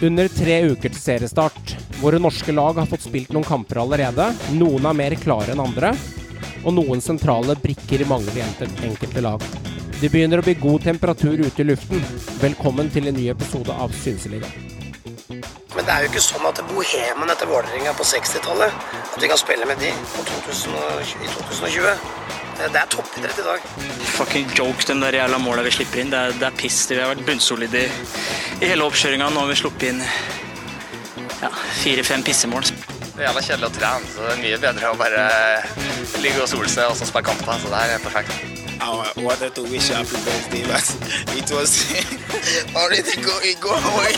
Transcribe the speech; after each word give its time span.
Under 0.00 0.30
tre 0.32 0.54
uker 0.64 0.88
til 0.88 0.96
seriestart. 0.96 1.74
Våre 2.00 2.16
norske 2.22 2.54
lag 2.56 2.78
har 2.80 2.86
fått 2.88 3.02
spilt 3.04 3.34
noen 3.36 3.44
kamper 3.44 3.82
allerede. 3.82 4.30
Noen 4.56 4.86
er 4.88 4.96
mer 4.96 5.16
klare 5.20 5.52
enn 5.52 5.60
andre, 5.60 5.90
og 6.64 6.72
noen 6.72 7.04
sentrale 7.04 7.52
brikker 7.60 8.06
mangler 8.08 8.38
i 8.40 8.46
enkelte 8.88 9.20
lag. 9.20 9.44
Det 10.00 10.08
begynner 10.08 10.40
å 10.40 10.46
bli 10.46 10.56
god 10.56 10.86
temperatur 10.88 11.44
ute 11.44 11.60
i 11.60 11.68
luften. 11.68 12.00
Velkommen 12.40 12.88
til 12.88 13.10
en 13.10 13.18
ny 13.20 13.28
episode 13.28 13.76
av 13.76 13.92
Synseliga. 14.00 14.48
Men 15.76 15.84
det 15.84 15.92
er 15.92 16.06
jo 16.06 16.12
ikke 16.14 16.24
sånn 16.30 16.48
at 16.48 16.64
bohemen 16.72 17.36
etter 17.36 17.52
Vålerenga 17.52 17.92
på 17.94 18.04
60-tallet 18.08 18.72
At 19.04 19.20
vi 19.22 19.28
kan 19.30 19.38
spille 19.38 19.68
med 19.68 19.78
de 19.84 19.92
på 20.16 20.24
2020, 20.32 21.12
i 21.20 21.28
2020. 21.36 22.39
Det 22.60 22.68
det 22.74 22.80
er 22.80 22.88
toppidrett 22.92 23.38
i 23.40 23.42
dag. 23.46 23.60
Fucking 24.18 24.50
joke, 24.52 24.84
den 24.86 25.00
der 25.00 25.16
jævla 25.16 25.38
måla 25.40 25.62
vi 25.64 25.70
slipper 25.72 26.02
inn. 26.02 26.10
Det 26.12 26.18
er, 26.18 26.34
det 26.36 26.44
er 26.50 26.56
piss. 26.60 26.82
Vi 26.90 26.98
har 27.00 27.08
vært 27.08 27.24
bunnsolide 27.24 27.86
i, 27.86 27.90
i 28.60 28.68
hele 28.68 28.84
oppkjøringa. 28.84 29.30
Nå 29.32 29.40
har 29.40 29.48
vi 29.48 29.56
sluppet 29.56 29.86
inn 29.88 30.02
ja, 31.40 31.48
fire-fem 31.80 32.22
pissemål. 32.26 32.68
Det 32.68 33.16
er 33.16 33.30
jævla 33.30 33.42
kjedelig 33.46 33.68
å 33.70 33.74
trene, 33.78 34.06
så 34.12 34.18
det 34.26 34.32
er 34.34 34.42
mye 34.44 34.58
bedre 34.60 34.92
å 34.92 34.98
bare 35.00 35.24
ligge 36.20 36.44
og 36.44 36.48
sole 36.52 36.68
seg 36.68 36.84
og 36.92 36.96
så 37.00 37.08
spille 37.08 37.24
kamper. 37.30 37.56
Så 37.64 37.72
det 37.72 37.80
her 37.80 37.96
er 37.96 38.04
perfekt. 38.04 38.32
I 38.80 38.82
wanted 39.24 39.54
to 39.56 39.62
wish 39.64 39.88
you 39.88 39.96
happy 39.96 40.20
birthday, 40.24 40.62
but 40.68 40.84
it 41.36 41.48
was 41.52 41.72
already 42.76 43.16
going 43.24 43.56
go 43.60 43.72
away. 43.72 44.12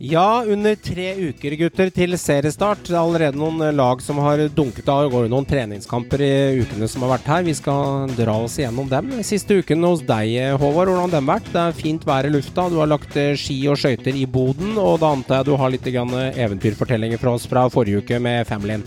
Ja, 0.00 0.44
under 0.46 0.76
tre 0.78 1.08
uker, 1.18 1.56
gutter, 1.58 1.88
til 1.90 2.14
seriestart. 2.14 2.84
Det 2.86 2.94
er 2.94 3.00
allerede 3.00 3.38
noen 3.40 3.64
eh, 3.66 3.74
lag 3.74 3.98
som 3.98 4.20
har 4.22 4.38
dunket 4.54 4.86
av. 4.86 5.00
Det 5.02 5.10
går 5.10 5.26
noen 5.32 5.46
treningskamper 5.50 6.22
i 6.22 6.28
ukene 6.60 6.86
som 6.86 7.02
har 7.02 7.16
vært 7.16 7.26
her. 7.26 7.42
Vi 7.48 7.54
skal 7.58 8.12
dra 8.14 8.36
oss 8.44 8.60
igjennom 8.60 8.86
dem. 8.86 9.10
Siste 9.26 9.56
uken 9.58 9.82
hos 9.82 10.04
deg, 10.06 10.36
eh, 10.38 10.54
Håvard, 10.54 10.92
hvordan 10.92 11.08
har 11.08 11.14
den 11.16 11.26
vært? 11.26 11.50
Det 11.50 11.64
er 11.64 11.74
fint 11.80 12.06
vær 12.06 12.28
i 12.28 12.30
lufta. 12.30 12.68
Du 12.70 12.78
har 12.78 12.92
lagt 12.92 13.18
eh, 13.18 13.32
ski 13.34 13.56
og 13.66 13.80
skøyter 13.82 14.14
i 14.14 14.22
boden, 14.38 14.76
og 14.78 15.00
da 15.02 15.10
antar 15.16 15.40
jeg 15.40 15.48
du 15.50 15.58
har 15.58 15.74
litt 15.74 15.90
eventyrfortellinger 15.90 17.18
fra 17.18 17.34
oss 17.34 17.50
fra 17.50 17.66
forrige 17.66 18.04
uke 18.04 18.22
med 18.22 18.46
familien. 18.46 18.86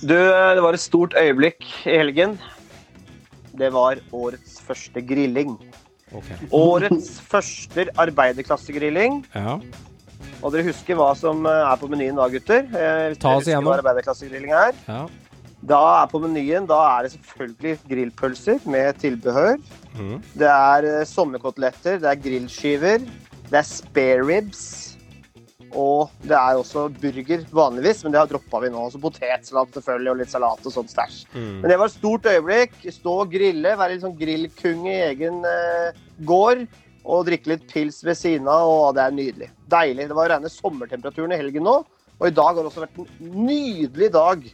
Du, 0.00 0.16
det 0.16 0.64
var 0.64 0.72
et 0.72 0.80
stort 0.80 1.12
øyeblikk 1.20 1.68
i 1.84 1.98
helgen. 2.00 2.38
Det 3.60 3.68
var 3.76 4.00
årets 4.08 4.56
første 4.64 5.04
grilling. 5.04 5.58
Årets 6.50 7.20
første 7.30 7.86
arbeiderklassegrilling. 7.98 9.24
Ja. 9.34 9.58
Og 10.40 10.52
dere 10.54 10.64
husker 10.70 10.96
hva 10.96 11.10
som 11.18 11.44
eh, 11.46 11.64
er 11.70 11.76
på 11.80 11.88
menyen 11.92 12.16
da, 12.18 12.28
gutter? 12.32 12.64
Eh, 12.64 13.08
hvis 13.12 13.20
Ta 13.20 13.34
oss 13.36 13.48
igjennom. 13.48 13.68
hva 13.70 13.80
arbeiderklassegrilling 13.82 14.54
er. 14.56 14.78
ja. 14.88 15.02
Da 15.60 15.76
er 16.00 16.06
på 16.08 16.16
menyen 16.22 16.64
da 16.64 16.78
er 16.96 17.02
det 17.04 17.10
selvfølgelig 17.12 17.74
grillpølser 17.90 18.62
med 18.64 18.96
tilbehør. 19.02 19.58
Mm. 19.92 20.14
Det 20.40 20.48
er 20.48 20.86
eh, 20.88 21.04
sommerkoteletter, 21.04 21.98
det 22.00 22.08
er 22.08 22.22
grillskiver, 22.24 23.04
det 23.50 23.58
er 23.60 23.66
spare 23.68 24.24
ribs. 24.24 24.62
Og 25.78 26.10
det 26.26 26.34
er 26.34 26.58
også 26.58 26.88
burger 27.00 27.44
vanligvis, 27.54 28.02
men 28.02 28.14
det 28.14 28.20
har 28.20 28.30
droppa 28.30 28.60
vi 28.64 28.72
nå. 28.74 28.82
Så 28.90 29.00
potetsalat 29.02 29.76
selvfølgelig, 29.76 30.12
og 30.12 30.20
litt 30.20 30.32
salat 30.32 30.66
og 30.66 30.74
sånn 30.74 30.90
stæsj. 30.90 31.20
Mm. 31.34 31.52
Men 31.62 31.66
det 31.70 31.78
var 31.78 31.90
et 31.90 31.96
stort 31.96 32.28
øyeblikk. 32.30 32.78
Stå 32.96 33.16
og 33.24 33.34
grille, 33.34 33.76
være 33.78 33.94
litt 33.94 34.04
sånn 34.04 34.18
grillkunge 34.18 34.90
i 34.90 35.04
egen 35.12 35.44
eh, 35.46 36.00
gård. 36.26 36.66
Og 37.10 37.24
drikke 37.26 37.54
litt 37.54 37.68
pils 37.70 38.02
ved 38.04 38.18
siden 38.18 38.50
av, 38.50 38.68
og 38.68 38.96
det 38.98 39.06
er 39.06 39.14
nydelig. 39.16 39.50
Deilig. 39.72 40.08
Det 40.10 40.18
var 40.18 40.34
rene 40.34 40.50
sommertemperaturen 40.52 41.32
i 41.32 41.40
helgen 41.40 41.64
nå. 41.68 41.78
Og 42.20 42.26
i 42.28 42.34
dag 42.36 42.50
har 42.50 42.60
det 42.60 42.68
også 42.68 42.84
vært 42.84 42.98
en 43.00 43.46
nydelig 43.46 44.10
dag 44.12 44.44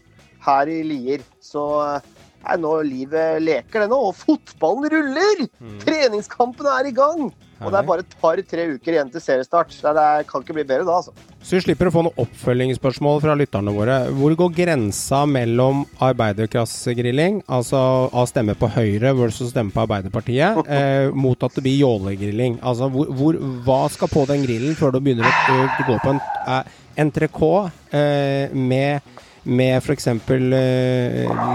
her 0.46 0.70
i 0.70 0.78
Lier. 0.86 1.24
Så 1.42 1.64
eh, 1.82 2.12
er 2.46 2.60
nå 2.62 2.76
livet 2.86 3.42
leker 3.42 3.84
det 3.84 3.90
nå, 3.90 3.98
og 4.10 4.14
fotballen 4.20 4.88
ruller! 4.92 5.44
Mm. 5.58 5.76
Treningskampene 5.82 6.78
er 6.80 6.90
i 6.90 6.94
gang! 6.96 7.28
Og 7.64 7.72
det 7.72 7.78
er 7.78 7.86
bare 7.88 8.04
et 8.04 8.14
par-tre 8.20 8.66
uker 8.74 8.96
igjen 8.96 9.10
til 9.12 9.22
seriestart. 9.22 9.72
Så 9.72 9.92
det 9.96 10.06
kan 10.28 10.44
ikke 10.44 10.56
bli 10.58 10.64
bedre 10.68 10.84
da, 10.84 10.98
altså. 10.98 11.14
Så 11.40 11.56
vi 11.56 11.62
slipper 11.64 11.88
å 11.88 11.94
få 11.94 12.02
noen 12.04 12.20
oppfølgingsspørsmål 12.26 13.20
fra 13.24 13.36
lytterne 13.38 13.72
våre. 13.72 13.98
Hvor 14.18 14.34
går 14.42 14.54
grensa 14.58 15.22
mellom 15.30 15.84
arbeiderklassegrilling, 16.04 17.40
altså 17.48 17.80
av 18.10 18.28
stemme 18.28 18.56
på 18.58 18.70
Høyre 18.76 19.14
versus 19.16 19.52
stemme 19.54 19.72
på 19.72 19.84
Arbeiderpartiet, 19.86 20.60
eh, 20.78 21.08
mot 21.16 21.46
at 21.46 21.56
det 21.56 21.64
blir 21.64 21.78
jålegrilling? 21.80 22.58
Altså, 22.60 22.90
hvor, 22.92 23.12
hvor, 23.16 23.40
hva 23.66 23.84
skal 23.92 24.12
på 24.12 24.26
den 24.28 24.44
grillen 24.44 24.76
før 24.78 24.96
du 24.96 25.00
begynner 25.00 25.30
å 25.30 25.68
gå 25.86 26.00
på 26.02 26.16
en 26.16 26.20
eh, 26.44 26.74
entrecôte 27.06 27.96
eh, 27.96 28.52
med 28.52 29.14
med 29.46 29.76
f.eks. 29.78 30.06
Uh, 30.06 30.40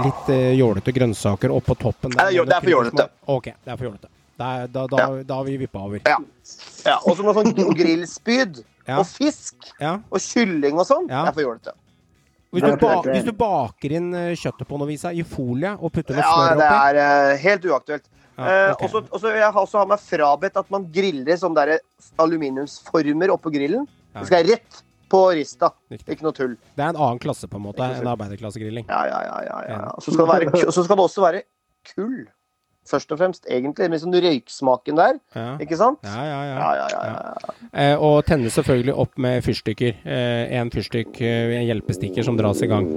litt 0.06 0.30
uh, 0.32 0.52
jålete 0.56 0.94
grønnsaker 0.96 1.52
oppå 1.52 1.76
toppen. 1.76 2.14
Der, 2.16 2.32
det 2.32 2.40
er 2.40 2.48
det 2.48 2.56
er 2.56 2.64
for 2.64 2.72
jålete. 2.72 3.08
Ok, 3.28 3.52
det 3.52 3.74
er 3.74 3.76
for 3.76 3.90
jålete. 3.90 4.11
Da, 4.42 4.66
da, 4.66 4.86
da, 4.90 5.02
ja. 5.02 5.22
da 5.28 5.38
har 5.38 5.46
vi 5.46 5.56
vippa 5.60 5.84
over. 5.86 6.02
Ja. 6.08 6.18
ja 6.86 6.98
og 6.98 7.14
så 7.18 7.26
noe 7.26 7.36
sånn 7.36 7.54
grillspyd. 7.78 8.62
Ja. 8.88 8.98
Og 8.98 9.06
fisk. 9.06 9.70
Ja. 9.78 10.00
Og 10.10 10.22
kylling 10.24 10.80
og 10.82 10.88
sånn. 10.88 11.06
Ja. 11.06 11.22
Det 11.22 11.32
er 11.32 11.38
for 11.38 11.46
jålete. 11.46 11.76
Hvis, 12.52 12.64
du 12.66 12.82
ba, 12.82 12.96
hvis 13.06 13.24
du 13.24 13.32
baker 13.32 13.94
inn 13.96 14.10
eh, 14.12 14.32
kjøttet 14.36 14.68
på 14.68 14.76
noe 14.76 14.90
vis 14.90 15.06
i 15.08 15.22
folie 15.24 15.70
og 15.78 15.88
putter 15.94 16.18
noe 16.18 16.20
Ja, 16.20 16.32
smør 16.36 16.58
det 16.58 16.66
er 16.68 16.98
uh, 17.00 17.36
helt 17.40 17.68
uaktuelt. 17.70 18.10
Ja, 18.36 18.42
okay. 18.42 18.58
uh, 18.58 18.72
og 18.74 18.90
så- 18.92 19.04
Og 19.08 19.22
vil 19.24 19.38
jeg 19.40 19.56
også 19.62 19.80
ha 19.80 19.84
meg 19.88 20.02
frabedt 20.04 20.58
at 20.60 20.74
man 20.74 20.84
griller 20.92 21.38
sånne 21.40 21.64
der 21.64 21.80
aluminiumsformer 22.20 23.32
oppå 23.32 23.52
grillen. 23.54 23.86
Ja. 24.12 24.20
Det 24.20 24.28
skal 24.28 24.50
rett 24.50 24.82
på 25.12 25.22
rista. 25.38 25.72
Riktig. 25.92 26.16
Ikke 26.16 26.26
noe 26.26 26.36
tull. 26.36 26.54
Det 26.76 26.84
er 26.84 26.92
en 26.92 27.00
annen 27.00 27.20
klasse, 27.22 27.48
på 27.48 27.56
en 27.60 27.66
måte, 27.70 27.84
enn 27.84 28.12
arbeiderklassegrilling. 28.12 28.84
Ja, 28.88 29.00
ja, 29.08 29.22
ja. 29.28 29.40
ja, 29.48 29.58
ja. 29.68 29.80
Og 29.96 30.04
så 30.04 30.12
skal, 30.12 30.28
være, 30.28 30.52
og 30.52 30.72
så 30.76 30.84
skal 30.84 31.00
det 31.00 31.08
også 31.08 31.24
være 31.24 31.42
kull. 31.94 32.22
Først 32.88 33.12
og 33.14 33.18
fremst, 33.20 33.44
egentlig. 33.46 33.86
Med 33.92 34.00
sånn 34.02 34.14
røyksmaken 34.14 34.96
der. 34.98 35.18
Ja. 35.38 35.56
Ikke 35.62 35.76
sant? 35.78 36.00
Ja, 36.02 36.22
ja, 36.26 36.38
ja. 36.48 36.54
Ja, 36.58 36.70
ja, 36.80 36.86
ja. 36.92 37.34
ja. 37.46 37.52
Eh, 37.72 37.94
og 38.02 38.24
tenne 38.26 38.50
selvfølgelig 38.50 38.94
opp 39.04 39.12
med 39.22 39.44
fyrstikker. 39.46 40.00
Eh, 40.02 40.54
en 40.58 40.70
fyrstikk, 40.74 41.20
eh, 41.22 41.54
en 41.60 41.66
hjelpestikker 41.68 42.26
som 42.26 42.36
dras 42.40 42.62
i 42.66 42.68
gang. 42.72 42.88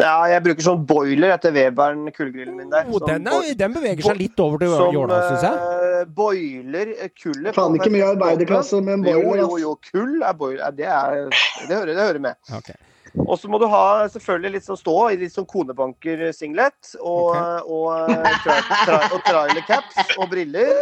ja 0.00 0.14
jeg 0.32 0.42
bruker 0.46 0.64
sånn 0.64 0.86
boiler 0.88 1.34
etter 1.36 1.52
Webern, 1.54 2.08
kullgrillen 2.16 2.56
min 2.56 2.72
der. 2.72 2.88
Oh, 2.88 2.96
Sånn 2.98 3.12
den, 3.20 3.28
er, 3.30 3.52
den 3.60 3.76
beveger 3.76 4.08
seg 4.08 4.18
litt 4.22 4.40
over 4.40 4.64
til 4.64 4.72
jåla, 4.96 5.20
syns 5.28 5.44
jeg. 5.44 5.60
eh, 6.00 6.08
boiler 6.16 6.94
eh, 6.96 7.12
kullet. 7.12 7.52
Faen, 7.54 7.76
ikke 7.78 7.92
mye 7.94 8.08
arbeiderklasse 8.14 8.80
med 8.80 8.94
en 8.98 9.04
boiler, 9.06 9.44
Jo, 9.44 9.58
jo, 9.58 9.60
jo. 9.68 9.76
Kull 9.92 10.22
er 10.24 10.32
boiler. 10.40 10.72
Det, 10.74 10.88
er, 10.88 11.28
det, 11.28 11.70
hører, 11.76 11.92
det 11.92 12.00
hører 12.02 12.24
med. 12.30 12.40
Ok. 12.56 12.72
Og 13.14 13.38
så 13.38 13.48
må 13.50 13.60
du 13.62 13.66
ha 13.70 14.06
selvfølgelig 14.10 14.56
litt 14.56 14.66
sånn 14.66 14.78
stå 14.80 14.96
i 15.14 15.18
litt 15.20 15.34
sånn 15.34 15.46
konebanker-singlet 15.50 16.96
og, 16.98 17.30
okay. 17.30 17.60
og, 17.64 17.86
og, 18.10 18.40
tra 18.42 18.56
tra 18.84 18.98
og 19.10 19.20
trailercaps 19.28 20.16
og 20.18 20.26
briller. 20.32 20.72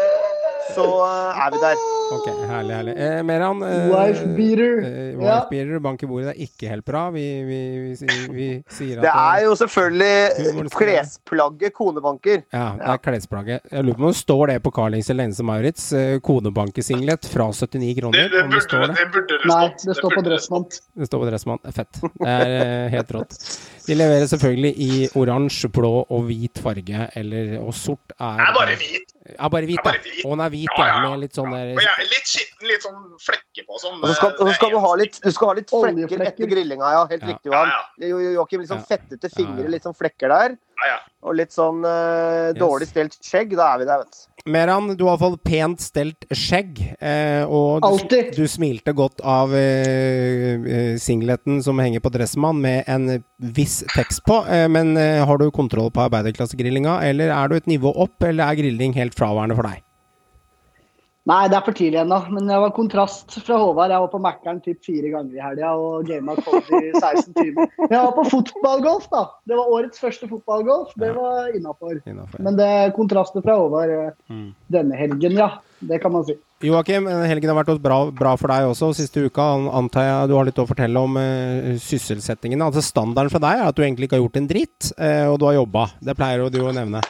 Så 0.72 0.86
eh, 1.04 1.42
er 1.44 1.52
vi 1.52 1.66
der. 1.66 2.01
Ok, 2.12 2.26
Herlig, 2.50 2.74
herlig. 2.76 2.92
Eh, 3.00 3.22
Meran 3.24 3.62
eh, 3.64 3.86
Wife 3.92 4.26
beater. 4.36 4.72
Eh, 4.84 5.12
Ja. 5.12 5.18
wife 5.22 5.46
beater, 5.50 5.78
bank 5.84 6.02
i 6.02 6.06
bordet. 6.10 6.26
Det 6.28 6.34
er 6.34 6.46
ikke 6.46 6.68
helt 6.72 6.84
bra. 6.88 7.02
Vi, 7.14 7.24
vi, 7.48 7.58
vi, 8.00 8.18
vi 8.36 8.48
sier 8.68 8.98
at 9.00 9.06
Det 9.06 9.12
er 9.12 9.44
jo 9.46 9.54
selvfølgelig 9.60 10.68
klesplagget 10.76 11.72
konebanker. 11.76 12.42
Ja, 12.52 12.66
det 12.78 12.88
er 12.94 13.00
klesplagget. 13.06 13.60
Jeg 13.72 13.84
lurer 13.86 13.98
på 14.00 14.06
om 14.08 14.12
det 14.12 14.18
står 14.20 14.46
det 14.52 14.58
på 14.66 14.72
Carlings 14.76 15.10
eller 15.10 15.24
Lense 15.24 15.46
Maurits. 15.46 15.86
Eh, 15.96 16.18
konebankesinglet 16.24 17.28
fra 17.32 17.48
79 17.52 17.94
kroner. 18.00 18.18
Det, 18.18 18.28
det, 18.34 18.42
om 18.44 18.50
det 18.56 18.62
står 18.66 18.84
burde, 18.86 18.92
det. 18.92 18.98
det 19.06 19.12
burde 19.16 19.38
det 19.42 19.50
Nei, 19.52 19.68
det 19.86 19.96
står 19.98 20.16
på 20.18 20.24
Dressmann. 20.28 20.66
Det 21.02 21.08
står 21.10 21.24
på 21.24 21.30
Dressmann. 21.30 21.62
Fett. 21.78 22.02
Det 22.02 22.28
er 22.36 22.56
eh, 22.58 22.88
helt 22.96 23.14
rått. 23.16 23.38
De 23.86 23.96
leverer 23.98 24.28
selvfølgelig 24.30 24.74
i 24.78 24.90
oransje, 25.18 25.70
blå 25.74 25.94
og 26.04 26.28
hvit 26.28 26.60
farge. 26.62 27.08
Eller, 27.18 27.56
og 27.62 27.72
sort 27.74 28.14
er 28.18 28.36
Det 28.38 28.48
er 28.50 28.56
bare 28.60 28.76
hvit. 28.78 29.08
Ja, 29.38 29.48
bare 29.52 29.68
hvit, 29.68 29.80
ja. 29.84 29.92
hvit. 30.02 30.24
Og 30.24 30.34
hun 30.34 30.40
er 30.44 30.50
hvit, 30.52 30.68
Ja, 30.78 30.86
ja. 30.86 30.96
ja. 31.02 31.10
Med 31.10 31.22
litt 31.24 31.38
sånn 31.38 31.52
der 31.54 31.72
er 31.72 32.08
litt 32.10 32.28
skitten, 32.28 32.68
litt 32.68 32.84
sånn 32.86 32.98
flekker 33.22 33.66
på. 33.68 33.78
Sånn, 33.82 33.98
Og 34.00 34.08
så 34.08 34.14
skal, 34.18 34.34
og 34.38 34.50
så 34.50 34.54
skal 34.58 34.74
du 34.74 34.78
ha 34.84 34.92
litt, 35.00 35.20
du 35.22 35.30
skal 35.34 35.52
ha 35.52 35.54
litt 35.60 35.72
flekker 35.72 36.26
etter 36.28 36.50
grillinga, 36.50 36.92
ja. 36.96 37.06
Helt 37.12 37.22
Ja. 37.22 37.28
riktig, 37.32 37.50
Johan. 37.52 37.68
Ja, 37.72 38.08
Jo, 38.08 38.18
jo, 38.18 38.32
Joakim, 38.38 38.60
litt 38.64 38.72
sånn 38.72 38.84
fettete 38.88 39.30
fingre, 39.32 39.68
litt 39.68 39.82
sånn 39.88 39.96
flekker 39.96 40.28
der. 40.28 40.56
Ja, 40.82 40.86
ja. 40.94 40.98
Og 41.22 41.36
litt 41.38 41.52
sånn 41.54 41.84
uh, 41.86 42.52
dårlig 42.58 42.88
stelt 42.90 43.14
skjegg. 43.22 43.54
Da 43.56 43.74
er 43.74 43.78
vi 43.78 43.84
der, 43.86 43.98
vet 44.02 44.10
du. 44.12 44.31
Meran, 44.44 44.96
du 44.96 45.04
har 45.04 45.14
iallfall 45.14 45.36
pent 45.44 45.82
stelt 45.82 46.26
skjegg. 46.34 46.80
Eh, 46.98 47.44
og 47.46 47.84
du, 48.10 48.16
du 48.34 48.42
smilte 48.50 48.94
godt 48.96 49.22
av 49.22 49.54
eh, 49.54 50.58
eh, 50.58 50.96
singleten 51.02 51.62
som 51.62 51.78
henger 51.82 52.02
på 52.02 52.10
Dressmann 52.14 52.60
med 52.62 52.88
en 52.90 53.22
viss 53.38 53.82
tekst 53.94 54.24
på. 54.26 54.40
Eh, 54.50 54.66
men 54.72 54.96
eh, 55.00 55.22
har 55.26 55.38
du 55.38 55.50
kontroll 55.54 55.92
på 55.94 56.06
arbeiderklassegrillinga, 56.08 56.98
eller 57.06 57.32
er 57.34 57.48
du 57.52 57.58
et 57.60 57.70
nivå 57.70 57.94
opp, 57.94 58.18
eller 58.26 58.48
er 58.48 58.62
grilling 58.62 58.96
helt 58.98 59.18
fraværende 59.18 59.58
for 59.58 59.70
deg? 59.70 59.82
Nei, 61.30 61.42
det 61.46 61.54
er 61.54 61.62
for 61.62 61.76
tidlig 61.78 62.00
ennå. 62.00 62.16
Men 62.34 62.48
jeg 62.50 62.58
var 62.64 62.72
kontrast 62.74 63.36
fra 63.46 63.54
Håvard. 63.60 63.92
Jeg 63.94 64.02
var 64.02 64.10
på 64.10 64.18
Mækkern 64.24 64.58
typ 64.64 64.80
fire 64.82 65.12
ganger 65.12 65.36
i 65.38 65.42
helga 65.44 65.68
og 65.78 66.08
gama 66.08 66.34
Cody 66.42 66.80
i 66.88 66.92
16 66.98 67.28
timer. 67.36 67.68
Jeg 67.78 67.94
var 68.00 68.10
på 68.16 68.24
fotballgolf, 68.32 69.06
da. 69.12 69.20
Det 69.46 69.54
var 69.60 69.70
årets 69.76 70.02
første 70.02 70.26
fotballgolf. 70.30 70.96
Det 70.98 71.12
var 71.14 71.52
innafor. 71.54 72.00
Ja. 72.10 72.26
Men 72.42 72.58
det 72.58 72.66
er 72.66 72.94
kontraster 72.96 73.44
fra 73.46 73.54
Håvard 73.60 73.94
eh, 73.94 74.10
Mm. 74.32 74.48
denne 74.72 74.96
helgen, 74.98 75.38
ja. 75.38 75.48
Det 75.82 76.00
kan 76.02 76.12
man 76.14 76.24
si. 76.26 76.34
Joakim, 76.62 77.06
helgen 77.26 77.50
har 77.50 77.58
vært 77.64 77.80
bra, 77.82 77.96
bra 78.14 78.34
for 78.38 78.50
deg 78.52 78.68
også. 78.70 78.92
Siste 78.94 79.22
uka 79.26 79.46
antar 79.74 80.04
jeg 80.06 80.28
du 80.30 80.36
har 80.38 80.46
litt 80.46 80.58
å 80.62 80.66
fortelle 80.66 81.00
om 81.02 81.16
uh, 81.18 81.72
sysselsettingen. 81.82 82.62
Altså 82.62 82.82
Standarden 82.86 83.30
for 83.34 83.42
deg 83.42 83.58
er 83.62 83.66
at 83.70 83.78
du 83.78 83.82
egentlig 83.82 84.06
ikke 84.10 84.18
har 84.18 84.22
gjort 84.26 84.38
en 84.42 84.46
dritt, 84.50 84.92
uh, 84.98 85.26
og 85.32 85.40
du 85.42 85.46
har 85.48 85.58
jobba. 85.58 85.88
Det 86.02 86.14
pleier 86.18 86.44
jo 86.44 86.52
du 86.54 86.60
å 86.66 86.74
nevne. 86.74 87.02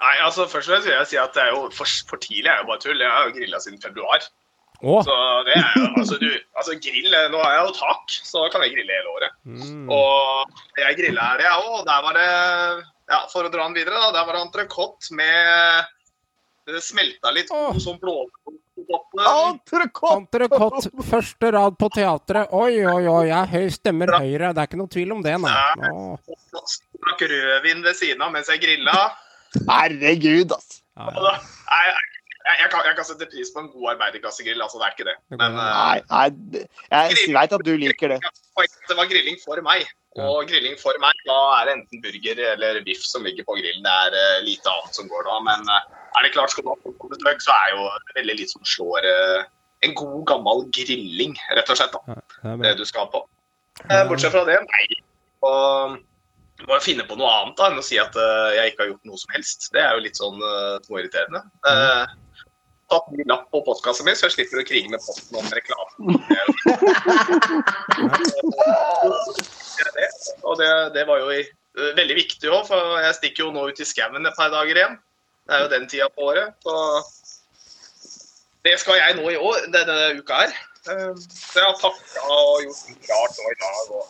Nei, 0.00 0.14
altså 0.24 0.46
Først 0.48 0.70
vil 0.70 0.92
jeg 0.92 1.08
si 1.10 1.18
at 1.20 1.34
det 1.36 1.42
er 1.44 1.50
jo 1.52 1.66
for, 1.76 1.88
for 2.08 2.20
tidlig 2.22 2.48
er 2.48 2.62
jo 2.62 2.70
bare 2.70 2.82
tull. 2.82 3.00
Jeg 3.00 3.12
har 3.12 3.28
jo 3.28 3.34
grilla 3.36 3.60
siden 3.60 3.82
februar. 3.82 4.24
Å! 4.80 4.94
Så 5.04 5.16
det 5.44 5.58
er 5.58 5.74
jo, 5.76 5.88
altså 6.00 6.16
du, 6.22 6.30
altså 6.56 6.76
grill, 6.80 7.16
Nå 7.34 7.42
har 7.42 7.52
jeg 7.52 7.64
jo 7.66 7.74
tak, 7.76 8.14
så 8.24 8.46
kan 8.52 8.64
jeg 8.64 8.78
grille 8.78 8.96
hele 8.96 9.12
året. 9.12 9.36
Mm. 9.44 9.90
Og 9.92 10.80
jeg 10.80 10.96
grilla 11.02 11.26
her, 11.34 11.44
jeg 11.44 11.66
òg. 11.66 11.82
Der 11.90 12.06
var 12.06 12.16
det 12.16 12.30
ja, 13.10 13.20
For 13.32 13.44
å 13.44 13.52
dra 13.52 13.66
den 13.66 13.76
videre, 13.76 14.00
da. 14.00 14.10
Der 14.16 14.26
var 14.28 14.38
det 14.38 14.42
entrecôte 14.46 15.16
med 15.18 16.70
Det 16.70 16.82
smelta 16.84 17.32
litt 17.34 17.52
Åh. 17.52 17.72
god 17.74 17.84
sånn 17.84 18.00
blå. 18.00 18.22
Entrecôte! 18.80 20.16
Entrecôte, 20.16 20.90
første 21.04 21.50
rad 21.52 21.76
på 21.76 21.90
teatret. 21.92 22.52
Oi, 22.56 22.80
oi, 22.80 23.04
oi, 23.04 23.24
jeg 23.28 23.50
høy 23.52 23.72
stemmer 23.74 24.14
høyre. 24.16 24.54
Det 24.56 24.62
er 24.62 24.70
ikke 24.70 24.80
noe 24.80 24.92
tvil 24.92 25.12
om 25.18 25.24
det, 25.24 25.36
nei. 25.44 25.56
Drakk 27.04 27.26
rødvin 27.34 27.84
ved 27.84 27.98
siden 27.98 28.24
av 28.24 28.32
mens 28.32 28.48
jeg 28.48 28.62
grilla. 28.64 28.96
Herregud, 29.68 30.52
altså. 30.56 30.80
Ja, 30.96 31.06
Og 31.16 31.22
da, 31.24 31.32
jeg, 31.70 31.94
jeg, 32.60 32.68
kan, 32.72 32.82
jeg 32.88 32.96
kan 32.98 33.06
sette 33.08 33.28
pris 33.30 33.52
på 33.54 33.62
en 33.62 33.70
god 33.72 33.92
arbeiderklassegrill, 33.94 34.60
altså 34.62 34.80
det 34.80 34.88
er 34.88 34.96
ikke 34.96 35.08
det. 35.10 35.16
Men 35.36 35.56
eh, 35.60 35.70
Nei, 35.78 36.00
nei, 36.10 36.64
jeg 37.14 37.32
veit 37.36 37.56
at 37.56 37.64
du 37.66 37.72
liker 37.80 38.14
det. 38.14 38.18
det 38.90 38.98
var 38.98 39.08
grilling 39.10 39.38
for 39.44 39.62
meg. 39.66 39.86
Og 40.18 40.42
grilling 40.50 40.74
for 40.80 40.96
meg, 41.02 41.14
da 41.28 41.38
er 41.60 41.68
det 41.68 41.74
enten 41.78 42.02
burger 42.02 42.40
eller 42.52 42.80
biff 42.86 43.04
som 43.06 43.22
ligger 43.26 43.46
på 43.46 43.54
grillen. 43.60 43.86
Det 43.86 43.94
er 44.08 44.18
eh, 44.18 44.42
lite 44.48 44.72
annet 44.72 44.98
som 44.98 45.08
går 45.10 45.26
da. 45.28 45.38
Men 45.46 45.70
eh, 45.70 45.88
er 46.18 46.26
det 46.26 46.34
klart 46.34 46.52
skal 46.54 46.66
du 46.66 46.72
ha 46.72 46.78
folk 46.82 46.98
på 46.98 47.10
besøk, 47.14 47.42
så 47.46 47.54
er 47.54 47.74
jo 47.76 47.88
veldig 48.18 48.38
lite 48.40 48.56
som 48.56 48.66
slår 48.66 49.06
en 49.86 49.94
god, 49.96 50.24
gammel 50.28 50.66
grilling, 50.76 51.36
rett 51.56 51.70
og 51.72 51.78
slett. 51.78 51.94
da, 51.94 52.16
Ja, 52.44 52.56
det 52.56 52.64
Det 52.66 52.76
du 52.82 52.84
skal 52.88 53.06
på. 53.12 53.22
Eh, 53.88 54.02
Bortsett 54.08 54.34
fra 54.34 54.42
det, 54.44 54.58
nei. 54.66 54.84
Og 55.46 55.94
må 56.68 56.76
jo 56.76 56.82
finne 56.84 57.04
på 57.08 57.16
noe 57.18 57.30
annet 57.40 57.56
da, 57.58 57.68
enn 57.70 57.80
å 57.80 57.84
si 57.84 57.98
at 58.00 58.16
uh, 58.18 58.50
jeg 58.56 58.72
ikke 58.72 58.82
har 58.84 58.90
gjort 58.92 59.08
noe 59.10 59.20
som 59.20 59.34
helst. 59.36 59.68
Det 59.74 59.82
er 59.84 59.94
jo 59.96 60.04
litt 60.06 60.18
sånn 60.20 60.40
uh, 60.42 60.76
småirriterende. 60.86 61.40
Uh, 61.66 62.04
tatt 62.90 63.06
ny 63.14 63.22
lapp 63.30 63.46
på 63.54 63.62
postkassa 63.66 64.02
min, 64.06 64.16
så 64.18 64.26
jeg 64.28 64.34
slipper 64.38 64.62
å 64.62 64.66
krige 64.66 64.90
med 64.92 65.02
posten 65.04 65.38
om 65.40 65.46
reklame. 65.54 65.90
Det 66.30 66.38
jo- 66.40 66.56
Det 69.80 69.90
det. 69.96 70.08
Og 70.44 70.58
det, 70.58 70.70
det 70.94 71.06
var 71.08 71.22
jo 71.22 71.30
i, 71.38 71.44
uh, 71.78 71.90
veldig 71.96 72.16
viktig 72.18 72.50
òg, 72.50 72.66
for 72.68 72.98
jeg 73.04 73.16
stikker 73.20 73.46
jo 73.46 73.52
nå 73.54 73.68
ut 73.70 73.80
i 73.80 73.86
skauen 73.88 74.26
et 74.26 74.36
par 74.38 74.50
dager 74.52 74.76
igjen. 74.82 74.98
Det 75.48 75.56
er 75.56 75.64
jo 75.64 75.70
den 75.72 75.88
tida 75.90 76.08
på 76.14 76.28
året. 76.30 76.52
Så 76.62 76.74
det 78.66 78.76
skal 78.82 78.98
jeg 79.00 79.16
nå 79.16 79.30
i 79.32 79.38
år, 79.40 79.64
denne 79.72 79.96
uka 80.20 80.42
her. 80.44 80.52
Så 80.84 80.92
jeg 81.60 81.64
har 81.64 81.76
takka 81.80 82.26
og 82.32 82.62
gjort 82.64 82.84
mye 82.88 83.02
klart 83.06 83.38
nå 83.38 83.48
i 83.50 83.58
dag. 83.62 83.80
Og 83.96 84.04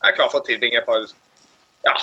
jeg 0.00 0.12
er 0.12 0.16
klar 0.16 0.30
for 0.32 0.40
å 0.40 0.46
tilbringe 0.46 0.78
et 0.80 0.86
par 0.88 1.02
ja, 1.86 1.94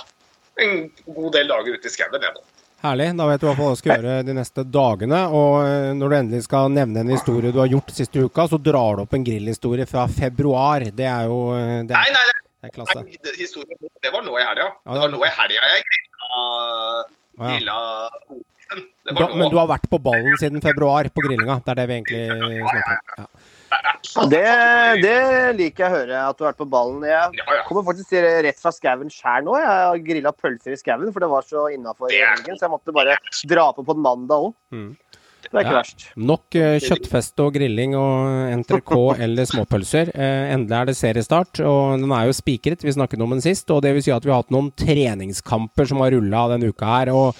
en 0.63 0.87
god 1.05 1.33
del 1.37 1.47
dager 1.51 1.75
ute 1.77 1.89
i 1.89 1.93
skauen 1.93 2.21
jeg 2.21 2.33
nå. 2.35 2.43
Herlig. 2.83 3.07
Da 3.17 3.25
vet 3.25 3.41
du 3.41 3.47
hva 3.49 3.55
du 3.73 3.77
skal 3.79 3.95
gjøre 3.97 4.15
de 4.27 4.33
neste 4.37 4.63
dagene. 4.69 5.19
Og 5.33 5.53
eh, 5.65 5.93
når 5.97 6.09
du 6.13 6.15
endelig 6.19 6.43
skal 6.45 6.69
nevne 6.73 7.01
en 7.01 7.09
historie 7.09 7.49
du 7.53 7.57
har 7.61 7.71
gjort 7.71 7.89
siste 7.95 8.21
uka, 8.21 8.45
så 8.51 8.59
drar 8.61 8.99
du 8.99 9.05
opp 9.05 9.15
en 9.17 9.25
grillhistorie 9.25 9.87
fra 9.89 10.05
februar. 10.11 10.85
Det 10.93 11.07
er 11.09 11.25
jo 11.31 11.39
eh, 11.57 11.79
det 11.89 11.97
er, 11.97 12.11
nei, 12.13 12.13
nei, 12.13 12.43
det 12.61 12.69
er 12.69 12.75
klasse. 12.75 13.01
nei 13.01 13.17
det- 13.25 13.33
historien, 13.39 13.81
det 14.05 14.13
var 14.13 14.21
nå 14.27 14.37
i 14.37 14.45
helga. 14.45 14.69
Ja, 14.85 14.93
Det 14.93 15.01
var 15.05 15.13
nå 15.15 15.23
i 15.25 15.31
helga 15.39 15.71
jeg 15.73 15.83
grilla, 15.87 17.03
grilla. 17.37 17.79
Det 19.07 19.15
Da, 19.15 19.27
men 19.33 19.49
du 19.49 19.57
har 19.57 19.67
vært 19.73 19.89
på 19.89 19.97
ballen 20.03 20.37
siden 20.37 20.61
februar 20.61 21.07
på 21.15 21.23
grillinga. 21.23 21.61
Det 21.65 21.71
er 21.73 21.79
det 21.81 21.87
vi 21.89 21.97
egentlig 22.01 22.23
snakker 22.67 22.93
om. 22.93 23.23
Ja. 23.23 23.27
Det, 24.31 24.43
det 25.03 25.17
liker 25.57 25.83
jeg 25.83 25.91
å 25.91 25.95
høre, 25.95 26.19
at 26.29 26.37
du 26.39 26.43
har 26.45 26.51
vært 26.53 26.61
på 26.61 26.69
ballen. 26.71 27.03
Jeg 27.07 27.63
kommer 27.67 27.85
faktisk 27.87 28.13
rett 28.47 28.61
fra 28.61 28.71
skauen 28.75 29.11
sjøl 29.13 29.45
nå. 29.47 29.57
Jeg 29.59 29.67
har 29.69 30.03
grilla 30.07 30.31
pølser 30.33 30.73
i 30.75 30.79
skauen, 30.79 31.11
for 31.13 31.23
det 31.25 31.29
var 31.31 31.45
så 31.47 31.67
innafor 31.73 32.13
helgen. 32.13 32.57
Så 32.57 32.65
jeg 32.67 32.73
måtte 32.73 32.95
bare 32.95 33.17
dra 33.51 33.67
på 33.75 33.85
på 33.87 33.97
en 33.97 34.03
mandag 34.05 34.47
òg. 34.49 34.55
Mm. 34.73 34.89
Det 35.47 35.53
er 35.53 35.61
ikke 35.63 35.71
Ja. 35.71 35.79
verst. 35.79 36.05
Nok 36.17 36.55
eh, 36.59 36.77
kjøttfeste 36.83 37.43
og 37.45 37.53
grilling 37.55 37.93
og 37.95 38.49
NTRK 38.63 38.91
eller 39.27 39.47
småpølser. 39.47 40.09
Eh, 40.15 40.49
endelig 40.55 40.75
er 40.81 40.89
det 40.89 40.97
seriestart, 40.99 41.61
og 41.63 41.93
den 42.01 42.11
er 42.11 42.25
jo 42.27 42.35
spikret. 42.35 42.83
Vi 42.83 42.91
snakket 42.95 43.21
om 43.23 43.31
den 43.35 43.43
sist. 43.45 43.69
Og 43.71 43.83
det 43.85 43.93
vil 43.95 44.03
si 44.03 44.11
at 44.11 44.25
vi 44.25 44.33
har 44.33 44.41
hatt 44.41 44.51
noen 44.51 44.71
treningskamper 44.75 45.87
som 45.87 46.01
har 46.03 46.11
rulla 46.17 46.47
denne 46.55 46.73
uka 46.73 46.89
her. 46.97 47.13
og 47.15 47.35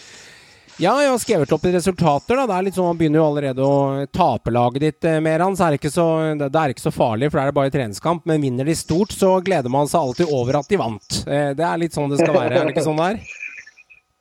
ja, 0.77 0.94
jeg 1.01 1.09
har 1.09 1.18
skrevet 1.21 1.51
opp 1.56 1.65
i 1.65 1.71
resultater. 1.74 2.38
da. 2.38 2.45
Det 2.47 2.56
er 2.57 2.65
litt 2.68 2.77
sånn, 2.77 2.88
Man 2.91 3.00
begynner 3.00 3.21
jo 3.21 3.27
allerede 3.31 3.65
å 3.65 4.06
tape 4.13 4.53
laget 4.53 4.83
ditt, 4.83 5.06
eh, 5.06 5.19
Meran. 5.19 5.56
Så 5.57 5.65
er 5.65 5.74
det, 5.74 5.81
ikke 5.81 5.94
så, 5.94 6.07
det 6.38 6.53
er 6.53 6.74
ikke 6.74 6.85
så 6.85 6.94
farlig, 6.94 7.31
for 7.31 7.39
da 7.39 7.47
er 7.47 7.51
det 7.51 7.57
bare 7.57 7.74
treningskamp. 7.74 8.25
Men 8.29 8.41
vinner 8.41 8.65
de 8.65 8.75
stort, 8.77 9.15
så 9.15 9.38
gleder 9.41 9.74
man 9.74 9.89
seg 9.89 10.01
alltid 10.01 10.29
over 10.29 10.59
at 10.62 10.69
de 10.69 10.77
vant. 10.77 11.19
Eh, 11.25 11.51
det 11.57 11.65
er 11.65 11.81
litt 11.81 11.97
sånn 11.97 12.09
det 12.13 12.21
skal 12.21 12.35
være. 12.38 12.53
Er 12.62 12.65
det 12.69 12.75
ikke 12.75 12.85
sånn 12.85 13.01
det 13.01 13.09
er? 13.15 13.47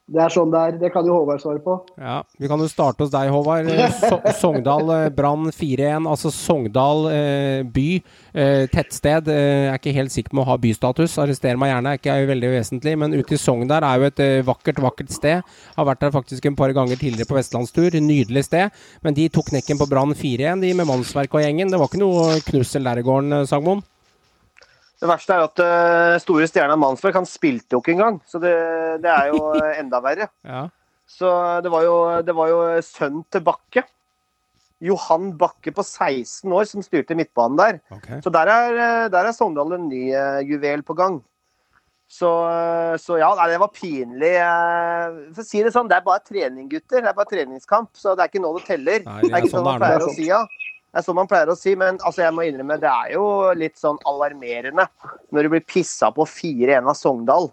Det 0.06 0.20
er 0.22 0.30
sånn 0.30 0.52
det 0.52 0.58
er. 0.62 0.74
Det 0.78 0.88
kan 0.94 1.06
jo 1.08 1.16
Håvard 1.16 1.40
svare 1.42 1.58
på. 1.64 1.72
Ja, 1.98 2.20
Vi 2.38 2.46
kan 2.46 2.60
jo 2.62 2.68
starte 2.70 3.02
hos 3.02 3.10
deg, 3.10 3.26
Håvard. 3.34 3.66
Eh, 3.66 3.90
So 4.06 4.20
Sogndal 4.38 4.92
eh, 4.94 5.08
Brann 5.10 5.48
4-1. 5.50 6.06
Altså 6.06 6.30
Sogndal 6.30 7.08
eh, 7.10 7.62
by, 7.74 7.86
eh, 8.30 8.68
tettsted. 8.70 9.26
Eh, 9.34 9.66
er 9.72 9.80
ikke 9.80 9.96
helt 9.96 10.14
sikker 10.14 10.30
på 10.30 10.44
å 10.44 10.46
ha 10.52 10.56
bystatus. 10.62 11.16
Arrester 11.18 11.58
meg 11.58 11.72
gjerne, 11.72 11.96
er 11.96 11.98
ikke 11.98 12.14
er 12.14 12.30
veldig 12.30 12.52
vesentlig. 12.54 12.94
Men 13.02 13.18
ute 13.18 13.34
i 13.34 13.40
Sogn 13.42 13.66
der 13.66 13.82
er 13.88 13.98
jo 13.98 14.06
et 14.12 14.22
eh, 14.22 14.36
vakkert, 14.46 14.78
vakkert 14.86 15.10
sted. 15.10 15.42
Har 15.74 15.90
vært 15.90 16.06
der 16.06 16.14
faktisk 16.14 16.46
en 16.46 16.60
par 16.62 16.70
ganger 16.76 17.02
tidligere 17.02 17.26
på 17.26 17.40
vestlandstur. 17.40 17.98
Nydelig 17.98 18.46
sted. 18.46 18.70
Men 19.02 19.18
de 19.18 19.26
tok 19.34 19.50
knekken 19.50 19.82
på 19.82 19.90
Brann 19.90 20.14
4-1, 20.14 20.62
de 20.62 20.70
med 20.78 20.86
mannsverk 20.86 21.34
og 21.34 21.42
gjengen. 21.42 21.74
Det 21.74 21.82
var 21.82 21.90
ikke 21.90 22.04
noe 22.04 22.38
knussel 22.46 22.86
der 22.86 23.02
i 23.02 23.06
gården, 23.10 23.40
Sagmoen? 23.50 23.82
Det 24.96 25.08
verste 25.10 25.34
er 25.34 25.44
at 25.44 25.60
uh, 25.60 26.14
store 26.22 26.46
stjerna 26.48 26.76
Mansberg 26.81 27.19
han 27.19 27.28
spilte 27.28 27.76
jo 27.76 27.82
ikke 27.82 27.96
engang. 27.96 28.20
Så 28.28 28.40
det, 28.43 28.54
det 29.04 29.12
er 29.12 29.32
jo 29.34 29.43
eh, 29.60 29.76
enda 29.82 30.00
verre. 30.04 30.31
Ja. 30.46 30.66
Så 31.06 31.28
det 31.62 31.70
var 31.70 31.84
jo, 31.87 31.98
det 32.26 32.34
var 32.34 32.50
jo 32.50 32.62
sønnen 32.82 33.22
til 33.31 33.44
Bakke. 33.46 33.84
Johan 34.84 35.31
Bakke 35.40 35.72
på 35.72 35.84
16 35.84 36.52
år 36.52 36.66
som 36.69 36.84
styrte 36.84 37.16
midtbanen 37.16 37.60
der. 37.60 37.78
Okay. 37.93 38.20
Så 38.25 38.32
der 38.32 38.50
er, 38.52 38.76
eh, 38.76 39.08
der 39.12 39.28
er 39.28 39.37
Sogndal 39.37 39.76
en 39.76 39.88
ny 39.88 40.10
uh, 40.12 40.40
juvel 40.44 40.84
på 40.84 40.96
gang. 40.99 41.20
Så, 42.06 42.28
eh, 42.49 42.96
så 43.02 43.19
ja, 43.19 43.32
nei, 43.34 43.49
det 43.50 43.58
var 43.58 43.72
pinlig. 43.75 44.34
eh, 44.38 45.16
For 45.34 45.42
å 45.42 45.46
si 45.46 45.62
det 45.64 45.72
sånn, 45.75 45.88
det 45.90 45.99
er 45.99 46.06
bare 46.06 46.22
trening, 46.22 46.69
gutter. 46.70 47.02
Det 47.02 47.10
er 47.10 47.16
bare 47.16 47.32
treningskamp, 47.32 47.90
så 47.99 48.14
det 48.14 48.25
er 48.25 48.31
ikke 48.31 48.44
nå 48.44 48.52
det 48.58 48.66
teller. 48.69 49.02
Nei, 49.06 49.20
det 49.25 49.32
er 49.32 49.42
ikke 49.42 49.50
sånn 49.50 49.64
sånn 49.64 49.66
man 49.66 49.75
er 49.75 49.81
det. 49.81 49.87
pleier 49.87 50.06
å 50.06 50.14
si, 50.14 50.28
ja. 50.31 50.44
Det 50.92 51.02
er 51.02 51.04
sånn 51.04 51.18
man 51.18 51.28
pleier 51.28 51.50
å 51.52 51.58
si, 51.58 51.74
men 51.76 51.98
altså, 52.00 52.22
jeg 52.24 52.32
må 52.32 52.46
innrømme, 52.46 52.78
det 52.80 52.88
er 52.88 53.14
jo 53.16 53.26
litt 53.58 53.76
sånn 53.76 53.98
alarmerende 54.08 54.86
når 55.34 55.44
du 55.44 55.52
blir 55.52 55.64
pissa 55.68 56.08
på 56.14 56.24
4-1 56.24 56.88
av 56.88 56.96
Sogndal. 56.96 57.50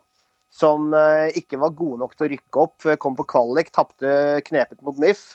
Som 0.54 0.92
eh, 0.94 1.34
ikke 1.40 1.58
var 1.58 1.74
gode 1.74 2.04
nok 2.04 2.14
til 2.14 2.28
å 2.28 2.30
rykke 2.30 2.62
opp. 2.62 2.86
Kom 3.02 3.16
på 3.18 3.26
kvalik, 3.26 3.72
tapte 3.74 4.38
knepet 4.46 4.78
mot 4.86 5.00
NIF. 5.02 5.32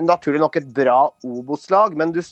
Naturlig 0.00 0.40
nok 0.40 0.56
et 0.56 0.70
bra 0.78 0.96
Obos-lag, 1.28 1.92
men 2.00 2.14
du, 2.16 2.22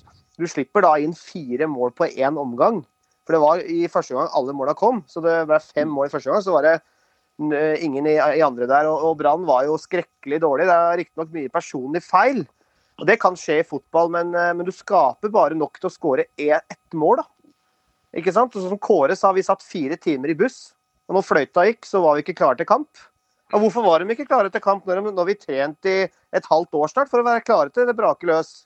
du 0.41 0.47
slipper 0.49 0.87
da 0.87 0.95
inn 1.05 1.13
fire 1.19 1.69
mål 1.69 1.93
på 1.99 2.09
én 2.09 2.41
omgang. 2.41 2.81
For 3.25 3.37
det 3.37 3.43
var 3.45 3.63
i 3.69 3.85
første 3.93 4.17
gang 4.17 4.33
alle 4.37 4.57
måla 4.57 4.75
kom, 4.77 5.03
så 5.09 5.21
det 5.25 5.37
ble 5.49 5.61
fem 5.65 5.93
mål 5.93 6.09
i 6.09 6.13
første 6.13 6.33
gang. 6.33 6.43
Så 6.45 6.57
var 6.57 6.67
det 6.67 6.75
eh, 6.77 7.85
ingen 7.85 8.09
i, 8.09 8.17
i 8.17 8.43
andre 8.45 8.69
der. 8.73 8.89
Og, 8.91 9.11
og 9.11 9.21
Brann 9.21 9.47
var 9.49 9.69
jo 9.69 9.79
skrekkelig 9.81 10.43
dårlig. 10.45 10.69
Det 10.69 10.77
er 10.81 11.01
riktignok 11.01 11.33
mye 11.37 11.53
personlig 11.53 12.05
feil. 12.05 12.45
Og 13.01 13.07
Det 13.07 13.19
kan 13.21 13.35
skje 13.39 13.59
i 13.61 13.67
fotball, 13.67 14.11
men, 14.15 14.35
eh, 14.35 14.53
men 14.55 14.67
du 14.67 14.73
skaper 14.73 15.33
bare 15.33 15.59
nok 15.59 15.81
til 15.81 15.91
å 15.91 15.95
skåre 15.95 16.27
ett 16.39 16.93
mål. 16.93 17.17
da. 17.17 17.25
Ikke 18.15 18.33
sant? 18.33 18.55
Og 18.55 18.63
som 18.63 18.79
Kåre 18.79 19.17
sa, 19.17 19.33
vi 19.33 19.43
satt 19.43 19.63
fire 19.63 19.97
timer 19.97 20.31
i 20.31 20.39
buss. 20.39 20.75
Og 21.09 21.17
når 21.17 21.27
fløyta 21.27 21.67
gikk, 21.67 21.85
så 21.85 22.01
var 22.01 22.15
vi 22.15 22.23
ikke 22.23 22.39
klare 22.39 22.57
til 22.57 22.67
kamp. 22.67 22.89
Og 23.53 23.61
hvorfor 23.61 23.85
var 23.85 23.99
de 24.01 24.15
ikke 24.15 24.27
klare 24.27 24.51
til 24.51 24.63
kamp 24.63 24.87
når, 24.87 25.03
de, 25.03 25.13
når 25.15 25.27
vi 25.29 25.35
trente 25.35 25.91
i 25.91 26.07
et 26.35 26.47
halvt 26.49 26.75
år 26.75 26.89
snart 26.91 27.11
for 27.11 27.21
å 27.21 27.27
være 27.27 27.45
klare 27.45 27.71
til 27.71 27.87
det 27.87 27.97
braker 27.99 28.31
løs? 28.31 28.65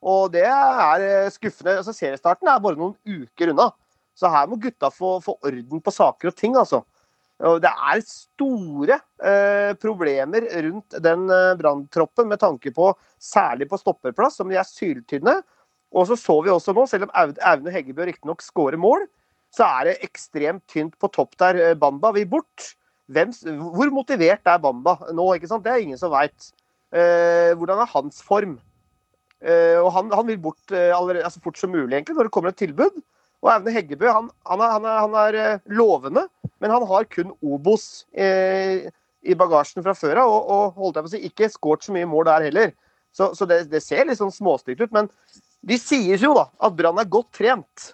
Og 0.00 0.30
det 0.32 0.46
er 0.46 1.04
eh, 1.04 1.30
skuffende. 1.34 1.76
Altså, 1.82 1.92
seriestarten 1.92 2.48
er 2.48 2.62
bare 2.62 2.78
noen 2.78 2.96
uker 3.04 3.52
unna. 3.52 3.70
Så 4.16 4.30
her 4.32 4.48
må 4.48 4.58
gutta 4.60 4.90
få, 4.92 5.18
få 5.24 5.36
orden 5.42 5.82
på 5.82 5.92
saker 5.92 6.30
og 6.30 6.36
ting, 6.36 6.56
altså. 6.56 6.82
Det 7.40 7.70
er 7.70 8.00
store 8.04 8.98
eh, 9.24 9.70
problemer 9.80 10.44
rundt 10.66 10.98
den 11.00 11.22
eh, 11.32 11.54
branntroppen 11.56 12.28
med 12.28 12.40
tanke 12.42 12.72
på 12.76 12.90
særlig 13.16 13.70
på 13.70 13.78
stopperplass, 13.80 14.36
som 14.36 14.50
de 14.50 14.58
er 14.60 14.68
syltynne. 14.68 15.38
Og 15.90 16.06
så 16.10 16.18
så 16.20 16.36
vi 16.44 16.52
også 16.52 16.74
nå, 16.76 16.84
selv 16.86 17.08
om 17.08 17.14
Aune 17.16 17.72
Heggebø 17.72 18.04
riktignok 18.10 18.44
skårer 18.44 18.78
mål, 18.80 19.06
så 19.56 19.66
er 19.80 19.88
det 19.88 19.96
ekstremt 20.06 20.66
tynt 20.70 20.98
på 21.00 21.08
topp 21.14 21.32
der. 21.40 21.58
Eh, 21.70 21.78
Bamba 21.78 22.12
vil 22.14 22.28
bort. 22.28 22.74
Hvem, 23.10 23.32
hvor 23.74 23.90
motivert 23.90 24.46
er 24.46 24.60
Bamba 24.62 24.98
nå? 25.16 25.32
ikke 25.34 25.48
sant? 25.50 25.64
Det 25.64 25.72
er 25.72 25.86
ingen 25.86 25.98
som 25.98 26.12
veit. 26.12 26.52
Eh, 26.92 27.56
hvordan 27.56 27.80
er 27.80 27.94
hans 27.94 28.20
form? 28.22 28.58
Eh, 29.40 29.78
og 29.80 29.88
han, 29.96 30.12
han 30.12 30.28
vil 30.28 30.38
bort 30.42 30.76
eh, 30.76 30.92
allerede, 30.92 31.24
altså 31.24 31.40
fort 31.40 31.58
som 31.58 31.72
mulig, 31.72 31.94
egentlig, 31.96 32.18
når 32.18 32.28
det 32.28 32.34
kommer 32.36 32.52
et 32.52 32.60
tilbud. 32.60 33.00
Og 33.40 33.50
Aune 33.54 33.72
Heggebø 33.72 34.10
han, 34.12 34.28
han 34.48 34.62
er, 34.62 34.72
han 34.74 34.86
er, 34.86 34.96
han 35.00 35.14
er 35.22 35.38
eh, 35.40 35.62
lovende, 35.72 36.26
men 36.60 36.72
han 36.74 36.84
har 36.90 37.06
kun 37.08 37.32
Obos 37.40 38.04
eh, 38.12 38.90
i 39.24 39.36
bagasjen 39.36 39.84
fra 39.84 39.94
før 39.96 40.22
av. 40.22 40.32
Og, 40.32 40.50
og 40.52 40.82
holdt 40.82 40.98
jeg 40.98 41.06
på 41.06 41.10
å 41.10 41.14
si, 41.14 41.22
ikke 41.30 41.52
skåret 41.52 41.86
så 41.86 41.94
mye 41.96 42.08
mål 42.08 42.28
der 42.28 42.48
heller. 42.50 42.74
Så, 43.16 43.32
så 43.34 43.48
det, 43.48 43.64
det, 43.72 43.80
ser 43.82 44.06
litt 44.06 44.20
sånn 44.20 44.34
småstygt 44.34 44.84
ut. 44.84 44.92
Men 44.94 45.08
de 45.66 45.80
sier 45.80 46.20
jo 46.20 46.34
da 46.36 46.46
at 46.60 46.76
Brann 46.76 47.00
er 47.00 47.08
godt 47.10 47.32
trent. 47.40 47.90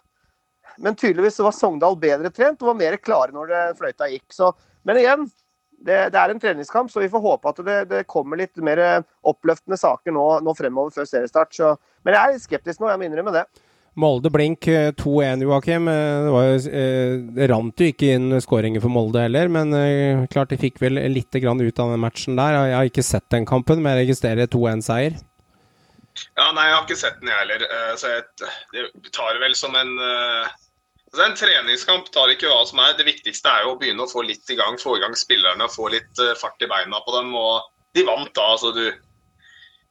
Men 0.83 0.99
tydeligvis 0.99 1.39
var 1.41 1.55
Sogndal 1.57 1.97
bedre 1.99 2.31
trent 2.35 2.61
og 2.61 2.73
var 2.73 2.81
mer 2.83 2.99
klare 3.01 3.35
når 3.35 3.53
det 3.53 3.65
fløyta 3.79 4.11
gikk. 4.11 4.27
Så, 4.35 4.51
men 4.85 5.01
igjen, 5.01 5.29
det, 5.79 6.11
det, 6.13 6.21
er 6.21 6.33
en 6.33 6.43
treningskamp, 6.43 6.91
så 6.91 7.01
vi 7.01 7.11
får 7.13 7.23
håpe 7.23 7.53
at 7.53 7.63
det, 7.65 7.79
det 7.93 8.03
kommer 8.11 8.41
litt 8.41 8.59
mer 8.65 8.83
oppløftende 9.27 9.79
saker 9.81 10.15
nå, 10.15 10.27
nå 10.45 10.55
fremover 10.59 10.93
før 10.95 11.09
seriestart. 11.09 11.55
Så, 11.55 11.73
men 12.05 12.19
jeg 12.19 12.35
er 12.35 12.45
skeptisk 12.45 12.83
nå, 12.83 12.91
jeg 12.91 13.01
må 13.01 13.09
innrømme 13.09 13.35
det. 13.39 13.47
Molde 13.97 14.29
blink 14.29 14.67
2-1, 14.69 15.41
eh, 15.41 15.45
Joakim. 15.47 15.89
Eh, 15.89 16.25
det, 16.27 16.33
var 16.35 16.45
jo, 16.45 16.57
eh, 16.69 17.15
det 17.39 17.47
rant 17.49 17.81
jo 17.81 17.89
ikke 17.89 18.11
inn 18.13 18.35
skåringer 18.45 18.83
for 18.85 18.93
Molde 18.93 19.23
heller, 19.25 19.49
men 19.53 19.73
klart 20.33 20.53
de 20.53 20.59
fikk 20.61 20.83
vel 20.85 21.01
litt 21.13 21.33
ut 21.33 21.81
av 21.81 21.95
den 21.95 22.03
matchen 22.03 22.37
der. 22.37 22.59
Jeg 22.69 22.77
har 22.77 22.91
ikke 22.91 23.07
sett 23.07 23.31
den 23.33 23.49
kampen, 23.49 23.81
men 23.81 23.97
jeg 23.97 24.07
registrerer 24.07 24.53
2-1-seier. 24.53 25.17
Ja, 26.37 26.51
nei, 26.53 26.69
jeg 26.69 26.77
har 26.77 26.85
ikke 26.85 27.01
sett 27.01 27.17
den, 27.23 27.33
jeg 27.33 27.41
heller. 27.41 27.65
Så 27.97 28.13
jeg, 28.13 28.23
det 28.77 29.13
tar 29.17 29.41
vel 29.41 29.57
som 29.57 29.75
en 29.77 29.97
altså 29.97 31.25
En 31.25 31.37
treningskamp 31.39 32.09
tar 32.13 32.29
ikke 32.29 32.51
hva 32.51 32.67
som 32.69 32.81
er. 32.85 32.93
Det 32.99 33.07
viktigste 33.07 33.49
er 33.49 33.65
jo 33.65 33.73
å 33.73 33.79
begynne 33.81 34.05
å 34.05 34.11
få 34.11 34.27
litt 34.27 34.51
i 34.53 34.57
gang, 34.59 34.77
få 34.77 34.99
i 34.99 35.01
gang 35.01 35.17
spillerne, 35.17 35.69
få 35.73 35.89
litt 35.95 36.21
fart 36.37 36.61
i 36.61 36.69
beina 36.69 37.01
på 37.07 37.15
dem. 37.17 37.33
og 37.33 37.65
De 37.97 38.05
vant 38.05 38.33
da. 38.37 38.51
altså 38.53 38.75
du 38.77 38.85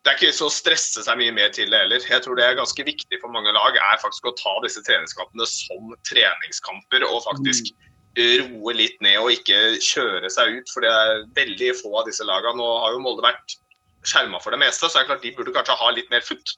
det 0.06 0.12
er 0.12 0.20
ikke 0.20 0.36
så 0.38 0.46
å 0.46 0.54
stresse 0.54 1.02
seg 1.02 1.18
mye 1.18 1.34
mer 1.34 1.50
til 1.50 1.72
det 1.74 1.80
heller. 1.82 2.04
Jeg 2.06 2.22
tror 2.22 2.38
det 2.38 2.46
er 2.46 2.60
ganske 2.60 2.84
viktig 2.86 3.18
for 3.24 3.34
mange 3.34 3.50
lag 3.56 3.74
er 3.74 4.02
faktisk 4.04 4.28
å 4.30 4.36
ta 4.38 4.52
disse 4.62 4.84
treningskampene 4.86 5.48
som 5.50 5.96
treningskamper 6.06 7.06
og 7.08 7.24
faktisk 7.26 7.72
roe 8.16 8.74
litt 8.78 9.00
ned 9.04 9.18
og 9.20 9.32
ikke 9.34 9.80
kjøre 9.82 10.30
seg 10.30 10.60
ut. 10.60 10.70
For 10.70 10.86
det 10.86 10.92
er 10.94 11.24
veldig 11.36 11.72
få 11.82 11.90
av 12.04 12.06
disse 12.06 12.28
lagene. 12.28 12.60
Nå 12.62 12.68
har 12.84 12.94
jo 12.94 13.02
Molde 13.02 13.26
vært 13.26 13.58
skjerma 14.06 14.38
for 14.44 14.54
det 14.54 14.62
meste, 14.62 14.86
så 14.86 14.94
det 14.94 15.04
er 15.04 15.10
klart 15.10 15.26
de 15.26 15.34
burde 15.40 15.54
kanskje 15.56 15.78
ha 15.80 15.94
litt 15.96 16.12
mer 16.14 16.22
futt. 16.26 16.54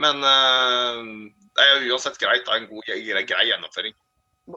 Men 0.00 0.24
uh, 0.24 1.02
det 1.52 1.66
er 1.66 1.84
jo 1.84 1.98
uansett 1.98 2.16
greit. 2.22 2.48
Er 2.48 2.62
en 2.62 2.70
god, 2.70 2.86
grei, 2.88 3.26
gjennomføring. 3.50 3.96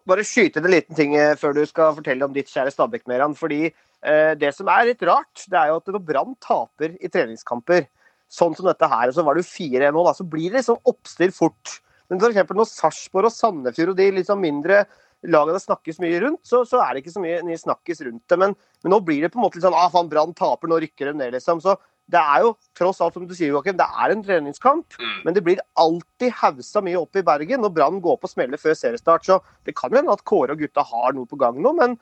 Bare 0.10 0.24
skyte 0.25 0.62
en 0.63 0.72
liten 0.72 0.96
ting 0.98 1.18
eh, 1.20 1.36
før 1.38 1.58
du 1.58 1.65
skal 1.70 1.92
fortelle 1.98 2.25
om 2.25 2.32
ditt 2.34 2.48
kjære 2.50 2.72
Stabæk-Meran. 2.74 3.36
fordi 3.36 3.68
uh, 3.68 4.32
Det 4.39 4.53
som 4.56 4.72
er 4.72 4.94
litt 4.94 5.03
rart, 5.06 5.44
det 5.44 5.60
er 5.60 5.74
jo 5.74 5.82
at 5.82 5.92
når 5.92 6.06
Brann 6.08 6.39
taper 6.42 6.96
i 7.03 7.12
treningskamper, 7.12 7.84
sånn 8.32 8.56
som 8.58 8.68
dette 8.70 8.89
her, 8.89 9.10
og 9.10 9.15
så 9.15 9.25
var 9.25 9.38
det 9.38 9.44
jo 9.44 9.51
4-1 9.51 9.96
nå, 9.96 10.03
da, 10.08 10.13
så 10.18 10.25
blir 10.27 10.50
det 10.50 10.62
liksom 10.62 10.80
oppstyr 10.89 11.34
fort. 11.36 11.80
Men 12.10 12.22
f.eks. 12.22 12.51
når 12.51 12.70
Sarpsborg 12.70 13.30
og 13.30 13.36
Sandefjord 13.36 13.94
og 13.94 14.00
de 14.00 14.10
liksom 14.20 14.42
mindre 14.44 14.84
lagene 15.24 15.62
snakkes 15.62 16.01
mye 16.03 16.20
rundt, 16.24 16.42
så, 16.48 16.63
så, 16.68 16.82
er 16.84 16.94
det 16.94 17.03
ikke 17.03 17.15
så 17.15 17.24
mye, 17.24 17.39
mye 17.48 17.60
snakkes 17.60 18.03
rundt 18.03 18.24
det. 18.30 18.38
Men, 18.39 18.56
men, 18.84 18.92
nå 18.92 19.00
blir 19.06 19.24
det 19.24 19.32
på 19.34 19.39
en 19.39 19.46
måte 19.46 19.60
litt 19.60 19.65
sånn 19.65 19.77
ah, 19.77 19.89
faen, 19.94 20.12
Brann 20.12 20.36
taper, 20.36 20.70
nå 20.70 20.82
rykker 20.84 21.12
de 21.12 21.18
ned, 21.20 21.36
liksom. 21.38 21.62
Så 21.63 21.77
det 22.12 22.20
er 22.20 22.44
jo 22.44 22.51
tross 22.75 23.00
alt, 23.01 23.15
som 23.15 23.27
du 23.27 23.32
sier, 23.36 23.53
Joakim, 23.53 23.77
det 23.80 23.88
er 23.88 24.12
en 24.12 24.24
treningskamp. 24.25 24.98
Mm. 25.00 25.20
Men 25.24 25.38
det 25.38 25.44
blir 25.46 25.63
alltid 25.80 26.36
hausa 26.42 26.84
mye 26.84 27.00
opp 27.00 27.15
i 27.15 27.24
Bergen 27.25 27.63
når 27.63 27.75
Brann 27.77 28.01
går 28.03 28.20
på 28.20 28.32
smeller 28.32 28.60
før 28.60 28.75
seriestart. 28.77 29.24
Så 29.27 29.39
det 29.68 29.77
kan 29.80 29.94
jo 29.94 30.01
hende 30.01 30.15
at 30.15 30.25
Kåre 30.27 30.58
og 30.58 30.63
gutta 30.63 30.84
har 30.89 31.15
noe 31.15 31.30
på 31.30 31.39
gang 31.39 31.62
nå, 31.63 31.72
men, 31.80 31.96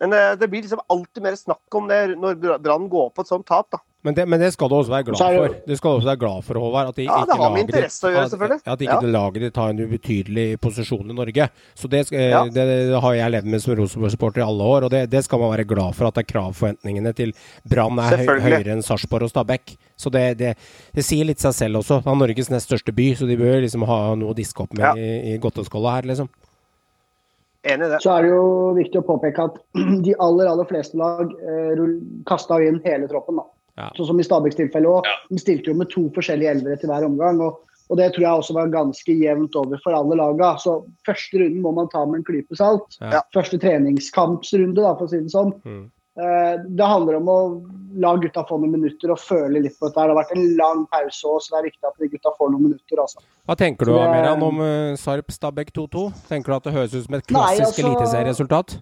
men 0.00 0.16
eh, 0.16 0.32
det 0.40 0.48
blir 0.48 0.64
liksom 0.64 0.80
alltid 0.88 1.22
mer 1.22 1.36
snakk 1.36 1.78
om 1.80 1.88
det 1.90 2.00
når 2.16 2.58
Brann 2.58 2.88
går 2.88 3.12
på 3.14 3.24
et 3.24 3.32
sånt 3.32 3.46
tap, 3.48 3.68
da. 3.72 3.82
Men 4.02 4.14
det, 4.16 4.24
men 4.26 4.40
det, 4.40 4.48
skal 4.54 4.70
du 4.72 4.74
også 4.78 4.92
være 4.94 5.04
glad 5.10 5.18
for. 5.20 5.54
Det 5.66 5.76
skal 5.76 5.92
du 5.92 5.98
også 5.98 6.08
være 6.08 6.20
glad 6.22 6.44
for, 6.46 6.58
Håvard. 6.62 6.88
At 6.88 6.96
de, 6.96 7.04
ja, 7.04 7.18
det 7.28 7.36
har 7.36 7.50
med 7.52 7.66
interesse 7.66 8.06
å 8.08 8.12
gjøre, 8.14 8.30
selvfølgelig. 8.32 8.62
At, 8.62 8.70
at 8.72 8.84
ikke 8.86 8.96
ja. 8.96 9.10
laget 9.12 9.44
ditt 9.44 9.60
har 9.60 9.74
en 9.74 9.82
ubetydelig 9.84 10.46
posisjon 10.64 11.12
i 11.12 11.16
Norge. 11.18 11.48
Så 11.76 11.90
det, 11.92 12.00
ja. 12.14 12.40
det, 12.48 12.64
det 12.88 13.02
har 13.04 13.18
jeg 13.18 13.34
levd 13.36 13.52
med 13.52 13.60
som 13.60 13.76
Rosenborg-supporter 13.76 14.40
i 14.40 14.46
alle 14.46 14.70
år, 14.72 14.88
og 14.88 14.96
det, 15.12 15.22
skal 15.26 15.44
man 15.44 15.52
være 15.52 15.68
glad 15.68 15.98
for. 15.98 16.08
At 16.08 16.16
det 16.16 16.24
er 16.24 16.30
kravforventningene 16.32 17.12
til 17.18 17.36
Brann 17.68 18.00
er 18.00 18.24
høy, 18.24 18.38
høyere 18.46 18.72
enn 18.72 18.84
Sarpsborg 18.86 19.28
og 19.28 19.34
Stabæk. 19.34 19.76
Så 20.00 20.08
det, 20.16 20.54
sier 21.04 21.28
litt 21.28 21.44
seg 21.44 21.58
selv 21.58 21.82
også. 21.82 22.00
Det 22.00 22.08
er 22.08 22.20
Norges 22.24 22.48
nest 22.56 22.72
største 22.72 22.96
by, 22.96 23.12
så 23.20 23.28
de 23.28 23.36
bør 23.36 23.60
liksom 23.66 23.84
ha 23.90 24.00
noe 24.16 24.32
å 24.32 24.38
diske 24.38 24.64
opp 24.64 24.72
med 24.80 24.96
i, 24.96 25.34
i 25.34 25.40
godteskåla 25.44 25.98
her, 25.98 26.08
liksom. 26.14 26.32
Enig 27.62 27.86
i 27.86 27.90
det. 27.92 28.00
Så 28.00 28.12
er 28.14 28.24
det 28.24 28.30
jo 28.32 28.44
viktig 28.76 29.00
å 29.02 29.06
påpeke 29.06 29.48
at 29.50 29.58
de 30.06 30.14
aller, 30.24 30.48
aller 30.48 30.68
fleste 30.68 30.96
lag 31.00 31.32
eh, 31.44 31.82
kasta 32.28 32.60
inn 32.64 32.80
hele 32.86 33.08
troppen, 33.10 33.40
da. 33.42 33.48
Ja. 33.80 33.88
Sånn 33.96 34.10
som 34.10 34.20
i 34.20 34.26
Stabæks 34.26 34.58
tilfelle 34.58 34.88
òg. 34.90 35.08
De 35.30 35.40
stilte 35.40 35.72
jo 35.72 35.76
med 35.78 35.90
to 35.92 36.06
forskjellige 36.16 36.56
elvere 36.56 36.80
til 36.80 36.90
hver 36.92 37.06
omgang. 37.06 37.40
Og, 37.44 37.60
og, 37.88 37.94
det 38.00 38.10
tror 38.14 38.26
jeg 38.26 38.42
også 38.42 38.56
var 38.56 38.72
ganske 38.72 39.14
jevnt 39.16 39.56
over 39.56 39.80
for 39.84 39.96
alle 39.96 40.18
laga. 40.20 40.52
Så 40.60 40.80
første 41.08 41.40
runden 41.40 41.62
må 41.64 41.72
man 41.76 41.88
ta 41.92 42.02
med 42.08 42.20
en 42.20 42.26
klype 42.28 42.58
salt. 42.58 42.98
Ja. 43.00 43.22
Første 43.36 43.60
treningskampsrunde, 43.62 44.80
da, 44.80 44.92
for 44.98 45.08
å 45.08 45.12
si 45.12 45.22
det 45.22 45.32
sånn. 45.32 45.54
Mm. 45.64 45.86
Eh, 46.18 46.60
det 46.66 46.86
handler 46.86 47.20
om 47.20 47.30
å 47.30 47.38
la 48.02 48.12
gutta 48.18 48.42
få 48.48 48.58
noen 48.58 48.74
minutter 48.74 49.12
og 49.14 49.20
føle 49.22 49.62
litt 49.62 49.78
på 49.78 49.86
dette. 49.86 49.94
Det 49.94 50.10
har 50.10 50.18
vært 50.18 50.34
en 50.34 50.44
lang 50.58 50.84
pause 50.90 51.22
òg, 51.30 51.38
så 51.42 51.54
det 51.54 51.60
er 51.60 51.68
viktig 51.70 51.90
at 51.90 52.02
de 52.02 52.10
gutta 52.10 52.34
får 52.36 52.52
noen 52.52 52.66
minutter. 52.66 53.02
Altså. 53.02 53.22
Hva 53.46 53.56
tenker 53.58 53.90
du 53.90 53.94
det, 53.94 54.34
om 54.34 54.62
uh, 54.62 54.98
Sarp 54.98 55.30
Stabæk 55.34 55.72
2-2? 55.76 56.06
Tenker 56.30 56.52
du 56.52 56.58
at 56.58 56.68
det 56.68 56.76
høres 56.76 56.94
ut 56.96 57.06
som 57.06 57.18
et 57.18 57.26
klassisk 57.30 57.66
altså, 57.70 57.86
eliteserieresultat? 57.86 58.80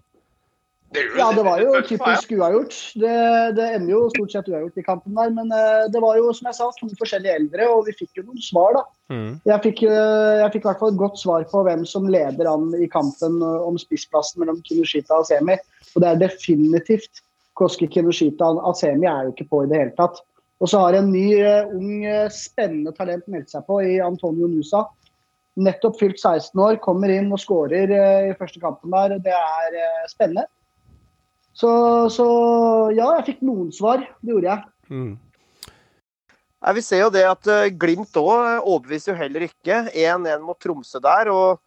Ja, 1.18 1.26
det 1.36 1.42
var 1.44 1.60
jo 1.60 1.82
typisk 1.84 2.30
uavgjort. 2.32 2.76
Det, 2.96 3.16
det 3.58 3.64
ender 3.76 3.92
jo 3.92 4.04
stort 4.14 4.32
sett 4.32 4.46
uavgjort 4.48 4.80
i 4.80 4.84
kampen 4.86 5.18
der. 5.20 5.32
Men 5.36 5.52
uh, 5.52 5.84
det 5.92 6.00
var 6.00 6.16
jo, 6.16 6.30
som 6.36 6.48
jeg 6.48 6.56
sa, 6.56 6.70
to 6.78 6.88
forskjellige 6.96 7.40
eldre, 7.42 7.68
og 7.68 7.84
vi 7.90 7.96
fikk 7.98 8.22
jo 8.22 8.24
noen 8.30 8.40
svar, 8.40 8.80
da. 8.80 8.86
Mm. 9.12 9.34
Jeg 9.48 9.64
fikk, 9.64 9.82
jeg 9.88 10.52
fikk 10.52 10.64
i 10.64 10.68
hvert 10.68 10.80
fall 10.80 10.90
et 10.92 11.00
godt 11.00 11.20
svar 11.20 11.44
på 11.48 11.60
hvem 11.64 11.84
som 11.88 12.08
leder 12.08 12.48
an 12.48 12.72
i 12.76 12.88
kampen 12.92 13.40
om 13.44 13.76
spissplassen 13.80 14.40
mellom 14.40 14.64
Kinushita 14.64 15.20
og 15.20 15.28
Semi. 15.28 15.56
Og 15.98 16.04
det 16.04 16.12
er 16.12 16.20
definitivt 16.22 17.24
Koski 17.58 17.88
Kinoshita. 17.90 18.52
Asemi 18.70 19.08
er 19.10 19.26
jo 19.26 19.32
ikke 19.34 19.48
på 19.50 19.64
i 19.64 19.70
det 19.70 19.80
hele 19.80 19.94
tatt. 19.98 20.20
Og 20.62 20.70
så 20.70 20.84
har 20.84 20.94
en 20.94 21.10
ny, 21.10 21.26
ung, 21.74 22.04
spennende 22.34 22.94
talent 22.94 23.26
meldt 23.30 23.50
seg 23.50 23.66
på 23.66 23.80
i 23.82 23.98
Antonio 24.02 24.46
Nusa. 24.50 24.84
Nettopp 25.58 25.98
fylt 25.98 26.20
16 26.22 26.54
år, 26.62 26.78
kommer 26.82 27.10
inn 27.10 27.32
og 27.34 27.42
skårer 27.42 27.90
i 27.90 28.34
første 28.38 28.62
kampen 28.62 28.94
der. 28.94 29.16
Det 29.22 29.34
er 29.34 29.78
spennende. 30.10 30.46
Så, 31.58 31.70
så, 32.14 32.26
ja, 32.94 33.08
jeg 33.18 33.32
fikk 33.32 33.46
noen 33.46 33.72
svar. 33.74 34.04
Det 34.22 34.36
gjorde 34.36 34.52
jeg. 34.52 34.94
Mm. 34.94 35.16
Nei, 36.58 36.74
vi 36.78 36.82
ser 36.86 37.02
jo 37.04 37.10
det 37.14 37.24
at 37.26 37.50
Glimt 37.78 38.14
òg 38.18 38.62
overbeviser 38.62 39.14
jo 39.16 39.18
heller 39.18 39.46
ikke. 39.48 39.82
1-1 39.90 40.46
mot 40.46 40.58
Tromsø 40.62 41.02
der. 41.02 41.30
og 41.34 41.58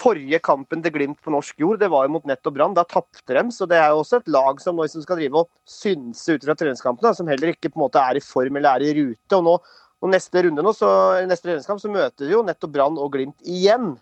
Forrige 0.00 0.40
kampen 0.44 0.80
til 0.84 0.94
Glimt 0.94 1.18
på 1.20 1.32
norsk 1.34 1.58
jord 1.60 1.80
det 1.82 1.90
var 1.92 2.06
jo 2.06 2.14
mot 2.14 2.26
Nett 2.28 2.46
og 2.48 2.56
Brann. 2.56 2.76
Da 2.76 2.86
tapte 2.88 3.36
de. 3.36 3.44
Så 3.52 3.68
det 3.68 3.76
er 3.76 3.92
jo 3.92 4.00
også 4.00 4.20
et 4.20 4.32
lag 4.32 4.62
som 4.62 4.78
nå 4.78 4.86
som 4.88 5.04
skal 5.04 5.20
drive 5.20 5.42
og 5.44 5.50
synse 5.68 6.36
ut 6.36 6.46
fra 6.46 6.56
treningskampene, 6.56 7.12
som 7.16 7.28
heller 7.28 7.52
ikke 7.52 7.68
på 7.68 7.80
en 7.80 7.84
måte 7.84 8.00
er 8.00 8.20
i 8.20 8.24
form 8.24 8.56
eller 8.56 8.80
er 8.80 8.88
i 8.88 8.96
rute. 9.02 9.36
og 9.36 9.46
nå 9.46 9.60
og 10.00 10.08
neste 10.14 10.40
runde 10.46 10.62
nå, 10.64 10.72
så, 10.76 10.90
neste 11.28 11.44
treningskamp 11.44 11.80
så 11.82 11.90
møter 11.92 12.24
de 12.24 12.32
jo 12.32 12.44
nettopp 12.44 12.72
Brann 12.72 12.96
og 13.00 13.12
Glimt 13.12 13.36
igjen. 13.44 13.92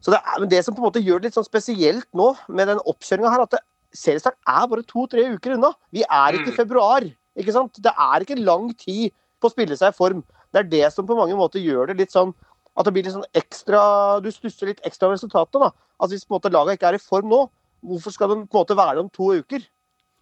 Så 0.00 0.12
det, 0.14 0.20
er, 0.22 0.46
det 0.48 0.62
som 0.64 0.76
på 0.76 0.80
en 0.80 0.86
måte 0.88 1.02
gjør 1.04 1.20
det 1.20 1.28
litt 1.28 1.36
sånn 1.36 1.46
spesielt 1.48 2.08
nå 2.16 2.30
med 2.48 2.70
den 2.70 2.80
oppkjøringa 2.88 3.32
her, 3.34 3.44
at 3.44 3.58
seriestart 3.96 4.38
er 4.48 4.70
bare 4.70 4.84
to-tre 4.88 5.26
uker 5.34 5.56
unna. 5.56 5.72
Vi 5.92 6.04
er 6.04 6.38
ikke 6.38 6.52
i 6.52 6.54
mm. 6.54 6.60
februar. 6.62 7.06
ikke 7.36 7.54
sant? 7.56 7.80
Det 7.82 7.92
er 7.92 8.24
ikke 8.24 8.40
lang 8.40 8.70
tid 8.80 9.12
på 9.40 9.50
å 9.50 9.52
spille 9.52 9.76
seg 9.76 9.92
i 9.92 9.98
form. 9.98 10.24
Det 10.52 10.62
er 10.62 10.70
det 10.72 10.92
som 10.94 11.08
på 11.08 11.16
mange 11.18 11.36
måter 11.36 11.60
gjør 11.60 11.90
det 11.90 11.98
litt 12.00 12.16
sånn 12.16 12.32
at 12.76 12.86
det 12.86 12.92
blir 12.92 13.06
litt 13.06 13.16
sånn 13.16 13.36
ekstra 13.36 13.80
Du 14.24 14.28
stusser 14.32 14.70
litt 14.70 14.82
ekstra 14.84 15.08
over 15.08 15.16
resultatet. 15.16 15.60
da. 15.60 15.70
Altså 16.00 16.16
Hvis 16.16 16.26
på 16.26 16.34
en 16.34 16.38
måte 16.38 16.52
laget 16.52 16.78
ikke 16.78 16.90
er 16.90 16.98
i 16.98 17.02
form 17.02 17.30
nå, 17.32 17.46
hvorfor 17.86 18.14
skal 18.14 18.32
den 18.32 18.44
på 18.46 18.58
en 18.58 18.64
måte 18.64 18.78
være 18.78 19.02
om 19.02 19.12
to 19.12 19.32
uker? 19.40 19.64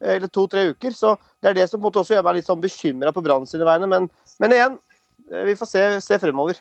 Eller 0.00 0.28
to-tre 0.28 0.68
uker. 0.74 0.92
Så 0.94 1.16
det 1.42 1.50
er 1.50 1.58
det 1.60 1.70
som 1.70 1.80
på 1.80 1.86
en 1.86 1.88
måte 1.90 2.02
også 2.02 2.16
gjør 2.16 2.26
meg 2.26 2.38
litt 2.38 2.50
sånn 2.50 2.62
bekymra 2.62 3.14
på 3.14 3.24
Brann 3.24 3.48
sine 3.48 3.66
vegne. 3.66 3.88
Men, 3.90 4.08
men 4.42 4.54
igjen, 4.54 4.78
eh, 5.30 5.44
vi 5.48 5.58
får 5.58 5.70
se, 5.70 5.84
se 6.04 6.20
fremover. 6.22 6.60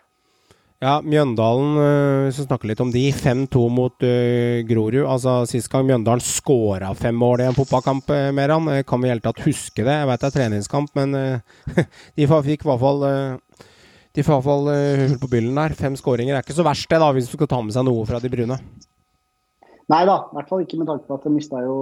Ja, 0.83 0.97
Mjøndalen, 0.99 1.77
uh, 1.79 2.25
hvis 2.25 2.41
vi 2.41 2.43
snakker 2.43 2.67
litt 2.67 2.81
om 2.83 2.89
de. 2.91 3.05
5-2 3.15 3.61
mot 3.71 4.03
uh, 4.03 4.63
Grorud. 4.67 5.05
Altså, 5.07 5.37
Sist 5.47 5.71
gang 5.71 5.85
Mjøndalen 5.87 6.23
skåra 6.23 6.89
fem 6.97 7.15
mål 7.15 7.43
i 7.43 7.47
en 7.47 7.55
fotballkamp, 7.55 8.09
uh, 8.11 8.31
Meran. 8.35 8.67
Uh, 8.67 8.81
kan 8.87 8.99
vi 8.99 9.07
i 9.07 9.13
hele 9.13 9.23
tatt 9.23 9.39
huske 9.45 9.85
det? 9.85 9.95
Jeg 9.95 10.09
vet 10.09 10.25
det 10.25 10.29
er 10.29 10.35
treningskamp, 10.35 10.91
men 10.99 11.15
de 12.17 12.27
fikk 12.27 12.65
i 12.65 12.69
hvert 12.69 12.83
fall 12.83 13.07
de 14.13 14.25
får 14.25 14.33
i 14.33 14.37
hvert 14.37 14.47
fall 14.47 14.67
hull 15.03 15.19
på 15.21 15.29
byllen 15.31 15.57
der. 15.57 15.75
Fem 15.77 15.95
skåringer 15.99 16.37
er 16.37 16.45
ikke 16.45 16.57
så 16.57 16.65
verst, 16.65 16.89
det, 16.89 16.99
da, 17.01 17.11
hvis 17.15 17.29
du 17.29 17.37
skal 17.37 17.49
ta 17.49 17.61
med 17.65 17.75
seg 17.75 17.87
noe 17.87 18.05
fra 18.09 18.21
de 18.21 18.31
brune. 18.33 18.59
Nei 19.91 20.03
da, 20.07 20.19
i 20.29 20.37
hvert 20.37 20.51
fall 20.51 20.61
ikke 20.63 20.79
med 20.79 20.89
tanke 20.89 21.07
på 21.07 21.17
at 21.17 21.25
de 21.25 21.33
mista 21.33 21.59
jo 21.63 21.77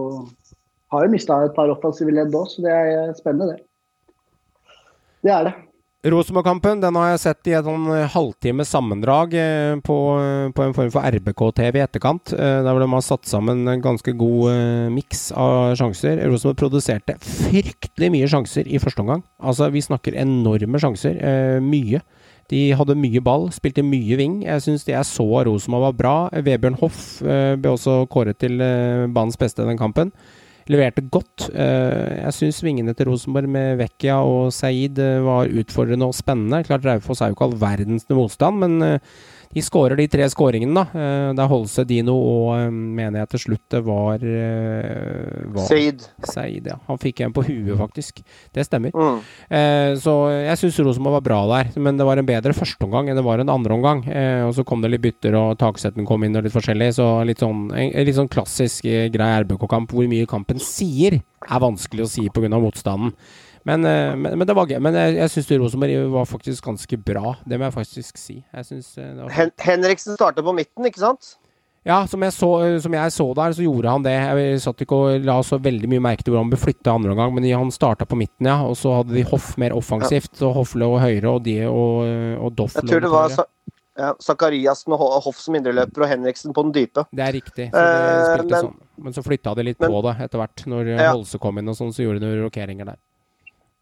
Har 0.92 1.06
jo 1.06 1.12
mista 1.14 1.38
et 1.46 1.54
par 1.56 1.70
offensive 1.72 2.12
ledd 2.12 2.34
òg, 2.36 2.50
så 2.52 2.64
det 2.66 2.72
er 2.72 3.12
spennende, 3.16 3.54
det. 3.54 3.68
Det 5.22 5.32
er 5.32 5.46
det. 5.48 5.54
Rosenborg-kampen 6.02 6.80
den 6.82 6.98
har 6.98 7.12
jeg 7.12 7.20
sett 7.22 7.48
i 7.52 7.54
et 7.54 7.68
sånn 7.68 7.84
eh, 7.94 8.08
halvtime 8.10 8.66
sammendrag 8.66 9.36
eh, 9.38 9.76
på, 9.86 9.98
eh, 10.18 10.48
på, 10.50 10.64
en 10.66 10.74
form 10.74 10.90
for 10.90 11.06
RBK-TV 11.06 11.78
i 11.78 11.84
etterkant. 11.84 12.34
Der 12.34 12.66
hvor 12.66 12.82
de 12.82 12.88
har 12.90 13.04
satt 13.06 13.30
sammen 13.30 13.62
en 13.70 13.84
ganske 13.84 14.16
god 14.18 14.90
miks 14.96 15.28
av 15.38 15.76
sjanser. 15.78 16.24
Rosenborg 16.26 16.58
produserte 16.64 17.20
fryktelig 17.22 18.10
mye 18.16 18.32
sjanser 18.34 18.66
i 18.66 18.82
første 18.82 19.06
omgang. 19.06 19.22
Altså, 19.38 19.70
vi 19.70 19.86
snakker 19.86 20.18
enorme 20.24 20.82
sjanser. 20.82 21.22
Mye. 21.62 22.02
De 22.52 22.62
hadde 22.76 23.00
mye 23.00 23.24
ball, 23.24 23.48
spilte 23.56 23.84
mye 23.86 24.20
ving. 24.20 24.42
Jeg 24.44 24.64
syns 24.66 24.86
det 24.88 24.94
jeg 24.98 25.08
så 25.08 25.26
av 25.26 25.48
Rosenborg 25.48 25.88
var 25.88 25.98
bra. 25.98 26.16
Vebjørn 26.44 26.80
Hoff 26.82 27.02
ble 27.24 27.72
også 27.72 28.02
kåret 28.12 28.42
til 28.44 28.60
banens 28.60 29.40
beste 29.40 29.64
den 29.64 29.80
kampen. 29.80 30.12
leverte 30.72 31.04
godt. 31.12 31.50
Eh, 31.54 32.22
jeg 32.22 32.36
syns 32.38 32.62
vingene 32.64 32.94
til 32.98 33.10
Rosenborg 33.10 33.50
med 33.52 33.80
Vekkia 33.82 34.20
og 34.28 34.52
Saeed 34.56 35.00
eh, 35.02 35.22
var 35.26 35.52
utfordrende 35.62 36.08
og 36.08 36.18
spennende. 36.18 36.64
Klart 36.68 36.86
Raufoss 36.88 37.22
er 37.22 37.32
jo 37.32 37.38
ikke 37.38 37.48
all 37.50 37.58
verdens 37.62 38.08
motstand, 38.10 38.62
men 38.62 38.82
eh, 38.86 39.00
de 39.54 39.64
skårer 39.64 40.00
de 40.00 40.08
tre 40.12 40.28
skåringene, 40.32 40.74
da. 40.76 40.84
Eh, 40.96 41.32
det 41.36 41.44
er 41.44 41.52
Holse, 41.52 41.86
Dino 41.88 42.16
og 42.16 42.52
eh, 42.56 42.70
mener 42.72 43.22
jeg 43.22 43.32
til 43.34 43.44
slutt 43.46 43.64
det 43.76 43.82
var, 43.88 44.24
eh, 44.24 45.42
var 45.56 45.68
Seid. 45.68 46.06
Seid 46.28 46.70
ja. 46.72 46.78
Han 46.88 47.02
fikk 47.02 47.24
en 47.26 47.36
på 47.36 47.44
huet, 47.48 47.74
faktisk. 47.80 48.22
Det 48.56 48.66
stemmer. 48.68 48.96
Mm. 48.96 49.20
Eh, 49.52 49.92
så 50.02 50.16
jeg 50.34 50.62
syns 50.62 50.80
Rosenborg 50.88 51.20
var 51.20 51.28
bra 51.28 51.42
der, 51.52 51.74
men 51.82 52.00
det 52.00 52.08
var 52.08 52.22
en 52.22 52.30
bedre 52.30 52.56
førsteomgang 52.58 53.12
enn 53.12 53.20
det 53.20 53.28
var 53.28 53.44
en 53.44 53.54
andreomgang. 53.54 54.06
Eh, 54.08 54.42
og 54.48 54.56
så 54.58 54.66
kom 54.68 54.84
det 54.84 54.94
litt 54.94 55.06
bytter, 55.06 55.38
og 55.40 55.60
Taksetten 55.62 56.08
kom 56.08 56.24
inn 56.28 56.38
og 56.40 56.48
litt 56.48 56.56
forskjellig. 56.56 56.92
Så 56.98 57.08
litt 57.28 57.44
sånn, 57.44 57.68
en, 57.76 57.92
en 57.92 58.08
litt 58.08 58.20
sånn 58.20 58.32
klassisk 58.32 58.88
grei 58.88 59.32
RBK-kamp 59.44 59.92
hvor 59.96 60.10
mye 60.12 60.30
kampen 60.30 60.62
sier, 60.64 61.22
er 61.42 61.64
vanskelig 61.64 62.06
å 62.06 62.12
si 62.12 62.28
pga. 62.32 62.52
motstanden. 62.62 63.16
Men, 63.66 63.86
eh, 63.86 64.16
men, 64.16 64.38
men 64.40 64.48
det 64.48 64.56
var 64.58 64.66
gøy. 64.66 64.80
Men 64.82 64.94
jeg, 64.98 65.16
jeg 65.20 65.30
syns 65.36 65.52
Rosenborg 65.62 66.10
var 66.16 66.26
faktisk 66.30 66.66
ganske 66.66 66.98
bra. 66.98 67.36
Det 67.46 67.60
må 67.60 67.68
jeg 67.70 67.76
faktisk 67.78 68.18
si. 68.18 68.40
Jeg 68.54 68.66
synes, 68.66 68.98
eh, 68.98 69.22
Hen 69.36 69.52
Henriksen 69.62 70.18
starter 70.18 70.46
på 70.46 70.56
midten, 70.58 70.86
ikke 70.90 71.04
sant? 71.04 71.36
ja, 71.84 72.04
som 72.06 72.22
jeg, 72.22 72.30
så, 72.36 72.48
som 72.84 72.94
jeg 72.94 73.12
så 73.12 73.26
der, 73.34 73.54
så 73.58 73.64
gjorde 73.66 73.90
han 73.90 74.04
det. 74.06 74.12
Jeg 74.14 74.60
satt 74.62 74.82
ikke 74.84 74.98
og 75.02 75.24
la 75.26 75.40
så 75.42 75.58
veldig 75.58 75.90
mye 75.90 76.04
merke 76.06 76.22
til 76.22 76.36
hvor 76.36 76.44
han 76.44 76.52
ble 76.52 76.60
flytta 76.62 76.94
andre 76.94 77.16
omgang, 77.16 77.34
men 77.34 77.48
han 77.50 77.72
starta 77.74 78.06
på 78.06 78.20
midten, 78.20 78.46
ja. 78.46 78.60
Og 78.70 78.76
så 78.78 78.92
hadde 79.00 79.16
de 79.18 79.24
Hoff 79.32 79.56
mer 79.58 79.74
offensivt, 79.74 80.36
og 80.46 80.54
Hoff 80.60 80.76
lå 80.78 80.92
høyre, 81.02 81.26
og 81.32 81.42
de 81.48 81.56
og, 81.66 82.06
og 82.38 82.54
Doff 82.60 82.78
lå 82.78 82.86
tror 82.86 83.02
det 83.02 83.10
var 83.14 83.34
høyre. 83.34 83.48
Ja, 83.98 84.14
Zakariassen 84.24 84.94
og 84.96 85.02
Hoff 85.26 85.42
som 85.42 85.58
indreløper 85.58 86.06
og 86.06 86.10
Henriksen 86.14 86.54
på 86.56 86.64
den 86.64 86.72
dype. 86.78 87.04
Det 87.12 87.26
er 87.26 87.34
riktig. 87.36 87.66
Så 87.74 87.82
de 87.82 87.82
Eh, 87.82 88.46
men- 88.46 88.66
sånn. 88.70 88.78
Men 89.02 89.14
så 89.18 89.24
flytta 89.26 89.56
de 89.58 89.64
litt 89.66 89.80
men- 89.82 89.90
på 89.92 90.02
det 90.06 90.14
etter 90.22 90.38
hvert. 90.38 90.64
Når 90.70 90.86
Ja. 91.00 91.12
Holse 91.12 91.40
kom 91.42 91.58
inn 91.58 91.68
og 91.68 91.76
sånn, 91.76 91.90
så 91.92 92.06
gjorde 92.06 92.20
de 92.22 92.28
noen 92.30 92.46
rokeringer 92.46 92.86
der. 92.86 92.98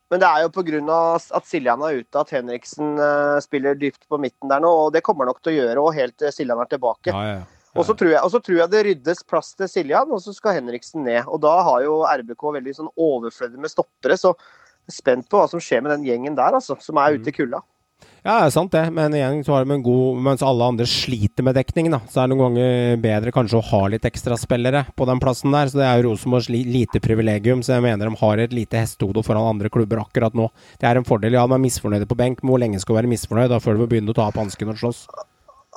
Men 0.10 0.22
det 0.24 0.28
er 0.28 0.44
jo 0.44 0.52
pga. 0.54 0.98
at 1.38 1.46
Siljan 1.46 1.84
er 1.86 2.02
ute 2.02 2.22
at 2.22 2.34
Henriksen 2.34 2.98
eh, 2.98 3.38
spiller 3.46 3.78
dypt 3.78 4.08
på 4.10 4.18
midten 4.18 4.50
der 4.50 4.64
nå, 4.64 4.72
og 4.86 4.94
det 4.96 5.04
kommer 5.06 5.30
nok 5.30 5.42
til 5.44 5.54
å 5.54 5.58
gjøre 5.60 5.86
og 5.86 5.96
helt 5.98 6.18
til 6.18 6.34
Siljan 6.34 6.62
er 6.62 6.70
tilbake. 6.72 7.14
Ja, 7.14 7.38
ja. 7.38 7.48
Og 7.78 7.86
så 7.86 7.94
tror, 7.94 8.16
tror 8.42 8.58
jeg 8.58 8.72
det 8.74 8.86
ryddes 8.88 9.22
plass 9.30 9.52
til 9.54 9.70
Siljan, 9.70 10.10
og 10.10 10.24
så 10.24 10.34
skal 10.34 10.58
Henriksen 10.58 11.06
ned. 11.06 11.22
Og 11.30 11.38
da 11.44 11.54
har 11.68 11.84
jo 11.86 12.00
RBK 12.02 12.48
veldig 12.58 12.74
sånn 12.80 12.90
overflødig 12.98 13.62
med 13.62 13.72
stoppere, 13.72 14.18
så 14.18 14.34
jeg 14.34 14.96
er 14.96 14.98
spent 14.98 15.30
på 15.30 15.38
hva 15.38 15.46
som 15.52 15.62
skjer 15.62 15.84
med 15.86 15.94
den 15.94 16.08
gjengen 16.08 16.38
der, 16.38 16.58
altså, 16.58 16.80
som 16.82 16.98
er 16.98 17.20
ute 17.20 17.30
i 17.30 17.36
kulda. 17.36 17.62
Ja, 18.20 18.34
det 18.42 18.50
er 18.50 18.52
sant 18.52 18.74
det, 18.76 18.82
men 18.92 19.14
igjen 19.16 19.44
så 19.48 19.54
har 19.56 19.64
de 19.64 19.76
en 19.78 19.84
god 19.86 20.18
Mens 20.26 20.42
alle 20.44 20.66
andre 20.68 20.88
sliter 20.90 21.46
med 21.48 21.56
dekningen, 21.56 21.94
da, 21.96 22.02
så 22.12 22.22
er 22.22 22.28
det 22.28 22.36
noen 22.36 22.44
ganger 22.50 23.00
bedre 23.04 23.34
kanskje 23.36 23.60
å 23.62 23.66
ha 23.70 23.82
litt 23.94 24.08
ekstraspillere 24.10 24.84
på 25.00 25.08
den 25.08 25.22
plassen 25.24 25.56
der. 25.56 25.72
Så 25.72 25.80
det 25.80 25.88
er 25.88 26.02
jo 26.02 26.10
Rosenborgs 26.10 26.50
lite 26.52 27.02
privilegium, 27.04 27.64
så 27.64 27.78
jeg 27.78 27.86
mener 27.88 28.10
de 28.12 28.20
har 28.20 28.44
et 28.44 28.56
lite 28.56 28.84
hestehode 28.84 29.24
foran 29.26 29.48
andre 29.56 29.72
klubber 29.72 30.04
akkurat 30.04 30.36
nå. 30.36 30.50
Det 30.82 30.90
er 30.90 31.00
en 31.00 31.08
fordel. 31.08 31.38
Ja, 31.38 31.48
de 31.48 31.56
er 31.56 31.64
misfornøyde 31.64 32.10
på 32.10 32.20
benk, 32.20 32.44
men 32.44 32.54
hvor 32.54 32.62
lenge 32.62 32.82
skal 32.84 32.96
du 32.96 33.00
være 33.00 33.14
misfornøyd 33.16 33.52
da 33.54 33.62
før 33.64 33.80
du 33.80 33.86
begynner 33.88 34.16
å 34.16 34.20
ta 34.20 34.28
opp 34.28 34.40
hansken 34.42 34.74
og 34.74 34.82
slåss? 34.82 35.06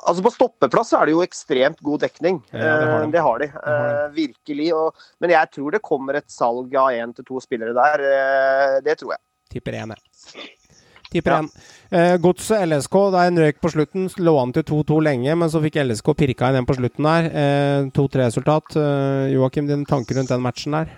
Altså 0.02 0.24
På 0.24 0.32
stoppeplass 0.32 0.92
er 0.98 1.06
det 1.06 1.14
jo 1.14 1.22
ekstremt 1.22 1.82
god 1.84 2.02
dekning. 2.02 2.40
Ja, 2.50 2.58
det 2.58 2.88
har 2.88 3.02
de. 3.02 3.04
Eh, 3.04 3.12
det 3.12 3.22
har 3.26 3.42
de. 3.44 3.48
har 3.54 3.76
Eh, 3.76 4.08
virkelig. 4.16 4.72
Og, 4.74 5.04
men 5.22 5.34
jeg 5.36 5.52
tror 5.54 5.76
det 5.76 5.82
kommer 5.84 6.18
et 6.18 6.30
salg 6.32 6.74
av 6.74 6.96
én 6.96 7.14
til 7.14 7.28
to 7.28 7.42
spillere 7.44 7.76
der. 7.76 8.02
Eh, 8.08 8.80
det 8.82 8.98
tror 8.98 9.14
jeg. 9.14 9.22
Tipper 9.52 9.78
én, 9.78 9.94
jeg. 9.94 10.50
Tipper 11.12 11.34
én. 11.38 11.48
Eh, 11.92 12.16
Godset 12.24 12.64
LSK, 12.66 12.96
det 13.12 13.20
er 13.20 13.30
en 13.30 13.40
røyk 13.44 13.58
på 13.60 13.70
slutten. 13.74 14.08
Lå 14.24 14.32
an 14.40 14.52
til 14.56 14.64
2-2 14.64 15.00
lenge, 15.04 15.34
men 15.36 15.50
så 15.52 15.60
fikk 15.60 15.76
LSK 15.84 16.14
pirka 16.16 16.48
inn 16.48 16.56
en 16.62 16.68
på 16.68 16.76
slutten 16.78 17.04
der. 17.04 17.28
Eh, 17.42 17.90
2-3-resultat. 17.96 18.76
Eh, 18.80 19.32
Joakim, 19.34 19.68
dine 19.68 19.84
tanker 19.88 20.16
rundt 20.16 20.32
den 20.32 20.40
matchen 20.44 20.72
der? 20.78 20.88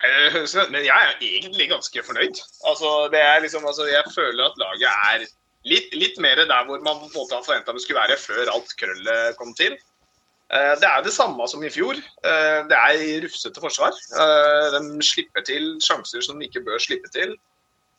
Eh, 0.00 0.38
Men 0.70 0.84
jeg 0.86 0.96
er 0.96 1.18
egentlig 1.20 1.68
ganske 1.68 2.02
fornøyd. 2.06 2.38
Altså, 2.70 3.10
det 3.12 3.20
er 3.20 3.40
liksom, 3.44 3.66
altså, 3.66 3.84
jeg 3.90 4.04
føler 4.14 4.46
at 4.46 4.56
laget 4.56 4.88
er 5.12 5.26
litt, 5.68 5.92
litt 5.92 6.16
mer 6.22 6.36
der 6.40 6.64
hvor 6.64 6.80
man 6.80 7.02
på 7.02 7.10
en 7.10 7.16
måte 7.18 7.36
har 7.36 7.44
forventa 7.44 7.74
det 7.76 7.82
skulle 7.84 8.00
være 8.00 8.16
før 8.16 8.48
alt 8.54 8.70
krøllet 8.80 9.36
kom 9.36 9.52
til. 9.58 9.74
Eh, 10.52 10.74
Det 10.80 10.88
er 10.88 11.02
det 11.04 11.12
samme 11.12 11.44
som 11.48 11.62
i 11.62 11.68
fjor. 11.68 11.98
Eh, 12.24 12.62
Det 12.70 12.78
er 12.78 13.20
rufsete 13.26 13.60
forsvar. 13.60 13.92
De 14.72 15.02
slipper 15.04 15.42
til 15.44 15.76
sjanser 15.84 16.22
som 16.24 16.38
de 16.38 16.46
ikke 16.48 16.64
bør 16.64 16.78
slippe 16.80 17.10
til. 17.12 17.36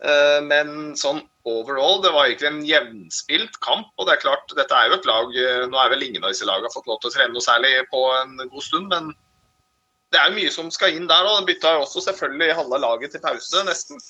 Eh, 0.01 0.39
Men 0.41 0.95
sånn 0.97 1.21
overall, 1.45 1.99
det 2.01 2.11
var 2.13 2.27
egentlig 2.27 2.49
en 2.49 2.63
jevnspilt 2.65 3.59
kamp. 3.65 3.91
Og 3.97 4.07
det 4.07 4.15
er 4.15 4.23
klart, 4.23 4.55
dette 4.57 4.77
er 4.77 4.89
jo 4.89 4.97
et 4.97 5.09
lag 5.09 5.35
eh, 5.37 5.65
Nå 5.69 5.77
er 5.81 5.91
vel 5.93 6.07
ingen 6.07 6.23
av 6.25 6.33
disse 6.33 6.47
lagene 6.49 6.73
fått 6.73 6.89
lov 6.89 7.01
til 7.01 7.11
å 7.11 7.15
trene 7.17 7.35
noe 7.35 7.45
særlig 7.45 7.75
på 7.91 8.01
en 8.21 8.37
god 8.41 8.65
stund, 8.65 8.89
men 8.93 9.11
det 10.11 10.19
er 10.19 10.27
jo 10.27 10.39
mye 10.41 10.51
som 10.51 10.71
skal 10.73 10.97
inn 10.97 11.07
der. 11.07 11.27
og 11.29 11.45
bytta 11.47 11.77
jo 11.77 11.85
også 11.85 12.03
selvfølgelig 12.09 12.57
halve 12.57 12.81
laget 12.83 13.13
til 13.13 13.23
pause, 13.23 13.63
nesten. 13.67 14.01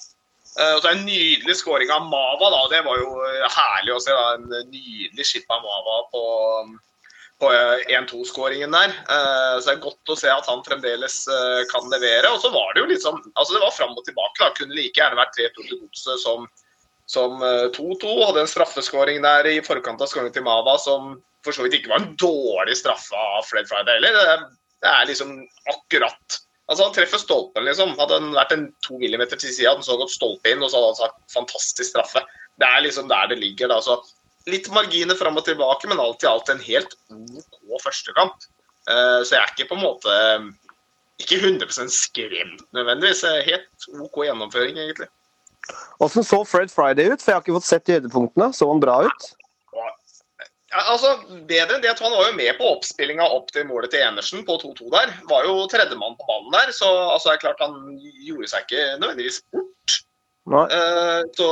Eh, 0.59 0.73
og 0.75 0.81
så 0.81 0.87
er 0.89 0.95
det 0.95 0.99
En 0.99 1.05
nydelig 1.07 1.57
skåring 1.59 1.91
av 1.91 2.07
Mava. 2.07 2.49
da, 2.55 2.61
Det 2.71 2.85
var 2.87 2.97
jo 2.97 3.11
herlig 3.57 3.95
å 3.95 4.01
se. 4.01 4.11
da, 4.11 4.33
En 4.35 4.71
nydelig 4.71 5.27
skip 5.27 5.51
av 5.51 5.61
Mava 5.63 5.99
på, 6.11 6.23
på 7.41 7.49
eh, 7.51 7.83
1-2-skåringen 7.97 8.71
der. 8.75 8.93
Eh, 9.09 9.55
Så 9.59 9.65
det 9.67 9.73
er 9.75 9.85
godt 9.85 10.13
å 10.13 10.17
se 10.19 10.29
at 10.31 10.49
han 10.49 10.61
fremdeles 10.67 11.15
eh, 11.27 11.61
kan 11.71 11.89
levere. 11.93 12.29
Og 12.31 12.43
så 12.43 12.51
var 12.53 12.73
det 12.75 12.83
jo 12.83 12.91
litt 12.91 13.05
sånn 13.05 13.17
altså 13.33 13.57
Det 13.57 13.63
var 13.65 13.73
fram 13.75 13.97
og 13.97 14.05
tilbake. 14.07 14.37
da, 14.39 14.51
Kunne 14.57 14.77
like 14.77 15.01
gjerne 15.01 15.19
vært 15.19 15.37
3-2 15.39 15.65
til 15.65 15.81
Godset 15.81 16.23
som 16.25 16.45
som 17.11 17.41
eh, 17.43 17.67
2-2. 17.75 18.13
Hadde 18.23 18.45
en 18.45 18.53
straffeskåring 18.53 19.19
der 19.25 19.49
i 19.49 19.57
forkant 19.65 20.01
av 20.01 20.07
skåringen 20.07 20.37
til 20.37 20.45
Mava 20.47 20.77
som 20.79 21.17
for 21.43 21.57
så 21.57 21.65
vidt 21.65 21.79
ikke 21.79 21.89
var 21.91 22.03
en 22.03 22.13
dårlig 22.21 22.77
straffe 22.77 23.17
av 23.17 23.43
Fred 23.49 23.67
Friday 23.67 23.97
heller. 23.97 24.45
Det 24.81 24.89
er 24.93 25.09
liksom 25.09 25.33
akkurat 25.73 26.41
Altså 26.71 26.85
Han 26.85 26.93
treffer 26.95 27.19
stolpen, 27.19 27.65
liksom. 27.67 27.97
Hadde 27.99 28.15
han 28.15 28.29
vært 28.31 28.53
en 28.55 28.61
to 28.85 28.95
millimeter 29.01 29.35
til 29.35 29.51
sida, 29.51 29.73
hadde 29.73 29.81
han 29.81 29.87
så 29.89 29.97
gått 29.99 30.13
stolpe 30.13 30.53
inn, 30.53 30.61
og 30.63 30.69
så 30.71 30.79
hadde 30.79 30.91
han 30.93 30.99
sagt 31.01 31.33
fantastisk 31.33 31.89
straffe. 31.89 32.21
Det 32.61 32.67
er 32.69 32.85
liksom 32.85 33.09
der 33.11 33.27
det 33.27 33.41
ligger. 33.41 33.67
da, 33.73 33.81
så 33.83 33.97
Litt 34.49 34.71
marginer 34.73 35.17
fram 35.19 35.37
og 35.37 35.45
tilbake, 35.45 35.89
men 35.89 36.01
alt 36.01 36.23
i 36.23 36.29
alt 36.29 36.49
en 36.49 36.61
helt 36.65 36.95
OK 37.11 37.83
førstekamp. 37.83 38.47
Uh, 38.89 39.21
så 39.21 39.35
jeg 39.35 39.41
er 39.41 39.51
ikke 39.53 39.69
på 39.69 39.77
en 39.77 39.83
måte 39.85 40.13
Ikke 41.21 41.37
100 41.37 41.91
skremt 41.93 42.63
nødvendigvis. 42.73 43.21
eh, 43.29 43.43
Helt 43.45 43.85
OK 44.01 44.23
gjennomføring, 44.25 44.79
egentlig. 44.81 45.05
Åssen 46.01 46.25
så 46.25 46.39
Fred 46.49 46.71
Friday 46.73 47.11
ut? 47.11 47.21
For 47.21 47.29
jeg 47.29 47.35
har 47.35 47.43
ikke 47.43 47.59
fått 47.59 47.67
sett 47.67 47.85
de 47.85 47.99
høydepunktene. 47.99 48.47
Så 48.57 48.65
han 48.71 48.81
bra 48.81 49.03
ut? 49.05 49.27
Ja, 50.71 50.81
altså, 50.87 51.11
Bedre 51.49 51.75
enn 51.75 51.83
det 51.83 51.91
at 51.91 51.99
han 52.01 52.13
var 52.15 52.29
jo 52.29 52.37
med 52.39 52.55
på 52.57 52.69
oppspillinga 52.77 53.27
opp 53.35 53.51
til 53.51 53.67
målet 53.67 53.91
til 53.91 54.01
Enersen 54.05 54.45
på 54.47 54.55
2-2 54.63 54.87
der. 54.93 55.13
Var 55.29 55.45
jo 55.45 55.67
tredjemann 55.69 56.15
på 56.17 56.25
ballen 56.29 56.55
der, 56.55 56.71
så 56.73 56.89
altså, 57.11 57.29
det 57.29 57.35
er 57.35 57.43
klart 57.43 57.61
han 57.61 57.99
gjorde 58.25 58.49
seg 58.49 58.65
ikke 58.65 58.85
nødvendigvis 59.01 59.41
bort. 59.51 59.97
Eh, 60.71 61.21
så 61.37 61.49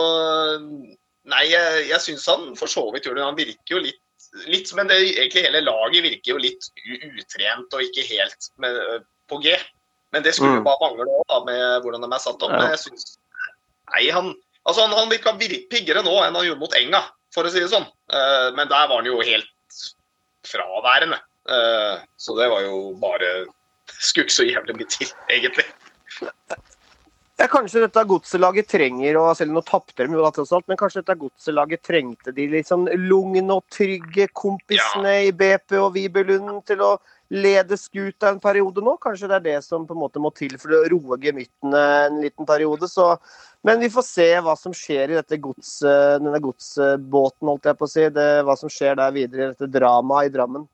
Nei, 1.30 1.46
jeg, 1.52 1.88
jeg 1.90 2.02
syns 2.04 2.28
han 2.30 2.54
for 2.60 2.72
så 2.72 2.86
vidt 2.94 3.06
gjorde 3.08 3.22
det. 3.22 3.28
Han 3.28 3.38
virker 3.40 3.76
jo 3.76 3.82
litt, 3.84 4.02
litt 4.50 4.72
Men 4.78 4.90
det, 4.92 4.98
egentlig 5.16 5.46
hele 5.46 5.62
laget 5.66 6.06
virker 6.06 6.34
jo 6.34 6.42
litt 6.42 6.70
utrent 7.06 7.76
og 7.76 7.86
ikke 7.86 8.06
helt 8.10 8.50
med, 8.62 9.06
på 9.30 9.40
G. 9.44 9.56
Men 10.14 10.26
det 10.26 10.34
skulle 10.36 10.58
jo 10.58 10.62
Mm. 10.64 10.66
bare 10.66 10.82
mangle 10.82 11.06
òg, 11.30 11.46
med 11.46 11.84
hvordan 11.86 12.02
de 12.06 12.10
er 12.16 12.24
satt 12.24 12.42
opp. 12.42 12.54
Ja. 12.54 12.62
Men 12.64 12.72
jeg 12.74 12.80
synes, 12.88 13.16
Nei, 13.90 14.04
han, 14.14 14.36
altså 14.70 14.86
han, 14.86 14.94
han 14.94 15.10
virka 15.10 15.34
piggere 15.38 16.04
nå 16.06 16.14
enn 16.22 16.36
han 16.38 16.46
gjorde 16.46 16.62
mot 16.62 16.76
Enga, 16.78 17.04
for 17.34 17.46
å 17.46 17.52
si 17.54 17.62
det 17.62 17.72
sånn. 17.72 17.88
Uh, 18.14 18.50
men 18.58 18.70
der 18.70 18.90
var 18.90 19.00
han 19.00 19.10
jo 19.10 19.22
helt 19.26 19.80
fraværende. 20.46 21.18
Uh, 21.50 21.98
så 22.22 22.36
det 22.38 22.50
var 22.52 22.62
jo 22.62 22.92
bare 23.02 23.48
Skulle 23.90 24.28
ikke 24.28 24.36
så 24.36 24.46
jævlig 24.46 24.76
mye 24.78 24.90
til, 24.94 25.10
egentlig. 25.34 25.66
Ja, 27.40 27.46
Kanskje 27.48 27.86
dette 27.86 28.02
godselaget 28.04 28.68
trenger 28.68 29.16
og 29.22 29.30
Selv 29.40 29.54
om 29.54 29.60
nå 29.60 29.62
tapte 29.64 30.04
de 30.04 30.12
jo 30.12 30.24
da 30.26 30.32
tross 30.36 30.52
alt, 30.56 30.66
men 30.68 30.80
kanskje 30.80 31.00
dette 31.00 31.16
godselaget 31.22 31.86
trengte 31.88 32.34
de 32.36 32.50
liksom 32.52 32.84
lugne 33.00 33.56
og 33.56 33.64
trygge 33.72 34.26
kompisene 34.36 35.14
i 35.30 35.32
BP 35.32 35.78
og 35.80 35.94
Vibelund 35.96 36.66
til 36.68 36.84
å 36.84 36.90
lede 37.32 37.78
skuta 37.80 38.34
en 38.34 38.42
periode 38.44 38.84
nå? 38.84 38.98
Kanskje 39.00 39.30
det 39.32 39.38
er 39.38 39.46
det 39.46 39.56
som 39.64 39.86
på 39.88 39.96
en 39.96 40.02
måte 40.02 40.20
må 40.20 40.34
til 40.36 40.58
for 40.60 40.76
å 40.76 40.82
roe 40.92 41.20
gemyttene 41.24 41.84
en 42.10 42.20
liten 42.26 42.50
periode. 42.50 42.90
Så, 42.92 43.08
men 43.64 43.80
vi 43.80 43.92
får 43.94 44.08
se 44.10 44.28
hva 44.44 44.58
som 44.60 44.76
skjer 44.76 45.14
i 45.14 45.20
dette 45.22 45.40
gods, 45.40 45.78
denne 45.86 46.44
godsbåten, 46.44 47.54
holdt 47.54 47.72
jeg 47.72 47.80
på 47.80 47.88
å 47.88 47.94
si. 47.94 48.10
Det, 48.20 48.28
hva 48.50 48.58
som 48.60 48.74
skjer 48.74 49.00
der 49.00 49.16
videre 49.16 49.46
i 49.46 49.52
dette 49.54 49.72
dramaet 49.80 50.28
i 50.28 50.36
Drammen. 50.36 50.68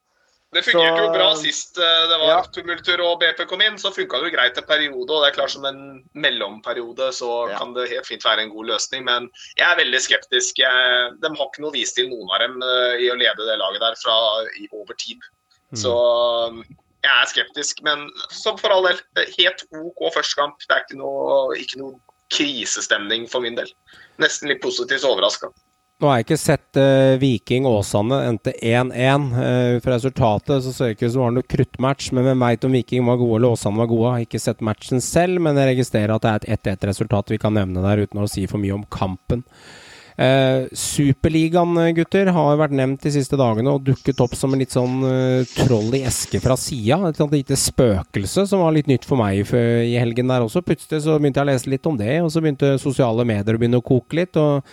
Det 0.53 0.62
fungerte 0.63 1.01
jo 1.03 1.10
bra 1.12 1.31
sist 1.36 1.77
eh, 1.77 2.03
det 2.08 2.17
var 2.21 2.29
Ja. 2.29 2.41
tumultur 2.53 3.01
og 3.03 3.19
BP 3.19 3.45
kom 3.49 3.62
inn. 3.62 3.77
Så 3.77 3.91
funka 3.91 4.21
det 4.21 4.31
jo 4.31 4.38
greit 4.38 4.58
en 4.58 4.63
periode, 4.63 5.10
og 5.12 5.23
det 5.23 5.31
er 5.31 5.36
klart 5.36 5.51
som 5.51 5.65
en 5.65 6.03
mellomperiode 6.13 7.10
så 7.12 7.49
Ja. 7.49 7.58
kan 7.60 7.73
det 7.73 7.89
helt 7.89 8.05
fint 8.08 8.23
være 8.23 8.41
en 8.45 8.53
god 8.53 8.65
løsning. 8.65 9.03
Men 9.03 9.29
jeg 9.58 9.67
er 9.67 9.75
veldig 9.84 9.99
skeptisk. 9.99 10.58
Jeg, 10.58 11.12
de 11.21 11.27
har 11.27 11.45
ikke 11.49 11.62
noe 11.65 11.73
vis 11.73 11.93
til 11.93 12.08
noen 12.10 12.29
av 12.31 12.39
dem 12.45 12.62
eh, 12.63 13.03
i 13.03 13.10
å 13.12 13.19
lede 13.19 13.43
det 13.49 13.60
laget 13.60 13.81
der 13.81 13.95
fra 14.03 14.45
i 14.62 14.67
over 14.71 14.93
tid. 14.93 15.19
Så 15.73 15.91
um, 16.47 16.63
jeg 17.03 17.12
er 17.12 17.27
skeptisk, 17.27 17.81
men 17.84 18.10
som 18.31 18.58
for 18.58 18.69
all 18.69 18.86
del, 18.86 18.99
helt 19.38 19.65
OK 19.73 20.13
førstekamp. 20.13 20.55
Det 20.69 20.71
er 20.71 20.84
ikke 20.86 20.99
noe, 21.01 21.55
ikke 21.58 21.79
noe 21.81 21.99
krisestemning 22.31 23.27
for 23.29 23.41
min 23.41 23.55
del. 23.55 23.67
Nesten 24.21 24.47
litt 24.49 24.62
positivt 24.62 25.03
overraska. 25.03 25.51
Nå 25.95 26.10
har 26.10 26.17
jeg 26.19 26.25
ikke 26.25 26.38
sett 26.41 26.75
uh, 26.75 27.15
Viking 27.21 27.63
Åsane 27.69 28.17
endte 28.27 28.51
1-1. 28.60 29.29
Uh, 29.31 29.77
for 29.79 29.93
resultatet 29.93 30.65
så 30.65 30.73
ser 30.75 30.89
det 30.89 30.97
ikke 30.97 31.08
ut 31.08 31.13
som 31.13 31.21
det 31.21 31.23
var 31.23 31.36
noe 31.38 31.47
kruttmatch, 31.53 32.10
men 32.12 32.25
hvem 32.27 32.43
veit 32.43 32.67
om 32.67 32.75
Viking 32.75 33.05
var 33.08 33.21
gode 33.21 33.38
eller 33.39 33.55
Åsane 33.55 33.79
var 33.79 33.88
gode. 33.88 34.10
Jeg 34.10 34.12
har 34.12 34.25
ikke 34.27 34.41
sett 34.43 34.65
matchen 34.67 35.03
selv, 35.03 35.39
men 35.45 35.55
jeg 35.55 35.69
registrerer 35.71 36.12
at 36.17 36.25
det 36.25 36.34
er 36.34 36.41
et 36.43 36.67
1-1-resultat 36.67 37.31
vi 37.31 37.39
kan 37.39 37.55
nevne 37.55 37.84
der 37.86 38.03
uten 38.03 38.19
å 38.19 38.27
si 38.27 38.43
for 38.51 38.60
mye 38.60 38.75
om 38.75 38.84
kampen. 38.91 39.45
Uh, 40.19 40.67
Superligaen, 40.75 41.79
gutter, 41.95 42.27
har 42.36 42.60
vært 42.60 42.75
nevnt 42.75 43.08
de 43.08 43.13
siste 43.15 43.39
dagene 43.39 43.71
og 43.71 43.88
dukket 43.88 44.19
opp 44.23 44.36
som 44.36 44.51
en 44.51 44.60
litt 44.60 44.75
sånn 44.75 44.99
uh, 44.99 45.55
troll 45.62 45.95
i 45.95 46.03
eske 46.12 46.43
fra 46.43 46.60
sida. 46.60 46.99
Et 47.08 47.23
lite 47.38 47.55
spøkelse 47.60 48.43
som 48.51 48.65
var 48.67 48.75
litt 48.75 48.91
nytt 48.91 49.08
for 49.08 49.23
meg 49.23 49.47
i 49.47 49.95
helgen 49.95 50.27
der 50.27 50.43
også. 50.43 50.60
Plutselig 50.67 51.05
så 51.08 51.15
begynte 51.15 51.39
jeg 51.39 51.47
å 51.47 51.51
lese 51.53 51.71
litt 51.71 51.88
om 51.88 52.03
det, 52.03 52.19
og 52.19 52.36
så 52.36 52.43
begynte 52.43 52.75
sosiale 52.84 53.23
medier 53.23 53.55
å 53.55 53.63
begynne 53.63 53.79
å 53.79 53.88
koke 53.93 54.19
litt. 54.19 54.36
og 54.36 54.67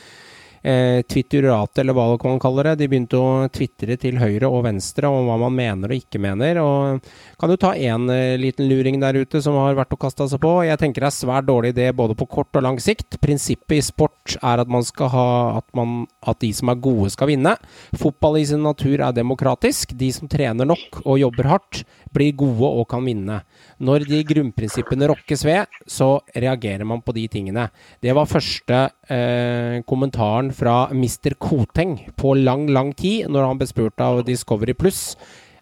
eh, 0.63 1.03
Twitterate, 1.03 1.81
eller 1.83 1.97
hva 1.97 2.07
man 2.23 2.41
kaller 2.43 2.71
det. 2.71 2.79
De 2.81 2.89
begynte 2.91 3.19
å 3.19 3.47
tvitre 3.53 3.97
til 4.01 4.19
høyre 4.21 4.49
og 4.49 4.65
venstre 4.67 5.11
om 5.11 5.29
hva 5.29 5.39
man 5.45 5.57
mener 5.57 5.93
og 5.93 6.03
ikke 6.03 6.21
mener. 6.23 6.61
og 6.63 7.03
Kan 7.41 7.53
du 7.53 7.57
ta 7.61 7.75
én 7.75 8.09
eh, 8.13 8.39
liten 8.41 8.69
luring 8.71 9.01
der 9.03 9.19
ute 9.21 9.43
som 9.43 9.59
har 9.61 9.77
vært 9.79 9.95
å 9.95 10.01
kaste 10.01 10.29
seg 10.31 10.43
på? 10.43 10.55
Jeg 10.67 10.81
tenker 10.81 11.05
det 11.05 11.11
er 11.11 11.19
svært 11.19 11.49
dårlig 11.51 11.75
idé 11.75 11.91
både 11.97 12.17
på 12.19 12.29
kort 12.31 12.57
og 12.59 12.67
lang 12.67 12.81
sikt. 12.83 13.19
Prinsippet 13.23 13.79
i 13.79 13.85
sport 13.85 14.37
er 14.41 14.63
at 14.63 14.71
man 14.71 14.87
skal 14.87 15.13
ha 15.13 15.29
at, 15.59 15.69
man, 15.77 16.07
at 16.27 16.41
de 16.43 16.53
som 16.57 16.71
er 16.73 16.81
gode, 16.83 17.11
skal 17.15 17.33
vinne. 17.33 17.57
Fotball 17.99 18.41
i 18.41 18.47
sin 18.49 18.63
natur 18.65 19.01
er 19.01 19.17
demokratisk. 19.17 19.97
De 19.99 20.13
som 20.15 20.31
trener 20.31 20.69
nok 20.69 21.03
og 21.05 21.21
jobber 21.21 21.51
hardt, 21.51 21.85
blir 22.13 22.35
gode 22.37 22.69
og 22.69 22.89
kan 22.93 23.05
vinne. 23.07 23.43
Når 23.83 24.05
de 24.07 24.21
grunnprinsippene 24.27 25.09
rokkes 25.11 25.43
ved, 25.47 25.79
så 25.91 26.21
reagerer 26.39 26.87
man 26.87 27.03
på 27.03 27.15
de 27.17 27.25
tingene. 27.31 27.67
Det 28.03 28.15
var 28.15 28.31
første 28.31 28.83
eh, 29.11 29.81
kommentaren 29.89 30.53
fra 30.55 30.87
Mr. 30.95 31.35
Koteng 31.43 31.97
på 32.19 32.37
lang, 32.39 32.69
lang 32.71 32.93
tid, 32.95 33.27
når 33.27 33.49
han 33.49 33.59
ble 33.59 33.67
spurt 33.71 34.05
av 34.05 34.23
Discovery 34.29 34.77
Pluss 34.79 35.17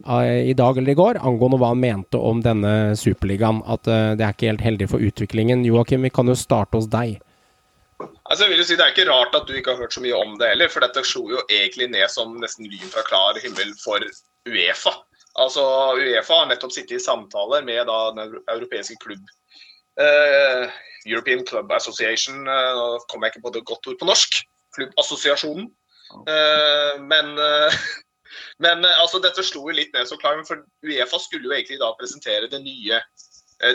eh, 0.04 0.50
i 0.52 0.54
dag 0.58 0.76
eller 0.76 0.92
i 0.92 0.98
går 1.00 1.22
angående 1.24 1.62
hva 1.62 1.72
han 1.72 1.80
mente 1.80 2.20
om 2.20 2.44
denne 2.44 2.92
superligaen. 3.00 3.64
At 3.64 3.88
eh, 3.88 4.12
det 4.20 4.26
er 4.26 4.36
ikke 4.36 4.52
helt 4.52 4.68
heldig 4.68 4.92
for 4.92 5.10
utviklingen. 5.10 5.64
Joakim, 5.64 6.04
vi 6.04 6.12
kan 6.12 6.28
jo 6.28 6.36
starte 6.36 6.76
hos 6.76 6.90
deg. 6.92 7.16
Altså, 8.00 8.44
jeg 8.44 8.52
vil 8.52 8.60
jo 8.62 8.66
si 8.68 8.76
Det 8.76 8.84
er 8.84 8.92
ikke 8.94 9.10
rart 9.10 9.34
at 9.36 9.48
du 9.48 9.56
ikke 9.56 9.74
har 9.74 9.80
hørt 9.80 9.96
så 9.96 10.04
mye 10.04 10.16
om 10.16 10.36
det 10.40 10.52
heller, 10.52 10.68
for 10.72 10.84
dette 10.84 11.08
slo 11.08 11.24
jo 11.32 11.40
egentlig 11.48 11.88
ned 11.92 12.08
som 12.12 12.36
nesten 12.40 12.68
lyn 12.68 12.92
fra 12.92 13.04
klar 13.08 13.40
himmel 13.40 13.72
for 13.80 14.04
Uefa. 14.48 14.92
Altså, 15.40 15.62
Uefa 15.96 16.42
har 16.42 16.48
nettopp 16.50 16.74
sittet 16.74 16.98
i 16.98 17.02
samtaler 17.02 17.64
med 17.64 17.86
da, 17.88 17.98
den 18.16 18.40
europeiske 18.52 18.98
klubb 19.02 19.24
uh, 20.00 20.68
European 21.06 21.46
Club 21.46 21.72
Association. 21.72 22.44
Uh, 22.46 22.70
nå 22.76 22.86
kommer 23.08 23.28
jeg 23.28 23.36
ikke 23.36 23.46
på 23.48 23.54
det 23.56 23.66
godt 23.68 23.90
ord 23.90 23.98
på 24.00 24.10
norsk. 24.10 24.40
Klubbassosiasjonen. 24.76 25.70
Uh, 26.26 27.00
men 27.06 27.34
men 28.64 28.84
altså, 28.84 29.20
dette 29.22 29.44
slo 29.46 29.68
jo 29.68 29.76
litt 29.76 29.92
ned 29.96 30.08
så 30.08 30.18
klart, 30.20 30.42
for 30.48 30.62
Uefa 30.86 31.20
skulle 31.22 31.48
jo 31.48 31.56
egentlig 31.56 31.80
da 31.80 31.92
presentere 31.98 32.50
det 32.50 32.62
nye 32.64 33.00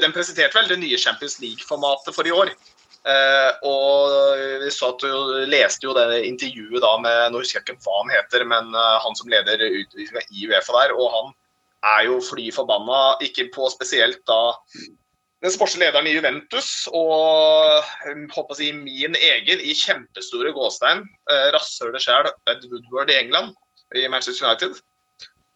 Den 0.02 0.14
presenterte 0.14 0.58
vel 0.58 0.70
det 0.72 0.80
nye 0.82 0.98
Champions 0.98 1.38
League-formatet 1.38 2.16
for 2.16 2.26
i 2.26 2.34
år. 2.34 2.50
Og 3.70 4.14
vi 4.64 4.72
så 4.74 4.88
at 4.90 5.04
du 5.04 5.44
leste 5.46 5.86
jo 5.86 5.94
det 5.94 6.24
intervjuet 6.26 6.82
da 6.82 6.96
med 7.04 7.20
Nå 7.30 7.44
husker 7.44 7.60
jeg 7.60 7.68
ikke 7.68 7.86
hva 7.86 8.00
han 8.00 8.14
heter, 8.16 8.48
men 8.50 8.74
han 8.74 9.20
som 9.20 9.30
leder 9.30 9.62
utviklinga 9.62 10.24
i 10.34 10.48
Uefa 10.50 10.74
der. 10.80 10.96
Og 10.98 11.14
han 11.14 11.30
er 11.86 12.06
jo 12.10 12.20
fly 12.24 12.50
forbanna, 12.54 13.18
ikke 13.26 13.50
på 13.54 13.70
spesielt 13.74 14.22
da 14.30 14.56
den 15.46 15.54
sportslige 15.54 15.90
lederen 15.92 16.08
i 16.10 16.16
Juventus 16.16 16.70
og 16.96 17.86
håper 18.34 18.56
å 18.56 18.58
si, 18.58 18.72
min 18.74 19.18
egen 19.20 19.62
i 19.62 19.76
kjempestore 19.78 20.54
gåstein, 20.56 21.04
uh, 21.30 21.48
rasshølet 21.54 22.02
sjøl, 22.02 22.32
Ed 22.50 22.66
Woodward 22.72 23.14
i 23.14 23.20
England, 23.20 23.54
i 23.96 24.08
Manchester 24.10 24.48
United. 24.48 24.82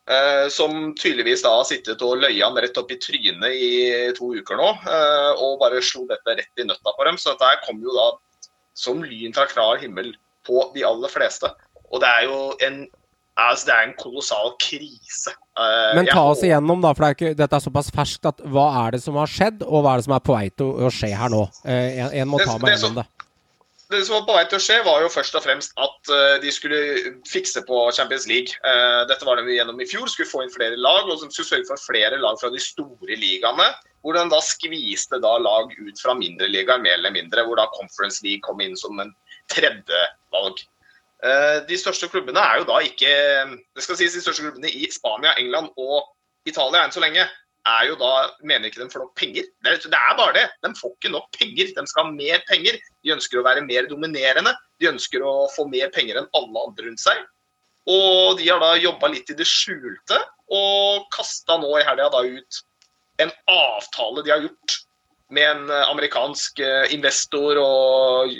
Uh, 0.09 0.47
som 0.49 0.95
tydeligvis 0.97 1.43
da 1.45 1.51
har 1.53 1.67
sittet 1.69 2.01
og 2.01 2.17
løyet 2.17 2.41
han 2.41 2.57
rett 2.57 2.77
opp 2.81 2.89
i 2.89 2.97
trynet 3.01 3.53
i 3.53 3.73
to 4.17 4.31
uker 4.33 4.57
nå. 4.57 4.69
Uh, 4.85 5.33
og 5.37 5.59
bare 5.61 5.81
slo 5.85 6.07
dette 6.09 6.37
rett 6.39 6.61
i 6.61 6.65
nøtta 6.65 6.95
på 6.97 7.05
dem. 7.05 7.17
Så 7.21 7.35
dette 7.35 7.65
kom 7.65 7.81
jo 7.85 7.93
da 7.93 8.07
som 8.77 9.03
lyn 9.05 9.35
fra 9.35 9.45
klar 9.49 9.81
himmel 9.81 10.15
på 10.47 10.63
de 10.73 10.85
aller 10.87 11.13
fleste. 11.13 11.51
Og 11.89 12.01
det 12.01 12.09
er 12.09 12.25
jo 12.25 12.39
en 12.65 12.81
Altså, 13.39 13.69
det 13.69 13.75
er 13.75 13.87
en 13.87 13.95
kolossal 13.99 14.51
krise. 14.61 15.33
Uh, 15.59 15.95
Men 15.97 16.09
ta 16.09 16.23
oss 16.31 16.43
igjennom, 16.45 16.81
da, 16.83 16.91
for 16.95 17.05
det 17.05 17.09
er 17.09 17.17
ikke, 17.17 17.37
dette 17.39 17.57
er 17.57 17.63
såpass 17.63 17.91
ferskt. 17.95 18.27
at 18.29 18.43
Hva 18.53 18.67
er 18.83 18.97
det 18.97 19.03
som 19.05 19.17
har 19.19 19.31
skjedd, 19.31 19.63
og 19.67 19.85
hva 19.85 19.95
er 19.95 20.01
det 20.01 20.07
som 20.09 20.17
er 20.17 20.25
på 20.25 20.35
vei 20.35 20.45
til 20.51 20.71
å 20.87 20.91
skje 20.93 21.13
her 21.19 21.33
nå? 21.33 21.45
Uh, 21.63 21.71
en, 21.73 22.05
en, 22.11 22.29
må 22.31 22.41
ta 22.43 22.57
meg 22.61 22.75
gjennom 22.75 23.01
det. 23.01 23.07
Det 23.89 24.03
som 24.05 24.19
var 24.19 24.25
på 24.27 24.33
vei 24.37 24.43
til 24.45 24.59
å 24.59 24.61
skje, 24.61 24.75
var 24.85 25.01
jo 25.01 25.09
først 25.09 25.37
og 25.39 25.45
fremst 25.45 25.71
at 25.81 26.11
uh, 26.13 26.35
de 26.43 26.51
skulle 26.53 26.79
fikse 27.29 27.63
på 27.65 27.83
Champions 27.97 28.27
League. 28.29 28.53
dette 29.09 29.25
var 29.25 29.39
det 29.39 29.47
vi 29.47 29.57
gjennom 29.57 29.79
i 29.81 29.87
fjor. 29.89 30.05
Skulle 30.11 30.29
få 30.29 30.43
inn 30.45 30.53
flere 30.53 30.77
lag, 30.77 31.09
og 31.09 31.21
som 31.21 31.31
skulle 31.33 31.49
sørge 31.53 31.69
for 31.71 31.85
flere 31.89 32.19
lag 32.21 32.37
fra 32.41 32.51
de 32.53 32.61
store 32.61 33.17
ligaene. 33.17 33.71
Hvor 34.05 34.15
den 34.15 34.29
da 34.31 34.39
skviste 34.45 35.19
da 35.19 35.31
lag 35.41 35.73
ut 35.75 36.03
fra 36.03 36.13
mindre 36.15 36.47
ligaer, 36.51 36.79
mer 36.83 36.99
eller 37.01 37.15
mindre. 37.17 37.43
Hvor 37.47 37.59
da 37.59 37.67
Conference 37.75 38.21
League 38.23 38.45
kom 38.45 38.61
inn 38.63 38.77
som 38.79 39.01
en 39.01 39.11
tredje 39.51 40.03
valg. 40.31 40.61
Eh, 40.61 40.78
de 41.19 41.75
største 41.75 42.07
klubbene 42.07 42.39
er 42.39 42.61
jo 42.61 42.65
da 42.69 42.77
ikke 42.85 43.09
det 43.75 43.83
skal 43.83 43.97
sies 43.99 44.13
De 44.15 44.21
største 44.23 44.45
klubbene 44.45 44.69
i 44.71 44.87
Spania, 44.93 45.33
England 45.41 45.67
og 45.75 46.05
Italia 46.47 46.85
enn 46.85 46.93
så 46.95 47.03
lenge 47.03 47.25
er 47.67 47.89
jo 47.89 47.97
da 47.99 48.11
mener 48.47 48.69
ikke 48.69 48.81
de 48.81 48.89
får 48.91 49.03
nok 49.03 49.15
penger. 49.19 49.47
Det 49.63 49.71
er, 49.71 49.81
det 49.83 49.99
er, 49.99 50.15
bare 50.17 50.35
det. 50.37 50.45
De 50.63 50.71
får 50.77 50.93
ikke 50.95 51.11
nok 51.13 51.27
penger. 51.35 51.73
De 51.75 51.85
skal 51.91 52.07
ha 52.07 52.13
mer 52.13 52.41
penger. 52.49 52.79
De 53.03 53.13
ønsker 53.15 53.39
å 53.39 53.45
være 53.45 53.65
mer 53.65 53.89
dominerende. 53.91 54.53
De 54.79 54.89
ønsker 54.89 55.25
å 55.25 55.33
få 55.55 55.67
mer 55.69 55.91
penger 55.95 56.21
enn 56.21 56.29
alle 56.39 56.65
andre 56.65 56.87
rundt 56.87 57.03
seg. 57.03 57.21
Og 57.89 58.39
de 58.39 58.49
har 58.49 58.61
da 58.61 58.75
jobba 58.79 59.11
litt 59.11 59.31
i 59.31 59.37
det 59.37 59.47
skjulte 59.47 60.19
og 60.55 61.07
kasta 61.13 61.57
nå 61.61 61.71
i 61.77 61.85
helga 61.85 62.09
da 62.13 62.23
ut 62.25 62.61
en 63.19 63.31
avtale 63.51 64.23
de 64.23 64.31
har 64.33 64.45
gjort 64.45 64.77
med 65.35 65.45
en 65.45 65.71
amerikansk 65.91 66.61
eh, 66.63 66.93
investor 66.95 67.59
og 67.61 68.31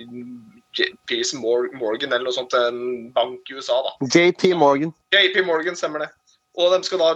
Pierce 1.09 1.37
Morgan 1.37 2.11
eller 2.11 2.27
noe 2.27 2.35
sånt, 2.35 2.53
en 2.53 3.09
bank 3.15 3.49
i 3.49 3.57
USA. 3.57 3.79
da. 3.85 4.09
JP 4.13 4.53
Morgan. 4.59 4.93
JP 5.15 5.41
Morgan, 5.47 5.77
stemmer 5.77 6.05
det. 6.05 6.09
Og 6.59 6.73
de 6.73 6.83
skal 6.85 7.01
da 7.01 7.11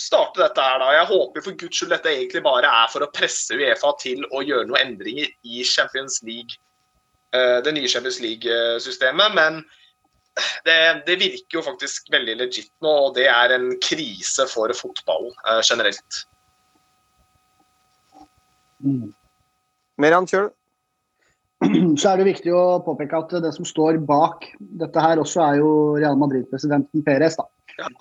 starte 0.00 0.40
dette 0.40 0.64
her 0.64 0.80
da. 0.82 0.90
Jeg 0.96 1.10
håper 1.10 1.44
for 1.44 1.58
guds 1.60 1.78
skyld 1.78 1.92
dette 1.94 2.10
egentlig 2.10 2.42
bare 2.44 2.70
er 2.82 2.90
for 2.92 3.04
å 3.04 3.10
presse 3.14 3.56
Uefa 3.58 3.92
til 4.02 4.24
å 4.30 4.42
gjøre 4.44 4.68
noen 4.70 4.92
endringer 4.92 5.30
i 5.44 5.62
Champions 5.66 6.20
League, 6.26 6.58
uh, 7.36 7.60
det 7.64 7.74
nye 7.76 7.90
Champions 7.90 8.20
League-systemet. 8.24 9.36
Men 9.38 9.62
det, 10.66 10.78
det, 11.06 11.18
virker 11.20 11.60
jo 11.60 11.64
faktisk 11.66 12.08
veldig 12.12 12.38
legit 12.40 12.70
nå, 12.84 12.92
og 13.08 13.16
det 13.18 13.28
er 13.30 13.54
en 13.54 13.70
krise 13.84 14.48
for 14.50 14.72
fotballen 14.76 15.34
uh, 15.46 15.60
generelt. 15.60 16.22
Mm. 18.82 19.12
Meran, 20.02 20.26
kjør 20.26 20.50
så 22.00 22.12
er 22.12 22.20
det 22.20 22.28
viktig 22.30 22.52
å 22.54 22.82
påpeke 22.84 23.18
at 23.22 23.34
det 23.44 23.52
som 23.54 23.66
står 23.68 24.00
bak 24.06 24.46
dette 24.80 25.02
her, 25.04 25.20
også 25.22 25.42
er 25.44 25.60
jo 25.60 25.72
Real 25.98 26.18
Madrid-presidenten 26.20 27.04
Perez. 27.06 27.38
da, 27.38 27.46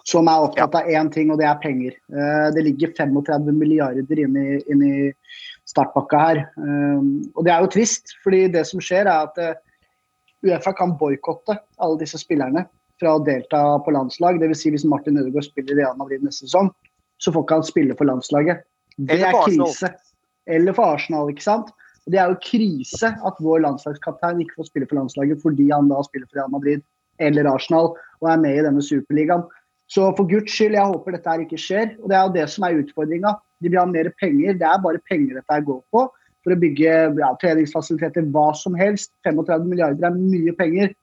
Som 0.08 0.30
er 0.32 0.46
opptatt 0.48 0.76
av 0.80 0.90
én 0.90 1.12
ting, 1.14 1.32
og 1.32 1.40
det 1.42 1.48
er 1.50 1.62
penger. 1.64 1.96
Eh, 2.12 2.48
det 2.56 2.66
ligger 2.68 2.94
35 2.98 3.52
milliarder 3.56 4.24
inne 4.26 4.92
i, 4.92 5.10
startpakka 5.72 6.22
her. 6.26 6.44
Eh, 6.60 7.02
og 7.36 7.46
det 7.48 7.54
er 7.54 7.64
jo 7.64 7.74
trist, 7.78 8.16
fordi 8.26 8.46
det 8.52 8.66
som 8.68 8.84
skjer 8.84 9.06
er 9.08 9.30
at 9.30 9.42
eh, 9.42 9.58
Uefa 10.42 10.74
kan 10.74 10.96
boikotte 10.98 11.60
alle 11.78 12.00
disse 12.02 12.18
spillerne 12.18 12.66
fra 13.02 13.16
å 13.18 13.26
delta 13.26 13.62
på 13.86 13.94
landslag. 13.94 14.40
Dvs. 14.42 14.64
Si 14.64 14.72
hvis 14.74 14.88
Martin 14.90 15.20
Ødegaard 15.22 15.48
spiller 15.48 15.76
i 15.76 15.84
Real 15.84 15.98
Madrid 16.00 16.26
neste 16.26 16.48
sesong, 16.48 16.72
så 17.22 17.34
får 17.34 17.46
ikke 17.46 17.60
han 17.60 17.68
spille 17.68 17.98
for 17.98 18.10
landslaget. 18.10 18.64
Det 18.98 19.22
er 19.22 19.38
krise. 19.46 19.92
Eller 20.50 20.74
for 20.74 20.98
Arsenal, 20.98 21.30
ikke 21.30 21.46
sant. 21.46 21.70
Det 22.12 22.20
er 22.20 22.32
jo 22.32 22.42
krise 22.44 23.12
at 23.12 23.42
vår 23.44 23.64
landslagskaptein 23.66 24.42
ikke 24.44 24.60
får 24.60 24.70
spille 24.72 24.90
for 24.90 25.00
landslaget 25.00 25.42
fordi 25.44 25.70
han 25.72 25.90
da 25.92 26.02
spiller 26.08 26.28
for 26.28 26.42
Real 26.42 26.52
Madrid 26.54 26.84
eller 27.22 27.50
Arsenal 27.52 27.94
og 28.22 28.30
er 28.30 28.42
med 28.42 28.58
i 28.58 28.64
denne 28.66 28.84
superligaen. 28.84 29.46
Så 29.92 30.08
for 30.16 30.28
guds 30.28 30.52
skyld, 30.54 30.78
jeg 30.78 30.88
håper 30.88 31.16
dette 31.16 31.30
her 31.30 31.44
ikke 31.44 31.60
skjer. 31.60 31.96
Og 32.00 32.10
det 32.10 32.18
er 32.18 32.28
jo 32.28 32.36
det 32.38 32.48
som 32.54 32.64
er 32.64 32.78
utfordringa. 32.80 33.36
De 33.60 33.70
vil 33.70 33.80
ha 33.80 33.86
mer 33.90 34.08
penger. 34.22 34.56
Det 34.60 34.68
er 34.68 34.84
bare 34.84 35.02
penger 35.10 35.40
dette 35.40 35.56
her 35.56 35.66
går 35.68 35.82
på. 35.92 36.06
For 36.42 36.56
å 36.56 36.60
bygge 36.62 36.94
ja, 37.20 37.32
treningsfasiliteter, 37.42 38.30
hva 38.34 38.48
som 38.58 38.78
helst. 38.80 39.12
35 39.28 39.68
milliarder 39.68 40.08
er 40.08 40.16
mye 40.16 40.54
penger. 40.58 40.94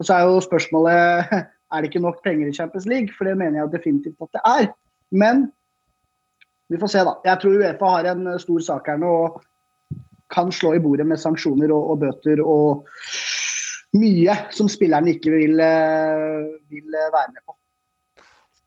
Og 0.00 0.08
så 0.08 0.16
er 0.16 0.30
jo 0.30 0.40
spørsmålet 0.46 1.34
er 1.74 1.82
det 1.82 1.90
ikke 1.90 2.02
nok 2.06 2.22
penger 2.24 2.48
i 2.48 2.56
Champions 2.56 2.88
League, 2.88 3.12
for 3.18 3.28
det 3.28 3.36
mener 3.38 3.60
jeg 3.60 3.74
definitivt 3.74 4.24
at 4.24 4.38
det 4.38 4.42
er. 4.48 4.70
Men 5.12 5.44
vi 6.72 6.80
får 6.80 6.94
se, 6.94 7.04
da. 7.06 7.18
Jeg 7.28 7.42
tror 7.42 7.60
Uefa 7.60 7.92
har 7.98 8.08
en 8.14 8.28
stor 8.40 8.64
sak 8.72 8.88
her 8.88 8.98
nå. 9.04 9.12
og 9.26 9.42
kan 10.32 10.52
slå 10.52 10.74
i 10.74 10.82
bordet 10.82 11.06
med 11.06 11.20
sanksjoner 11.20 11.72
og, 11.74 11.90
og 11.94 12.00
bøter 12.04 12.42
og 12.44 12.86
mye 13.94 14.34
som 14.54 14.70
spillerne 14.70 15.14
ikke 15.14 15.32
vil, 15.34 15.60
eh, 15.60 16.50
vil, 16.70 16.88
eh, 16.98 17.12
være 17.14 17.32
med 17.32 17.42
på. 17.46 17.56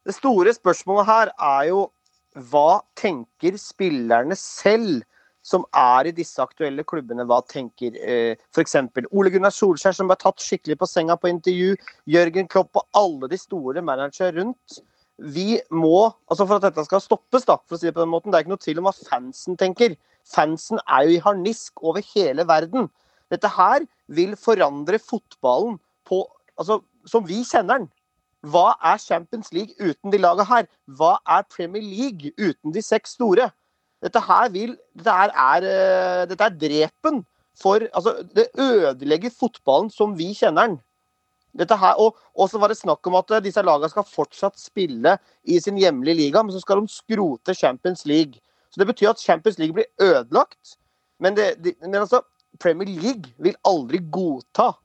Det 0.08 0.15
store 0.15 0.54
spørsmålet 0.56 1.06
her 1.06 1.32
er 1.36 1.67
jo 1.67 1.91
hva 2.38 2.82
tenker 2.96 3.58
spillerne 3.58 4.36
selv 4.38 5.04
som 5.48 5.63
er 5.74 6.10
i 6.10 6.15
disse 6.15 6.41
aktuelle 6.43 6.84
klubbene, 6.84 7.26
hva 7.28 7.39
tenker 7.48 7.96
eh, 8.04 8.36
f.eks. 8.52 8.76
Ole 9.12 9.32
Gunnar 9.32 9.54
Solskjær, 9.56 9.96
som 9.96 10.10
ble 10.10 10.17
tatt 10.20 10.43
skikkelig 10.43 10.78
på 10.82 10.89
senga 10.89 11.15
på 11.20 11.32
intervju, 11.32 11.78
Jørgen 12.08 12.50
Klopp 12.52 12.76
og 12.76 12.88
alle 13.00 13.30
de 13.32 13.39
store 13.39 13.84
managerne 13.86 14.34
rundt. 14.41 14.82
Vi 15.17 15.58
må, 15.72 16.12
altså 16.30 16.46
For 16.46 16.60
at 16.60 16.67
dette 16.67 16.84
skal 16.86 17.02
stoppes, 17.02 17.48
da, 17.48 17.58
for 17.65 17.78
å 17.78 17.80
si 17.80 17.88
det 17.88 17.96
på 17.96 18.04
den 18.04 18.12
måten, 18.12 18.32
det 18.32 18.38
er 18.38 18.46
ikke 18.46 18.54
noe 18.54 18.65
tvil 18.65 18.84
om 18.84 18.89
hva 18.89 18.96
fansen 18.98 19.58
tenker. 19.58 19.96
Fansen 20.28 20.82
er 20.86 21.06
jo 21.08 21.16
i 21.16 21.22
harnisk 21.24 21.84
over 21.84 22.04
hele 22.13 22.48
verden. 22.48 22.90
Dette 23.32 23.50
her 23.52 23.86
vil 24.08 24.36
forandre 24.40 25.00
fotballen 25.00 25.78
på, 26.08 26.24
altså, 26.58 26.82
som 27.08 27.28
vi 27.28 27.44
kjenner 27.48 27.84
den. 27.84 27.88
Hva 28.48 28.76
er 28.86 29.00
Champions 29.02 29.52
League 29.56 29.76
uten 29.80 30.13
de 30.13 30.20
lagene 30.22 30.46
her? 30.48 30.68
Hva 31.00 31.18
er 31.28 31.48
Premier 31.52 31.84
League 31.84 32.32
uten 32.38 32.76
de 32.76 32.84
seks 32.86 33.18
store? 33.18 33.50
Dette 34.04 34.22
her 34.22 34.52
vil 34.54 34.76
Dette 34.96 35.13
er, 35.13 35.34
er, 35.34 35.66
eh, 35.66 36.26
dette 36.30 36.46
er 36.46 36.60
drepen 36.62 37.24
for 37.58 37.82
Altså, 37.94 38.22
det 38.36 38.52
ødelegger 38.54 39.34
fotballen 39.34 39.90
som 39.90 40.13
vi 40.18 40.34
kjenner 40.38 40.68
den. 40.68 40.78
Her, 41.58 41.96
og, 41.98 42.18
og 42.38 42.50
så 42.52 42.60
var 42.62 42.70
det 42.70 42.78
snakk 42.78 43.08
om 43.10 43.16
at 43.18 43.32
eh, 43.34 43.42
disse 43.42 43.63
lagene 43.66 43.90
skal 43.90 44.06
fortsatt 44.06 44.60
spille 44.62 45.16
i 45.44 45.58
sin 45.60 45.80
hjemlige 45.82 46.20
liga, 46.20 46.44
men 46.44 46.54
så 46.54 46.62
skal 46.62 46.84
de 46.84 46.94
skrote 46.94 47.56
Champions 47.58 48.06
League. 48.06 48.38
Så 48.78 48.84
Det 48.84 48.92
betyr 48.92 49.10
at 49.10 49.22
Champions 49.22 49.58
League 49.58 49.74
blir 49.74 49.88
ødelagt. 49.98 50.78
Men, 51.20 51.34
det, 51.34 51.56
de, 51.66 51.74
men 51.82 51.96
altså, 52.04 52.22
Premier 52.62 52.86
League 52.86 53.34
vil 53.42 53.58
aldri 53.66 54.04
godta 54.13 54.76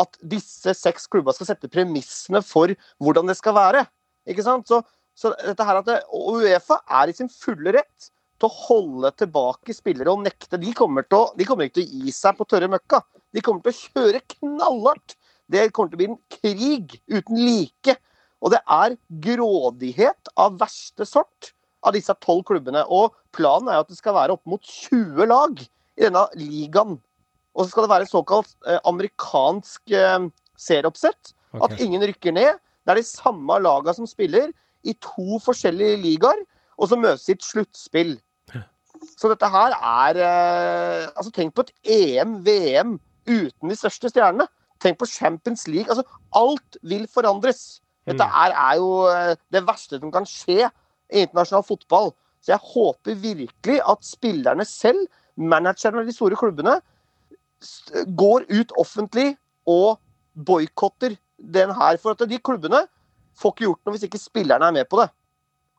at 0.00 0.16
disse 0.24 0.72
seks 0.72 1.04
klubber 1.12 1.36
skal 1.36 1.50
sette 1.50 1.68
premissene 1.68 2.40
for 2.40 2.72
hvordan 2.96 3.28
det 3.28 3.36
skal 3.36 3.52
være. 3.58 3.84
Ikke 4.24 4.44
sant? 4.46 4.64
Så, 4.72 4.80
så 5.12 5.34
dette 5.36 5.66
her 5.68 5.82
at 5.82 5.90
det, 5.90 6.00
Uefa 6.16 6.80
er 6.88 7.12
i 7.12 7.16
sin 7.16 7.28
fulle 7.28 7.74
rett 7.76 8.08
til 8.40 8.48
å 8.48 8.56
holde 8.70 9.12
tilbake 9.20 9.76
spillere 9.76 10.14
og 10.14 10.24
nekte. 10.24 10.56
De 10.56 10.72
kommer, 10.72 11.04
å, 11.12 11.26
de 11.36 11.44
kommer 11.44 11.68
ikke 11.68 11.82
til 11.82 11.90
å 11.90 12.06
gi 12.06 12.14
seg 12.16 12.38
på 12.38 12.48
tørre 12.48 12.72
møkka. 12.72 13.02
De 13.36 13.44
kommer 13.44 13.66
til 13.66 13.74
å 13.74 13.82
kjøre 13.82 14.24
knallhardt. 14.38 15.18
Det 15.52 15.68
kommer 15.76 15.92
til 15.92 15.98
å 15.98 16.00
bli 16.00 16.10
en 16.14 16.22
krig 16.40 16.96
uten 17.12 17.36
like. 17.44 18.00
Og 18.40 18.56
det 18.56 18.64
er 18.80 18.96
grådighet 19.28 20.32
av 20.40 20.56
verste 20.64 21.04
sort 21.04 21.52
av 21.84 21.92
disse 21.94 22.14
tolv 22.24 22.46
klubbene. 22.48 22.86
Og 22.88 23.12
planen 23.36 23.68
er 23.72 23.80
at 23.82 23.88
det 23.90 23.98
skal 23.98 24.14
være 24.16 24.36
opp 24.36 24.44
mot 24.48 24.62
20 24.62 25.26
lag 25.30 25.60
i 25.62 26.04
denne 26.06 26.24
ligaen. 26.38 26.98
Og 27.52 27.64
så 27.66 27.70
skal 27.72 27.84
det 27.86 27.92
være 27.92 28.08
såkalt 28.08 28.54
eh, 28.66 28.78
amerikansk 28.88 29.92
eh, 29.92 30.26
serieoppsett. 30.56 31.34
Okay. 31.52 31.64
At 31.66 31.80
ingen 31.84 32.04
rykker 32.08 32.32
ned. 32.32 32.60
Det 32.82 32.94
er 32.94 33.00
de 33.02 33.06
samme 33.06 33.58
lagene 33.62 33.94
som 33.94 34.08
spiller 34.08 34.50
i 34.88 34.94
to 35.04 35.38
forskjellige 35.44 36.00
ligaer, 36.02 36.40
og 36.80 36.88
så 36.90 36.96
møtes 36.98 37.28
i 37.28 37.36
et 37.36 37.44
sluttspill. 37.44 38.16
Så 39.18 39.28
dette 39.30 39.48
her 39.50 39.74
er 39.76 40.18
eh, 40.22 41.08
Altså, 41.16 41.30
tenk 41.34 41.54
på 41.54 41.64
et 41.66 41.72
EM, 41.84 42.38
VM 42.46 42.96
uten 43.28 43.70
de 43.70 43.76
største 43.78 44.10
stjernene. 44.10 44.48
Tenk 44.82 44.98
på 44.98 45.06
Champions 45.06 45.66
League. 45.68 45.90
Altså, 45.92 46.02
alt 46.34 46.78
vil 46.82 47.06
forandres. 47.10 47.80
Dette 48.08 48.24
Mm. 48.24 48.32
er, 48.34 48.50
er 48.58 48.76
jo 48.80 48.88
det 49.54 49.60
verste 49.62 50.00
som 50.00 50.10
kan 50.10 50.24
skje 50.26 50.64
i 51.12 51.20
internasjonal 51.22 51.62
fotball. 51.62 52.10
Så 52.42 52.54
jeg 52.54 52.62
håper 52.72 53.18
virkelig 53.22 53.78
at 53.86 54.02
spillerne 54.06 54.64
selv, 54.66 55.06
managerne 55.38 56.02
av 56.02 56.08
de 56.08 56.14
store 56.14 56.36
klubbene, 56.36 56.80
går 58.18 58.48
ut 58.50 58.74
offentlig 58.82 59.36
og 59.70 60.00
boikotter 60.34 61.14
den 61.38 61.70
her. 61.76 61.98
For 62.02 62.16
at 62.16 62.26
de 62.28 62.40
klubbene 62.42 62.82
får 63.38 63.54
ikke 63.54 63.66
gjort 63.68 63.82
noe 63.86 63.94
hvis 63.96 64.08
ikke 64.08 64.20
spillerne 64.20 64.68
er 64.68 64.76
med 64.80 64.90
på 64.90 64.98
det. 65.00 65.08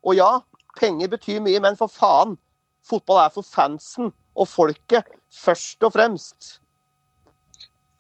Og 0.08 0.15
ja, 0.17 0.32
penger 0.80 1.12
betyr 1.12 1.43
mye, 1.43 1.60
men 1.63 1.78
for 1.80 1.91
faen. 1.91 2.38
Fotball 2.84 3.21
er 3.26 3.32
for 3.32 3.47
fansen 3.47 4.12
og 4.36 4.47
folket 4.52 5.08
først 5.32 5.84
og 5.88 5.93
fremst. 5.95 6.58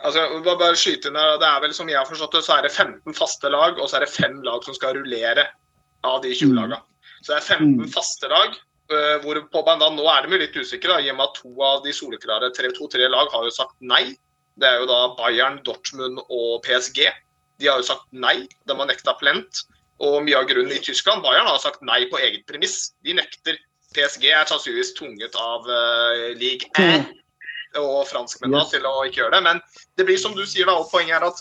Altså, 0.03 0.23
bare, 0.43 0.57
bare 0.59 0.75
skyte 0.79 1.07
inn 1.07 1.15
her, 1.15 1.37
Det 1.39 1.47
er 1.47 1.61
vel 1.63 1.75
som 1.75 1.87
jeg 1.87 1.95
har 1.95 2.07
forstått 2.09 2.33
det, 2.35 2.41
så 2.43 2.57
er 2.57 2.65
det 2.65 2.73
15 2.73 3.15
faste 3.15 3.51
lag, 3.51 3.77
og 3.79 3.87
så 3.87 3.99
er 3.99 4.03
det 4.03 4.11
fem 4.11 4.41
lag 4.43 4.63
som 4.65 4.75
skal 4.75 4.97
rullere 4.97 5.45
av 6.03 6.21
de 6.23 6.33
20 6.35 6.49
Mm. 6.51 6.57
lagene. 6.59 6.81
Så 7.23 7.31
det 7.33 7.39
er 7.39 7.47
15 7.55 7.77
Mm. 7.85 7.89
faste 7.93 8.27
lag. 8.29 8.55
øh, 8.91 9.21
hvor 9.23 9.39
på 9.49 9.61
banda, 9.65 9.87
Nå 9.89 10.03
er 10.11 10.27
de 10.27 10.37
litt 10.37 10.53
usikre, 10.59 10.99
i 11.01 11.09
og 11.09 11.15
med 11.17 11.23
at 11.29 11.37
to 11.39 11.49
av 11.63 11.83
de 11.85 11.93
soleklare 11.95 12.49
to-tre 12.53 13.07
lag 13.09 13.31
har 13.31 13.43
jo 13.47 13.49
sagt 13.49 13.73
nei. 13.81 14.15
Det 14.59 14.67
er 14.69 14.79
jo 14.81 14.85
da 14.85 15.15
Bayern, 15.17 15.63
Dortmund 15.63 16.19
og 16.29 16.61
PSG. 16.63 17.07
De 17.59 17.67
har 17.71 17.77
jo 17.79 17.87
sagt 17.87 18.05
nei. 18.11 18.47
De 18.67 18.75
har 18.75 18.85
nekta 18.85 19.15
plent. 19.17 19.63
Og 19.99 20.21
mye 20.25 20.35
av 20.35 20.45
grunnen 20.49 20.71
i 20.75 20.79
Tyskland 20.83 21.23
Bayern 21.23 21.47
har 21.47 21.57
sagt 21.63 21.81
nei 21.81 22.05
på 22.11 22.19
eget 22.19 22.45
premiss. 22.45 22.91
De 23.03 23.13
nekter. 23.13 23.57
PSG 23.95 24.25
er 24.29 24.45
sannsynligvis 24.45 24.93
tvunget 24.99 25.33
av 25.37 25.65
uh, 25.69 26.33
league 26.35 26.67
1 26.77 27.07
og 27.77 28.05
franskmennene 28.07 28.61
Yes. 28.61 28.71
til 28.71 28.81
å 28.85 29.05
ikke 29.07 29.21
gjøre 29.23 29.31
det. 29.37 29.43
Men 29.43 29.61
det 29.97 30.05
blir 30.05 30.17
som 30.17 30.35
du 30.35 30.45
sier, 30.45 30.65
da, 30.65 30.73
og 30.77 30.91
poenget 30.91 31.21
er 31.21 31.25
at 31.25 31.39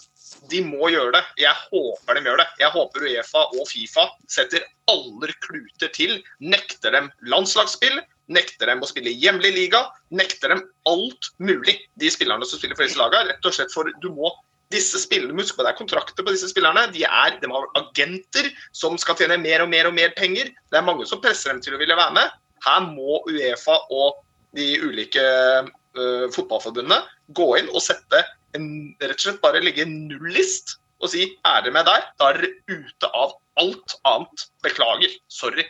de 0.51 0.63
må 0.65 0.91
gjøre 0.93 1.15
det. 1.17 1.23
Jeg 1.43 1.55
håper 1.71 2.19
de 2.19 2.25
gjør 2.27 2.41
det. 2.43 2.47
Jeg 2.61 2.75
håper 2.75 3.07
Uefa 3.09 3.45
og 3.59 3.67
Fifa 3.71 4.07
setter 4.31 4.65
alle 4.91 5.33
kluter 5.45 5.93
til. 5.95 6.17
Nekter 6.45 6.95
dem 6.95 7.11
landslagsspill, 7.33 8.01
nekter 8.33 8.71
dem 8.71 8.83
å 8.85 8.89
spille 8.89 9.13
hjemlig 9.13 9.53
liga, 9.57 9.85
nekter 10.15 10.55
dem 10.55 10.65
alt 10.89 11.31
mulig. 11.43 11.79
De 12.01 12.11
spillerne 12.13 12.49
som 12.49 12.61
spiller 12.61 12.79
for 12.79 12.89
disse 12.89 13.01
lagene, 13.01 13.33
rett 13.33 13.49
og 13.49 13.57
slett 13.57 13.75
for 13.75 13.89
du 14.03 14.11
må 14.15 14.33
disse 14.73 15.01
spillene, 15.03 15.37
Husk 15.37 15.59
på 15.59 15.65
det 15.67 15.75
er 15.75 15.81
kontrakter 15.81 16.25
på 16.25 16.33
disse 16.33 16.49
spillerne. 16.49 16.87
De, 16.95 17.05
er, 17.05 17.39
de 17.43 17.51
har 17.53 17.71
agenter 17.79 18.49
som 18.77 18.97
skal 19.01 19.19
tjene 19.21 19.41
mer 19.41 19.65
og 19.65 19.73
mer 19.73 19.91
og 19.91 19.97
mer 19.97 20.15
penger. 20.17 20.53
Det 20.73 20.81
er 20.81 20.87
mange 20.87 21.07
som 21.09 21.21
presser 21.23 21.53
dem 21.53 21.63
til 21.65 21.77
å 21.77 21.81
ville 21.83 21.99
være 21.99 22.17
med. 22.17 22.39
Her 22.65 22.85
må 22.89 23.21
Uefa 23.29 23.77
og 23.93 24.23
de 24.57 24.69
ulike 24.85 25.23
uh, 25.23 26.27
fotballforbundene 26.33 27.01
gå 27.37 27.49
inn 27.61 27.71
og 27.73 27.85
sette 27.85 28.21
en, 28.59 28.67
rett 29.01 29.19
og 29.19 29.27
slett 29.27 29.43
bare 29.45 29.63
legge 29.65 29.87
en 29.87 30.09
nullist 30.11 30.77
og 31.03 31.11
si 31.13 31.27
dere 31.43 31.73
med 31.75 31.87
deg', 31.89 32.11
da 32.21 32.31
er 32.31 32.41
dere 32.41 32.53
ute 32.71 33.11
av 33.11 33.35
alt 33.59 33.97
annet. 34.09 34.45
Beklager. 34.63 35.17
Sorry. 35.29 35.67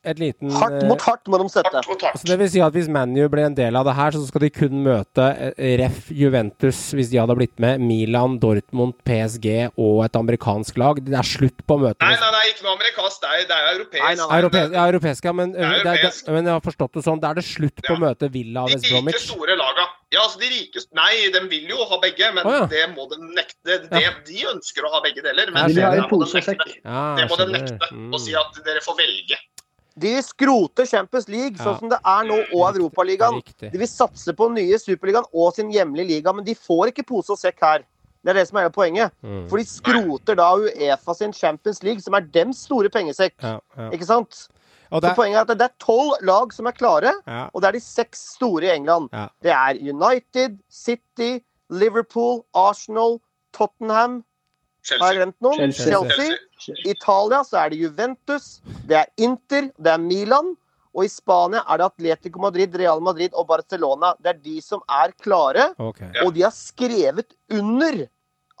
Et 0.00 0.16
liten 0.16 0.48
Hardt 0.56 0.78
eh, 0.78 0.86
mot 0.88 1.02
hardt 1.04 1.28
må 1.28 1.36
de 1.42 1.46
sette. 1.52 1.68
Hardt 1.74 1.88
mot 1.90 2.00
hardt. 2.00 2.16
Altså 2.16 2.28
det 2.30 2.36
vil 2.40 2.48
si 2.48 2.60
at 2.64 2.72
Hvis 2.72 2.88
ManU 2.88 3.26
blir 3.28 3.50
en 3.50 3.56
del 3.56 3.76
av 3.76 3.84
det 3.84 3.94
her, 3.98 4.16
så 4.16 4.22
skal 4.24 4.46
de 4.46 4.48
kun 4.54 4.78
møte 4.86 5.26
eh, 5.50 5.74
ref. 5.80 6.08
Juventus, 6.16 6.78
hvis 6.96 7.10
de 7.12 7.20
hadde 7.20 7.36
blitt 7.36 7.60
med, 7.60 7.82
Milan, 7.84 8.38
Dortmund, 8.40 8.96
PSG 9.04 9.46
og 9.76 10.00
et 10.06 10.16
amerikansk 10.16 10.80
lag. 10.80 11.02
Det 11.04 11.18
er 11.20 11.28
slutt 11.28 11.60
på 11.68 11.76
møtet. 11.82 12.00
Nei, 12.00 12.16
nei, 12.16 12.32
nei, 12.38 12.42
ikke 12.54 12.64
noe 12.64 12.78
amerikansk. 12.78 13.20
Det 13.20 13.30
er, 13.30 13.44
det 13.50 13.58
er 13.58 13.70
europeisk. 13.74 14.04
Nei, 14.06 14.14
nei, 14.16 14.24
nei. 14.24 14.40
Europe 14.40 14.64
ja, 14.64 14.86
europeisk, 14.86 15.28
ja, 15.28 15.36
men, 15.36 15.54
europeisk. 15.68 16.24
det, 16.24 16.36
men 16.38 16.48
jeg 16.48 16.56
har 16.56 16.64
forstått 16.64 16.96
det 16.96 17.04
sånn. 17.04 17.20
Da 17.20 17.34
er 17.34 17.42
det 17.42 17.46
slutt 17.50 17.84
på 17.84 17.92
Ja. 17.92 18.00
møtet 18.08 18.32
Villa 18.32 18.64
og 18.64 18.72
De 18.72 18.80
West 18.80 18.88
rike 18.96 19.24
store 19.26 19.58
laga. 19.60 19.90
Ja, 20.10 20.24
altså 20.24 20.40
de 20.40 20.48
rikeste 20.50 20.96
Nei, 20.96 21.28
de 21.30 21.44
vil 21.52 21.68
jo 21.70 21.84
ha 21.86 22.00
begge, 22.02 22.32
men 22.34 22.42
oh, 22.48 22.56
ja. 22.56 22.64
det 22.72 22.82
må 22.96 23.04
de 23.12 23.20
nekte. 23.36 23.76
Det, 23.84 24.00
De 24.26 24.40
ønsker 24.50 24.88
å 24.88 24.90
ha 24.96 25.04
begge 25.04 25.22
deler, 25.22 25.52
men 25.54 25.70
De 25.70 25.76
det 25.78 26.08
må 26.10 26.18
de 26.24 26.32
nekte. 26.32 26.66
Det 27.20 27.28
må 27.30 27.38
de 27.38 27.46
nekte. 27.52 27.90
Mm. 27.94 28.10
Og 28.10 28.22
si 28.24 28.34
at 28.34 28.58
dere 28.66 28.82
får 28.82 28.98
velge. 28.98 29.38
De 29.98 30.22
skroter 30.22 30.86
Champions 30.86 31.28
League 31.28 31.56
Ja. 31.58 31.64
sånn 31.64 31.78
som 31.78 31.88
det 31.88 31.98
er 32.04 32.24
nå, 32.24 32.38
og 32.54 32.76
Europaligaen. 32.76 33.42
De 33.58 33.78
vil 33.78 33.88
satse 33.88 34.32
på 34.36 34.50
nye 34.52 34.78
Superligaen 34.78 35.24
og 35.34 35.54
sin 35.54 35.70
hjemlige 35.70 36.06
liga, 36.06 36.32
men 36.32 36.44
de 36.44 36.54
får 36.54 36.92
ikke 36.92 37.06
pose 37.06 37.30
og 37.30 37.38
sekk 37.38 37.60
her. 37.60 37.84
Det 38.22 38.30
er 38.30 38.34
det 38.34 38.48
som 38.48 38.58
er 38.58 38.68
hele 38.68 38.72
poenget. 38.72 39.12
Mm. 39.24 39.48
For 39.48 39.56
de 39.56 39.64
skroter 39.64 40.36
da 40.36 40.54
Uefa 40.54 41.14
sin 41.16 41.32
Champions 41.32 41.82
League, 41.82 42.00
som 42.00 42.14
er 42.14 42.20
dems 42.20 42.64
store 42.66 42.90
pengesekk. 42.90 43.34
Ja, 43.42 43.58
ja. 43.76 43.90
Ikke 43.90 44.06
sant? 44.06 44.48
Og 44.92 45.02
Så 45.02 45.14
poenget 45.14 45.36
er 45.36 45.40
at 45.40 45.58
det 45.58 45.62
er 45.62 45.76
tolv 45.78 46.18
lag 46.26 46.52
som 46.52 46.66
er 46.66 46.72
klare, 46.72 47.12
og 47.54 47.62
det 47.62 47.68
er 47.68 47.72
de 47.72 47.80
seks 47.80 48.34
store 48.34 48.64
i 48.66 48.74
England. 48.74 49.08
Det 49.42 49.52
er 49.52 49.78
United, 49.78 50.58
City, 50.68 51.38
Liverpool, 51.70 52.42
Arsenal, 52.54 53.20
Tottenham 53.54 54.24
Har 55.00 55.12
jeg 55.12 55.16
glemt 55.20 55.36
noen? 55.44 55.72
Chelsea. 55.72 56.00
Chelsea. 56.58 56.74
I 56.86 56.90
Italia 56.94 57.42
så 57.44 57.58
er 57.64 57.70
det 57.70 57.78
Juventus, 57.80 58.60
det 58.88 58.96
er 58.96 59.06
Inter, 59.18 59.70
det 59.78 59.92
er 59.92 59.98
Milan. 59.98 60.56
Og 60.90 61.04
i 61.04 61.08
Spania 61.08 61.60
er 61.70 61.78
det 61.78 61.84
Atletico 61.86 62.40
Madrid, 62.42 62.74
Real 62.74 63.00
Madrid 63.00 63.30
og 63.38 63.46
Barcelona. 63.46 64.14
Det 64.18 64.26
er 64.32 64.38
de 64.42 64.56
som 64.60 64.80
er 64.90 65.12
klare, 65.22 65.68
okay. 65.78 66.08
Ja. 66.16 66.24
og 66.26 66.34
de 66.34 66.42
har 66.42 66.50
skrevet 66.50 67.36
under 67.50 68.08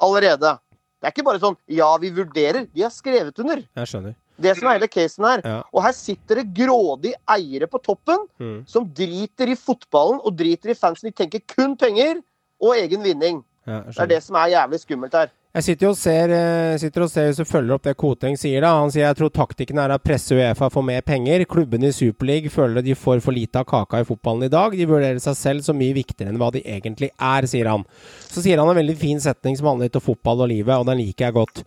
allerede. 0.00 0.52
Det 1.00 1.08
er 1.08 1.14
ikke 1.14 1.24
bare 1.24 1.40
sånn 1.40 1.56
'ja, 1.68 1.96
vi 1.98 2.10
vurderer'. 2.10 2.68
De 2.72 2.82
har 2.82 2.90
skrevet 2.90 3.38
under. 3.38 3.64
Jeg 3.76 3.86
skjønner. 3.86 4.14
Det 4.40 4.56
som 4.56 4.68
er 4.68 4.78
hele 4.78 4.88
casen 4.88 5.24
her. 5.24 5.40
Ja. 5.44 5.62
Og 5.72 5.82
her 5.82 5.92
sitter 5.92 6.34
det 6.36 6.54
grådige 6.54 7.14
eiere 7.28 7.66
på 7.66 7.82
toppen 7.82 8.26
Mm. 8.38 8.64
som 8.66 8.86
driter 8.88 9.48
i 9.48 9.54
fotballen 9.56 10.20
og 10.24 10.36
driter 10.36 10.70
i 10.70 10.74
fansen. 10.74 11.10
De 11.10 11.12
tenker 11.12 11.40
kun 11.46 11.76
penger 11.76 12.22
og 12.60 12.74
egen 12.76 13.02
vinning. 13.02 13.44
Ja, 13.66 13.80
Det 13.82 13.98
er 13.98 14.06
det 14.06 14.22
som 14.22 14.36
er 14.36 14.48
jævlig 14.48 14.80
skummelt 14.80 15.12
her. 15.12 15.30
Jeg 15.50 15.64
sitter 15.66 15.88
og 15.90 15.96
ser, 15.98 16.30
eh, 16.30 16.76
sitter 16.78 17.02
og 17.02 17.08
ser 17.10 17.24
hvis 17.26 17.40
du 17.40 17.48
følger 17.48 17.74
opp 17.74 17.82
det 17.82 17.96
Koteng 17.98 18.36
sier. 18.38 18.60
da. 18.60 18.68
Han 18.78 18.90
sier 18.94 19.08
jeg 19.08 19.16
tror 19.18 19.32
taktikken 19.34 19.80
er 19.82 19.90
å 19.90 19.98
presse 19.98 20.30
Uefa 20.30 20.70
for 20.70 20.86
mer 20.86 21.00
penger. 21.02 21.44
Klubbene 21.44 21.88
i 21.88 21.90
Superleague 21.90 22.48
føler 22.48 22.84
de 22.86 22.94
får 22.94 23.20
for 23.20 23.34
lite 23.34 23.58
av 23.58 23.66
kaka 23.66 23.98
i 23.98 24.04
fotballen 24.06 24.44
i 24.44 24.48
dag. 24.48 24.70
De 24.70 24.86
vurderer 24.86 25.18
seg 25.18 25.34
selv 25.34 25.64
som 25.66 25.76
mye 25.76 25.92
viktigere 25.92 26.30
enn 26.30 26.38
hva 26.38 26.52
de 26.52 26.62
egentlig 26.62 27.10
er, 27.18 27.48
sier 27.50 27.66
han. 27.66 27.82
Så 28.30 28.44
sier 28.44 28.62
han 28.62 28.70
en 28.70 28.78
veldig 28.78 28.96
fin 28.96 29.18
setning 29.18 29.58
som 29.58 29.66
handler 29.72 29.90
litt 29.90 29.98
om 29.98 30.06
fotball 30.06 30.46
og 30.46 30.52
livet, 30.54 30.70
og 30.70 30.86
den 30.86 31.02
liker 31.02 31.26
jeg 31.26 31.34
godt. 31.40 31.64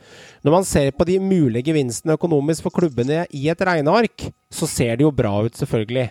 Når 0.47 0.51
man 0.55 0.63
ser 0.63 0.95
på 0.95 1.03
de 1.03 1.19
mulige 1.19 1.67
gevinstene 1.67 2.15
økonomisk 2.15 2.63
for 2.63 2.79
klubbene 2.79 3.27
i 3.35 3.49
et 3.51 3.59
regneark, 3.59 4.31
så 4.47 4.65
ser 4.65 4.95
det 4.95 5.03
jo 5.03 5.11
bra 5.11 5.43
ut, 5.43 5.59
selvfølgelig. 5.59 6.07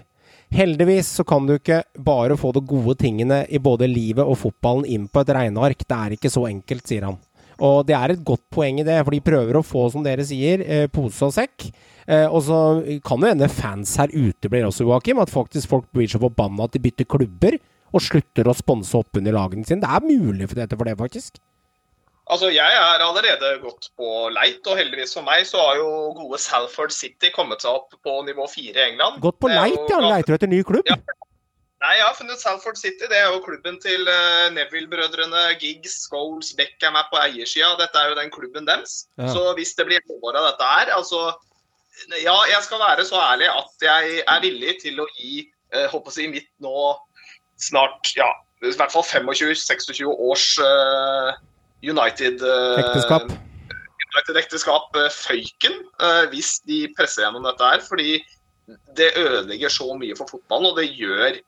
Heldigvis 0.52 1.08
så 1.16 1.24
kan 1.24 1.46
du 1.48 1.54
ikke 1.56 1.80
bare 1.96 2.37
få 2.37 2.52
de 2.52 2.61
gode 2.61 3.00
tingene 3.00 3.46
i 3.48 3.56
både 3.56 3.88
livet 3.88 4.26
og 4.28 4.37
fotballen 4.37 4.85
inn 4.85 5.08
på 5.08 5.24
et 5.24 5.32
regneark. 5.32 5.88
Det 5.88 5.96
er 5.96 6.20
ikke 6.20 6.28
så 6.28 6.44
enkelt, 6.52 6.85
sier 6.85 7.08
han. 7.08 7.16
Og 7.60 7.82
det 7.86 7.96
er 7.98 8.14
et 8.14 8.24
godt 8.24 8.44
poeng 8.52 8.80
i 8.80 8.86
det, 8.86 8.98
for 9.04 9.14
de 9.14 9.20
prøver 9.24 9.58
å 9.58 9.64
få, 9.66 9.88
som 9.92 10.04
dere 10.04 10.24
sier, 10.26 10.62
eh, 10.64 10.86
pose 10.92 11.26
og 11.26 11.34
sekk. 11.36 11.68
Eh, 12.08 12.26
og 12.26 12.42
så 12.42 12.58
kan 13.04 13.20
det 13.22 13.34
hende 13.34 13.50
fans 13.52 13.94
her 14.00 14.10
ute 14.10 14.50
blir 14.50 14.66
også, 14.66 14.86
Joakim, 14.88 15.20
at 15.22 15.30
faktisk 15.30 15.68
folk 15.70 15.86
blir 15.94 16.08
så 16.10 16.20
forbanna 16.22 16.66
at 16.66 16.74
de 16.74 16.82
bytter 16.82 17.06
klubber 17.06 17.58
og 17.92 18.02
slutter 18.02 18.48
å 18.48 18.56
sponse 18.56 18.96
opp 18.98 19.20
under 19.20 19.36
lagene 19.36 19.66
sine. 19.68 19.84
Det 19.84 19.90
er 19.90 20.06
mulig 20.06 20.48
for 20.48 20.62
dette 20.62 20.78
for 20.78 20.88
det, 20.88 20.96
faktisk. 20.98 21.38
Altså, 22.32 22.48
Jeg 22.54 22.78
er 22.78 23.02
allerede 23.02 23.48
gått 23.60 23.90
på 23.98 24.08
leit, 24.32 24.62
og 24.66 24.78
heldigvis 24.78 25.12
for 25.16 25.26
meg 25.26 25.44
så 25.48 25.58
har 25.60 25.80
jo 25.80 25.88
gode 26.16 26.38
Salford 26.40 26.94
City 26.94 27.32
kommet 27.34 27.60
seg 27.64 27.74
opp 27.74 27.96
på 28.02 28.14
nivå 28.24 28.46
fire 28.48 28.78
i 28.78 28.86
England. 28.92 29.20
Gått 29.20 29.40
på 29.42 29.50
leit, 29.50 29.82
ja. 29.90 29.98
Leiter 30.00 30.32
du 30.32 30.38
etter 30.38 30.52
ny 30.52 30.62
klubb? 30.66 30.86
Ja. 30.88 30.96
Nei, 31.83 31.97
jeg 31.99 32.05
har 32.07 32.14
funnet 32.14 32.38
Salford 32.38 32.79
City. 32.79 33.09
Det 33.11 33.16
er 33.18 33.33
jo 33.33 33.40
klubben 33.42 33.81
til 33.83 34.07
eh, 34.07 34.51
Neville-brødrene. 34.55 35.49
Giggs, 35.59 35.97
Scholes, 36.07 36.53
Beckham 36.59 36.95
er 36.95 37.09
på 37.11 37.18
eiersida. 37.18 37.73
Dette 37.81 37.99
er 37.99 38.12
jo 38.12 38.18
den 38.21 38.31
klubben 38.31 38.68
deres. 38.68 39.09
Ja. 39.18 39.33
Så 39.35 39.42
hvis 39.59 39.75
det 39.75 39.88
blir 39.88 40.14
år 40.23 40.38
av 40.38 40.53
dette 40.53 40.68
her, 40.75 40.92
altså 40.99 41.33
Ja, 42.23 42.35
jeg 42.49 42.62
skal 42.64 42.81
være 42.81 43.05
så 43.05 43.18
ærlig 43.21 43.51
at 43.53 43.85
jeg 43.85 44.23
er 44.25 44.38
villig 44.40 44.79
til 44.81 45.03
å 45.03 45.07
gi 45.18 45.42
eh, 45.75 45.85
håper 45.92 46.14
si, 46.14 46.25
mitt 46.31 46.49
nå 46.64 46.95
snart 47.61 48.09
ja, 48.16 48.31
i 48.64 48.73
hvert 48.73 48.95
fall 48.95 49.05
25-26 49.05 50.01
års 50.09 50.47
eh, 50.62 51.37
United 51.85 52.42
eh, 52.47 52.81
Ekteskap. 52.81 53.29
United-ekteskap 54.07 54.99
eh, 55.03 55.11
føyken 55.12 55.79
eh, 55.83 56.25
hvis 56.33 56.57
de 56.68 56.85
presser 56.97 57.27
gjennom 57.27 57.45
dette 57.47 57.71
her. 57.75 57.85
Fordi 57.87 58.21
det 58.97 59.12
ødelegger 59.18 59.73
så 59.73 59.92
mye 59.99 60.16
for 60.16 60.31
fotballen, 60.31 60.71
og 60.71 60.79
det 60.79 60.92
gjør 60.95 61.42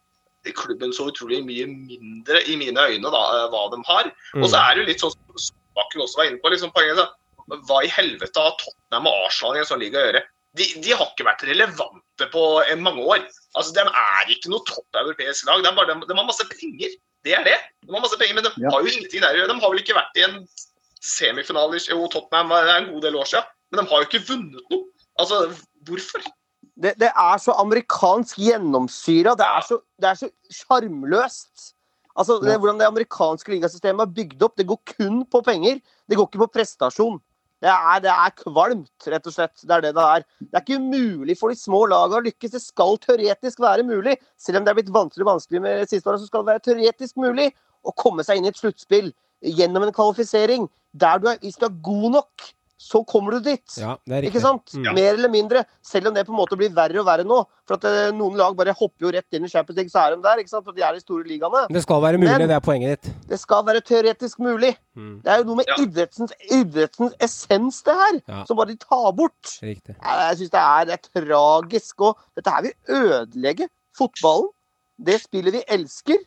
klubben 0.52 0.92
så 0.92 1.06
utrolig 1.08 1.40
mye 1.46 1.66
mindre 1.66 2.42
i 2.50 2.56
mine 2.60 2.76
øyne 2.76 3.10
da, 3.10 3.22
eh, 3.38 3.48
hva 3.48 3.62
de 3.72 3.80
har. 3.88 4.10
Og 4.42 4.48
så 4.50 4.60
er 4.60 4.74
det 4.74 4.82
jo 4.82 4.88
litt 4.90 5.00
sånn 5.00 5.14
som 5.36 5.56
Bakken 5.74 6.02
også 6.04 6.16
var 6.20 6.28
inne 6.28 6.38
på, 6.38 6.50
liksom 6.52 6.70
poenget 6.70 6.96
da. 7.00 7.08
Hva 7.66 7.80
i 7.84 7.88
helvete 7.90 8.38
har 8.40 8.52
Tottenham 8.60 9.08
og 9.10 9.24
Arsenal 9.26 9.56
i 9.56 9.58
en 9.58 9.66
sånn 9.66 9.80
liga 9.82 9.98
å 9.98 10.04
gjøre? 10.06 10.22
De, 10.54 10.64
de 10.84 10.92
har 10.94 11.08
ikke 11.10 11.26
vært 11.26 11.42
relevante 11.48 12.28
på 12.30 12.44
eh, 12.62 12.76
mange 12.78 13.02
år. 13.02 13.24
Altså, 13.58 13.72
De 13.74 13.80
er 13.82 14.30
ikke 14.30 14.52
noe 14.52 14.62
topp 14.68 15.00
europeisk 15.00 15.48
lag. 15.48 15.64
Er 15.66 15.74
bare, 15.74 15.96
de, 15.98 16.06
de 16.06 16.14
har 16.14 16.28
masse 16.28 16.46
penger. 16.52 16.94
Det 17.26 17.34
er 17.34 17.42
det. 17.42 17.56
De 17.82 17.90
har 17.90 18.04
masse 18.04 18.18
penger, 18.20 18.34
Men 18.38 18.44
de 18.44 18.52
Ja. 18.62 18.70
har 18.70 18.80
jo 18.84 18.92
ingenting 18.92 19.20
der 19.24 19.34
å 19.34 19.38
gjøre. 19.40 19.50
De 19.50 19.60
har 19.64 19.70
vel 19.74 19.82
ikke 19.82 19.98
vært 19.98 20.20
i 20.20 20.22
en 20.28 20.46
semifinale 21.04 21.80
Jo, 21.88 22.06
Tottenham 22.08 22.48
det 22.54 22.70
er 22.70 22.78
en 22.78 22.90
god 22.94 23.02
del 23.02 23.16
år 23.18 23.28
siden, 23.28 23.44
men 23.72 23.80
de 23.84 23.90
har 23.90 24.02
jo 24.02 24.08
ikke 24.08 24.26
vunnet 24.30 24.70
noe. 24.70 24.84
Altså, 25.20 25.40
hvorfor? 25.88 26.22
Det, 26.74 26.94
det 26.98 27.10
er 27.10 27.38
så 27.38 27.54
amerikansk 27.62 28.40
gjennomsyra. 28.42 29.36
Det 29.38 29.46
er 29.46 29.66
så, 29.68 29.78
det 30.02 30.10
er 30.10 30.18
så 30.18 30.30
sjarmløst. 30.50 31.74
Altså, 32.14 32.38
det, 32.42 32.58
hvordan 32.58 32.78
det 32.78 32.86
amerikanske 32.86 33.54
ligasystemet 33.54 34.02
er 34.04 34.16
bygd 34.16 34.42
opp, 34.46 34.56
det 34.58 34.66
går 34.70 34.80
kun 34.96 35.22
på 35.30 35.40
penger. 35.46 35.80
Det 36.08 36.18
går 36.18 36.28
ikke 36.28 36.42
på 36.44 36.52
prestasjon. 36.58 37.20
Det 37.64 37.70
er, 37.72 38.00
det 38.04 38.10
er 38.12 38.32
kvalmt, 38.42 39.06
rett 39.08 39.26
og 39.30 39.34
slett. 39.34 39.54
Det 39.62 39.72
er 39.72 39.84
det 39.86 39.94
det 39.96 40.04
er. 40.04 40.24
Det 40.42 40.58
er 40.58 40.64
ikke 40.66 40.82
mulig 40.82 41.36
for 41.40 41.50
de 41.50 41.58
små 41.58 41.84
lagene 41.88 42.20
å 42.20 42.24
lykkes. 42.26 42.52
Det 42.52 42.60
skal 42.62 42.98
teoretisk 43.02 43.62
være 43.64 43.86
mulig. 43.88 44.18
Selv 44.36 44.60
om 44.60 44.66
det 44.66 44.74
er 44.74 44.78
blitt 44.78 44.92
vanskeligere 44.94 45.28
og 45.30 45.32
vanskeligere 45.38 45.64
med 45.64 45.88
siste 45.88 46.10
året, 46.10 46.20
så 46.20 46.28
skal 46.28 46.44
det 46.44 46.52
være 46.52 46.64
teoretisk 46.68 47.22
mulig 47.24 47.48
å 47.84 47.94
komme 47.96 48.26
seg 48.26 48.38
inn 48.38 48.48
i 48.48 48.52
et 48.52 48.60
sluttspill 48.60 49.10
gjennom 49.44 49.86
en 49.86 49.94
kvalifisering. 49.96 50.68
Der 50.92 51.22
du 51.22 51.30
er, 51.32 51.40
hvis 51.42 51.56
du 51.60 51.66
er 51.70 51.80
god 51.86 52.18
nok, 52.18 52.50
så 52.84 53.00
kommer 53.08 53.32
du 53.32 53.40
dit. 53.46 53.64
Ja, 53.80 53.94
det 54.04 54.16
er 54.18 54.26
Ikke 54.28 54.40
sant? 54.44 54.74
Mm. 54.76 54.90
Mer 54.94 55.14
eller 55.14 55.30
mindre. 55.32 55.62
Selv 55.80 56.10
om 56.10 56.14
det 56.14 56.26
på 56.28 56.34
en 56.34 56.36
måte 56.36 56.56
blir 56.60 56.68
verre 56.76 57.00
og 57.00 57.06
verre 57.08 57.24
nå. 57.24 57.38
For 57.64 57.78
at 57.78 57.84
eh, 57.88 58.10
noen 58.12 58.36
lag 58.36 58.52
bare 58.58 58.74
hopper 58.76 59.06
jo 59.06 59.12
rett 59.14 59.32
inn 59.38 59.46
i 59.46 59.48
Champions 59.48 59.78
League, 59.78 59.88
så 59.94 60.02
er 60.02 60.16
de 60.16 60.22
der. 60.26 60.42
ikke 60.42 60.52
sant? 60.52 60.66
For 60.66 60.76
de 60.76 60.84
er 60.84 60.92
de 60.92 61.00
store 61.00 61.24
ligaene. 61.24 61.62
Det 61.72 61.80
skal 61.86 62.02
være 62.04 62.18
mulig, 62.20 62.34
Men- 62.34 62.48
det 62.52 62.58
er 62.58 62.60
poenget 62.66 63.00
ditt. 63.00 63.14
Det 63.30 63.38
skal 63.40 63.64
være 63.64 63.80
teoretisk 63.80 64.38
mulig. 64.44 64.74
Mm. 64.94 65.22
Det 65.24 65.32
er 65.32 65.38
jo 65.40 65.44
noe 65.48 65.56
med 65.62 65.66
Ja. 65.72 65.78
idrettens, 65.86 66.36
idrettens 66.52 67.16
essens, 67.20 67.80
det 67.88 67.94
her, 68.02 68.20
Ja. 68.28 68.44
som 68.44 68.56
bare 68.60 68.66
de 68.74 68.76
tar 68.76 69.12
bort. 69.12 69.56
Riktig. 69.64 69.96
Jeg, 69.96 70.20
jeg 70.28 70.36
syns 70.42 70.50
det 70.52 70.60
er, 70.60 70.84
det 70.84 70.94
er 71.00 71.24
tragisk. 71.24 72.00
Og 72.00 72.18
dette 72.36 72.50
her 72.50 72.62
vil 72.62 72.74
ødelegge 73.00 73.68
fotballen. 73.96 74.50
Det 75.00 75.20
spillet 75.24 75.52
vi 75.52 75.64
elsker. 75.68 76.18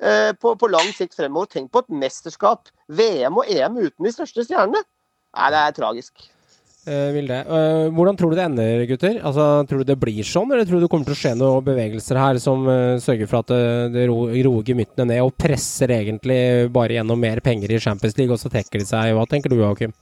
eh, 0.00 0.32
På, 0.38 0.54
på 0.58 0.68
lang 0.70 0.88
sikt 0.92 1.14
fremover. 1.16 1.46
Tenk 1.48 1.70
på 1.72 1.78
et 1.84 1.88
mesterskap. 1.90 2.68
VM 2.88 3.36
og 3.38 3.46
EM 3.48 3.76
uten 3.78 4.04
de 4.04 4.10
største 4.12 4.44
stjernene. 4.44 4.82
Nei, 5.34 5.50
det 5.54 5.60
er 5.60 5.76
tragisk. 5.76 6.30
Uh, 6.84 7.14
vil 7.14 7.30
det. 7.30 7.38
Eh, 7.48 7.86
hvordan 7.96 8.16
tror 8.20 8.34
du 8.34 8.36
det 8.36 8.44
ender, 8.44 8.82
gutter? 8.84 9.14
Altså, 9.24 9.44
Tror 9.64 9.80
du 9.80 9.88
det 9.88 9.96
blir 9.96 10.26
sånn, 10.28 10.50
eller 10.52 10.66
tror 10.68 10.82
du 10.82 10.84
det 10.84 10.90
kommer 10.92 11.08
til 11.08 11.16
å 11.16 11.20
skje 11.22 11.32
noen 11.40 11.64
bevegelser 11.64 12.20
her 12.20 12.40
som 12.42 12.66
uh, 12.68 13.00
sørger 13.00 13.30
for 13.30 13.40
at 13.40 13.52
det, 13.54 13.60
det 13.94 14.02
ro, 14.10 14.26
roer 14.28 14.68
gemyttene 14.68 15.08
ned, 15.14 15.22
og 15.24 15.32
presser 15.40 15.94
egentlig 15.96 16.68
bare 16.74 16.98
gjennom 16.98 17.24
mer 17.24 17.40
penger 17.44 17.72
i 17.72 17.80
Champions 17.80 18.18
League, 18.20 18.36
og 18.36 18.42
så 18.42 18.52
trekker 18.52 18.84
de 18.84 18.88
seg? 18.90 19.14
Hva 19.16 19.24
tenker 19.30 19.48
du, 19.48 19.62
Joakim? 19.62 19.96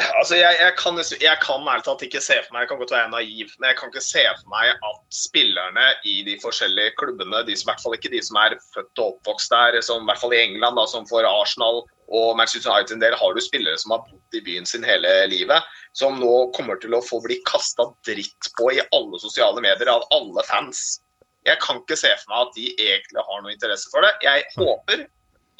Altså, 0.00 0.38
jeg, 0.38 0.54
jeg 0.56 0.72
kan, 0.78 0.96
jeg 1.20 1.38
kan 1.42 1.66
ærlig 1.68 1.84
talt 1.84 2.02
ikke 2.06 2.22
se 2.24 2.38
for 2.40 2.54
meg 2.54 2.62
Jeg 2.64 2.70
kan 2.70 2.78
godt 2.80 2.94
være 2.94 3.10
naiv, 3.12 3.50
men 3.58 3.68
jeg 3.68 3.76
kan 3.78 3.90
ikke 3.90 4.04
se 4.06 4.22
for 4.38 4.52
meg 4.54 4.70
at 4.72 5.00
spillerne 5.12 5.88
i 6.08 6.14
de 6.26 6.38
forskjellige 6.42 6.94
klubbene, 7.00 7.42
de 7.46 7.56
som, 7.58 7.66
i 7.66 7.70
hvert 7.72 7.82
fall 7.82 7.96
ikke 7.98 8.12
de 8.14 8.22
som 8.24 8.38
er 8.40 8.56
født 8.72 9.02
og 9.02 9.16
oppvokst 9.16 9.52
der, 9.52 9.80
som 9.84 10.06
i 10.06 10.08
hvert 10.08 10.22
fall 10.22 10.34
i 10.36 10.40
England, 10.46 10.78
da, 10.78 10.86
som 10.88 11.04
for 11.10 11.26
Arsenal 11.28 11.82
og 12.12 12.36
Manchester 12.36 12.70
United 12.70 12.96
en 12.96 13.04
del, 13.04 13.16
har 13.16 13.34
du 13.34 13.40
spillere 13.40 13.78
som 13.80 13.94
har 13.94 14.02
bodd 14.04 14.36
i 14.36 14.42
byen 14.44 14.68
sin 14.68 14.84
hele 14.84 15.10
livet, 15.32 15.70
som 15.96 16.18
nå 16.20 16.34
kommer 16.56 16.80
til 16.82 16.94
å 16.96 17.02
få 17.04 17.22
bli 17.24 17.38
kasta 17.48 17.88
dritt 18.06 18.50
på 18.58 18.68
i 18.74 18.82
alle 18.92 19.20
sosiale 19.22 19.64
medier 19.64 19.90
av 19.92 20.04
alle 20.14 20.44
fans. 20.48 21.00
Jeg 21.48 21.58
kan 21.62 21.80
ikke 21.80 21.98
se 21.98 22.12
for 22.20 22.34
meg 22.34 22.44
at 22.44 22.58
de 22.58 22.68
egentlig 22.76 23.24
har 23.28 23.40
noe 23.42 23.54
interesse 23.54 23.90
for 23.90 24.04
det. 24.04 24.12
Jeg 24.24 24.44
håper 24.54 25.06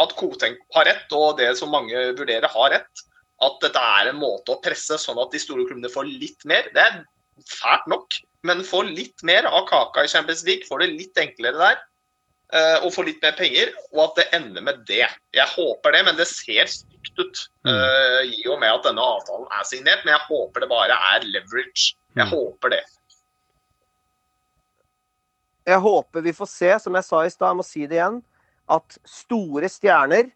at 0.02 0.12
Koteng 0.18 0.58
har 0.76 0.86
rett, 0.88 1.08
og 1.16 1.40
det 1.40 1.50
som 1.58 1.72
mange 1.72 2.12
vurderer 2.18 2.52
har 2.52 2.76
rett 2.76 3.06
at 3.42 3.56
dette 3.64 3.80
er 3.98 4.10
en 4.10 4.20
måte 4.20 4.54
å 4.54 4.60
presse 4.62 4.98
sånn 5.00 5.18
at 5.18 5.32
de 5.32 5.40
store 5.42 5.64
klubbene 5.66 5.90
får 5.90 6.06
litt 6.10 6.44
mer. 6.48 6.68
Det 6.74 6.82
er 6.82 7.00
fælt 7.48 7.88
nok, 7.90 8.18
men 8.46 8.62
få 8.66 8.84
litt 8.86 9.24
mer 9.26 9.48
av 9.50 9.66
kaka 9.70 10.04
i 10.04 10.10
Champions 10.10 10.44
League. 10.46 10.68
Får 10.68 10.84
det 10.84 10.92
litt 10.92 11.18
enklere 11.18 11.58
der. 11.58 11.80
Eh, 12.54 12.78
Og 12.84 12.92
få 12.94 13.04
litt 13.06 13.22
mer 13.24 13.36
penger, 13.38 13.72
og 13.92 14.04
at 14.06 14.20
det 14.20 14.26
ender 14.38 14.64
med 14.64 14.82
det. 14.88 15.06
Jeg 15.34 15.48
håper 15.54 15.96
det, 15.96 16.02
men 16.08 16.18
det 16.18 16.28
ser 16.30 16.70
stygt 16.70 17.20
ut. 17.20 17.44
uh, 17.68 18.20
I 18.24 18.42
og 18.48 18.60
med 18.62 18.70
at 18.72 18.88
denne 18.88 19.04
avtalen 19.04 19.48
er 19.52 19.68
signert. 19.68 20.04
Men 20.04 20.14
jeg 20.16 20.26
håper 20.28 20.64
det 20.64 20.70
bare 20.72 20.98
er 21.12 21.26
leverage. 21.28 21.94
Jeg 22.16 22.28
håper 22.28 22.76
det. 22.76 22.82
Jeg 25.66 25.78
håper 25.78 26.24
vi 26.24 26.34
får 26.34 26.50
se, 26.50 26.70
som 26.82 26.94
jeg 26.98 27.06
sa 27.06 27.24
i 27.24 27.30
stad, 27.30 27.52
jeg 27.52 27.58
må 27.60 27.66
si 27.66 27.84
det 27.86 27.98
igjen, 28.00 28.22
at 28.72 28.96
store 29.06 29.68
stjerner 29.70 30.30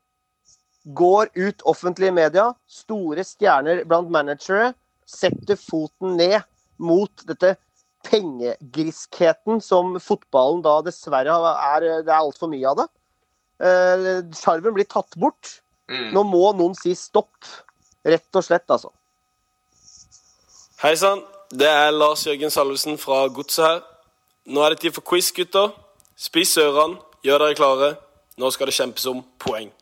går 0.94 1.32
ut 1.34 1.64
offentlig 1.66 2.12
i 2.12 2.14
media. 2.14 2.50
Store 2.70 3.24
stjerner 3.26 3.82
blant 3.88 4.12
managere 4.12 4.72
setter 5.06 5.58
foten 5.58 6.16
ned 6.18 6.38
mot 6.82 7.26
dette 7.26 7.54
pengegriskheten 8.06 9.60
som 9.64 9.96
fotballen 10.02 10.62
da 10.64 10.78
dessverre 10.86 11.36
er 11.52 11.86
Det 12.06 12.12
er 12.12 12.18
altfor 12.18 12.50
mye 12.52 12.70
av 12.70 12.82
det. 12.82 12.88
Eh, 13.60 14.08
Sjarmen 14.36 14.74
blir 14.76 14.88
tatt 14.88 15.16
bort. 15.16 15.60
Mm. 15.90 16.10
Nå 16.14 16.22
må 16.26 16.44
noen 16.56 16.74
si 16.78 16.94
stopp. 16.98 17.34
Rett 18.06 18.38
og 18.38 18.44
slett, 18.46 18.66
altså. 18.70 18.92
Hei 20.82 20.94
sann, 20.98 21.22
det 21.50 21.66
er 21.66 21.94
Lars 21.94 22.26
Jørgen 22.26 22.52
Salvesen 22.52 22.98
fra 23.00 23.24
Godset 23.32 23.64
her. 23.64 23.80
Nå 24.46 24.62
er 24.62 24.74
det 24.74 24.84
tid 24.84 24.94
for 24.94 25.06
quiz, 25.06 25.32
gutter. 25.34 25.72
Spiss 26.16 26.54
ørene, 26.62 27.00
gjør 27.26 27.42
dere 27.42 27.58
klare. 27.58 27.90
Nå 28.38 28.50
skal 28.54 28.70
det 28.70 28.76
kjempes 28.76 29.08
om 29.10 29.24
poeng. 29.42 29.72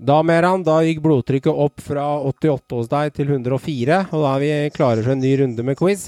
Da, 0.00 0.22
Meran, 0.24 0.62
da 0.64 0.78
gikk 0.84 1.02
blodtrykket 1.04 1.52
opp 1.52 1.82
fra 1.84 2.06
88 2.24 2.76
hos 2.78 2.88
deg 2.88 3.10
til 3.16 3.32
104, 3.34 3.98
og 4.08 4.22
da 4.22 4.30
er 4.30 4.40
vi 4.40 4.52
klare 4.72 5.02
for 5.02 5.12
en 5.12 5.20
ny 5.20 5.34
runde 5.42 5.64
med 5.66 5.76
quiz. 5.76 6.06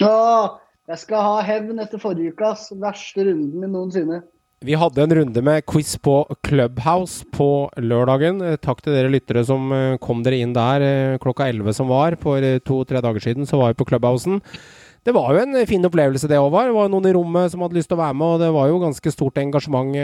Åh, 0.00 0.58
jeg 0.88 0.98
skal 1.04 1.26
ha 1.26 1.40
hevn 1.44 1.82
etter 1.82 2.00
forrige 2.00 2.32
ukas 2.32 2.70
verste 2.80 3.26
runden 3.28 3.60
min 3.60 3.74
noensinne. 3.74 4.22
Vi 4.62 4.76
hadde 4.78 5.02
en 5.02 5.14
runde 5.18 5.42
med 5.42 5.64
quiz 5.66 5.96
på 5.98 6.20
Clubhouse 6.46 7.26
på 7.34 7.66
lørdagen. 7.82 8.38
Eh, 8.46 8.58
Takk 8.62 8.82
til 8.84 8.94
dere 8.94 9.10
lyttere 9.10 9.42
som 9.46 9.72
eh, 9.74 9.98
kom 10.02 10.22
dere 10.22 10.38
inn 10.38 10.54
der 10.54 10.84
eh, 10.86 11.18
klokka 11.22 11.48
11 11.50 11.74
som 11.80 11.90
var. 11.90 12.14
For 12.22 12.44
to-tre 12.62 13.02
dager 13.02 13.24
siden 13.24 13.48
så 13.48 13.58
var 13.58 13.72
vi 13.72 13.80
på 13.80 13.88
Clubhousen. 13.90 14.38
Det 15.02 15.14
var 15.16 15.34
jo 15.34 15.42
en 15.42 15.58
fin 15.66 15.82
opplevelse 15.82 16.30
det, 16.30 16.38
Håvard. 16.38 16.70
Det 16.70 16.76
var 16.78 16.92
noen 16.92 17.08
i 17.10 17.14
rommet 17.16 17.50
som 17.50 17.64
hadde 17.66 17.74
lyst 17.74 17.90
til 17.90 17.98
å 17.98 18.04
være 18.04 18.14
med, 18.14 18.36
og 18.36 18.44
det 18.44 18.52
var 18.54 18.68
jo 18.70 18.82
ganske 18.84 19.10
stort 19.10 19.40
engasjement, 19.42 19.96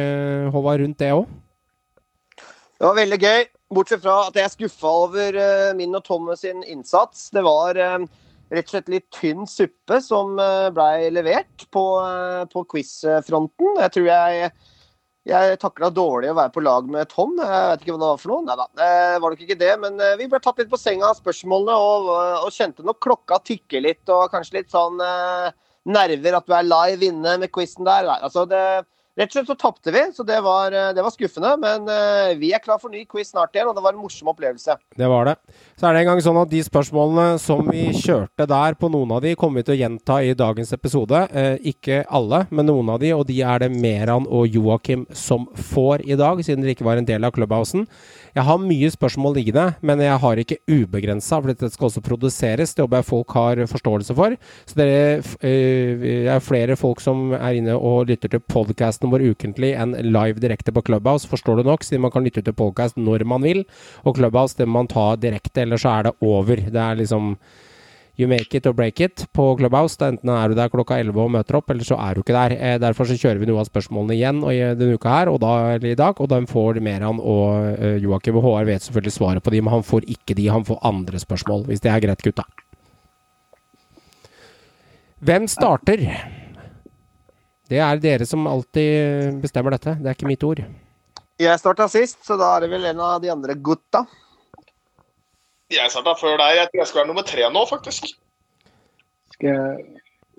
Håvard, 0.51 0.83
rundt 0.83 0.99
det 0.99 1.13
òg. 1.15 1.29
Det 2.79 2.87
var 2.87 2.97
veldig 2.99 3.19
gøy, 3.23 3.47
bortsett 3.79 4.03
fra 4.03 4.17
at 4.27 4.35
jeg 4.39 4.49
er 4.49 4.51
skuffa 4.57 4.91
over 5.05 5.39
min 5.79 5.95
og 5.95 6.03
Thomas 6.03 6.43
sin 6.43 6.67
innsats. 6.67 7.29
Det 7.31 7.47
var 7.47 7.79
eh, 7.79 8.09
rett 8.51 8.69
og 8.69 8.75
slett 8.75 8.91
litt 8.93 9.07
tynn 9.15 9.47
suppe 9.49 10.01
som 10.05 10.39
uh, 10.41 10.71
blei 10.75 11.11
levert 11.13 11.69
på, 11.75 11.85
uh, 12.01 12.45
på 12.53 12.65
quiz-fronten. 12.73 13.79
Jeg 13.85 13.97
tror 13.97 14.11
jeg 14.13 14.51
jeg 15.29 15.59
takla 15.61 15.91
dårlig 15.93 16.31
å 16.33 16.37
være 16.39 16.53
på 16.55 16.63
lag 16.65 16.87
med 16.89 17.09
Tom. 17.13 17.35
Jeg 17.37 17.49
vet 17.71 17.83
ikke 17.83 17.95
hva 17.95 18.01
det 18.01 18.09
var 18.09 18.21
for 18.23 18.33
noe. 18.33 18.45
Nei 18.47 18.57
da, 18.57 18.67
det 18.81 18.93
var 19.21 19.35
nok 19.35 19.43
ikke 19.45 19.59
det. 19.61 19.73
Men 19.83 20.01
eh, 20.01 20.17
vi 20.21 20.29
ble 20.31 20.41
tatt 20.41 20.61
litt 20.63 20.71
på 20.73 20.81
senga 20.81 21.11
av 21.11 21.19
spørsmålene 21.19 21.75
og, 21.77 22.09
og 22.47 22.55
kjente 22.55 22.87
nok 22.87 23.01
klokka 23.05 23.41
tikke 23.45 23.83
litt. 23.85 24.05
Og 24.15 24.31
kanskje 24.33 24.61
litt 24.61 24.73
sånn 24.73 25.03
eh, 25.05 25.51
nerver, 25.93 26.39
at 26.39 26.49
du 26.49 26.55
er 26.57 26.71
live 26.71 27.11
inne 27.11 27.37
med 27.43 27.53
quizen 27.53 27.85
der. 27.89 28.09
Nei, 28.09 28.17
altså 28.25 28.47
det, 28.49 28.63
rett 29.19 29.33
og 29.33 29.37
slett 29.37 29.51
så 29.51 29.57
tapte 29.59 29.93
vi, 29.95 30.03
så 30.15 30.25
det 30.27 30.39
var, 30.45 30.73
eh, 30.73 30.93
det 30.95 31.03
var 31.05 31.13
skuffende. 31.15 31.55
Men 31.61 31.89
eh, 31.93 32.37
vi 32.39 32.53
er 32.55 32.63
klar 32.63 32.79
for 32.81 32.93
ny 32.93 33.05
quiz 33.09 33.33
snart 33.33 33.55
igjen, 33.57 33.69
og 33.71 33.77
det 33.77 33.85
var 33.85 33.97
en 33.97 34.03
morsom 34.03 34.31
opplevelse. 34.33 34.79
Det 34.99 35.11
var 35.11 35.31
det. 35.31 35.37
Så 35.79 35.89
er 35.89 35.95
det 35.95 36.05
en 36.05 36.11
gang 36.13 36.23
sånn 36.25 36.41
at 36.41 36.53
de 36.53 36.63
spørsmålene 36.67 37.27
som 37.43 37.67
vi 37.69 37.89
kjørte 37.97 38.49
der, 38.49 38.79
på 38.79 38.91
noen 38.93 39.17
av 39.17 39.23
de, 39.25 39.35
kommer 39.39 39.61
vi 39.63 39.69
til 39.69 39.77
å 39.77 39.81
gjenta 39.83 40.21
i 40.23 40.35
dagens 40.39 40.73
episode. 40.77 41.25
Eh, 41.33 41.57
ikke 41.73 42.03
alle, 42.07 42.45
men 42.51 42.71
noen 42.71 42.95
av 42.95 43.03
de, 43.03 43.13
og 43.17 43.27
de 43.29 43.41
er 43.43 43.65
det 43.65 43.73
Meran 43.75 44.29
og 44.29 44.49
Joakim 44.55 45.07
som 45.17 45.49
får 45.73 46.07
i 46.07 46.19
dag, 46.19 46.43
siden 46.45 46.65
dere 46.65 46.77
ikke 46.77 46.87
var 46.89 47.01
en 47.01 47.09
del 47.09 47.27
av 47.27 47.35
Clubhousen. 47.37 47.89
Jeg 48.39 48.47
har 48.47 48.61
mye 48.63 48.87
spørsmål 48.95 49.33
liggende, 49.35 49.65
men 49.83 49.99
jeg 49.99 50.19
har 50.23 50.39
ikke 50.39 50.61
ubegrensa, 50.71 51.41
for 51.41 51.51
dette 51.51 51.73
skal 51.75 51.89
også 51.89 52.03
produseres. 52.07 52.71
Det 52.77 52.85
håper 52.85 53.01
jeg 53.01 53.09
folk 53.09 53.35
har 53.35 53.63
forståelse 53.67 54.15
for. 54.15 54.37
Så 54.63 54.79
dere 54.79 54.99
det 55.43 56.13
er 56.31 56.45
flere 56.45 56.77
folk 56.79 57.03
som 57.03 57.33
er 57.35 57.59
inne 57.59 57.75
og 57.75 58.07
lytter 58.13 58.31
til 58.31 58.45
podkasten 58.47 59.11
vår 59.11 59.27
ukentlig 59.33 59.73
enn 59.75 59.97
live 60.07 60.39
direkte 60.39 60.71
på 60.75 60.85
Clubhouse, 60.87 61.27
forstår 61.27 61.59
du 61.59 61.71
nok, 61.73 61.83
siden 61.83 62.05
man 62.07 62.15
kan 62.15 62.23
lytte 62.23 62.45
til 62.47 62.55
podkast 62.55 63.01
når 63.01 63.27
man 63.27 63.43
vil. 63.43 63.65
Og 64.07 64.21
Clubhouse 64.21 64.55
det 64.55 64.69
må 64.69 64.85
man 64.85 64.93
ta 64.93 65.09
direkte, 65.19 65.65
eller 65.65 65.83
så 65.83 65.97
er 65.97 66.07
det 66.07 66.15
over. 66.23 66.63
Det 66.63 66.85
er 66.85 67.03
liksom 67.03 67.35
You 68.19 68.27
make 68.27 68.51
it 68.59 68.67
or 68.67 68.73
break 68.75 68.99
it 69.01 69.27
på 69.33 69.45
Clubhouse. 69.61 69.95
Da 69.95 70.09
enten 70.11 70.31
er 70.35 70.51
du 70.51 70.57
der 70.59 70.71
klokka 70.73 70.97
11 70.99 71.21
og 71.23 71.31
møter 71.37 71.61
opp, 71.61 71.71
eller 71.71 71.87
så 71.87 71.95
er 72.03 72.17
du 72.17 72.25
ikke 72.25 72.35
der. 72.35 72.55
Eh, 72.57 72.79
derfor 72.83 73.07
så 73.07 73.15
kjører 73.15 73.39
vi 73.39 73.47
noe 73.47 73.63
av 73.63 73.69
spørsmålene 73.69 74.17
igjen 74.17 74.41
i 74.51 74.57
denne 74.75 74.97
uka 74.99 75.13
her, 75.13 75.31
og 75.31 75.39
da, 75.45 75.53
eller 75.77 75.93
i 75.93 75.99
dag. 75.99 76.19
Og 76.19 76.31
de 76.33 76.41
får 76.51 76.81
Meran 76.83 77.23
og 77.23 77.79
uh, 77.79 77.95
Joakim 78.03 78.41
og 78.41 78.49
HR 78.49 78.67
vet 78.73 78.89
selvfølgelig 78.89 79.15
svaret 79.15 79.47
på 79.47 79.55
de, 79.55 79.63
men 79.63 79.77
han 79.77 79.87
får 79.87 80.09
ikke 80.11 80.35
de. 80.35 80.49
Han 80.51 80.67
får 80.67 80.83
andre 80.91 81.23
spørsmål, 81.23 81.69
hvis 81.71 81.87
det 81.87 81.95
er 81.95 82.03
greit, 82.09 82.27
gutta. 82.27 82.49
Hvem 85.23 85.47
starter? 85.51 86.03
Det 87.71 87.79
er 87.85 88.03
dere 88.03 88.27
som 88.27 88.51
alltid 88.51 89.39
bestemmer 89.45 89.79
dette. 89.79 89.95
Det 90.01 90.11
er 90.11 90.19
ikke 90.19 90.31
mitt 90.31 90.47
ord. 90.47 90.67
Jeg 91.39 91.63
starta 91.63 91.87
sist, 91.87 92.25
så 92.27 92.35
da 92.35 92.57
er 92.57 92.67
det 92.67 92.75
vel 92.75 92.91
en 92.91 93.07
av 93.13 93.23
de 93.23 93.31
andre 93.31 93.55
gutta. 93.55 94.09
Jeg 95.73 95.93
starta 95.93 96.15
før 96.17 96.39
deg. 96.41 96.57
Jeg 96.57 96.71
tror 96.71 96.81
jeg 96.81 96.91
skal 96.91 97.03
være 97.03 97.11
nummer 97.11 97.25
tre 97.29 97.47
nå, 97.53 97.63
faktisk. 97.69 98.11
Skal 99.35 99.49
jeg... 99.53 99.87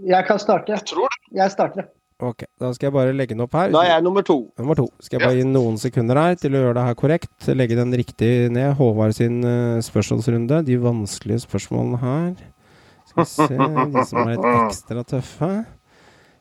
jeg 0.09 0.25
kan 0.25 0.41
starte. 0.41 0.73
Jeg 0.73 0.85
tror 0.89 1.13
det. 1.13 1.19
Jeg 1.37 1.53
starter. 1.53 1.89
Ok, 2.19 2.43
da 2.59 2.73
skal 2.75 2.89
jeg 2.89 2.93
bare 2.97 3.11
legge 3.15 3.31
den 3.31 3.45
opp 3.45 3.53
her. 3.55 3.69
Da 3.71 3.85
er 3.85 3.93
jeg 3.93 4.03
nummer 4.03 4.25
to. 4.27 4.41
Nummer 4.59 4.75
to. 4.75 4.89
Skal 4.99 5.19
jeg 5.19 5.23
bare 5.23 5.37
gi 5.37 5.45
noen 5.47 5.77
sekunder 5.79 6.19
her 6.19 6.33
til 6.41 6.57
å 6.57 6.63
gjøre 6.65 6.75
det 6.75 6.85
her 6.89 6.97
korrekt. 6.99 7.47
Legge 7.55 7.77
den 7.79 7.95
riktig 7.95 8.31
ned. 8.51 8.73
Håvard 8.75 9.15
sin 9.15 9.39
uh, 9.45 9.77
spørsmålsrunde. 9.85 10.59
De 10.67 10.79
vanskelige 10.83 11.45
spørsmålene 11.45 12.01
her. 12.01 12.33
Skal 13.07 13.23
vi 13.23 13.29
se. 13.31 13.47
De 13.93 14.03
som 14.09 14.19
er 14.25 14.33
litt 14.33 14.49
ekstra 14.49 15.05
tøffe. 15.13 15.51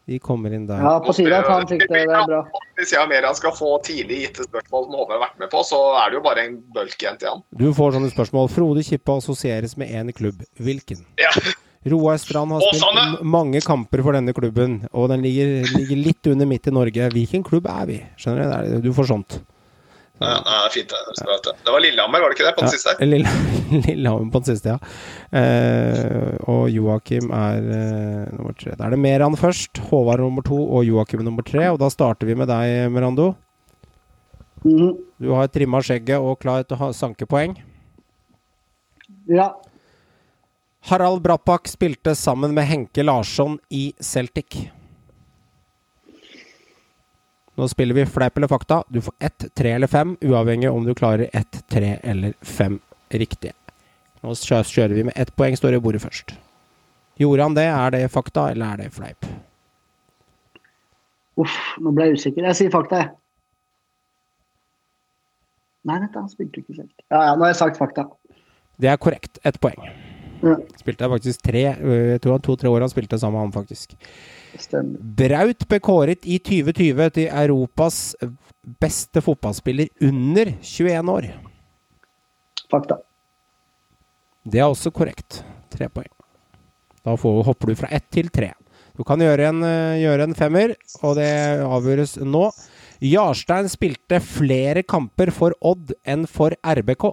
De 0.09 0.17
kommer 0.25 0.55
inn 0.57 0.65
der. 0.65 0.81
Ja, 0.81 0.95
på 1.05 1.13
tide 1.13 1.37
at 1.37 1.49
han 1.53 1.67
fikk 1.69 1.83
det. 1.85 2.07
Det 2.09 2.17
er 2.17 2.29
bra. 2.31 2.41
Hvis 2.79 2.95
jeg 2.95 3.03
og 3.03 3.11
Meran 3.11 3.37
skal 3.37 3.53
få 3.53 3.75
tidlig 3.85 4.23
gitte 4.23 4.47
spørsmål 4.47 4.87
som 4.87 4.95
Håvard 4.97 5.15
har 5.19 5.23
vært 5.27 5.43
med 5.43 5.51
på, 5.53 5.61
så 5.69 5.81
er 6.01 6.09
det 6.09 6.17
jo 6.17 6.23
bare 6.25 6.45
en 6.49 6.55
bølk 6.73 6.97
igjen 6.97 7.19
til 7.21 7.29
han. 7.35 7.43
Du 7.61 7.67
får 7.77 7.93
sånne 7.99 8.09
spørsmål. 8.15 8.49
Frode 8.55 8.85
Kippe 8.89 9.19
assosieres 9.21 9.77
med 9.81 9.93
én 9.93 10.13
klubb. 10.17 10.41
Hvilken? 10.65 11.05
Ja. 11.21 11.35
Roar 11.93 12.17
Strand 12.21 12.57
har 12.57 12.65
spilt 12.65 13.21
mange 13.23 13.61
kamper 13.65 14.03
for 14.07 14.17
denne 14.17 14.33
klubben, 14.37 14.81
og 14.93 15.13
den 15.13 15.23
ligger, 15.25 15.69
ligger 15.77 16.01
litt 16.09 16.33
under 16.33 16.49
midt 16.49 16.67
i 16.69 16.75
Norge. 16.75 17.13
Hvilken 17.13 17.45
klubb 17.47 17.69
er 17.71 17.85
vi? 17.93 18.01
Skjønner 18.19 18.65
du? 18.65 18.89
Du 18.89 18.91
får 18.97 19.13
sånt. 19.13 19.39
Ja, 20.19 20.35
det 20.43 20.55
er 20.55 20.73
fint. 20.75 20.93
Det 20.93 21.53
Det 21.65 21.73
var 21.73 21.81
Lillehammer, 21.81 22.21
var 22.21 22.33
det 22.33 22.39
ikke 22.39 22.47
det? 22.49 22.55
På 22.57 22.65
den 22.65 22.73
siste? 22.75 22.95
Lille, 23.07 23.33
Lillehammer 23.87 24.33
på 24.35 24.41
den 24.43 24.49
siste, 24.51 24.75
ja. 24.75 24.79
Eh, 25.41 26.35
og 26.51 26.71
Joakim 26.75 27.31
er 27.31 27.69
eh, 27.79 28.25
nummer 28.35 28.57
tre. 28.59 28.75
Da 28.75 28.89
er 28.89 28.97
det 28.97 29.01
Meran 29.03 29.39
først, 29.39 29.79
Håvard 29.91 30.25
nummer 30.25 30.47
to 30.47 30.59
og 30.59 30.87
Joakim 30.89 31.23
nummer 31.27 31.47
tre. 31.47 31.69
Og 31.71 31.79
da 31.83 31.91
starter 31.93 32.27
vi 32.27 32.35
med 32.39 32.51
deg, 32.51 32.89
Merando. 32.95 33.33
Mm. 34.65 34.97
Du 35.23 35.31
har 35.37 35.51
trimma 35.55 35.83
skjegget 35.87 36.19
og 36.19 36.41
klar 36.43 36.67
til 36.67 36.79
å 36.79 36.83
ha 36.87 36.91
sankepoeng. 36.97 37.55
Ja. 39.31 39.53
Harald 40.89 41.23
Brappak 41.23 41.69
spilte 41.71 42.15
sammen 42.19 42.55
med 42.57 42.67
Henke 42.67 43.05
Larsson 43.07 43.59
i 43.71 43.93
Celtic. 44.01 44.71
Nå 47.59 47.67
spiller 47.69 47.95
vi 47.95 48.07
fleip 48.07 48.37
eller 48.37 48.49
fakta. 48.49 48.85
Du 48.89 49.01
får 49.03 49.15
ett, 49.19 49.45
tre 49.55 49.73
eller 49.75 49.91
fem, 49.91 50.17
uavhengig 50.21 50.71
om 50.71 50.85
du 50.87 50.95
klarer 50.95 51.31
ett, 51.33 51.65
tre 51.69 51.97
eller 52.03 52.35
fem 52.41 52.79
riktige. 53.11 53.53
Nå 54.23 54.35
kjører 54.39 54.95
vi 54.95 55.05
med 55.09 55.19
ett 55.19 55.35
poeng, 55.35 55.57
står 55.59 55.75
det 55.75 55.81
i 55.81 55.83
bordet 55.83 56.03
først. 56.03 56.37
Gjorde 57.19 57.43
han 57.43 57.57
det? 57.59 57.67
Er 57.67 57.91
det 57.91 58.05
fakta, 58.15 58.51
eller 58.53 58.77
er 58.77 58.85
det 58.85 58.93
fleip? 58.95 59.27
Uff, 61.39 61.57
nå 61.83 61.91
ble 61.95 62.07
jeg 62.07 62.21
usikker. 62.21 62.47
Jeg 62.47 62.61
sier 62.61 62.71
fakta, 62.75 63.03
jeg. 63.03 63.11
Nei, 65.89 65.99
da, 66.05 66.09
han 66.15 66.31
spilte 66.31 66.63
ikke 66.63 66.77
selv. 66.77 66.91
Ja, 67.11 67.25
ja, 67.31 67.35
nå 67.35 67.47
har 67.47 67.55
jeg 67.57 67.61
sagt 67.65 67.79
fakta. 67.81 68.07
Det 68.79 68.91
er 68.91 69.03
korrekt. 69.03 69.43
Ett 69.47 69.59
poeng. 69.63 69.83
Ja. 70.45 70.55
Spilte 70.79 71.03
jeg 71.03 71.11
faktisk 71.11 71.41
tre 71.43 71.63
øh, 71.75 72.03
Jeg 72.13 72.21
tror 72.23 72.37
han 72.37 72.43
to-tre 72.47 72.71
år 72.71 72.85
han 72.85 72.93
spilte 72.93 73.19
sammen 73.19 73.41
med 73.41 73.49
han, 73.49 73.55
faktisk. 73.57 73.97
Stemmer. 74.57 75.01
Braut 75.19 75.67
ble 75.69 75.81
kåret 75.85 76.25
i 76.25 76.39
2020 76.41 77.11
til 77.19 77.29
Europas 77.29 77.99
beste 78.81 79.23
fotballspiller 79.25 79.91
under 80.09 80.55
21 80.63 81.13
år. 81.13 81.29
Fakta. 82.69 82.99
Det 84.49 84.61
er 84.61 84.69
også 84.69 84.93
korrekt. 84.95 85.43
Tre 85.73 85.89
poeng. 85.93 86.11
Da 87.05 87.15
får, 87.17 87.43
hopper 87.47 87.71
du 87.71 87.79
fra 87.79 87.91
ett 87.95 88.09
til 88.13 88.31
tre. 88.33 88.53
Du 88.99 89.05
kan 89.07 89.21
gjøre 89.23 89.53
en, 89.53 89.63
øh, 89.63 90.01
gjøre 90.01 90.27
en 90.27 90.35
femmer, 90.35 90.75
og 91.07 91.17
det 91.21 91.31
avgjøres 91.63 92.17
nå. 92.19 92.49
Jarstein 93.05 93.69
spilte 93.71 94.19
flere 94.25 94.83
kamper 94.83 95.31
for 95.31 95.55
Odd 95.63 95.95
enn 96.03 96.27
for 96.27 96.57
RBK. 96.67 97.13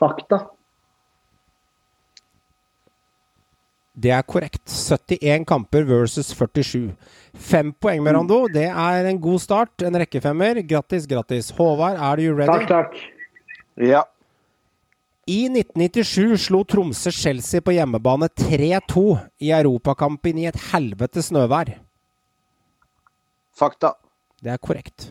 Fakta. 0.00 0.40
Det 4.00 4.12
er 4.14 4.22
korrekt. 4.24 4.62
71 4.70 5.44
kamper 5.48 5.84
versus 5.84 6.30
47. 6.32 6.94
Fem 7.36 7.72
poeng, 7.72 8.00
Merando. 8.04 8.46
Det 8.48 8.64
er 8.70 9.10
en 9.10 9.20
god 9.20 9.42
start. 9.42 9.84
En 9.84 9.98
rekkefemmer. 10.00 10.62
Grattis, 10.64 11.08
grattis. 11.10 11.50
Håvard, 11.58 11.98
er 12.00 12.22
du 12.22 12.30
ready? 12.32 12.48
Takk, 12.48 12.68
takk. 12.70 12.96
Ja. 13.90 14.06
I 15.30 15.44
1997 15.52 16.46
slo 16.48 16.64
Tromsø 16.64 17.12
Chelsea 17.14 17.60
på 17.62 17.76
hjemmebane 17.76 18.30
3-2 18.40 19.04
i 19.44 19.52
europakampen 19.54 20.40
i 20.40 20.48
et 20.48 20.58
helvete 20.72 21.22
snøvær. 21.22 21.76
Fakta. 23.54 23.92
Det 24.40 24.54
er 24.54 24.62
korrekt. 24.64 25.10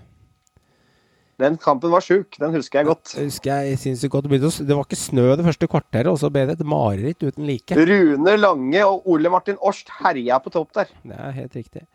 Den 1.39 1.55
kampen 1.57 1.91
var 1.93 2.03
sjuk. 2.03 2.35
Den 2.39 2.51
husker 2.51 2.81
jeg 2.81 2.89
godt. 2.89 3.13
Det 3.15 3.23
husker 3.29 3.61
jeg 3.63 3.79
sinnssykt 3.79 4.11
godt. 4.11 4.27
Det 4.27 4.75
var 4.75 4.83
ikke 4.83 4.99
snø 4.99 5.29
det 5.39 5.45
første 5.45 5.69
kvarteret, 5.71 6.09
og 6.11 6.19
så 6.19 6.27
ble 6.33 6.43
det 6.49 6.57
et 6.57 6.67
mareritt 6.67 7.23
uten 7.23 7.47
like. 7.47 7.77
Rune 7.79 8.33
Lange 8.35 8.81
og 8.83 9.07
Ole 9.07 9.31
Martin 9.31 9.59
Årst 9.63 9.93
herja 10.01 10.41
på 10.43 10.51
topp 10.51 10.73
der. 10.75 10.91
Det 11.07 11.15
er 11.15 11.31
helt 11.37 11.55
riktig. 11.55 11.85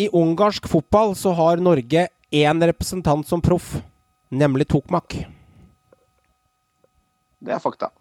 I 0.00 0.08
ungarsk 0.08 0.66
fotball 0.72 1.12
så 1.14 1.34
har 1.36 1.60
Norge 1.62 2.08
én 2.34 2.66
representant 2.66 3.28
som 3.28 3.44
proff, 3.44 3.76
nemlig 4.32 4.66
Tokmak. 4.72 5.14
Det 7.44 7.52
er 7.52 7.60
fakta. 7.60 7.92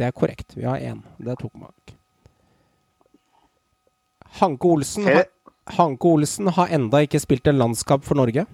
Det 0.00 0.08
er 0.08 0.16
korrekt. 0.16 0.56
Vi 0.56 0.64
har 0.64 0.80
én. 0.80 1.04
Det 1.20 1.34
er 1.34 1.36
Tokmak. 1.36 1.92
Hanke 4.40 4.64
Olsen, 4.72 5.04
har, 5.04 5.26
Hanke 5.76 6.08
Olsen 6.10 6.50
har 6.56 6.72
enda 6.72 7.02
ikke 7.06 7.20
spilt 7.22 7.46
en 7.50 7.60
landskamp 7.60 8.06
for 8.06 8.18
Norge. 8.18 8.46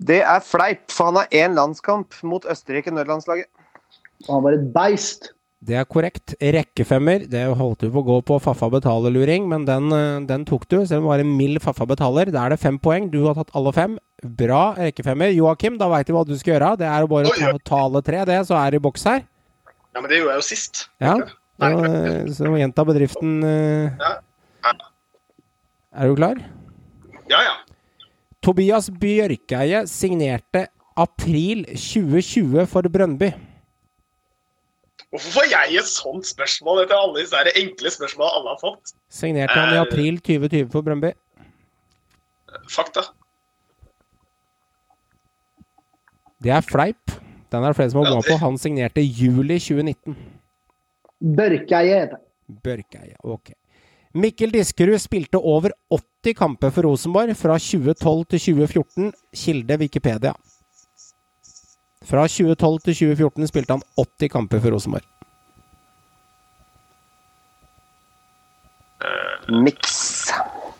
Det 0.00 0.22
er 0.24 0.40
fleip, 0.40 0.86
for 0.92 1.10
han 1.10 1.20
har 1.20 1.34
én 1.36 1.56
landskamp 1.58 2.16
mot 2.24 2.46
Østerrike-nødlandslaget. 2.48 3.50
Han 4.28 4.42
var 4.44 4.56
et 4.56 4.72
beist. 4.72 5.32
Det 5.60 5.76
er 5.76 5.84
korrekt. 5.84 6.32
Rekkefemmer. 6.40 7.26
Det 7.28 7.42
holdt 7.56 7.84
du 7.84 7.90
på 7.92 8.00
å 8.00 8.06
gå 8.06 8.16
på 8.30 8.38
Faffa 8.40 8.70
betaler-luring, 8.72 9.44
men 9.48 9.66
den, 9.68 9.92
eh, 9.92 10.20
den 10.24 10.46
tok 10.48 10.66
du. 10.68 10.78
Selv 10.86 11.02
om 11.02 11.04
det 11.04 11.10
var 11.10 11.24
en 11.24 11.36
mild 11.36 11.60
Faffa 11.60 11.84
betaler. 11.84 12.32
Da 12.32 12.46
er 12.46 12.54
det 12.54 12.60
fem 12.60 12.78
poeng. 12.78 13.10
Du 13.12 13.26
har 13.26 13.34
tatt 13.34 13.52
alle 13.54 13.72
fem. 13.72 13.98
Bra 14.24 14.74
rekkefemmer. 14.74 15.34
Joakim, 15.36 15.76
da 15.76 15.88
veit 15.88 16.06
du 16.06 16.14
hva 16.14 16.24
du 16.24 16.36
skal 16.38 16.54
gjøre. 16.54 16.78
Det 16.78 16.88
er 16.88 17.04
å 17.04 17.08
bare 17.08 17.28
ta, 17.36 17.58
ta 17.58 17.82
alle 17.84 18.00
tre, 18.00 18.24
det, 18.24 18.46
så 18.48 18.56
er 18.56 18.70
det 18.70 18.80
i 18.80 18.86
boks 18.88 19.04
her. 19.04 19.26
Ja, 19.94 20.00
men 20.00 20.08
det 20.08 20.20
gjorde 20.20 20.32
jeg 20.32 20.40
jo 20.40 20.48
sist. 20.48 20.88
Ja. 21.02 21.14
Nei, 21.18 21.28
Så, 21.60 21.68
eh, 21.84 22.30
så 22.32 22.50
gjenta 22.56 22.84
bedriften 22.88 23.42
eh, 23.44 23.90
Er 25.92 26.08
du 26.08 26.14
klar? 26.16 26.38
Ja, 27.28 27.40
ja. 27.44 27.54
Tobias 28.40 28.88
Bjørkeie 28.90 29.82
signerte 29.90 30.68
april 30.96 31.66
2020 31.76 32.64
for 32.70 32.88
Brøndby. 32.88 33.28
Hvorfor 35.10 35.34
får 35.40 35.48
jeg 35.50 35.76
et 35.82 35.88
sånt 35.90 36.24
spørsmål 36.28 36.84
etter 36.84 36.96
alle 36.96 37.20
disse 37.20 37.36
enkle 37.58 37.90
spørsmålene 37.92 38.36
alle 38.38 38.52
har 38.54 38.60
fått? 38.62 38.92
Signerte 39.12 39.58
han 39.58 39.74
i 39.74 39.76
Eh. 39.76 39.82
april 39.82 40.20
2020 40.20 40.70
for 40.72 40.82
Brøndby? 40.86 41.12
Fakta. 42.70 43.02
Det 46.42 46.50
er 46.54 46.62
fleip. 46.64 47.10
Den 47.52 47.64
er 47.64 47.68
det 47.72 47.76
flere 47.76 47.90
som 47.90 48.04
har 48.04 48.14
gått 48.14 48.30
på. 48.30 48.38
Han 48.38 48.56
signerte 48.56 49.02
juli 49.02 49.58
2019. 49.58 50.16
Børkeie. 51.20 52.08
Børkeie, 52.64 53.14
ok. 53.22 53.52
Mikkel 54.14 54.50
Diskerud 54.50 54.98
spilte 54.98 55.38
over 55.38 55.70
80 55.90 56.34
kamper 56.38 56.70
for 56.70 56.82
Rosenborg 56.88 57.36
fra 57.36 57.58
2012 57.58 58.24
til 58.26 58.40
2014. 58.40 59.12
Kilde 59.34 59.78
Wikipedia. 59.78 60.32
Fra 62.02 62.26
2012 62.26 62.80
til 62.80 62.94
2014 62.94 63.46
spilte 63.46 63.72
han 63.76 63.82
80 63.96 64.32
kamper 64.32 64.60
for 64.60 64.74
Rosenborg. 64.74 65.06
Miks. 69.48 70.30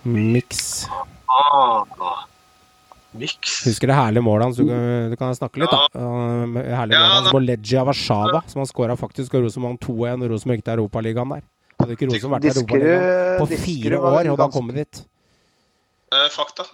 Miks. 0.05 0.89
Ah, 1.29 1.85
Miks. 3.19 3.65
Husker 3.67 3.91
det 3.91 3.95
herlige 3.99 4.23
målet 4.23 4.45
hans? 4.47 4.57
Du 4.61 4.67
kan, 4.69 5.11
du 5.11 5.17
kan 5.19 5.33
snakke 5.35 5.59
litt, 5.63 5.73
da. 5.73 5.87
Uh, 5.99 6.61
herlige 6.63 6.95
Ja, 6.95 7.01
målet 7.03 7.15
hans 7.17 7.27
da- 7.27 7.33
på 7.35 7.41
Legia 7.43 7.83
Warszawa, 7.89 8.43
som 8.47 8.61
han 8.63 8.69
skåra 8.71 8.95
faktisk, 8.99 9.35
og 9.35 9.43
Rosenborg 9.49 9.75
vant 9.75 9.89
2-1 9.89 10.23
og 10.23 10.31
Rosenborg 10.31 10.61
gikk 10.61 10.65
til 10.69 10.77
Europaligaen 10.79 11.35
der. 11.35 11.43
Hadde 11.81 11.97
ikke 11.97 12.07
Rosenborg 12.13 12.37
vært 12.39 12.47
i 12.47 12.53
Europaligaen 12.55 13.41
på 13.41 13.47
fire 13.65 13.99
år, 14.13 14.31
og 14.31 14.39
da 14.39 14.49
kom 14.55 14.71
vi 14.71 14.79
dit. 14.79 15.03
Uh, 16.15 16.29
fakta. 16.31 16.69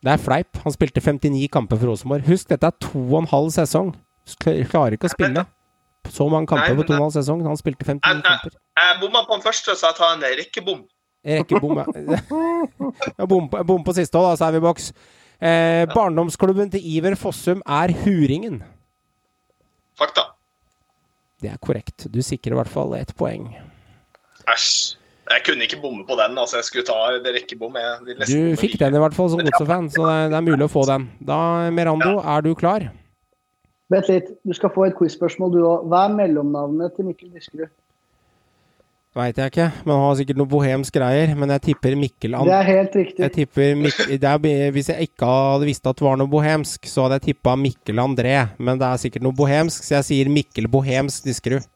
Det 0.00 0.12
er 0.14 0.20
fleip. 0.22 0.56
Han 0.64 0.72
spilte 0.72 1.00
59 1.04 1.48
kamper 1.52 1.76
for 1.80 1.92
Rosenborg. 1.92 2.24
Husk, 2.26 2.48
dette 2.48 2.66
er 2.70 2.76
to 2.80 3.00
og 3.12 3.18
en 3.22 3.30
halv 3.30 3.50
sesong. 3.54 3.94
Klarer 4.40 4.96
ikke 4.96 5.10
å 5.10 5.12
spille 5.12 5.44
så 6.08 6.26
mange 6.32 6.48
kamper 6.48 6.72
Nei, 6.72 6.78
på 6.78 6.86
to 6.88 6.94
og 6.94 6.96
en 6.96 7.04
halv 7.04 7.16
sesong. 7.18 7.42
Han 7.46 7.58
spilte 7.60 7.84
59 7.84 8.00
Jeg, 8.00 8.16
jeg, 8.16 8.24
kamper. 8.24 8.54
jeg 8.80 9.00
bomma 9.02 9.22
på 9.28 9.36
den 9.36 9.44
første, 9.44 9.74
så 9.76 9.90
jeg 9.90 9.98
tar 10.00 10.14
en 10.16 10.24
rekkebom. 10.40 10.80
Ja. 11.24 11.42
Ja, 13.18 13.26
Bom 13.28 13.48
på, 13.52 13.60
bom 13.68 13.82
på 13.84 13.92
siste 13.96 14.16
òg, 14.18 14.30
da, 14.30 14.36
så 14.40 14.46
er 14.48 14.54
vi 14.56 14.60
i 14.60 14.64
boks. 14.64 14.90
Eh, 15.40 15.84
barndomsklubben 15.92 16.70
til 16.72 16.84
Iver 16.84 17.16
Fossum 17.20 17.60
er 17.64 17.92
Huringen. 18.04 18.60
Fakta. 20.00 20.30
Det 21.40 21.50
er 21.52 21.60
korrekt. 21.60 22.06
Du 22.12 22.20
sikrer 22.24 22.52
i 22.56 22.58
hvert 22.60 22.72
fall 22.72 22.94
ett 22.98 23.12
poeng. 23.16 23.50
Æsj. 24.48 24.96
Jeg 25.30 25.44
kunne 25.46 25.62
ikke 25.62 25.78
bomme 25.80 26.02
på 26.08 26.16
den. 26.18 26.38
altså 26.38 26.58
Jeg 26.58 26.64
skulle 26.66 26.86
ta 26.88 26.96
det 27.22 27.34
rekkebom. 27.36 27.76
Jeg 27.78 28.16
Du 28.26 28.56
fikk 28.58 28.78
den 28.80 28.96
i 28.98 29.02
hvert 29.02 29.14
fall 29.14 29.28
som 29.30 29.38
Godset-fan, 29.44 29.90
så 29.94 30.02
det 30.08 30.14
er, 30.16 30.30
det 30.32 30.38
er 30.40 30.46
mulig 30.48 30.66
å 30.66 30.72
få 30.72 30.82
den. 30.88 31.04
Da, 31.22 31.36
Merando, 31.70 32.16
er 32.18 32.42
du 32.42 32.50
klar? 32.58 32.88
Vent 33.90 34.08
litt, 34.10 34.32
du 34.46 34.52
skal 34.54 34.72
få 34.74 34.88
et 34.88 34.96
quiz-spørsmål 34.98 35.52
du 35.54 35.60
òg. 35.62 35.86
Hva 35.90 36.04
er 36.08 36.16
mellomnavnet 36.18 36.96
til 36.96 37.06
Mikkel 37.08 37.30
Diskerud? 37.36 37.70
Veit 39.18 39.38
jeg 39.40 39.50
ikke, 39.50 39.64
men 39.82 39.90
han 39.90 40.04
har 40.04 40.18
sikkert 40.20 40.38
noe 40.38 40.46
bohemsk 40.50 40.94
greier. 40.94 41.32
Men 41.34 41.50
jeg 41.56 41.64
tipper 41.64 41.96
Mikkel 41.98 42.36
Det 42.46 42.54
er 42.54 42.68
helt 42.68 42.94
riktig. 42.94 43.24
Jeg 43.24 43.32
tipper 43.34 43.72
Mik 43.80 43.98
er, 44.06 44.70
Hvis 44.70 44.90
jeg 44.92 45.08
ikke 45.08 45.26
hadde 45.26 45.66
visst 45.66 45.88
at 45.90 45.98
det 45.98 46.06
var 46.06 46.20
noe 46.20 46.30
bohemsk, 46.30 46.86
så 46.86 47.08
hadde 47.08 47.18
jeg 47.18 47.32
tippa 47.32 47.56
Mikkel 47.58 47.98
André. 47.98 48.36
Men 48.62 48.78
det 48.78 48.86
er 48.86 49.02
sikkert 49.02 49.26
noe 49.26 49.34
bohemsk, 49.34 49.82
så 49.82 49.98
jeg 49.98 50.08
sier 50.12 50.30
Mikkel 50.30 50.70
Bohemsk 50.70 51.26
Diskerud. 51.26 51.66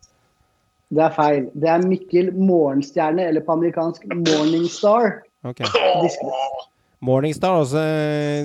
Det 0.95 1.03
er 1.03 1.17
feil. 1.17 1.49
Det 1.59 1.75
er 1.75 1.83
Mikkel 1.83 2.31
Morgenstjerne, 2.39 3.27
eller 3.33 3.43
på 3.43 3.59
amerikansk 3.59 4.07
Morningstar. 4.15 5.25
Okay. 5.43 5.67
Diskerud. 6.05 6.71
Morningstar 7.05 7.59
også, 7.61 7.81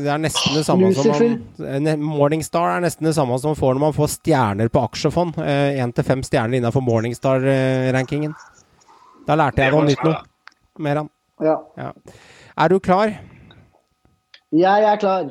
det 0.03 0.09
er 0.11 0.19
nesten 0.19 0.57
det 0.57 0.65
samme 0.67 0.89
som 0.91 1.13
man, 1.13 2.01
Morningstar 2.03 2.73
er 2.73 2.81
nesten 2.83 3.07
det 3.07 3.13
samme 3.15 3.37
som 3.39 3.53
man 3.53 3.59
får 3.59 3.77
når 3.77 3.83
man 3.85 3.95
får 3.95 4.09
stjerner 4.17 4.71
på 4.73 4.81
aksjefond. 4.83 5.37
Én 5.39 5.93
til 5.95 6.07
fem 6.07 6.25
stjerner 6.25 6.57
innenfor 6.59 6.83
Morningstar-rankingen. 6.83 8.33
Da 9.29 9.35
lærte 9.37 9.61
jeg 9.61 9.75
noe 9.75 9.85
nytt 9.85 10.01
noe. 10.01 10.23
Meran. 10.81 11.09
Ja. 11.43 11.59
Ja. 11.77 11.91
Er 12.57 12.71
du 12.73 12.79
klar? 12.81 13.11
Jeg 14.49 14.85
er 14.89 14.97
klar. 14.97 15.27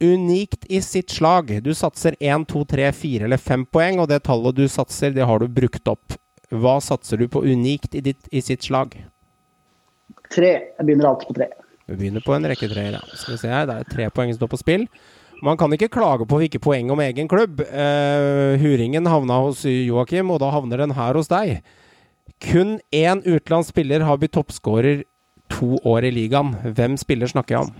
Unikt 0.00 0.66
i 0.68 0.82
sitt 0.84 1.14
slag. 1.14 1.54
Du 1.64 1.70
satser 1.76 2.18
1, 2.20 2.44
2, 2.50 2.64
3, 2.68 2.90
4 2.98 3.28
eller 3.28 3.40
5 3.40 3.64
poeng, 3.72 4.02
og 4.02 4.10
det 4.12 4.20
tallet 4.28 4.58
du 4.58 4.66
satser, 4.68 5.14
det 5.16 5.24
har 5.24 5.40
du 5.40 5.48
brukt 5.48 5.88
opp. 5.88 6.18
Hva 6.52 6.76
satser 6.84 7.20
du 7.20 7.30
på 7.32 7.40
unikt 7.46 7.96
i, 7.96 8.04
ditt, 8.10 8.28
i 8.28 8.44
sitt 8.44 8.66
slag? 8.66 8.98
Tre. 10.28 10.52
Jeg 10.76 10.84
begynner 10.84 11.08
alltid 11.14 11.32
på 11.32 11.40
tre. 11.40 11.48
Du 11.88 11.96
begynner 11.96 12.24
på 12.24 12.36
en 12.36 12.48
rekke 12.52 12.68
treer. 12.68 12.98
Ja. 12.98 13.02
Skal 13.16 13.38
vi 13.38 13.40
se 13.40 13.54
her, 13.54 13.66
det 13.70 13.80
er 13.80 13.88
tre 13.88 14.12
poeng 14.12 14.34
som 14.34 14.42
står 14.42 14.52
på 14.52 14.60
spill. 14.60 14.88
Man 15.40 15.56
kan 15.56 15.72
ikke 15.72 15.88
klage 15.94 16.28
på 16.28 16.42
hvilke 16.42 16.60
poeng 16.60 16.92
om 16.92 17.00
egen 17.00 17.30
klubb. 17.30 17.62
Uh, 17.64 18.60
Huringen 18.60 19.08
havna 19.08 19.40
hos 19.46 19.64
Joakim, 19.64 20.28
og 20.28 20.42
da 20.44 20.52
havner 20.52 20.84
den 20.84 20.98
her 20.98 21.16
hos 21.16 21.32
deg. 21.32 21.62
Kun 22.40 22.78
én 22.94 23.22
utenlandsk 23.26 23.74
spiller 23.74 24.04
har 24.06 24.18
blitt 24.20 24.32
toppskårer 24.36 25.04
to 25.50 25.76
år 25.84 26.06
i 26.08 26.12
ligaen. 26.14 26.54
Hvem 26.76 26.96
spiller 27.00 27.30
snakker 27.30 27.56
jeg 27.56 27.68
om? 27.68 27.72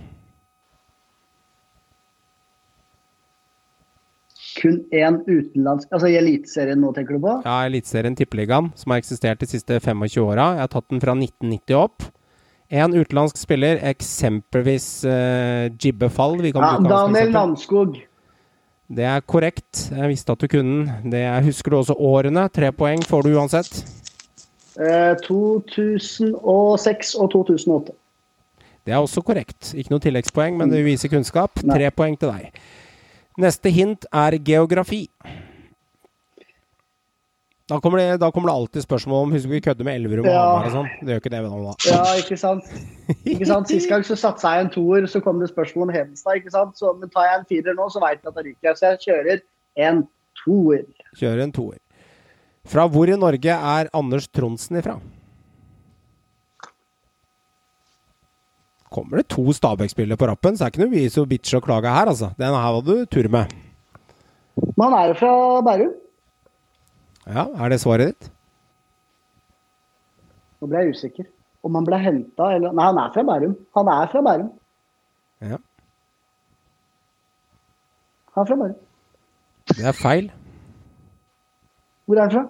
Kun 4.61 4.81
én 4.93 5.19
utenlandsk 5.25 5.89
Altså 5.95 6.09
i 6.11 6.17
Eliteserien 6.19 6.81
nå, 6.81 6.91
tenker 6.93 7.17
du 7.17 7.23
på? 7.23 7.35
Ja, 7.45 7.61
Eliteserien 7.69 8.17
Tippeligaen, 8.19 8.71
som 8.77 8.93
har 8.93 9.01
eksistert 9.01 9.41
de 9.41 9.47
siste 9.49 9.79
25 9.79 10.25
åra. 10.25 10.51
Jeg 10.57 10.65
har 10.65 10.73
tatt 10.75 10.89
den 10.91 11.01
fra 11.03 11.15
1990 11.17 11.77
opp. 11.79 12.05
En 12.71 12.93
utenlandsk 12.95 13.39
spiller, 13.39 13.81
eksempelvis 13.89 14.85
uh, 15.03 15.67
Jibbe 15.75 16.07
Fall. 16.13 16.37
Vi 16.43 16.53
kan 16.55 16.63
Ja, 16.63 16.75
bruke 16.77 16.91
Daniel 16.93 17.33
Landskog. 17.35 17.97
Det 18.91 19.07
er 19.07 19.23
korrekt. 19.23 19.87
Jeg 19.91 20.11
visste 20.11 20.35
at 20.35 20.43
du 20.43 20.47
kunne 20.51 20.83
den. 20.85 21.11
Det 21.11 21.23
er, 21.23 21.41
husker 21.47 21.71
du 21.71 21.79
også 21.79 21.95
årene? 21.95 22.45
Tre 22.51 22.71
poeng 22.75 23.03
får 23.07 23.23
du 23.27 23.33
uansett. 23.37 23.81
Eh, 24.79 25.15
2006 25.25 27.15
og 27.19 27.31
2008. 27.33 27.91
Det 28.85 28.93
er 28.93 28.97
også 28.97 29.21
korrekt. 29.21 29.73
Ikke 29.77 29.91
noe 29.93 30.01
tilleggspoeng, 30.01 30.57
men 30.57 30.71
det 30.71 30.83
viser 30.85 31.11
kunnskap. 31.11 31.59
Tre 31.61 31.91
poeng 31.93 32.15
til 32.19 32.31
deg. 32.31 32.55
Neste 33.41 33.69
hint 33.71 34.05
er 34.11 34.37
geografi. 34.41 35.07
Da 37.71 37.77
kommer, 37.79 38.01
det, 38.01 38.17
da 38.19 38.27
kommer 38.35 38.49
det 38.49 38.55
alltid 38.57 38.83
spørsmål 38.83 39.21
om 39.23 39.31
Husker 39.31 39.49
vi 39.53 39.59
kødder 39.63 39.85
med 39.87 39.95
Elverum 40.01 40.25
og 40.25 40.31
Ja. 40.33 40.39
Hamar 40.43 40.65
og 40.65 40.73
sånn? 40.73 40.89
Det 40.99 41.13
gjør 41.13 41.21
ikke 41.21 41.31
det 41.31 41.43
nå, 41.45 41.59
da. 41.63 41.75
Ja, 41.87 42.01
ikke 42.19 42.37
sant? 42.41 42.65
Ikke 43.23 43.47
sant? 43.47 43.69
Sist 43.71 43.87
gang 43.87 44.03
så 44.03 44.17
satsa 44.19 44.51
jeg 44.57 44.65
en 44.65 44.71
toer, 44.73 45.07
så 45.07 45.21
kom 45.23 45.39
det 45.39 45.47
spørsmål 45.53 45.87
om 45.87 45.93
Hedenstad. 45.95 46.35
ikke 46.41 46.51
sant? 46.51 46.75
Så, 46.75 46.91
men 46.99 47.07
tar 47.13 47.29
jeg 47.29 47.39
en 47.39 47.45
firer 47.47 47.77
nå, 47.77 47.87
så 47.93 48.01
veit 48.03 48.19
jeg 48.19 48.27
at 48.27 48.35
da 48.35 48.43
ryker 48.43 48.67
jeg. 48.71 48.75
Så 48.81 48.89
jeg 48.89 48.99
kjører 49.05 49.39
en 49.87 50.03
toer. 50.43 50.83
Kjører 51.21 51.43
en 51.45 51.55
toer. 51.55 51.77
Fra 52.67 52.85
hvor 52.87 53.09
i 53.09 53.17
Norge 53.17 53.55
er 53.55 53.89
Anders 53.97 54.27
Tronsen 54.29 54.77
ifra? 54.79 54.99
Kommer 58.91 59.21
det 59.21 59.29
to 59.31 59.45
Stabæk-spillere 59.55 60.19
på 60.19 60.27
rappen, 60.27 60.57
så 60.57 60.65
er 60.65 60.69
det 60.69 60.75
ikke 60.75 60.83
noe 60.83 60.93
vis 60.93 61.17
å 61.17 61.23
bitche 61.27 61.57
og 61.61 61.63
klage 61.63 61.91
her, 61.95 62.11
altså. 62.11 62.33
Den 62.37 62.51
her 62.51 62.73
var 62.75 62.83
du 62.83 63.05
tur 63.07 63.29
med. 63.31 63.53
Men 64.75 64.83
han 64.83 64.95
er 64.97 65.11
jo 65.13 65.17
fra 65.21 65.31
Bærum. 65.63 65.93
Ja, 67.31 67.45
er 67.47 67.71
det 67.71 67.79
svaret 67.79 68.11
ditt? 68.11 68.31
Nå 70.59 70.67
ble 70.69 70.83
jeg 70.83 70.97
usikker. 70.97 71.29
Om 71.65 71.77
han 71.77 71.87
ble 71.87 71.97
henta 72.01 72.49
eller 72.57 72.73
Nei, 72.75 72.85
han 72.89 72.99
er 72.99 73.13
fra 73.15 73.23
Bærum. 73.25 73.55
Han 73.77 73.91
er 73.95 74.11
fra 74.11 74.23
Bærum. 74.27 74.51
Ja. 75.47 75.61
Han 78.35 78.43
er 78.43 78.51
fra 78.51 78.59
Bærum. 78.59 78.77
Det 79.71 79.87
er 79.87 79.95
feil. 79.95 80.31
Hvor 82.07 82.17
er 82.17 82.27
han 82.27 82.33
fra? 82.33 82.43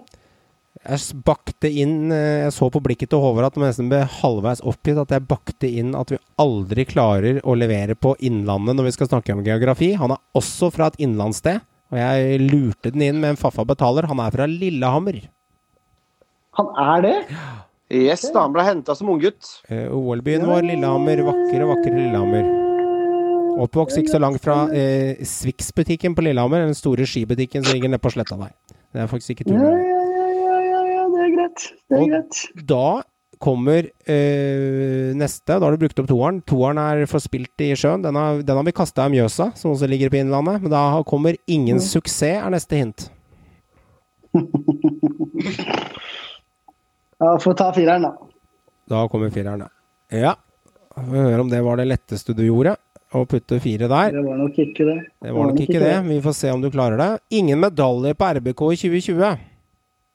Jeg 0.82 1.18
bakte 1.28 1.70
inn 1.70 2.14
eh, 2.16 2.47
Jeg 2.47 2.54
så 2.56 2.70
på 2.74 2.80
blikket 2.82 3.12
til 3.12 3.20
Håvard 3.22 3.52
at 3.52 3.58
han 3.58 3.68
nesten 3.68 3.89
ble 3.91 3.99
halvveis 4.22 4.64
oppgitt 4.66 4.97
at 4.97 5.12
jeg 5.14 5.28
bakte 5.30 5.70
inn 5.70 5.91
at 5.97 6.14
vi 6.14 6.18
aldri 6.41 6.86
klarer 6.89 7.41
å 7.45 7.54
levere 7.60 7.93
på 7.99 8.16
Innlandet 8.26 8.80
når 8.80 8.88
vi 8.89 8.95
skal 8.95 9.12
snakke 9.12 9.36
om 9.36 9.43
geografi. 9.45 9.91
Han 9.99 10.16
er 10.16 10.24
også 10.38 10.72
fra 10.74 10.89
et 10.89 10.97
innlandssted, 11.04 11.62
og 11.91 11.99
jeg 11.99 12.39
lurte 12.47 12.93
den 12.95 13.04
inn 13.10 13.20
med 13.22 13.36
en 13.36 13.41
Faffa 13.41 13.68
betaler. 13.68 14.08
Han 14.10 14.24
er 14.24 14.34
fra 14.34 14.47
Lillehammer. 14.49 15.20
Han 16.58 16.72
er 16.82 17.06
det? 17.06 17.18
Yes, 17.91 18.24
da 18.32 18.45
han 18.45 18.56
ble 18.56 18.64
henta 18.66 18.95
som 18.95 19.12
unggutt. 19.12 19.43
Uh, 19.68 19.91
OL-byen 19.91 20.47
vår, 20.47 20.64
Lillehammer. 20.72 21.22
Vakre, 21.28 21.68
vakre 21.68 21.93
Lillehammer. 21.93 22.47
Oppvokst 23.62 23.99
ikke 23.99 24.16
så 24.16 24.22
langt 24.24 24.41
fra 24.43 24.64
uh, 24.72 25.22
Swix-butikken 25.28 26.16
på 26.16 26.24
Lillehammer, 26.26 26.64
den 26.70 26.78
store 26.78 27.06
skibutikken 27.08 27.68
som 27.68 27.76
ligger 27.76 27.91
nede 27.91 28.02
på 28.04 28.14
sletta 28.16 28.39
der. 28.39 28.56
Det 28.92 29.00
er 29.02 29.08
faktisk 29.08 29.30
ikke 29.36 29.48
tull. 29.48 29.62
ja, 29.62 29.72
ja, 29.72 30.02
ja, 30.42 30.60
ja, 30.68 30.82
ja, 30.92 31.04
det 31.14 31.22
er 31.26 31.32
greit. 31.38 31.66
Det 31.88 31.98
er 31.98 32.02
Og 32.02 32.10
greit. 32.12 32.42
Da 32.68 32.86
kommer 33.42 33.88
øh, 33.88 35.14
neste. 35.18 35.48
Da 35.56 35.60
har 35.64 35.72
du 35.74 35.82
brukt 35.82 36.00
opp 36.04 36.10
toeren. 36.12 36.42
Toeren 36.46 36.78
er 36.78 37.06
forspilt 37.10 37.64
i 37.66 37.72
sjøen. 37.80 38.04
Den 38.06 38.16
har, 38.20 38.42
den 38.46 38.60
har 38.60 38.68
vi 38.68 38.74
kasta 38.76 39.08
i 39.08 39.14
Mjøsa, 39.16 39.48
som 39.58 39.72
også 39.74 39.88
ligger 39.89 40.12
på 40.14 40.20
Innlandet. 40.22 40.62
Men 40.62 40.72
da 40.76 40.84
kommer 41.08 41.39
ingen 41.50 41.80
suksess, 41.82 42.38
er 42.44 42.52
neste 42.54 42.76
hint. 42.84 43.08
Ja, 47.22 47.36
Få 47.38 47.52
ta 47.54 47.68
fireren, 47.74 48.02
da. 48.02 48.16
Da 48.89 49.04
kommer 49.12 49.30
fireren, 49.30 49.62
ja. 49.62 49.68
Ja. 50.24 50.32
Får 50.96 51.12
høre 51.14 51.44
om 51.44 51.52
det 51.52 51.60
var 51.62 51.78
det 51.78 51.86
letteste 51.86 52.34
du 52.34 52.42
gjorde. 52.48 52.74
Å 53.12 53.26
putte 53.28 53.59
fire 53.64 53.89
der. 53.91 54.14
Det 54.16 54.24
var 54.24 54.39
nok 54.39 54.59
ikke 54.64 54.88
det. 54.88 54.97
Det 55.20 55.34
var 55.36 55.49
nok 55.49 55.62
ikke 55.66 55.82
det. 55.84 55.95
Vi 56.07 56.20
får 56.24 56.36
se 56.38 56.51
om 56.53 56.62
du 56.64 56.70
klarer 56.72 56.99
det. 57.01 57.09
Ingen 57.41 57.59
medalje 57.59 58.16
på 58.16 58.30
RBK 58.38 58.64
i 58.72 58.80
2020. 58.86 59.43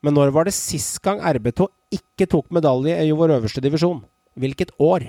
Men 0.06 0.16
når 0.16 0.32
var 0.32 0.48
det 0.48 0.54
sist 0.56 1.00
gang 1.04 1.20
RBK 1.20 1.66
ikke 1.96 2.28
tok 2.30 2.48
medalje 2.54 2.96
i 3.04 3.12
vår 3.16 3.36
øverste 3.36 3.62
divisjon? 3.64 4.00
Hvilket 4.36 4.72
år? 4.80 5.06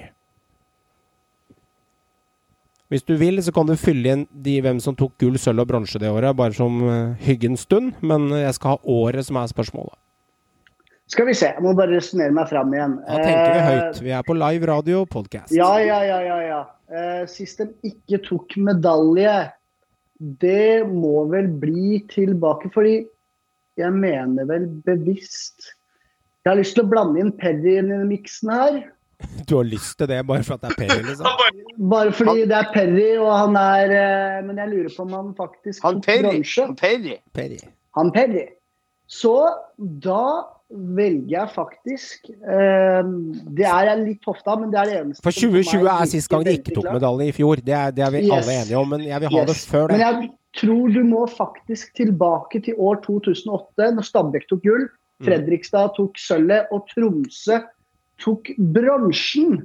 Hvis 2.88 3.04
du 3.04 3.18
vil, 3.20 3.40
så 3.44 3.52
kan 3.52 3.68
du 3.68 3.76
fylle 3.76 4.14
inn 4.16 4.28
de 4.32 4.60
hvem 4.64 4.80
som 4.80 4.96
tok 4.96 5.18
gull, 5.20 5.36
sølv 5.40 5.66
og 5.66 5.72
bronse 5.72 6.00
det 6.00 6.08
året, 6.08 6.36
bare 6.40 6.56
som 6.56 6.80
eh, 6.88 7.18
hyggens 7.28 7.66
stund. 7.68 7.98
Men 8.00 8.30
jeg 8.32 8.56
skal 8.56 8.78
ha 8.78 8.94
året 8.96 9.28
som 9.28 9.40
er 9.40 9.52
spørsmålet. 9.52 9.96
Skal 11.08 11.28
vi 11.30 11.34
se, 11.40 11.48
jeg 11.56 11.64
må 11.64 11.72
bare 11.78 11.96
resonnere 11.96 12.34
meg 12.36 12.50
fram 12.50 12.74
igjen. 12.76 12.98
Da 13.08 13.20
tenker 13.22 13.54
vi 13.54 13.60
Eh, 13.62 13.68
høyt. 13.72 14.00
Vi 14.04 14.12
er 14.12 14.26
på 14.28 14.36
live 14.36 14.68
radio 14.68 15.06
podcast. 15.08 15.54
Ja, 15.56 15.70
ja, 15.80 16.02
ja, 16.04 16.18
ja. 16.26 16.40
ja. 16.44 16.58
Eh, 16.92 17.22
sist 17.32 17.62
de 17.64 17.70
ikke 17.88 18.20
tok 18.26 18.58
medalje, 18.64 19.38
det 20.20 20.84
må 20.90 21.26
vel 21.32 21.48
bli 21.62 22.02
tilbake, 22.12 22.72
fordi 22.74 22.98
jeg 23.78 23.94
mener 23.94 24.48
vel 24.50 24.66
bevisst 24.88 25.74
Jeg 26.44 26.50
har 26.54 26.58
lyst 26.62 26.74
til 26.78 26.86
å 26.86 26.90
blande 26.90 27.20
inn 27.20 27.32
Perry 27.38 27.74
i 27.76 27.82
i 27.84 27.98
miksen 28.08 28.50
her. 28.50 28.78
Du 29.50 29.58
har 29.58 29.66
lyst 29.68 29.98
til 30.00 30.08
det 30.08 30.22
bare 30.26 30.44
for 30.48 30.56
at 30.56 30.64
det 30.64 30.72
er 30.72 30.78
Perry, 30.88 31.04
liksom? 31.04 31.28
Bare 31.92 32.12
fordi 32.16 32.46
det 32.50 32.56
er 32.58 32.70
Perry, 32.74 33.08
og 33.20 33.32
han 33.34 33.56
er 33.60 33.92
eh, 33.94 34.44
Men 34.48 34.58
jeg 34.62 34.70
lurer 34.72 34.92
på 34.96 35.04
om 35.08 35.14
han 35.18 35.32
faktisk 35.38 35.84
Han 35.84 36.00
tok 36.00 36.06
Perry. 36.06 36.22
bronse. 36.30 36.66
Han 36.70 36.76
Perry. 36.80 37.16
Perry. 37.34 37.58
Han 38.00 38.12
Perry. 38.16 38.46
Så 39.08 39.34
da 39.78 40.22
velger 40.70 41.32
jeg 41.32 41.50
faktisk 41.54 42.28
eh, 42.30 43.12
Det 43.56 43.64
er 43.66 43.88
jeg 43.88 44.02
litt 44.04 44.26
hofta, 44.28 44.58
men 44.60 44.72
det 44.74 44.80
er 44.82 44.90
det 44.90 44.98
eneste 45.02 45.24
For 45.24 45.32
2020 45.32 45.88
er 45.94 46.10
sist 46.12 46.32
gang 46.32 46.44
de 46.44 46.58
ikke 46.60 46.76
tok 46.76 46.90
medalje 46.92 47.30
i 47.30 47.36
fjor. 47.36 47.62
Det 47.64 47.76
er, 47.78 47.94
det 47.96 48.04
er 48.04 48.12
vi 48.18 48.26
Yes. 48.26 48.34
alle 48.36 48.58
enige 48.62 48.82
om, 48.82 48.92
men 48.92 49.06
jeg 49.08 49.24
vil 49.24 49.34
ha 49.38 49.46
det 49.48 49.56
før 49.62 49.88
før 49.88 49.96
Men 49.96 50.04
jeg 50.04 50.30
tror 50.60 50.94
du 50.98 51.02
må 51.08 51.24
faktisk 51.32 51.94
tilbake 51.96 52.62
til 52.66 52.76
år 52.78 53.00
2008, 53.06 53.92
når 53.96 54.08
Stabæk 54.12 54.50
tok 54.50 54.64
gull, 54.66 54.88
Mm. 55.18 55.26
Fredrikstad 55.26 55.96
tok 55.98 56.20
sølvet 56.22 56.70
og 56.70 56.84
Tromsø 56.92 57.56
tok 58.22 58.52
bronsen. 58.58 59.64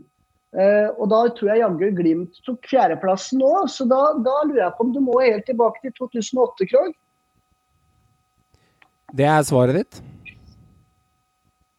Eh, 0.56 0.88
og 0.96 1.10
da 1.12 1.18
tror 1.36 1.50
jeg 1.52 1.60
jaggu 1.60 1.90
Glimt 1.96 2.40
tok 2.46 2.64
fjerdeplassen 2.68 3.40
òg, 3.44 3.68
så 3.68 3.84
da, 3.88 4.00
da 4.20 4.32
lurer 4.48 4.62
jeg 4.66 4.74
på 4.78 4.86
om 4.86 4.94
du 4.94 5.00
må 5.04 5.18
helt 5.20 5.44
tilbake 5.48 5.80
til 5.84 5.92
2008, 5.98 6.68
Krog. 6.72 6.96
Det 9.12 9.28
er 9.28 9.44
svaret 9.44 9.76
ditt. 9.76 10.00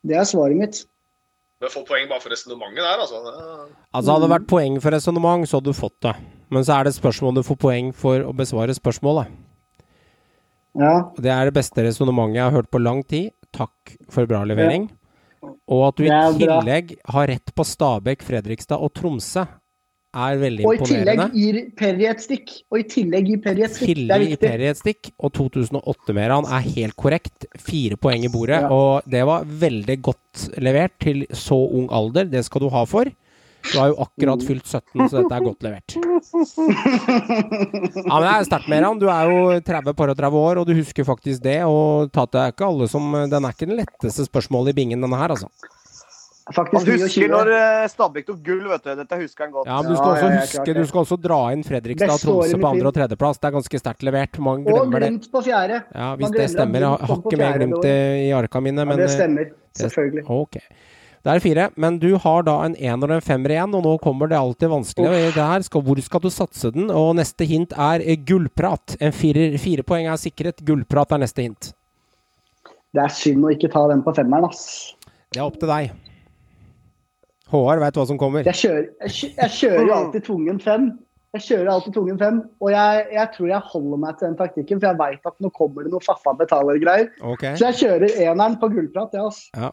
Det 0.04 0.18
er 0.20 0.28
svaret 0.28 0.60
mitt. 0.60 0.82
Du 1.64 1.70
får 1.72 1.86
poeng 1.88 2.10
bare 2.12 2.20
for 2.20 2.34
resonnementet 2.34 2.84
der, 2.84 3.00
altså. 3.00 3.22
Altså 3.96 4.12
Hadde 4.12 4.26
det 4.26 4.32
vært 4.34 4.48
poeng 4.52 4.80
for 4.84 4.92
resonnement, 4.92 5.48
så 5.48 5.60
hadde 5.62 5.72
du 5.72 5.78
fått 5.78 5.96
det. 6.04 6.12
Men 6.52 6.66
så 6.68 6.76
er 6.76 6.90
det 6.90 6.96
spørsmål 6.98 7.32
om 7.32 7.38
du 7.40 7.48
får 7.48 7.60
poeng 7.62 7.94
for 7.96 8.26
å 8.28 8.34
besvare 8.36 8.76
spørsmålet. 8.76 9.32
Ja. 10.76 10.94
Det 11.16 11.32
er 11.32 11.48
det 11.48 11.56
beste 11.56 11.86
resonnementet 11.86 12.42
jeg 12.42 12.48
har 12.50 12.58
hørt 12.58 12.72
på 12.74 12.82
lang 12.84 13.00
tid. 13.08 13.32
Takk 13.56 13.96
for 14.12 14.28
bra 14.28 14.42
levering. 14.50 14.90
Og 15.72 15.88
at 15.88 16.00
du 16.00 16.04
i 16.04 16.12
er 16.12 16.36
bra. 16.36 16.60
tillegg 16.60 16.96
har 17.16 17.30
rett 17.32 17.56
på 17.56 17.66
Stabæk, 17.68 18.24
Fredrikstad 18.28 18.84
og 18.84 18.92
Tromsø, 18.98 19.46
er 20.14 20.38
veldig 20.38 20.66
Og 20.70 20.76
i 20.76 20.86
tillegg 20.86 21.22
gir 21.34 21.58
Perry 21.78 22.06
et 22.10 22.20
stikk. 22.22 22.52
Og 22.72 22.80
i 22.80 22.84
tillegg 22.84 23.28
gir 23.32 23.42
Perry 23.42 23.64
et 23.66 23.72
stikk. 23.74 23.96
Det 23.98 24.12
er 24.14 24.22
i 24.22 24.28
viktig. 24.34 24.40
Perry 24.46 24.68
et 24.70 24.78
stikk, 24.78 25.10
og 25.20 25.34
2008-Meran 25.34 26.46
er 26.46 26.70
helt 26.76 26.96
korrekt. 26.96 27.46
Fire 27.60 27.98
poeng 27.98 28.24
i 28.24 28.30
bordet, 28.34 28.62
Ja. 28.62 28.70
og 28.70 29.04
det 29.10 29.26
var 29.26 29.44
veldig 29.46 30.02
godt 30.02 30.48
levert 30.62 30.94
til 31.00 31.26
så 31.32 31.58
ung 31.72 31.90
alder. 31.92 32.26
Det 32.30 32.46
skal 32.46 32.62
du 32.62 32.70
ha 32.70 32.86
for. 32.86 33.06
Du 33.72 33.80
har 33.80 33.88
jo 33.94 33.96
akkurat 34.04 34.40
Mm. 34.42 34.46
fylt 34.48 34.66
17, 34.68 35.08
så 35.10 35.22
dette 35.24 35.32
er 35.32 35.40
godt 35.40 35.64
levert. 35.64 35.96
Ja, 38.04 38.20
men 38.20 38.26
det 38.28 38.32
er 38.34 38.48
sterkt, 38.48 38.68
Meran. 38.72 39.00
Du 39.00 39.08
er 39.12 39.30
jo 39.30 39.60
30 39.64 39.94
par 39.96 40.10
og 40.12 40.18
30 40.18 40.36
år, 40.40 40.60
og 40.62 40.68
du 40.68 40.74
husker 40.76 41.06
faktisk 41.08 41.42
det. 41.46 41.62
Og 41.64 42.12
Tate 42.12 42.36
er 42.42 42.52
ikke 42.54 42.68
alle 42.68 42.88
som 42.92 43.12
Den 43.30 43.46
er 43.46 43.54
ikke 43.56 43.68
den 43.70 43.78
letteste 43.80 44.26
spørsmålet 44.28 44.70
i 44.74 44.78
bingen, 44.82 45.02
denne 45.02 45.18
her, 45.18 45.30
altså. 45.36 45.48
Faktisk 46.52 46.88
Han 46.90 47.00
husker 47.00 47.30
når 47.32 47.50
eh, 47.56 47.86
Stabæk 47.88 48.26
tok 48.28 48.40
gull, 48.44 48.64
vet 48.68 48.84
du. 48.84 48.90
Dette 49.00 49.20
husker 49.22 49.46
han 49.46 49.54
godt. 49.54 49.68
Ja, 49.70 49.78
men 49.80 49.94
du 49.94 49.96
skal 49.96 50.10
Ja, 50.10 50.14
også 50.14 50.26
ja, 50.28 50.34
ja, 50.34 50.42
huske. 50.44 50.74
Du 50.76 50.88
skal 50.90 51.00
også 51.06 51.18
dra 51.24 51.38
inn 51.56 51.62
Fredrikstad 51.64 52.10
og 52.12 52.18
i 52.20 52.26
Tromsø 52.28 52.58
på 52.60 52.72
andre- 52.74 52.90
og 52.90 52.96
tredjeplass. 52.98 53.40
Det 53.40 53.48
er 53.48 53.54
ganske 53.56 53.80
sterkt 53.80 54.04
levert. 54.04 54.40
Man 54.44 54.66
Og 54.68 54.74
glemmer 54.74 55.00
det. 55.00 55.10
Glimt 55.14 55.30
på 55.32 55.44
fjerde. 55.46 55.78
Ja, 55.96 56.10
hvis 56.20 56.34
det 56.36 56.50
stemmer. 56.52 56.84
Jeg 56.84 57.08
har 57.08 57.16
ikke 57.22 57.38
med 57.40 57.56
Glimt 57.62 57.80
det 57.86 57.96
i 58.26 58.32
arka 58.36 58.60
mine, 58.60 58.84
Ja, 58.84 58.96
det 59.00 59.08
eh, 59.08 59.16
stemmer. 59.16 59.46
det- 59.46 59.86
Selvfølgelig. 59.86 60.26
Ok. 60.30 60.58
Det 61.24 61.32
er 61.32 61.40
fire. 61.40 61.70
Men 61.78 61.98
du 62.00 62.18
har 62.18 62.44
da 62.44 62.58
en 62.66 62.76
ener 62.76 63.08
og 63.08 63.16
en 63.16 63.22
femmer 63.22 63.50
igjen, 63.56 63.74
og 63.74 63.84
nå 63.88 63.98
kommer 64.04 64.28
det 64.28 64.36
alltid 64.38 64.68
vanskelig. 64.68 65.08
Og 65.08 65.34
det 65.34 65.48
her 65.48 65.62
skal, 65.64 65.82
hvor 65.82 66.02
skal 66.04 66.20
du 66.20 66.30
satse 66.30 66.74
den? 66.74 66.92
Og 66.92 67.16
neste 67.16 67.48
hint 67.48 67.72
er 67.72 68.02
eh, 68.04 68.18
gullprat. 68.20 68.98
En 69.00 69.14
firer, 69.16 69.56
fire 69.58 69.82
poeng 69.88 70.08
er 70.12 70.18
sikret. 70.20 70.60
Gullprat 70.60 71.14
er 71.16 71.20
neste 71.24 71.40
hint. 71.48 71.72
Det 72.94 73.02
er 73.02 73.08
synd 73.08 73.46
å 73.48 73.50
ikke 73.56 73.72
ta 73.72 73.88
den 73.88 74.04
på 74.04 74.12
femmeren, 74.14 74.50
ass. 74.50 74.94
Det 75.32 75.40
er 75.40 75.46
opp 75.48 75.56
til 75.58 75.70
deg. 75.72 75.94
Håvard 77.54 77.82
veit 77.84 77.98
hva 78.00 78.06
som 78.10 78.20
kommer. 78.20 78.46
Jeg 78.50 78.60
kjører, 78.60 78.86
jeg, 79.06 79.34
jeg 79.38 79.58
kjører 79.60 79.92
alltid 79.98 80.26
tvungen 80.28 80.62
fem. 80.64 80.92
Jeg 81.34 81.46
kjører 81.48 81.70
alltid 81.74 81.96
tvungen 81.96 82.18
fem, 82.22 82.36
og 82.62 82.68
jeg, 82.70 83.06
jeg 83.16 83.30
tror 83.34 83.48
jeg 83.50 83.70
holder 83.72 84.02
meg 84.04 84.18
til 84.20 84.28
den 84.28 84.36
taktikken, 84.38 84.82
for 84.82 84.92
jeg 84.92 85.00
veit 85.00 85.30
at 85.32 85.40
nå 85.42 85.50
kommer 85.58 85.86
det 85.86 85.90
noe 85.90 86.06
faffa 86.06 86.36
betaler-greier. 86.38 87.08
Okay. 87.34 87.56
Så 87.58 87.72
jeg 87.72 87.80
kjører 87.80 88.20
eneren 88.28 88.60
på 88.62 88.70
gullprat, 88.70 89.16
ja, 89.18 89.26
ass. 89.32 89.48
Ja. 89.58 89.72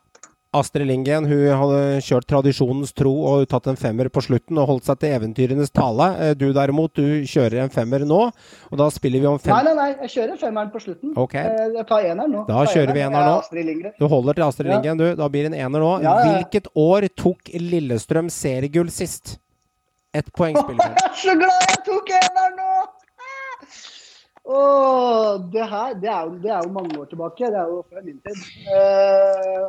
Astrid 0.52 0.88
Lindgren 0.90 1.28
hun 1.30 1.44
hadde 1.46 1.82
kjørt 2.02 2.24
tradisjonens 2.26 2.90
tro 2.98 3.12
og 3.30 3.44
tatt 3.52 3.68
en 3.70 3.76
femmer 3.78 4.08
på 4.10 4.18
slutten 4.24 4.58
og 4.58 4.66
holdt 4.66 4.88
seg 4.88 4.98
til 4.98 5.12
eventyrenes 5.14 5.70
tale. 5.70 6.08
Eh, 6.18 6.32
Du 6.34 6.48
derimot, 6.56 6.90
du 6.98 7.22
kjører 7.30 7.60
en 7.62 7.70
femmer 7.70 8.02
nå, 8.02 8.18
og 8.72 8.80
da 8.80 8.88
spiller 8.90 9.22
vi 9.22 9.28
om 9.30 9.36
Nei, 9.38 9.44
fem... 9.44 9.68
nei, 9.68 9.74
nei, 9.78 9.88
jeg 10.08 10.10
kjører 10.16 10.40
femmeren 10.40 10.72
på 10.74 10.82
slutten. 10.82 11.12
Ok. 11.16 11.36
Eh, 11.38 11.68
Jeg 11.76 11.86
tar 11.86 12.02
eneren 12.08 12.34
nå. 12.34 12.42
Da 12.48 12.64
kjører 12.66 12.92
vi 12.98 13.04
eneren. 13.04 13.84
nå. 13.86 13.92
Du 14.00 14.08
holder 14.10 14.34
til 14.40 14.46
Astrid. 14.48 14.72
Lindgren, 14.72 14.98
du. 14.98 15.06
Da 15.22 15.28
blir 15.30 15.46
det 15.46 15.52
en 15.54 15.60
ener 15.68 15.84
nå. 15.86 15.92
Ja, 16.02 16.16
ja. 16.18 16.32
Hvilket 16.40 16.66
år 16.74 17.06
tok 17.14 17.52
Lillestrøm 17.54 18.26
seriegull 18.34 18.90
sist? 18.90 19.36
Ett 20.12 20.32
poeng 20.34 20.56
spiller 20.58 20.90
Jeg 20.98 21.06
er 21.06 21.14
så 21.22 21.36
glad 21.38 21.62
jeg 21.70 21.84
tok 21.86 22.10
eneren 22.18 22.58
nå! 22.58 22.72
Åh, 24.50 25.36
det 25.52 25.62
her 25.70 25.92
det 26.02 26.08
er, 26.10 26.24
jo, 26.26 26.34
det 26.42 26.50
er 26.50 26.64
jo 26.66 26.72
mange 26.74 26.98
år 26.98 27.06
tilbake. 27.12 27.46
Det 27.54 27.60
er 27.60 27.68
jo 27.70 27.84
fra 27.86 28.02
min 28.02 28.18
tid. 28.24 28.40
Eh, 28.66 29.68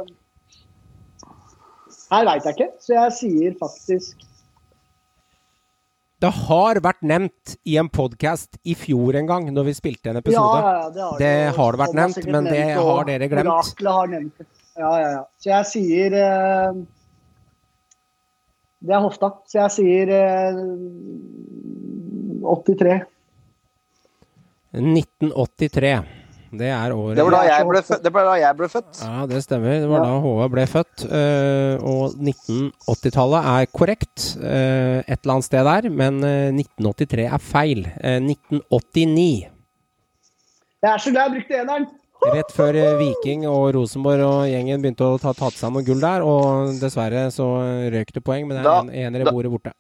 her 2.12 2.28
veit 2.28 2.46
jeg 2.48 2.58
ikke, 2.58 2.70
så 2.84 2.94
jeg 2.98 3.16
sier 3.18 3.58
faktisk 3.60 4.28
Det 6.22 6.30
har 6.46 6.80
vært 6.86 7.02
nevnt 7.08 7.56
i 7.66 7.78
en 7.82 7.90
podkast 7.90 8.60
i 8.62 8.76
fjor 8.78 9.18
en 9.18 9.30
gang, 9.30 9.48
når 9.56 9.72
vi 9.72 9.74
spilte 9.74 10.12
en 10.12 10.20
episode. 10.20 10.60
ja, 10.62 10.74
ja, 10.84 10.90
det 10.94 11.02
har, 11.02 11.16
Det 11.18 11.26
det, 11.26 11.54
har 11.58 11.72
det 11.72 11.82
vært 11.82 11.96
nevnt, 11.98 12.26
men 12.28 12.50
det 12.50 12.58
nevnt, 12.60 12.82
og 12.82 12.92
har 12.92 13.08
dere 13.10 13.30
glemt. 13.32 13.54
Oraklet 13.56 13.96
har 13.98 14.12
nevnt 14.12 14.44
det. 14.44 14.48
Ja, 14.78 14.92
ja, 15.02 15.10
ja. 15.16 15.24
Så 15.42 15.50
jeg 15.50 15.66
sier 15.72 16.14
eh, 16.16 16.78
Det 18.82 18.96
er 18.96 19.04
hofta. 19.04 19.32
Så 19.50 19.60
jeg 19.64 19.76
sier 19.80 20.14
eh, 20.16 20.62
83. 22.46 23.02
1983. 24.72 26.21
Det 26.52 26.68
er 26.68 26.92
året 26.92 27.16
Det 27.16 27.24
var 27.24 27.32
da 27.32 27.42
jeg 27.48 27.66
ble, 27.70 27.82
født. 27.88 28.02
det 28.04 28.12
var 28.14 28.26
da 28.28 28.34
jeg 28.42 28.56
ble 28.60 28.68
født. 28.68 29.00
Ja, 29.06 29.26
det 29.32 29.40
stemmer. 29.46 29.78
Det 29.80 29.88
var 29.88 30.02
da 30.04 30.18
Håvard 30.20 30.52
ble 30.52 30.66
født. 30.68 31.06
eh, 31.08 31.76
og 31.88 32.18
1980-tallet 32.20 33.48
er 33.54 33.70
korrekt 33.72 34.26
eh, 34.44 35.00
et 35.06 35.22
eller 35.22 35.34
annet 35.38 35.48
sted 35.48 35.64
der, 35.70 35.88
men 35.90 36.20
eh, 36.28 36.50
1983 36.52 37.26
er 37.32 37.38
feil. 37.40 37.86
Eh, 38.04 38.20
1989. 38.20 39.48
Jeg 40.82 40.92
er 40.92 40.98
så 41.04 41.12
glad 41.14 41.30
jeg 41.30 41.36
brukte 41.40 41.60
eneren! 41.62 41.88
Rett 42.22 42.52
før 42.54 42.76
eh, 42.78 42.98
Viking 43.00 43.48
og 43.50 43.72
Rosenborg 43.74 44.22
og 44.28 44.42
gjengen 44.52 44.84
begynte 44.84 45.08
å 45.08 45.16
ta, 45.22 45.32
ta 45.34 45.48
til 45.50 45.58
seg 45.64 45.72
noe 45.74 45.86
gull 45.88 46.04
der, 46.04 46.22
og 46.22 46.76
dessverre 46.82 47.24
så 47.34 47.48
røk 47.96 48.12
det 48.14 48.22
poeng, 48.28 48.46
men 48.50 48.60
det 48.60 48.66
Da- 48.68 48.76
er 48.78 48.84
en 48.84 48.92
ener 49.16 49.24
i 49.26 49.32
bordet 49.32 49.50
borte. 49.56 49.74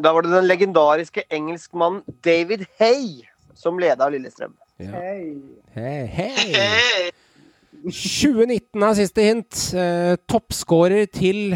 Da 0.00 0.14
var 0.16 0.24
det 0.24 0.32
den 0.32 0.48
legendariske 0.48 1.26
engelskmannen 1.30 2.00
David 2.24 2.64
Hay 2.80 3.20
som 3.54 3.76
leda 3.78 4.08
Lillestrøm. 4.08 4.54
Ja. 4.80 4.90
Hei. 4.90 5.42
Hei, 5.74 6.06
hei. 6.06 7.10
2019 7.84 8.82
er 8.82 8.94
siste 8.96 9.24
hint. 9.26 9.58
Eh, 9.76 10.16
Toppskårer 10.28 11.04
til 11.12 11.52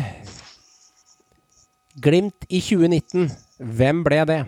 Glimt 2.02 2.44
i 2.50 2.60
2019. 2.60 3.30
Hvem 3.78 4.04
ble 4.04 4.20
det? 4.28 4.38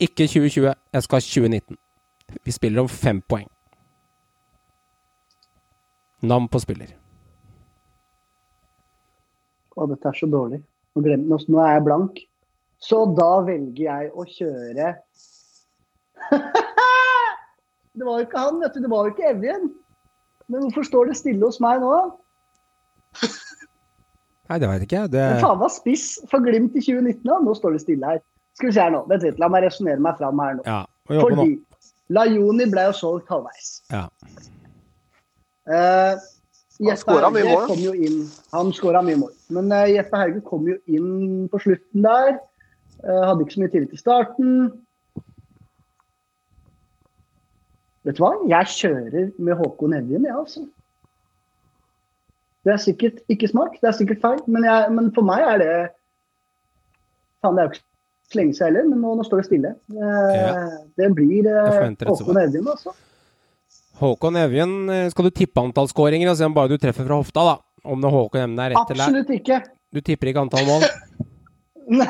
Ikke 0.00 0.24
2020, 0.26 0.72
jeg 0.92 1.02
skal 1.02 1.16
ha 1.16 1.20
2019. 1.20 1.76
Vi 2.44 2.50
spiller 2.52 2.80
om 2.80 2.88
fem 2.88 3.20
poeng. 3.20 3.48
Navn 6.22 6.48
på 6.48 6.64
spiller. 6.64 6.96
Å, 9.76 9.84
dette 9.90 10.08
er 10.08 10.16
så 10.16 10.30
dårlig. 10.30 10.62
Nå, 10.96 11.38
nå 11.48 11.60
er 11.60 11.76
jeg 11.76 11.84
blank. 11.90 12.24
Så 12.84 13.00
da 13.16 13.30
velger 13.46 13.84
jeg 13.86 14.10
å 14.12 14.26
kjøre 14.28 14.90
Det 17.94 18.04
var 18.04 18.18
jo 18.18 18.26
ikke 18.26 18.42
han, 18.42 18.60
vet 18.60 18.74
du. 18.74 18.82
Det 18.82 18.90
var 18.90 19.06
jo 19.06 19.14
ikke 19.14 19.30
Evjen. 19.30 19.68
Men 20.50 20.66
hvorfor 20.66 20.84
står 20.88 21.10
det 21.10 21.16
stille 21.20 21.46
hos 21.46 21.60
meg 21.62 21.80
nå? 21.80 21.92
Nei, 24.50 24.58
det 24.60 24.68
veit 24.68 24.84
ikke 24.84 24.98
jeg. 24.98 25.12
Det 25.14 25.22
Men 25.22 25.44
faen 25.44 25.60
var 25.62 25.72
spiss 25.72 26.08
for 26.28 26.44
Glimt 26.44 26.74
i 26.76 26.82
2019, 26.82 27.22
da. 27.28 27.38
Nå 27.40 27.54
står 27.56 27.76
det 27.76 27.84
stille 27.84 28.10
her. 28.14 28.20
Skal 28.58 28.68
vi 28.68 28.74
se 28.76 28.82
her 28.82 28.92
nå. 28.92 29.04
Vent 29.10 29.24
litt, 29.24 29.38
la 29.40 29.48
meg 29.50 29.64
resonnere 29.64 30.02
meg 30.02 30.18
fram 30.18 30.42
her 30.42 30.58
nå. 30.58 30.66
Ja. 30.66 30.82
Fordi 31.08 31.38
nå. 31.38 31.46
Lajoni 32.14 32.66
ble 32.68 32.88
jo 32.90 32.96
solgt 32.98 33.30
halvveis. 33.32 33.70
Ja. 33.94 34.04
Uh, 35.64 36.20
Jeppe 36.84 37.14
Hauge 37.14 37.44
mål. 37.46 37.68
kom 37.70 37.80
jo 37.80 37.94
inn. 37.96 38.24
Han 38.52 38.74
skåra 38.76 39.00
mye 39.06 39.22
mål. 39.22 39.32
Men 39.56 39.72
uh, 39.72 39.86
Jeppe 39.88 40.20
Hauge 40.20 40.42
kom 40.44 40.66
jo 40.68 40.76
inn 40.90 41.46
på 41.52 41.62
slutten 41.64 42.04
der. 42.04 42.36
Eh, 43.04 43.24
hadde 43.28 43.44
ikke 43.44 43.56
så 43.56 43.62
mye 43.62 43.72
tillit 43.72 43.92
til 43.92 44.00
starten. 44.00 44.52
Vet 48.04 48.16
du 48.18 48.24
hva? 48.24 48.32
Jeg 48.48 48.70
kjører 48.74 49.30
med 49.40 49.56
Håkon 49.60 49.96
Evjen, 49.96 50.26
jeg, 50.28 50.36
altså. 50.36 50.64
Det 52.64 52.72
er 52.72 52.80
sikkert 52.80 53.20
ikke 53.32 53.48
smart, 53.48 53.76
det 53.80 53.90
er 53.90 53.96
sikkert 53.96 54.22
feil, 54.22 54.38
men, 54.48 54.64
jeg, 54.64 54.92
men 54.96 55.10
for 55.12 55.26
meg 55.28 55.44
er 55.44 55.58
det 55.60 55.72
Faen, 57.44 57.58
det 57.58 57.60
er 57.60 57.66
jo 57.66 57.72
ikke 57.74 57.82
så 58.32 58.38
lenge 58.40 58.56
siden 58.56 58.68
heller, 58.70 58.86
men 58.88 59.02
nå, 59.04 59.10
nå 59.18 59.24
står 59.26 59.42
det 59.42 59.46
stille. 59.50 59.72
Det, 59.92 60.12
Ja. 60.32 60.52
Det 60.96 61.08
blir 61.16 61.48
eh, 61.50 61.90
Håkon. 62.08 62.40
Evjen, 62.40 62.70
altså. 62.72 62.94
Håkon 64.00 64.38
Evjen, 64.40 64.72
eh, 64.88 65.10
skal 65.12 65.28
du 65.28 65.34
tippe 65.42 65.60
antall 65.60 65.90
skåringer 65.92 66.32
og 66.32 66.38
se 66.40 66.48
om 66.48 66.56
bare 66.56 66.72
du 66.72 66.80
treffer 66.80 67.04
fra 67.04 67.20
hofta, 67.20 67.44
da? 67.52 67.56
Om 67.84 68.00
det 68.00 68.12
Håkon 68.16 68.40
Evjen 68.46 68.64
er 68.64 68.72
rett 68.72 68.94
eller 68.96 69.04
Absolutt 69.10 69.34
ikke. 69.36 69.60
Du 69.92 70.00
tipper 70.00 70.32
ikke 70.32 70.46
antall 70.46 70.64
mål? 70.68 70.88
Nei, 71.88 72.06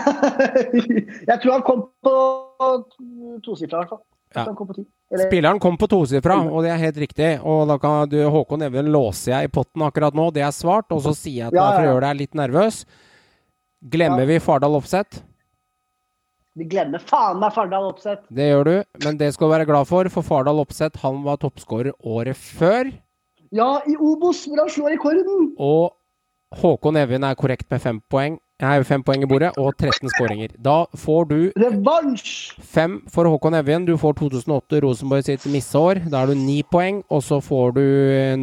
jeg 1.27 1.39
tror 1.43 1.53
han 1.57 1.63
kom 1.67 1.81
på 2.05 2.15
tosifra, 3.45 3.81
i 3.81 3.81
hvert 3.83 3.91
fall. 3.95 4.03
Ja. 4.35 4.45
Han 4.49 4.57
kom. 4.59 4.71
Eller- 4.75 5.29
Spilleren 5.29 5.61
kom 5.63 5.77
på 5.79 5.87
tosifra, 5.91 6.41
og 6.51 6.65
det 6.67 6.71
er 6.75 6.81
helt 6.83 6.97
riktig. 6.99 7.29
Og 7.47 7.69
da 7.71 7.77
kan 7.79 8.09
du, 8.11 8.17
Håkon 8.31 8.63
Even 8.67 8.89
låser 8.95 9.33
jeg 9.37 9.49
i 9.49 9.53
potten 9.55 9.83
akkurat 9.87 10.15
nå, 10.17 10.29
det 10.35 10.43
er 10.43 10.55
svart. 10.55 10.91
Og 10.95 11.03
så 11.05 11.13
sier 11.15 11.45
jeg 11.45 11.53
at 11.53 11.59
Ja, 11.59 11.69
for 11.77 11.85
å 11.85 11.93
gjøre 11.93 12.09
deg 12.09 12.19
litt 12.25 12.35
nervøs 12.35 12.85
Glemmer 13.85 14.25
vi 14.27 14.39
Fardal 14.41 14.75
Opseth? 14.79 15.21
Vi 16.57 16.65
glemmer 16.71 17.03
faen 17.03 17.41
meg 17.43 17.53
Fardal 17.53 17.91
Opseth. 17.91 18.23
Det 18.33 18.47
gjør 18.49 18.65
du, 18.65 18.75
men 19.05 19.19
det 19.21 19.33
skal 19.35 19.51
du 19.51 19.53
være 19.53 19.67
glad 19.69 19.87
for, 19.91 20.09
for 20.09 20.23
Fardal 20.25 20.63
Opseth 20.63 21.03
han 21.03 21.19
var 21.27 21.37
toppskårer 21.43 21.93
året 22.01 22.39
før. 22.39 22.93
Ja, 23.55 23.83
i 23.87 23.95
Obos, 23.99 24.47
hvor 24.49 24.63
han 24.63 24.71
slår 24.73 24.95
rekorden! 24.97 25.51
Og 25.63 25.93
Håkon 26.59 26.97
Evin 26.97 27.27
er 27.27 27.35
korrekt 27.39 27.69
med 27.71 27.83
fem 27.83 28.01
poeng. 28.11 28.39
Nei, 28.63 28.77
fem 28.87 29.03
poeng 29.03 29.25
i 29.25 29.27
bordet 29.27 29.49
og 29.59 29.73
13 29.83 30.13
skåringer. 30.13 30.53
Da 30.63 30.85
får 30.95 31.25
du 31.27 31.39
Revansj! 31.59 32.53
fem 32.63 33.01
for 33.11 33.27
Håkon 33.27 33.57
Evjen. 33.59 33.83
Du 33.89 33.97
får 33.99 34.15
2008 34.21 34.79
Rosenborg 34.85 35.25
sitt 35.27 35.43
misseår. 35.51 36.05
Da 36.07 36.21
er 36.23 36.31
du 36.31 36.39
ni 36.39 36.61
poeng. 36.63 37.01
Og 37.11 37.25
så 37.27 37.41
får 37.43 37.75
du 37.75 37.83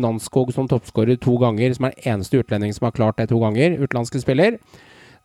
Nanskog 0.01 0.51
som 0.51 0.67
toppskårer 0.67 1.15
to 1.15 1.37
ganger, 1.39 1.71
som 1.77 1.87
er 1.87 1.95
den 1.95 2.11
eneste 2.11 2.43
utlending 2.43 2.75
som 2.75 2.89
har 2.89 2.97
klart 2.97 3.23
det 3.23 3.29
to 3.31 3.39
ganger. 3.39 3.77
Utenlandske 3.79 4.19
spiller. 4.19 4.59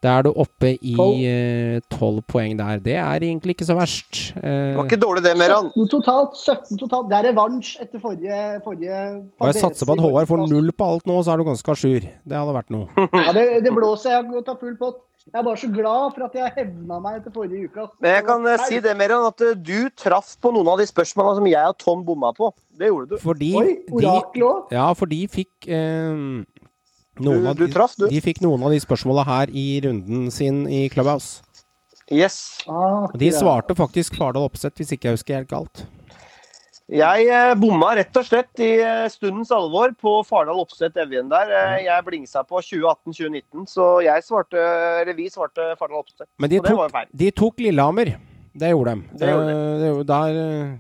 Da 0.05 0.19
er 0.19 0.27
du 0.27 0.31
oppe 0.37 0.75
i 0.85 0.95
eh, 1.27 1.79
tolv 1.93 2.21
poeng 2.29 2.57
der. 2.59 2.79
Det 2.85 2.95
er 3.01 3.25
egentlig 3.25 3.57
ikke 3.57 3.67
så 3.69 3.77
verst. 3.79 4.33
Eh, 4.37 4.43
Det 4.43 4.77
var 4.77 4.85
ikke 4.91 5.01
dårlig 5.03 5.23
det, 5.25 5.33
Meran. 5.41 5.71
17 5.75 5.89
totalt. 5.95 6.37
17 6.37 6.79
totalt. 6.83 7.09
Det 7.11 7.17
er 7.19 7.29
revansj 7.31 7.73
etter 7.83 8.03
forrige, 8.03 8.41
forrige 8.65 9.01
og 9.41 9.51
jeg 9.51 9.61
satser 9.63 9.89
på 9.89 9.97
at 9.97 10.05
Håvard 10.05 10.29
får 10.29 10.45
null 10.51 10.71
på 10.77 10.85
alt 10.93 11.07
nå, 11.09 11.17
så 11.25 11.33
er 11.33 11.41
du 11.43 11.49
ganske 11.49 11.73
à 11.73 11.77
jour. 11.81 12.01
Det 12.07 12.37
hadde 12.39 12.55
vært 12.61 12.71
noe. 12.75 12.87
Ja, 13.27 13.33
det, 13.33 13.47
det 13.65 13.73
blåser. 13.75 14.13
Jeg 14.19 14.29
har 14.31 14.47
tatt 14.47 14.61
full 14.63 14.77
pott. 14.79 15.03
Jeg 15.27 15.41
er 15.41 15.43
bare 15.43 15.59
så 15.59 15.67
glad 15.75 16.13
for 16.15 16.23
at 16.29 16.35
jeg 16.39 16.53
hevna 16.55 17.01
meg 17.03 17.17
etter 17.19 17.33
forrige 17.35 17.67
uke. 17.67 17.87
Men 18.05 18.13
jeg 18.15 18.25
kan 18.29 18.45
Nei. 18.47 18.57
si 18.69 18.79
det, 18.85 18.93
Meran, 19.01 19.25
at 19.27 19.43
eh, 19.43 19.57
du 19.59 19.89
traff 19.99 20.37
på 20.39 20.53
noen 20.55 20.69
av 20.71 20.79
de 20.79 20.87
spørsmålene 20.87 21.41
som 21.41 21.49
jeg 21.51 21.73
og 21.73 21.79
Tom 21.83 22.05
bomma 22.07 22.31
på. 22.37 22.53
Det 22.79 22.93
gjorde 22.93 23.17
du. 23.17 23.17
Fordi 23.25 23.49
Oi, 23.59 23.73
orakel 23.91 24.45
òg. 24.47 24.71
ja, 24.77 24.85
for 24.95 25.11
de 25.11 25.19
fikk 25.33 25.67
eh, 25.67 26.21
noen 27.21 27.45
Du- 27.55 27.55
du 27.55 27.67
de, 27.67 27.73
traff, 27.73 27.97
du. 27.97 28.09
De 28.09 28.21
fikk 28.21 28.41
noen 28.43 28.63
av 28.63 28.71
de 28.71 28.81
spørsmåla 28.81 29.25
her 29.25 29.47
i 29.53 29.81
runden 29.85 30.31
sin 30.31 30.67
i 30.69 30.89
Clubhouse. 30.89 31.43
Yes. 32.11 32.63
Ah, 32.69 33.05
Og 33.13 33.19
de 33.19 33.31
svarte 33.35 33.75
faktisk 33.75 34.15
Fardal 34.17 34.45
Opseth, 34.47 34.77
hvis 34.79 34.93
ikke 34.95 35.09
jeg 35.11 35.17
husker 35.19 35.35
helt 35.41 35.49
galt. 35.51 35.87
Jeg 36.89 37.27
eh, 37.27 37.55
bomma 37.59 37.97
rett 37.99 38.15
og 38.17 38.23
slett 38.29 38.61
i 38.63 38.69
eh, 38.79 39.09
stundens 39.11 39.51
alvor 39.51 39.91
på 39.99 40.13
Fardal 40.25 40.61
Opseth 40.63 40.95
Evjen 41.03 41.29
der. 41.33 41.51
Eh, 41.51 41.85
Jeg 41.89 42.05
blingsa 42.07 42.45
på 42.47 42.61
2018-2019, 42.63 43.67
så 43.67 43.89
jeg 44.07 44.23
svarte 44.23 44.55
Eller 45.03 45.13
vi 45.19 45.27
svarte 45.29 45.73
Fardal 45.81 45.99
Opseth. 46.05 46.29
Men 46.39 46.49
de 46.53 46.61
Og 46.61 46.65
det 46.69 46.71
var 46.77 46.87
tok, 46.87 46.93
jo 46.93 46.99
feil. 47.01 47.09
de 47.25 47.31
tok 47.43 47.59
Lillehammer. 47.59 48.15
Det 48.57 48.71
gjorde 48.73 48.93
de. 48.95 49.19
Det 49.21 49.29
gjorde 49.29 49.51
Eh, 49.53 49.79
det 49.81 49.89
gjorde- 49.91 50.07
der, 50.07 50.33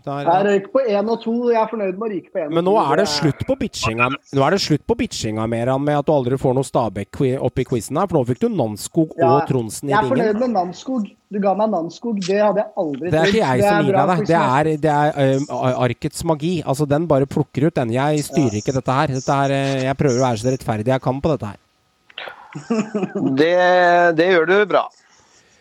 der, 0.04 0.22
Jeg 0.24 0.46
røyk 0.46 0.72
på 0.72 0.80
én 0.88 1.10
og 1.12 1.20
to. 1.22 1.34
Jeg 1.52 1.60
er 1.62 1.68
fornøyd 1.68 1.98
med 1.98 2.06
å 2.06 2.10
ryke 2.14 2.30
på 2.32 2.40
én. 2.40 2.50
Men 2.56 2.64
nå 2.64 2.74
er 2.80 2.96
det 2.96 3.06
slutt 3.08 3.42
på 3.46 3.56
bitchinga 3.60 4.08
Nå 4.34 4.46
er 4.46 4.50
det 4.50 4.60
slutt 4.60 4.86
på 4.86 4.96
bitchinga 4.96 5.46
Meran, 5.48 5.84
med 5.84 5.98
at 5.98 6.06
du 6.06 6.12
aldri 6.12 6.38
får 6.40 6.54
noe 6.56 6.64
Stabæk 6.64 7.20
opp 7.40 7.58
i 7.58 7.64
quizen 7.64 7.96
her. 8.00 8.06
For 8.06 8.16
nå 8.18 8.24
fikk 8.26 8.40
du 8.40 8.48
Nanskog 8.48 9.12
Ja, 9.18 9.36
og 9.36 9.48
Tronsen 9.48 9.88
i 9.88 9.92
Jeg 9.92 9.98
er 10.04 10.08
fornøyd 10.08 10.40
med 10.40 10.50
Namskog. 10.56 11.10
Du 11.32 11.40
ga 11.42 11.54
meg 11.54 11.70
Namskog. 11.70 12.20
Det 12.24 12.40
hadde 12.40 12.62
jeg 12.62 12.70
aldri 12.78 13.10
Det 13.10 13.20
er 13.20 13.26
ikke 13.26 13.44
jeg 13.44 13.62
som 13.62 13.84
gir 13.84 13.92
deg 13.92 14.08
det. 14.08 14.26
Det 14.26 14.40
er, 14.40 14.64
det 14.86 14.92
er 14.94 15.40
uh, 15.50 15.82
arkets 15.84 16.24
magi. 16.24 16.62
Altså, 16.64 16.86
den 16.88 17.06
bare 17.06 17.26
plukker 17.26 17.66
ut 17.66 17.74
den. 17.74 17.90
Jeg 17.92 18.24
styrer 18.24 18.56
ikke 18.62 18.72
dette 18.72 18.92
her. 18.92 19.06
Dette 19.08 19.32
er, 19.44 19.50
eh, 19.50 19.84
jeg 19.84 19.96
prøver 19.96 20.20
å 20.20 20.26
være 20.30 20.38
så 20.38 20.52
rettferdig 20.54 20.86
jeg 20.94 21.02
kan 21.02 21.20
på 21.20 21.32
dette 21.34 21.46
her. 21.46 21.58
Det, 23.36 24.16
det 24.16 24.28
gjør 24.32 24.46
du 24.48 24.54
bra. 24.70 24.86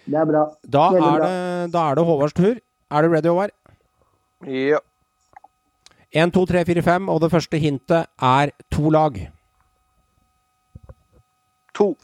Det 0.05 0.17
er 0.21 0.25
bra. 0.29 0.43
Da 0.69 0.87
er 0.93 1.01
bra. 1.01 1.13
det, 1.25 1.71
da 1.73 1.85
er 1.89 1.95
det 1.97 2.05
Håvards 2.05 2.35
tur. 2.37 2.59
Er 2.91 3.01
du 3.01 3.09
ready, 3.09 3.29
Håvard? 3.31 3.55
Ja. 4.45 4.79
1, 6.15 6.31
2, 6.31 6.45
3, 6.47 6.65
4, 6.65 6.83
5, 6.85 7.09
og 7.09 7.21
det 7.23 7.31
første 7.33 7.59
hintet 7.59 8.07
er 8.23 8.51
to 8.71 8.91
lag. 8.93 9.17
To. 11.75 11.95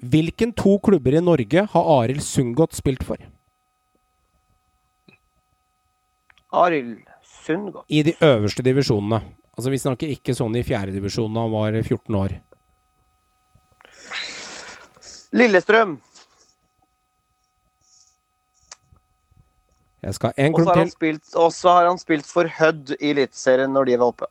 Hvilken 0.00 0.54
to 0.56 0.78
klubber 0.82 1.14
i 1.14 1.20
Norge 1.22 1.66
har 1.70 1.92
Arild 2.00 2.24
Sundgodt 2.24 2.74
spilt 2.74 3.04
for? 3.04 3.20
Arild 6.50 7.04
Sundgodt. 7.44 7.84
I 7.88 8.02
de 8.02 8.16
øverste 8.24 8.64
divisjonene. 8.64 9.20
Altså 9.54 9.70
Vi 9.70 9.78
snakker 9.78 10.10
ikke 10.10 10.34
sånn 10.34 10.56
i 10.56 10.64
fjerdedivisjonen 10.64 11.36
da 11.36 11.44
han 11.44 11.52
var 11.52 11.76
14 11.82 12.16
år. 12.16 12.40
Lillestrøm. 15.32 15.98
Jeg 20.02 20.14
skal 20.16 20.32
en 20.36 20.54
Og 20.54 20.60
så 20.60 20.64
har 20.70 20.76
han 20.78 20.86
til. 20.86 20.92
spilt, 20.92 21.34
og 21.36 21.52
så 21.52 21.68
har 21.76 21.86
han 21.88 21.98
spilt 22.00 22.26
for 22.26 22.48
Hødd 22.58 22.94
i 23.00 23.10
Eliteserien 23.10 23.70
når 23.72 23.84
de 23.90 23.98
var 24.00 24.06
oppe. 24.14 24.26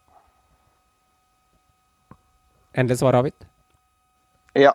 Endelig 2.77 2.97
svar 2.99 3.13
avgitt. 3.19 3.45
Ja. 4.55 4.71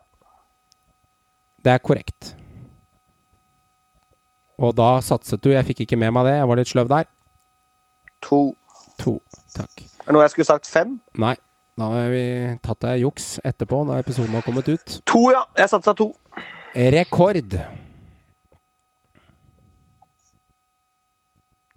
Det 1.65 1.73
er 1.73 1.79
korrekt. 1.79 2.37
Og 4.59 4.75
da 4.77 5.01
satset 5.03 5.43
du. 5.43 5.51
Jeg 5.51 5.65
fikk 5.67 5.81
ikke 5.81 5.97
med 5.99 6.13
meg 6.15 6.27
det. 6.29 6.37
Jeg 6.39 6.49
var 6.49 6.57
litt 6.61 6.69
sløv 6.71 6.89
der. 6.89 7.05
To. 8.23 8.55
To. 9.03 9.17
Takk. 9.57 9.83
Er 9.83 10.07
det 10.07 10.15
noe 10.15 10.23
jeg 10.23 10.31
skulle 10.31 10.47
sagt 10.47 10.67
fem? 10.71 11.01
Nei. 11.19 11.35
Da 11.75 11.89
har 11.91 12.11
vi 12.13 12.27
tatt 12.63 12.85
deg 12.85 13.03
juks 13.03 13.25
etterpå, 13.43 13.81
når 13.87 14.05
episoden 14.05 14.37
har 14.37 14.45
kommet 14.47 14.69
ut. 14.71 14.99
To, 15.11 15.25
ja. 15.35 15.43
Jeg 15.59 15.73
satsa 15.73 15.95
to. 15.99 16.13
Rekord. 16.95 17.57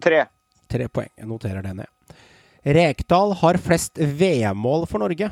Tre. 0.02 0.22
Tre 0.70 0.86
poeng. 0.92 1.10
Jeg 1.18 1.26
noterer 1.26 1.66
det 1.66 1.74
ned. 1.80 2.16
Rekdal 2.78 3.34
har 3.40 3.58
flest 3.62 3.98
VM-mål 3.98 4.86
for 4.90 5.02
Norge. 5.02 5.30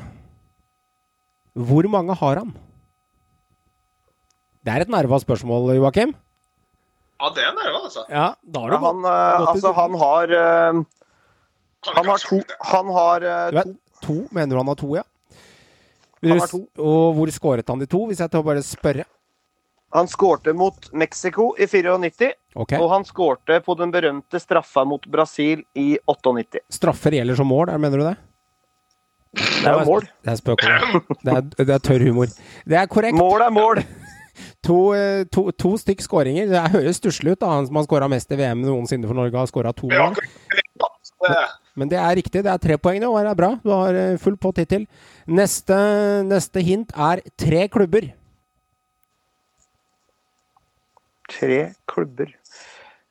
Hvor 1.57 1.87
mange 1.91 2.15
har 2.19 2.43
han? 2.43 2.53
Det 4.67 4.73
er 4.73 4.83
et 4.83 4.91
nerva 4.91 5.19
spørsmål, 5.23 5.71
Joakim. 5.77 6.11
Ja, 7.17 7.31
det 7.33 7.43
er 7.47 7.53
nerva, 7.55 7.85
altså. 7.87 8.03
Ja, 8.11 8.27
da 8.43 8.61
har 8.65 8.73
Ja, 8.73 8.77
du 8.77 8.85
han, 8.85 9.05
eh, 9.05 9.49
altså, 9.51 9.71
han 9.73 9.95
har 10.03 10.33
uh, 10.35 10.83
Han 11.95 12.05
har 12.11 12.17
to. 12.17 12.41
Han 12.73 12.91
har 12.93 13.23
uh, 13.23 13.61
to. 13.63 13.77
To? 14.07 14.17
Mener 14.31 14.55
du 14.55 14.61
han 14.61 14.71
har 14.71 14.79
to, 14.79 14.89
ja? 14.97 15.03
Han 16.23 16.39
har 16.41 16.49
to. 16.51 16.63
Og 16.81 17.13
hvor 17.17 17.31
skåret 17.35 17.69
han 17.69 17.83
de 17.83 17.87
to, 17.89 18.05
hvis 18.09 18.23
jeg 18.23 18.33
tør 18.33 18.45
bare 18.47 18.63
spørre? 18.65 19.05
Han 19.95 20.09
skårte 20.11 20.51
mot 20.57 20.89
Mexico 20.91 21.53
i 21.55 21.67
94, 21.67 22.33
okay. 22.59 22.79
og 22.79 22.89
han 22.91 23.05
skårte 23.07 23.61
på 23.63 23.75
den 23.79 23.93
berømte 23.93 24.39
straffa 24.43 24.83
mot 24.83 25.05
Brasil 25.07 25.61
i 25.79 25.93
98. 26.11 26.59
Straffer 26.75 27.15
gjelder 27.15 27.39
som 27.39 27.47
mål, 27.47 27.71
er- 27.71 27.79
mener 27.79 28.01
du 28.01 28.03
det? 28.03 28.17
Det 29.37 29.69
er 29.69 29.79
jo 29.79 29.85
mål. 29.87 30.09
Det 30.25 30.33
er 30.33 30.39
spøk. 30.39 30.65
Det 31.23 31.37
det 31.59 31.69
er 31.69 31.79
tørr 31.83 32.03
humor. 32.03 32.27
Det 32.65 32.77
er 32.79 32.85
korrekt. 32.87 33.17
Mål 33.17 33.41
er 33.47 33.49
mål. 33.53 33.83
To, 34.67 34.93
eh, 34.93 35.23
to, 35.33 35.47
to 35.57 35.71
stykk 35.81 36.01
skåringer. 36.03 36.45
Det 36.51 36.59
høres 36.69 36.99
stusslig 36.99 37.31
ut. 37.33 37.39
da 37.41 37.47
Han 37.55 37.65
som 37.65 37.79
har 37.79 37.87
skåra 37.87 38.09
mest 38.11 38.31
i 38.31 38.37
VM 38.37 38.61
noensinne 38.61 39.07
for 39.09 39.17
Norge, 39.17 39.33
har 39.33 39.49
skåra 39.49 39.71
to 39.73 39.89
mål. 39.89 40.13
Men 41.77 41.91
det 41.91 41.99
er 42.01 42.15
riktig. 42.17 42.41
Det 42.41 42.49
er 42.49 42.61
tre 42.61 42.77
poeng 42.81 42.97
nå. 43.03 43.11
Det 43.21 43.29
er 43.31 43.37
bra. 43.37 43.51
Du 43.61 43.69
har 43.69 43.97
eh, 43.97 44.17
full 44.21 44.37
pott 44.41 44.57
hittil. 44.57 44.87
Neste, 45.29 45.77
neste 46.25 46.63
hint 46.65 46.93
er 46.97 47.21
tre 47.37 47.67
klubber. 47.69 48.09
Tre 51.29 51.59
klubber. 51.89 52.33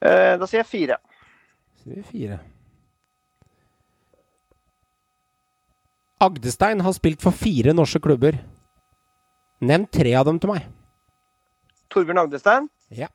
Eh, 0.02 0.34
da 0.40 0.48
sier 0.48 0.64
jeg 0.64 0.70
fire. 0.72 0.98
Sier 1.84 2.00
vi 2.00 2.06
Fire. 2.10 2.40
Agdestein 6.26 6.80
har 6.80 6.94
spilt 6.96 7.20
for 7.22 7.36
fire 7.36 7.74
norske 7.76 8.00
klubber. 8.02 8.38
Nevn 9.60 9.84
tre 9.92 10.14
av 10.16 10.26
dem 10.26 10.40
til 10.40 10.50
meg. 10.54 10.66
Torbjørn 11.92 12.24
Agdestein. 12.24 12.70
Ja. 12.90 13.12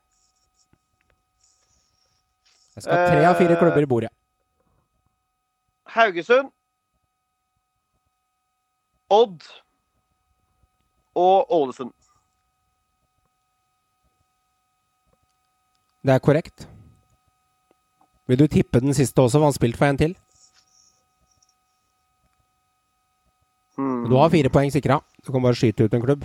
Jeg 2.77 2.85
skal 2.85 2.95
ha 2.95 3.07
tre 3.09 3.25
av 3.27 3.39
fire 3.41 3.57
klubber 3.59 3.83
i 3.83 3.89
bordet. 3.89 4.13
Haugesund. 5.95 6.51
Odd. 9.09 9.41
Og 11.15 11.51
Ålesund. 11.53 11.91
Det 16.05 16.13
er 16.13 16.19
korrekt. 16.19 16.67
Vil 18.27 18.39
du 18.39 18.47
tippe 18.47 18.79
den 18.79 18.93
siste 18.93 19.21
også? 19.21 19.37
For 19.37 19.43
han 19.43 19.53
spilt 19.53 19.77
for 19.77 19.85
en 19.85 19.97
til. 19.97 20.15
Mm. 23.77 24.09
Du 24.09 24.15
har 24.15 24.29
fire 24.29 24.49
poeng 24.49 24.71
sikra. 24.71 25.01
Du 25.25 25.31
kan 25.31 25.43
bare 25.43 25.55
skyte 25.55 25.83
ut 25.85 25.93
en 25.93 26.01
klubb. 26.01 26.23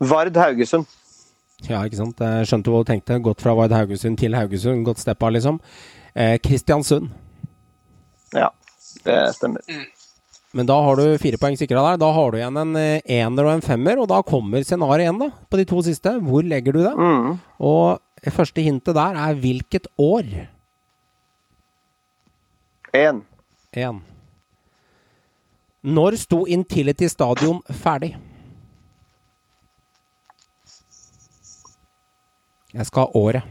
Vard 0.00 0.36
Haugesund. 0.36 0.86
Ja, 1.68 1.82
ikke 1.84 1.98
sant. 1.98 2.20
Jeg 2.20 2.46
skjønte 2.46 2.70
hva 2.70 2.82
du 2.82 2.90
tenkte. 2.90 3.20
Gått 3.22 3.42
fra 3.42 3.54
Vard 3.58 3.74
Haugesund 3.74 4.18
til 4.18 4.34
Haugesund. 4.34 4.84
Godt 4.86 5.02
steppa, 5.02 5.30
liksom. 5.34 5.60
Eh, 6.14 6.38
Kristiansund. 6.42 7.10
Ja, 8.36 8.50
det 9.04 9.20
stemmer. 9.36 9.62
Men 10.56 10.66
da 10.66 10.78
har 10.80 10.96
du 10.96 11.18
fire 11.20 11.38
poeng 11.40 11.56
sikra 11.60 11.82
der. 11.90 12.00
Da 12.00 12.08
har 12.12 12.32
du 12.32 12.38
igjen 12.40 12.56
en 12.56 12.76
eh, 12.80 13.00
ener 13.18 13.48
og 13.48 13.58
en 13.58 13.64
femmer, 13.64 14.00
og 14.00 14.08
da 14.10 14.22
kommer 14.24 14.64
scenarioet 14.64 15.04
igjen, 15.04 15.20
da. 15.20 15.30
På 15.50 15.60
de 15.60 15.66
to 15.68 15.82
siste. 15.84 16.14
Hvor 16.24 16.46
legger 16.46 16.76
du 16.76 16.80
det? 16.82 16.94
Mm. 16.96 17.34
Og 17.60 18.32
første 18.34 18.64
hintet 18.64 18.96
der 18.96 19.18
er 19.20 19.36
hvilket 19.42 19.90
år? 20.00 20.30
Én. 22.96 23.20
Én. 23.76 24.00
Når 25.84 26.16
sto 26.18 26.44
Intility 26.46 27.06
Stadion 27.06 27.60
ferdig? 27.70 28.16
Jeg 32.74 32.86
skal 32.86 33.06
ha 33.06 33.20
året. 33.20 33.42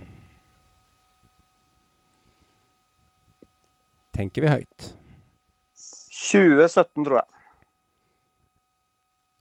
Tenker 4.17 4.41
vi 4.43 4.49
høyt. 4.49 4.93
2017, 6.27 7.05
tror 7.05 7.19
jeg. 7.21 7.27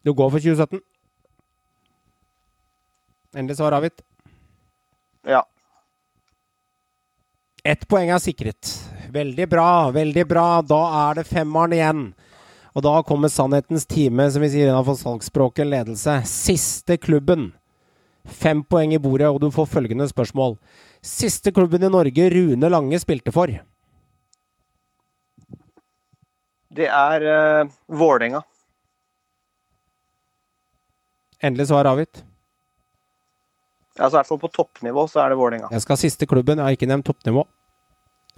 Du 0.05 0.13
går 0.15 0.31
for 0.35 0.39
2017? 0.39 0.83
Endelig 3.37 3.57
svar 3.59 3.75
avgitt. 3.77 4.05
Ja. 5.27 5.43
Ett 7.67 7.89
poeng 7.91 8.13
er 8.15 8.21
sikret. 8.23 8.71
Veldig 9.13 9.49
bra, 9.51 9.91
veldig 9.97 10.25
bra. 10.29 10.47
Da 10.63 10.81
er 11.09 11.19
det 11.19 11.29
femmeren 11.29 11.75
igjen. 11.75 12.03
Og 12.77 12.85
da 12.85 12.99
kommer 13.09 13.33
sannhetens 13.33 13.89
time, 13.89 14.29
som 14.31 14.45
vi 14.45 14.51
sier 14.53 14.69
innenfor 14.69 14.99
salgsspråket, 15.01 15.67
ledelse. 15.67 16.21
Siste 16.29 16.99
klubben. 17.01 17.49
Fem 18.27 18.61
poeng 18.67 18.93
i 18.93 19.01
bordet, 19.01 19.31
og 19.33 19.41
du 19.41 19.49
får 19.55 19.71
følgende 19.73 20.07
spørsmål. 20.11 20.59
Siste 21.01 21.55
klubben 21.57 21.87
i 21.87 21.91
Norge 21.91 22.29
Rune 22.35 22.71
Lange 22.71 23.01
spilte 23.01 23.33
for? 23.35 23.51
Det 26.77 26.89
er 26.93 27.25
uh, 27.25 27.75
Vålerenga. 27.89 28.43
Endelig 31.45 31.69
svar 31.71 31.89
avgitt. 31.89 32.23
Altså, 33.97 34.17
I 34.17 34.19
hvert 34.19 34.29
fall 34.29 34.41
på 34.43 34.53
toppnivå 34.53 35.07
så 35.09 35.23
er 35.25 35.33
det 35.33 35.39
Vålerenga. 35.41 35.71
Jeg 35.73 35.85
skal 35.85 35.97
ha 35.97 36.01
siste 36.01 36.29
klubben, 36.29 36.61
jeg 36.61 36.69
har 36.69 36.77
ikke 36.77 36.89
nevnt 36.91 37.07
toppnivå. 37.09 37.47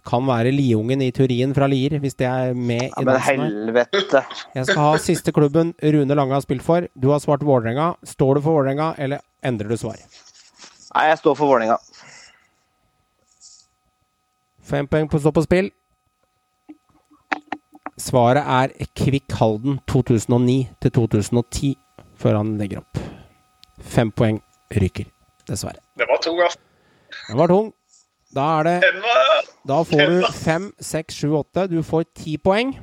Kan 0.06 0.22
være 0.28 0.52
Liungen 0.54 1.02
i 1.02 1.10
teorien 1.14 1.50
fra 1.56 1.66
Lier, 1.66 1.96
hvis 1.98 2.14
det 2.20 2.28
er 2.28 2.54
med 2.54 2.84
Ja, 2.84 3.00
i 3.02 3.04
men 3.04 3.16
dansen 3.16 3.40
Men 3.40 3.50
helvete. 3.50 4.22
Jeg 4.54 4.68
skal 4.68 4.82
ha 4.84 4.92
siste 5.02 5.34
klubben 5.34 5.74
Rune 5.82 6.14
Lange 6.14 6.36
har 6.36 6.44
spilt 6.44 6.62
for. 6.62 6.86
Du 6.94 7.10
har 7.10 7.18
svart 7.18 7.42
Vålerenga. 7.42 7.96
Står 8.06 8.38
du 8.38 8.44
for 8.44 8.60
Vålerenga, 8.60 8.92
eller 8.98 9.24
endrer 9.42 9.68
du 9.68 9.76
svar? 9.76 9.98
Nei, 10.94 11.08
jeg 11.10 11.18
står 11.18 11.34
for 11.34 11.50
Vålerenga. 11.50 11.80
Fem 14.68 14.86
poeng 14.86 15.10
på 15.10 15.18
stå 15.18 15.32
på 15.34 15.42
spill. 15.42 15.72
Svaret 17.98 18.46
er 18.46 18.72
Kvikk 18.94 19.32
Halden 19.40 19.80
2009 19.90 20.68
til 20.82 20.92
2010, 20.94 21.72
før 22.18 22.38
han 22.38 22.54
legger 22.60 22.84
opp. 22.84 23.00
Fem 23.82 24.12
poeng 24.14 24.38
ryker, 24.78 25.08
dessverre. 25.48 25.82
Det 25.98 26.06
var 26.06 26.20
tung, 26.22 26.38
ass. 26.44 26.58
Den 27.28 27.40
var 27.40 27.50
tung. 27.50 27.72
Da 28.34 28.44
er 28.58 28.66
det 28.68 28.74
Da 29.66 29.80
får 29.88 30.10
du 30.12 30.26
fem, 30.36 30.70
seks, 30.80 31.16
sju, 31.16 31.32
åtte. 31.40 31.66
Du 31.72 31.80
får 31.82 32.04
ti 32.14 32.36
poeng. 32.36 32.74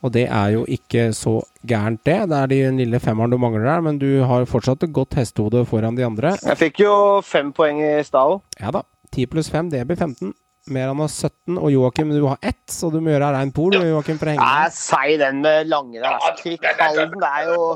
Og 0.00 0.12
det 0.14 0.28
er 0.32 0.54
jo 0.54 0.62
ikke 0.64 1.10
så 1.12 1.42
gærent, 1.68 2.00
det. 2.08 2.16
Det 2.30 2.36
er 2.38 2.46
den 2.48 2.78
lille 2.80 3.00
femmeren 3.02 3.34
du 3.34 3.36
mangler 3.36 3.66
der, 3.68 3.82
men 3.84 3.98
du 4.00 4.22
har 4.24 4.46
fortsatt 4.48 4.86
et 4.86 4.94
godt 4.96 5.18
hestehode 5.18 5.66
foran 5.68 5.98
de 5.98 6.06
andre. 6.06 6.38
Jeg 6.40 6.56
fikk 6.56 6.80
jo 6.86 6.94
fem 7.26 7.52
poeng 7.52 7.82
i 7.84 7.98
stad 8.06 8.38
òg. 8.38 8.40
Ja 8.62 8.72
da. 8.72 8.86
10 9.12 9.26
pluss 9.26 9.50
5, 9.50 9.68
det 9.74 9.82
blir 9.88 9.98
15. 9.98 10.32
Meran 10.68 11.00
har 11.00 11.08
17, 11.08 11.56
og 11.56 11.70
Joakim, 11.72 12.10
du 12.12 12.26
har 12.28 12.40
ett, 12.42 12.66
så 12.68 12.90
du 12.92 12.98
må 13.00 13.14
gjøre 13.14 13.30
rein 13.34 13.52
pol. 13.54 13.74
Joakim, 13.74 14.18
for 14.20 14.28
å 14.28 14.34
henge 14.34 14.44
Nei, 14.44 14.66
si 14.76 15.14
den 15.20 15.40
med 15.44 15.70
Lange 15.70 15.98
der. 15.98 16.18
Altså. 16.18 16.34
Kvikk 16.42 16.66
Halden, 16.78 17.24
er 17.24 17.48
jo 17.48 17.70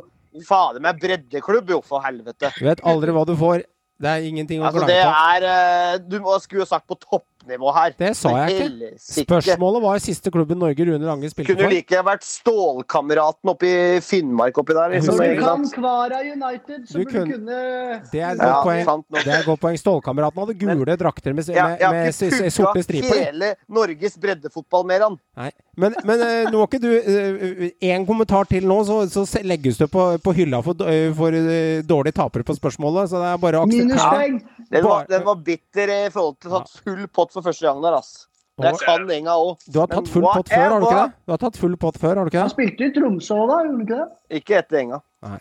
fader 0.45 0.83
meg 0.85 0.99
breddeklubb, 1.03 1.71
jo, 1.77 1.81
for 1.87 2.05
helvete. 2.05 2.51
Du 2.59 2.67
vet 2.67 2.83
aldri 2.85 3.15
hva 3.15 3.25
du 3.29 3.35
får. 3.39 3.65
Det 4.05 4.11
er 4.11 4.27
ingenting 4.27 4.61
å 4.61 4.69
Altså, 4.69 4.83
klage 4.83 4.91
det 4.91 5.03
er 5.07 5.45
eh, 5.47 5.99
Du 6.03 6.17
skulle 6.43 6.65
jo 6.65 6.67
sagt 6.67 6.89
på 6.91 6.97
toppnivå 7.45 7.73
her. 7.75 7.95
Det 7.99 8.17
sa 8.17 8.31
jeg 8.47 8.69
ikke. 8.71 8.91
Spørsmålet 9.25 9.83
var 9.83 9.99
siste 10.03 10.31
klubben 10.33 10.59
Norge 10.59 10.85
Rune 10.89 11.05
Lange 11.05 11.31
spilte 11.31 11.53
Kunne 11.55 11.65
for. 11.67 11.71
like 11.75 11.89
gjerne 11.93 12.07
vært 12.09 12.25
Stålkameraten 12.25 13.51
oppe 13.53 13.69
i 13.69 14.01
Finnmark 14.05 14.57
oppi 14.59 14.75
der. 14.75 14.91
Liksom, 14.95 15.17
Når 15.19 15.35
du 15.35 15.43
kan? 15.43 15.69
Kvara 15.75 16.21
United, 16.25 16.87
så 16.89 16.93
Du 16.93 17.05
burde 17.05 17.13
kunne- 17.13 17.27
du 17.27 17.33
kunne 17.33 18.11
Det 18.13 18.21
er 18.21 18.31
et 18.33 18.39
Ja, 18.39 18.45
godt 18.45 18.65
poeng. 18.65 18.85
sant 18.85 19.05
er 19.27 19.43
godt 19.45 19.61
poeng. 19.61 19.77
Stålkameraten 19.79 20.39
hadde 20.39 20.59
gule 20.59 20.97
drakter 20.97 21.33
med, 21.35 21.45
Jeg, 21.47 21.55
med, 21.55 21.79
jeg 21.79 21.87
har 21.87 21.93
med 21.93 22.07
ikke 22.07 22.13
s- 22.15 22.41
s- 22.41 22.55
sorte 22.55 22.79
ikke 22.79 22.85
striper. 22.85 23.25
hele 23.25 23.55
Norges 23.69 24.17
breddefotball 24.19 24.85
mer, 24.87 25.01
han. 25.01 25.19
Nei. 25.37 25.51
Men, 25.77 25.95
men 26.05 26.21
eh, 26.21 26.45
nå 26.51 26.53
må 26.59 26.69
ikke 26.69 26.81
du 26.81 27.75
Én 27.83 28.07
kommentar 28.07 28.47
til 28.49 28.63
nå, 28.65 28.85
så, 28.87 29.09
så 29.27 29.43
legges 29.43 29.77
du 29.77 29.87
på, 29.89 30.19
på 30.23 30.33
hylla 30.35 30.63
for, 30.63 30.75
eh, 30.87 31.13
for 31.13 31.29
eh, 31.35 31.83
dårlige 31.83 32.15
tapere 32.15 32.45
på 32.45 32.55
spørsmålet. 32.55 33.09
Så 33.11 33.19
det 33.19 33.33
er 33.33 33.39
bare 33.39 33.59
å 33.59 33.67
akseptere. 33.67 34.41
Den 34.71 34.85
var, 34.85 35.07
den 35.11 35.25
var 35.27 35.35
bitter 35.47 35.91
i 35.93 36.11
forhold 36.15 36.37
til 36.41 36.51
tatt 36.55 36.71
full 36.85 37.07
pott 37.09 37.33
for 37.35 37.43
første 37.43 37.67
gang 37.67 37.83
der, 37.85 37.99
ass. 37.99 38.27
Jeg 38.63 38.79
kan 38.85 39.09
enga 39.11 39.33
òg. 39.35 39.57
Du 39.67 39.81
har 39.83 39.89
tatt 39.91 40.07
full 40.09 40.23
pott 40.29 40.49
før, 40.53 40.69
har 40.71 40.79
du 40.81 40.87
ikke 40.87 41.01
det? 41.01 41.15
Du 41.27 41.33
har 41.35 41.41
tatt 41.43 41.57
full 41.59 41.77
pott 41.77 41.97
før, 41.99 42.15
har 42.21 42.29
du 42.29 42.31
ikke 42.31 42.39
Han 42.45 42.53
det? 42.53 42.55
spilte 42.55 42.87
i 42.87 42.93
Tromsø 42.95 43.35
òg, 43.35 43.49
da, 43.51 43.57
gjorde 43.65 43.73
han 43.73 43.81
ikke 43.87 43.99
det? 43.99 44.39
Ikke 44.41 44.59
etter 44.61 44.79
enga. 44.85 45.01
Nei. 45.27 45.41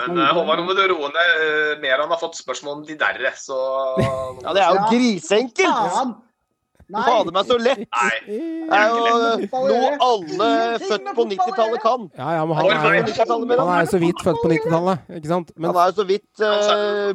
Men 0.00 0.16
uh, 0.16 0.30
Håvard, 0.32 0.58
nå 0.58 0.64
må 0.64 0.74
du 0.74 0.82
roe 0.94 1.10
ned. 1.12 1.80
mer. 1.82 2.00
Han 2.00 2.10
har 2.10 2.18
fått 2.22 2.38
spørsmål 2.40 2.78
om 2.80 2.82
de 2.88 2.96
derre, 2.98 3.30
så 3.36 3.54
Ja, 4.44 4.54
det 4.56 4.62
er 4.64 4.66
jo 4.74 4.80
Ja. 4.80 4.88
griseenkelt! 4.90 6.18
Nei! 6.90 7.02
Fader 7.06 7.30
meg 7.36 7.46
så 7.46 7.56
lett! 7.62 7.82
Nei. 7.86 8.14
Det 8.26 8.78
er 8.80 8.88
jo 8.90 9.66
noe 9.70 9.90
alle 10.02 10.48
født 10.82 11.10
på 11.14 11.26
90-tallet 11.30 11.82
kan. 11.84 12.08
Ja, 12.18 12.30
ja, 12.34 12.46
men 12.50 12.56
han 12.58 12.66
er, 12.66 12.78
han 12.80 13.68
er 13.76 13.84
jo 13.84 13.90
så 13.92 14.00
vidt 14.02 14.24
født 14.26 14.40
på 14.42 14.50
90-tallet, 14.50 15.04
ikke 15.20 15.30
sant? 15.30 15.52
Men, 15.54 15.70
Han 15.70 15.78
er 15.84 15.92
jo 15.92 15.96
så 16.00 16.06
vidt 16.08 16.42
uh, 16.42 17.12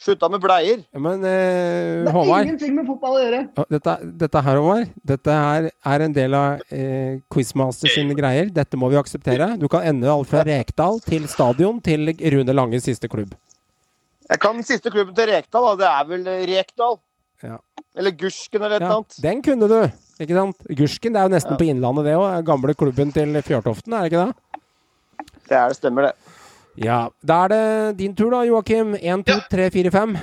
slutta 0.00 0.28
med 0.32 0.40
bleier. 0.40 0.80
men 0.96 1.24
eh, 1.28 2.04
Det 2.06 2.12
er 2.14 2.44
ingenting 2.46 2.74
med 2.78 2.86
fotball 2.88 3.18
å 3.18 3.20
gjøre. 3.20 3.40
Dette, 3.70 3.96
dette 4.22 4.42
her, 4.46 4.56
Håvard, 4.60 4.88
dette 5.12 5.36
her 5.36 5.68
er 5.92 6.04
en 6.06 6.14
del 6.16 6.34
av 6.38 6.62
eh, 6.72 7.18
Quizmaster 7.32 7.92
sine 7.92 8.16
greier. 8.16 8.48
Dette 8.56 8.80
må 8.80 8.88
vi 8.92 8.96
akseptere. 9.00 9.52
Du 9.60 9.68
kan 9.68 9.84
ende 9.86 10.08
alt 10.10 10.30
fra 10.30 10.42
Rekdal 10.48 11.00
til 11.04 11.28
stadion 11.28 11.82
til 11.84 12.14
Rune 12.16 12.56
Langes 12.56 12.88
siste 12.88 13.10
klubb. 13.12 13.36
Jeg 14.30 14.38
kan 14.40 14.56
den 14.60 14.64
siste 14.66 14.90
klubben 14.94 15.14
til 15.16 15.28
Rekdal, 15.32 15.72
da. 15.72 15.76
Det 15.80 15.90
er 15.90 16.10
vel 16.14 16.28
Rekdal. 16.54 16.98
Ja. 17.42 17.58
Eller 17.98 18.12
Gursken 18.14 18.60
eller 18.62 18.76
et 18.76 18.82
eller 18.82 18.90
Ja, 18.92 18.96
annet. 19.00 19.16
den 19.24 19.40
kunne 19.42 19.66
du, 19.68 19.78
ikke 20.22 20.36
sant? 20.36 20.60
Gursken, 20.78 21.12
det 21.14 21.20
er 21.20 21.26
jo 21.26 21.32
nesten 21.34 21.56
på 21.58 21.66
Innlandet, 21.66 22.04
det 22.06 22.12
òg. 22.16 22.44
Gamle 22.46 22.74
klubben 22.78 23.10
til 23.12 23.34
Fjørtoften, 23.42 23.96
er 23.96 24.04
det 24.06 24.12
ikke 24.12 24.26
det? 24.28 24.34
Det 25.50 25.56
er 25.58 25.72
det, 25.72 25.76
stemmer 25.80 26.06
det. 26.06 26.12
Ja. 26.76 27.10
Da 27.22 27.44
er 27.44 27.48
det 27.52 27.96
din 27.98 28.14
tur, 28.16 28.30
da, 28.30 28.44
Joakim. 28.46 28.94
Én, 28.96 29.24
to, 29.26 29.38
tre, 29.50 29.70
fire, 29.70 29.90
fem. 29.90 30.16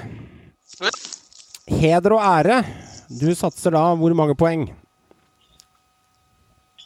Heder 1.67 2.15
og 2.15 2.23
ære. 2.23 2.61
Du 3.09 3.29
satser 3.35 3.71
da 3.75 3.83
hvor 3.95 4.13
mange 4.15 4.35
poeng? 4.35 4.67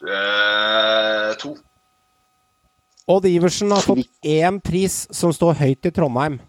Eh, 0.01 1.35
To. 1.41 1.55
Odd 3.11 3.25
Iversen 3.25 3.71
har 3.73 3.81
fått 3.81 4.07
én 4.25 4.59
pris 4.61 5.07
som 5.13 5.33
står 5.33 5.57
høyt 5.59 5.85
i 5.89 5.91
Trondheim. 5.93 6.39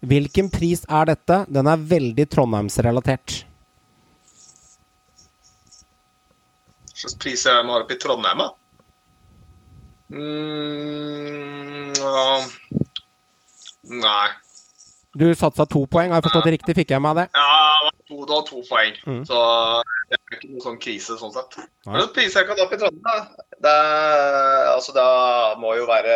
Hvilken 0.00 0.48
pris 0.52 0.84
er 0.88 1.10
dette? 1.10 1.42
Den 1.48 1.68
er 1.68 1.80
veldig 1.92 2.26
Trondheimsrelatert. 2.32 3.40
Hva 6.90 7.02
slags 7.02 7.16
pris 7.20 7.44
er 7.48 7.58
det 7.58 7.66
man 7.66 7.74
har 7.76 7.84
oppe 7.86 7.96
i 7.96 8.00
Trondheim, 8.00 8.44
da? 8.44 8.48
Mm, 10.10 11.92
ja. 11.96 12.44
Nei. 13.90 14.28
Du 15.18 15.26
satsa 15.34 15.66
to 15.66 15.82
poeng, 15.90 16.12
har 16.12 16.20
jeg 16.20 16.26
forstått 16.28 16.46
det 16.46 16.52
riktig? 16.54 16.74
Fikk 16.78 16.92
jeg 16.94 17.02
med 17.02 17.18
det? 17.18 17.24
Ja, 17.34 17.54
det 17.82 17.88
var 17.88 17.94
to, 18.10 18.18
da, 18.30 18.36
to 18.46 18.60
poeng. 18.68 18.94
Mm. 19.06 19.24
Så 19.26 19.40
det 20.10 20.18
er 20.18 20.36
ikke 20.36 20.50
noe 20.52 20.62
sånn 20.62 20.78
krise 20.82 21.16
sånn 21.18 21.32
sett. 21.34 21.56
Nei. 21.88 21.96
Men 21.96 22.12
priser 22.14 22.44
jeg 22.44 22.50
kan 22.50 22.62
opp 22.62 22.74
i 22.74 22.78
Trondheim, 22.78 23.02
da. 23.06 23.46
Det, 23.56 23.72
er, 23.72 24.68
altså, 24.76 24.94
da 24.96 25.08
må 25.60 25.74
jo 25.76 25.88
være 25.90 26.14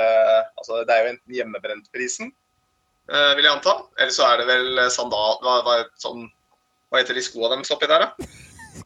altså, 0.54 0.78
Det 0.86 0.94
er 0.94 1.02
jo 1.02 1.10
enten 1.14 1.36
hjemmebrentprisen, 1.40 2.30
eh, 3.10 3.32
vil 3.34 3.48
jeg 3.48 3.52
anta. 3.56 3.74
Eller 3.98 4.14
så 4.14 4.28
er 4.30 4.42
det 4.42 4.48
vel 4.52 4.84
sandal... 4.94 5.40
Hva, 5.42 5.58
hva, 5.66 5.80
sånn, 6.02 6.28
hva 6.90 7.02
heter 7.02 7.18
de 7.18 7.26
skoa 7.26 7.50
deres 7.52 7.74
oppi 7.74 7.90
der, 7.90 8.06
da? 8.06 8.30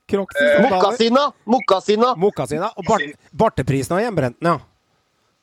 Crocs, 0.09 0.41
Eh, 0.41 0.57
sandaler. 0.57 1.29
Mokkasina! 1.53 2.15
Mokkasina. 2.17 2.73
Og 2.81 2.89
bart, 2.89 3.05
barteprisen 3.45 3.97
og 3.99 4.05
hjemmebrenten, 4.05 4.55
ja. 4.55 4.57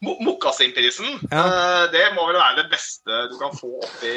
Mo- 0.06 0.18
Mokkasinprisen, 0.28 1.18
Ja. 1.32 1.42
eh, 1.46 1.86
det 1.94 2.04
må 2.16 2.26
vel 2.30 2.38
være 2.38 2.60
det 2.62 2.68
beste 2.72 3.18
du 3.32 3.36
kan 3.42 3.56
få 3.58 3.72
oppi 3.82 4.14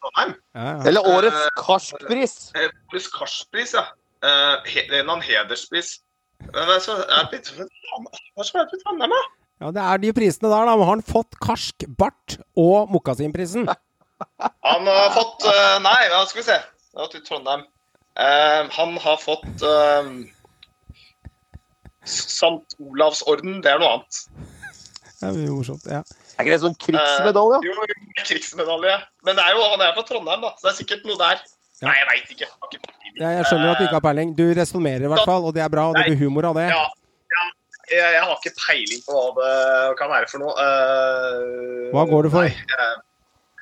Trondheim. 0.00 0.34
ja, 0.54 0.66
ja. 0.68 0.76
Eller 0.90 1.08
årets 1.14 1.42
karskpris. 1.58 2.36
Årets 2.54 2.54
Karskpris, 2.54 3.10
karspris, 3.18 3.74
ja. 3.78 3.84
Eh, 4.22 4.56
he, 4.70 4.86
er 4.90 5.00
en 5.02 5.10
annen 5.10 5.24
hederspris. 5.26 5.98
Hva 6.52 6.78
skal 6.80 7.02
jeg 7.04 7.30
det 7.30 8.70
blitt 8.70 8.84
Trondheim, 8.86 9.12
da? 9.12 9.22
ja, 9.60 9.70
det 9.76 9.82
er 9.84 9.98
de 10.06 10.12
prisene 10.16 10.48
der, 10.48 10.64
da. 10.70 10.76
Har 10.80 10.90
han 10.94 11.02
fått 11.04 11.36
karsk, 11.44 11.84
bart 11.98 12.38
og 12.56 12.88
mokkasinprisen? 12.94 13.68
Han 14.70 14.86
har 14.88 15.10
fått 15.16 15.44
eh, 15.48 15.78
Nei, 15.84 16.00
da 16.12 16.22
skal 16.28 16.40
vi 16.42 16.46
se. 16.50 16.58
Det 16.92 17.00
var 17.00 17.08
til 17.12 17.22
Trondheim. 17.24 17.62
Eh, 18.20 18.62
han 18.76 18.96
har 19.00 19.16
fått 19.22 19.62
uh, 19.64 20.08
St. 22.04 22.76
Olavs 22.82 23.22
orden. 23.30 23.60
Det 23.64 23.70
er 23.72 23.78
noe 23.80 23.92
annet. 23.98 24.18
Det 25.20 25.28
er 25.28 25.40
jo 25.44 25.56
morsomt. 25.58 25.84
Ja. 25.84 26.00
Er 26.38 26.46
ikke 26.46 26.54
det 26.54 26.60
sånn 26.62 26.76
krigsmedalje? 26.80 27.58
Eh, 27.60 27.66
jo, 27.68 28.22
krigsmedalje. 28.24 28.94
Men 29.28 29.36
det 29.36 29.44
er 29.44 29.56
jo, 29.56 29.64
han 29.74 29.82
er 29.84 29.92
fra 29.96 30.04
Trondheim, 30.08 30.46
da, 30.46 30.52
så 30.56 30.68
det 30.68 30.70
er 30.72 30.78
sikkert 30.78 31.04
noe 31.08 31.20
der. 31.20 31.42
Ja. 31.80 31.88
Nei, 31.88 31.96
jeg 31.98 32.08
veit 32.08 32.32
ikke. 32.36 32.48
Ikke. 32.68 32.94
Ja, 33.18 33.32
jeg 33.36 33.44
skjønner 33.48 33.74
at 33.74 33.80
du 33.80 33.84
ikke 33.86 33.98
har 33.98 34.04
peiling. 34.04 34.32
Du 34.36 34.46
resonnerer 34.56 35.04
i 35.04 35.12
hvert 35.12 35.28
fall, 35.28 35.44
og 35.48 35.54
det 35.56 35.64
er 35.64 35.70
bra. 35.72 35.90
Og 35.90 35.98
det 35.98 36.06
blir 36.08 36.20
humor 36.24 36.48
av 36.50 36.56
det. 36.60 36.66
Ja, 36.72 36.82
ja 37.36 37.44
jeg, 37.90 38.12
jeg 38.14 38.22
har 38.22 38.34
ikke 38.36 38.54
peiling 38.60 39.04
på 39.06 39.16
hva 39.16 39.30
det 39.36 39.96
kan 40.00 40.12
være 40.12 40.30
for 40.30 40.44
noe. 40.44 40.54
Uh, 40.56 41.88
Hva 41.94 42.04
går 42.10 42.28
det 42.28 42.32
for? 42.34 42.46
Nei, 42.46 42.54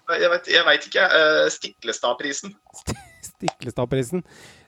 jeg, 0.09 0.23
jeg, 0.23 0.33
vet, 0.35 0.51
jeg 0.55 0.67
vet 0.69 0.89
ikke. 0.91 1.07
Uh, 1.15 1.45
Stiklestadprisen. 1.55 2.55
Stiklestadprisen. 3.31 4.25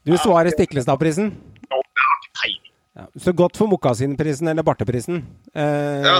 Du 0.09 0.17
svarer 0.17 0.55
Stiklestadprisen. 0.55 1.35
Ja, 1.69 1.79
jeg 1.79 2.07
har 2.07 2.19
ikke 2.23 2.35
peiling. 2.43 2.70
Ja. 2.99 3.05
Så 3.23 3.33
godt 3.39 3.55
for 3.57 3.71
mokkasinprisen 3.71 4.49
eller 4.51 4.65
barteprisen. 4.67 5.21
Eh, 5.55 6.03
Ja. 6.03 6.17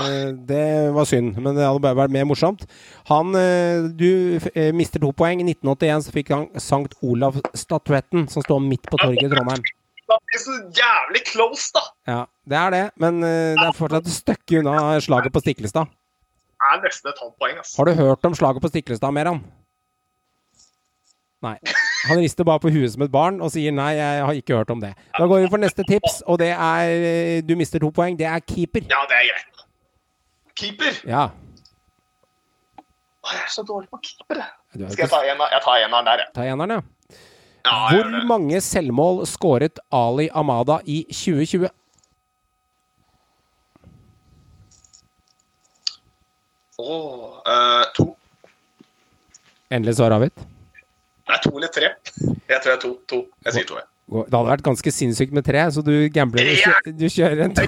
Det 0.47 0.93
var 0.95 1.05
synd, 1.05 1.35
men 1.37 1.55
det 1.55 1.65
hadde 1.67 1.81
bare 1.83 1.97
vært 1.99 2.13
mer 2.15 2.23
morsomt. 2.25 2.63
Han, 3.09 3.35
eh, 3.35 3.89
Du 3.91 4.39
eh, 4.55 4.71
mister 4.71 4.99
to 4.99 5.11
poeng. 5.11 5.41
I 5.41 5.43
1981 5.53 6.05
så 6.07 6.11
fikk 6.15 6.29
han 6.31 6.47
Sankt 6.57 6.95
Olav-statuetten, 7.03 8.29
som 8.29 8.41
står 8.43 8.59
midt 8.63 8.83
på 8.87 8.97
torget 8.97 9.23
i 9.27 9.29
Trondheim. 9.35 9.61
Det 10.11 10.35
er 10.35 10.39
så 10.43 10.55
jævlig 10.75 11.21
close, 11.27 11.71
da. 11.75 11.81
Ja, 12.07 12.25
det 12.47 12.57
er 12.57 12.69
det, 12.71 12.91
men 12.99 13.23
eh, 13.23 13.53
det 13.55 13.67
er 13.67 13.75
fortsatt 13.75 14.07
et 14.07 14.11
stykke 14.15 14.59
unna 14.59 14.99
slaget 14.99 15.31
på 15.31 15.39
Stiklestad. 15.43 15.87
Det 15.87 16.71
er 16.71 16.81
nesten 16.87 17.09
et 17.11 17.19
halvt 17.21 17.37
poeng, 17.39 17.57
altså. 17.57 17.77
Har 17.77 17.85
du 17.85 17.93
hørt 17.99 18.25
om 18.25 18.33
slaget 18.35 18.61
på 18.61 18.67
Stiklestad, 18.71 19.11
Meran? 19.13 19.43
Nei. 21.43 21.57
Han 22.09 22.17
rister 22.17 22.47
bare 22.47 22.61
på 22.63 22.71
huet 22.73 22.93
som 22.93 23.03
et 23.05 23.11
barn 23.13 23.37
og 23.43 23.51
sier 23.53 23.73
nei, 23.75 23.91
jeg 23.97 24.23
har 24.25 24.37
ikke 24.39 24.57
hørt 24.57 24.71
om 24.73 24.81
det. 24.81 24.93
Da 25.17 25.27
går 25.29 25.43
vi 25.43 25.49
for 25.51 25.61
neste 25.61 25.85
tips, 25.87 26.21
og 26.25 26.39
det 26.41 26.49
er 26.55 26.93
eh, 26.95 27.41
Du 27.45 27.53
mister 27.59 27.81
to 27.83 27.91
poeng. 27.93 28.17
Det 28.17 28.25
er 28.25 28.41
keeper. 28.41 28.87
Ja, 28.89 29.03
det 29.09 29.19
er 29.19 29.27
greit. 29.29 29.65
Keeper. 30.57 30.97
Ja. 31.09 31.27
Å, 33.21 33.27
Jeg 33.35 33.43
er 33.43 33.51
så 33.53 33.65
dårlig 33.67 33.91
på 33.91 34.01
keeper, 34.01 34.41
er 34.41 34.89
Skal 34.95 35.05
jeg 35.05 35.11
ta 35.13 35.21
en, 35.29 35.45
jeg 35.53 35.63
tar 35.67 35.83
eneren 35.85 36.09
der, 36.09 36.23
jeg. 36.25 36.33
Ta 36.37 36.47
eneren, 36.49 36.79
ja. 36.79 37.17
Ja, 37.61 37.77
Hvor 37.93 38.25
mange 38.25 38.57
selvmål 38.65 39.21
skåret 39.29 39.77
Ali 39.93 40.25
Amada 40.33 40.79
i 40.89 41.03
2020? 41.13 41.69
Åh, 46.81 47.41
uh, 47.45 47.83
to. 47.93 48.07
Endelig 49.69 49.99
svar 49.99 50.17
avgitt. 50.17 50.41
Det 51.31 51.37
er 51.37 51.43
to 51.47 51.51
eller 51.55 51.71
tre. 51.71 51.89
Jeg 52.51 52.59
tror 52.59 52.67
det 52.67 52.73
er 52.75 52.81
to. 52.83 52.89
to. 53.07 53.19
Jeg 53.47 53.53
sier 53.55 53.67
to, 53.69 53.77
jeg. 53.79 53.87
Det 54.11 54.35
hadde 54.35 54.49
vært 54.49 54.63
ganske 54.65 54.91
sinnssykt 54.91 55.31
med 55.37 55.45
tre, 55.47 55.61
så 55.71 55.83
du 55.85 55.93
gambler. 56.11 56.49
Du, 56.83 56.91
du 56.99 57.05
kjører 57.07 57.45
en 57.45 57.53
to. 57.55 57.63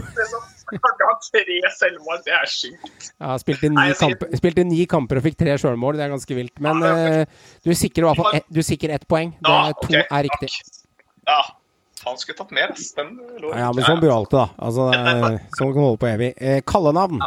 Ha 0.74 1.12
tre 1.30 1.58
selvmål, 1.78 2.20
det 2.26 2.34
er 2.34 2.50
sjukt. 2.50 3.10
Ja, 3.22 3.36
spilte 3.40 3.70
ni, 3.70 3.76
Nei, 3.78 3.88
kamper, 3.96 4.32
spilte 4.40 4.64
ni 4.66 4.86
kamper 4.90 5.20
og 5.22 5.26
fikk 5.28 5.38
tre 5.40 5.56
sjølmål. 5.62 6.00
Det 6.00 6.06
er 6.08 6.12
ganske 6.16 6.38
vilt. 6.38 6.56
Men 6.66 6.82
eh, 6.88 7.24
du 7.64 7.72
sikrer 7.78 8.08
i 8.08 8.10
hvert 8.10 8.20
fall 8.20 8.40
du 8.58 8.62
sikrer 8.66 8.96
ett 8.98 9.06
poeng. 9.08 9.36
Det 9.40 9.54
Ja, 9.54 9.70
er 9.70 9.78
to 9.80 10.00
er 10.02 10.26
riktig. 10.28 10.50
Ja, 11.30 11.40
han 12.04 12.20
skulle 12.20 12.40
tatt 12.42 12.52
mer, 12.58 12.74
ass. 12.74 12.90
Den 12.98 13.14
lå 13.40 13.54
Ja, 13.54 13.70
men 13.72 13.86
sånn 13.86 14.02
blir 14.02 14.12
jo 14.12 14.18
alltid, 14.18 14.40
da. 14.42 14.48
Altså, 14.68 14.90
sånn 15.60 15.72
kan 15.78 15.86
holde 15.86 16.02
på 16.02 16.10
evig. 16.10 16.34
Eh, 16.42 16.60
kallenavn. 16.68 17.22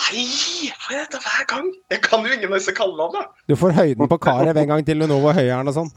Nei, 0.00 0.70
får 0.80 0.94
jeg 0.94 1.06
dette 1.06 1.20
hver 1.22 1.46
gang? 1.50 1.66
Jeg 1.92 2.00
kan 2.06 2.24
jo 2.24 2.32
ingen 2.32 2.50
av 2.50 2.56
disse 2.58 2.72
kallenavnene. 2.74 3.26
Du 3.50 3.54
får 3.58 3.74
høyden 3.76 4.08
på 4.10 4.18
karet 4.22 4.56
en 4.58 4.70
gang 4.72 4.84
til 4.86 5.02
du 5.02 5.06
når 5.10 5.22
hvor 5.22 5.36
høy 5.36 5.46
er 5.46 5.60
og 5.60 5.76
sånn. 5.76 5.90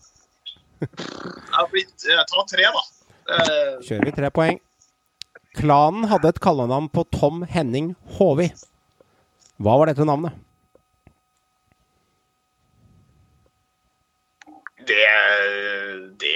Jeg 0.83 1.85
jeg 2.03 2.25
tar 2.29 2.47
tre, 2.51 2.67
da. 2.75 2.83
Eh, 3.33 3.75
Kjører 3.87 4.09
vi 4.09 4.15
tre 4.17 4.31
poeng. 4.35 4.59
Klanen 5.55 6.07
hadde 6.09 6.33
et 6.33 6.41
kallenavn 6.43 6.89
på 6.91 7.05
Tom 7.13 7.43
Henning 7.47 7.93
Håvi. 8.17 8.49
Hva 9.63 9.77
var 9.79 9.91
dette 9.91 10.05
navnet? 10.07 10.33
Det 14.83 15.05
Det 16.19 16.35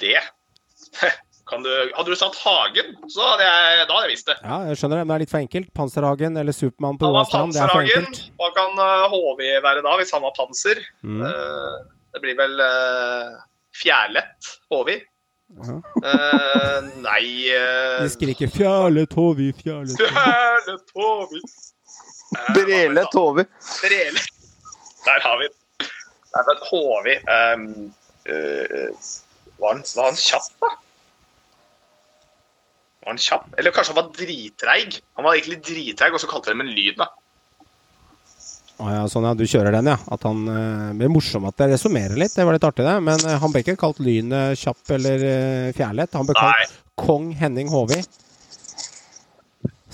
Det 0.00 0.16
du, 1.64 1.70
Hadde 1.96 2.12
du 2.12 2.16
sagt 2.20 2.36
Hagen, 2.44 2.94
så 3.08 3.24
hadde 3.24 3.46
jeg, 3.46 3.84
da 3.88 3.94
hadde 3.94 4.06
jeg 4.08 4.14
visst 4.14 4.28
det. 4.28 4.36
Ja, 4.44 4.58
jeg 4.68 4.80
skjønner 4.80 5.00
det, 5.00 5.04
men 5.06 5.12
det 5.12 5.16
er 5.16 5.24
litt 5.24 5.32
for 5.34 5.42
enkelt. 5.42 5.68
Panserhagen 5.78 6.40
eller 6.42 6.56
Supermann 6.56 6.98
på 7.00 7.08
var 7.12 7.24
Det 7.24 7.28
er 7.28 7.30
for 7.32 7.46
Panserhagen. 7.46 8.08
enkelt. 8.08 8.24
Hva 8.40 8.50
kan 8.56 8.82
eh, 8.84 9.04
HV 9.14 9.44
være 9.68 9.84
da, 9.86 9.94
hvis 10.00 10.12
han 10.16 10.24
var 10.26 10.34
panser? 10.36 10.82
Mm. 11.02 11.22
Eh, 11.28 11.78
det 12.14 12.20
blir 12.24 12.36
vel 12.38 12.60
uh, 12.60 13.38
Fjærlett 13.76 14.52
HV. 14.72 14.90
Ja. 15.48 15.78
Eh, 16.04 16.88
nei 17.00 17.24
uh, 17.56 18.02
De 18.04 18.10
skriker 18.12 18.50
'Fjærlett 18.52 19.14
HV, 19.16 19.40
Fjærlett 19.62 19.96
HV'. 19.96 20.12
Fjærlett 20.12 20.92
HV. 20.92 21.38
Eh, 22.36 22.52
Brele 22.54 23.04
Tove. 23.12 23.44
Brele. 23.80 24.20
Der 25.04 25.20
har 25.24 25.38
vi 25.40 25.48
den. 25.48 25.54
HV 26.70 27.06
um, 27.24 27.92
uh, 28.28 28.90
var, 29.58 29.72
han, 29.72 29.82
var 29.96 30.04
han 30.04 30.16
kjapp, 30.20 30.50
da? 30.60 30.68
Var 33.04 33.14
han 33.14 33.22
kjapp? 33.22 33.48
Eller 33.58 33.74
kanskje 33.74 33.94
han 33.94 34.02
var 34.02 34.12
dritreig? 34.16 35.00
Han 35.18 35.26
var 35.26 35.38
egentlig 35.38 35.62
dritreig, 35.64 36.14
og 36.14 36.22
så 36.22 36.30
kalte 36.30 36.52
de 36.52 36.64
en 36.64 36.74
lyd, 36.74 36.98
da. 36.98 37.08
Å 38.78 38.90
ja, 38.94 38.98
sånn 39.10 39.26
ja, 39.26 39.32
du 39.34 39.42
kjører 39.42 39.74
den, 39.74 39.90
ja. 39.90 39.96
At 40.14 40.22
han 40.26 40.44
uh, 40.46 40.90
Det 40.92 41.00
blir 41.00 41.10
morsomt 41.10 41.48
at 41.50 41.56
det 41.58 41.72
resummerer 41.72 42.14
litt, 42.20 42.34
det 42.36 42.46
var 42.46 42.54
litt 42.54 42.66
artig, 42.68 42.86
det. 42.86 42.94
Men 43.02 43.24
uh, 43.26 43.34
han 43.42 43.54
ble 43.54 43.64
ikke 43.64 43.78
kalt 43.80 43.98
Lynet 44.02 44.58
kjapp 44.60 44.94
eller 44.98 45.24
uh, 45.24 45.72
Fjærlett. 45.74 46.14
Han 46.14 46.28
ble 46.28 46.38
Nei. 46.38 46.52
kalt 46.54 46.78
Kong 46.98 47.32
Henning 47.38 47.70
Håvi. 47.72 47.98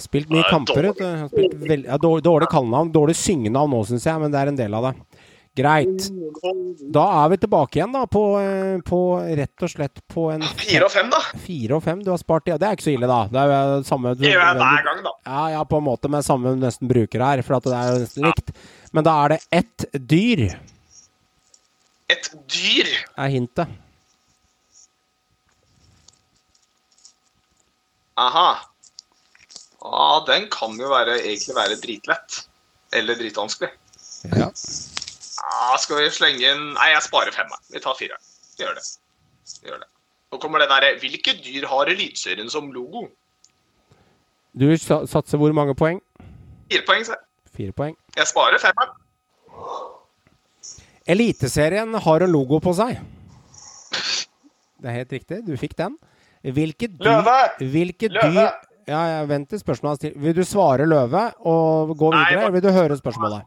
Spilt 0.04 0.28
mye 0.32 0.44
kamper. 0.50 0.90
dårlig. 0.90 1.30
Spilt 1.32 1.56
veld, 1.64 1.88
ja, 1.88 1.96
dårlig, 2.00 2.24
dårlig 2.26 2.50
kallenavn. 2.52 2.92
Dårlig 2.92 3.16
syngenavn 3.16 3.72
nå, 3.72 3.80
syns 3.88 4.04
jeg, 4.10 4.20
men 4.20 4.34
det 4.34 4.42
er 4.42 4.52
en 4.52 4.60
del 4.60 4.76
av 4.76 4.90
det. 4.90 4.94
Greit. 5.54 6.08
Da 6.90 7.04
er 7.22 7.28
vi 7.30 7.36
tilbake 7.44 7.78
igjen, 7.78 7.92
da, 7.94 8.00
på, 8.10 8.22
eh, 8.42 8.80
på 8.82 8.98
rett 9.38 9.62
og 9.62 9.70
slett 9.70 10.00
på 10.10 10.24
en 10.34 10.42
Fire 10.58 10.88
og 10.88 10.90
fem, 10.90 11.12
da. 11.12 11.20
fire 11.44 11.76
og 11.76 11.84
fem. 11.84 12.00
Du 12.02 12.10
har 12.10 12.18
spart 12.18 12.50
ja, 12.50 12.56
Det 12.58 12.66
er 12.66 12.74
ikke 12.74 12.86
så 12.88 12.94
ille, 12.96 13.06
da. 13.06 13.20
Det 13.30 13.38
er 13.44 13.52
jo 13.54 13.76
samme 13.86 14.16
Det 14.18 14.32
gjør 14.32 14.42
jeg 14.42 14.58
hver 14.58 14.82
gang, 14.88 15.02
da. 15.06 15.12
Ja, 15.30 15.44
ja, 15.54 15.62
på 15.70 15.78
en 15.78 15.86
måte 15.86 16.10
med 16.10 16.26
samme 16.26 16.56
nesten 16.58 16.90
bruker 16.90 17.22
her, 17.22 17.42
for 17.46 17.60
at 17.60 17.68
det 17.70 17.76
er 17.78 17.92
jo 17.92 18.02
nesten 18.02 18.26
likt. 18.26 18.50
Men 18.94 19.06
da 19.06 19.14
er 19.24 19.34
det 19.36 19.40
ett 19.62 19.86
dyr, 20.10 20.44
Et 22.10 22.26
dyr. 22.52 22.90
er 23.16 23.30
hintet. 23.32 23.68
Aha. 28.16 28.50
Ah, 29.84 30.18
den 30.26 30.46
kan 30.50 30.76
jo 30.78 30.90
være, 30.92 31.16
egentlig 31.22 31.56
være 31.56 31.78
dritlett. 31.82 32.42
Eller 32.94 33.18
dritvanskelig. 33.18 33.70
Ja. 34.36 34.50
Ja, 35.44 35.76
skal 35.78 35.96
vi 36.02 36.08
slenge 36.14 36.40
inn 36.54 36.62
Nei, 36.74 36.90
jeg 36.94 37.02
sparer 37.04 37.32
fem. 37.34 37.50
jeg. 37.52 37.74
Vi 37.76 37.80
tar 37.84 37.94
fire. 37.98 38.16
Vi 38.58 38.64
gjør 38.64 38.74
det. 38.78 38.84
Vi 39.62 39.68
gjør 39.70 39.78
det. 39.82 39.88
Nå 40.32 40.38
kommer 40.40 40.58
det 40.62 40.68
derre 40.70 40.94
Hvilke 41.02 41.34
dyr 41.44 41.66
har 41.70 41.90
Eliteserien 41.92 42.48
som 42.50 42.70
logo? 42.72 43.08
Du 44.56 44.68
sa- 44.78 45.04
satser 45.06 45.38
hvor 45.38 45.52
mange 45.52 45.74
poeng? 45.74 46.00
Fire 46.70 46.82
poeng, 46.86 47.04
se. 47.06 47.14
Fire 47.56 47.72
poeng. 47.72 47.96
Jeg 48.16 48.26
sparer 48.26 48.58
fem. 48.62 48.72
jeg. 48.80 48.88
Eliteserien 51.06 51.94
har 52.00 52.24
en 52.24 52.32
logo 52.32 52.60
på 52.64 52.72
seg. 52.76 52.96
Det 54.80 54.90
er 54.90 54.96
helt 55.00 55.12
riktig, 55.12 55.42
du 55.46 55.56
fikk 55.60 55.76
den. 55.76 55.98
Hvilke 56.44 56.88
dyr, 56.92 57.04
Løve! 57.08 57.36
hvilke 57.72 58.08
Løve! 58.12 58.32
dyr 58.32 58.50
Ja, 58.86 58.98
jeg 59.08 59.28
venter 59.30 59.56
spørsmålet 59.56 59.90
hans 59.94 60.00
til. 60.02 60.12
Vil 60.20 60.34
du 60.36 60.42
svare 60.44 60.84
løve 60.86 61.22
og 61.48 61.94
gå 61.96 62.10
videre, 62.12 62.24
Nei, 62.24 62.32
eller 62.36 62.50
vil 62.52 62.62
du 62.66 62.70
høre 62.70 62.96
spørsmålet? 62.98 63.46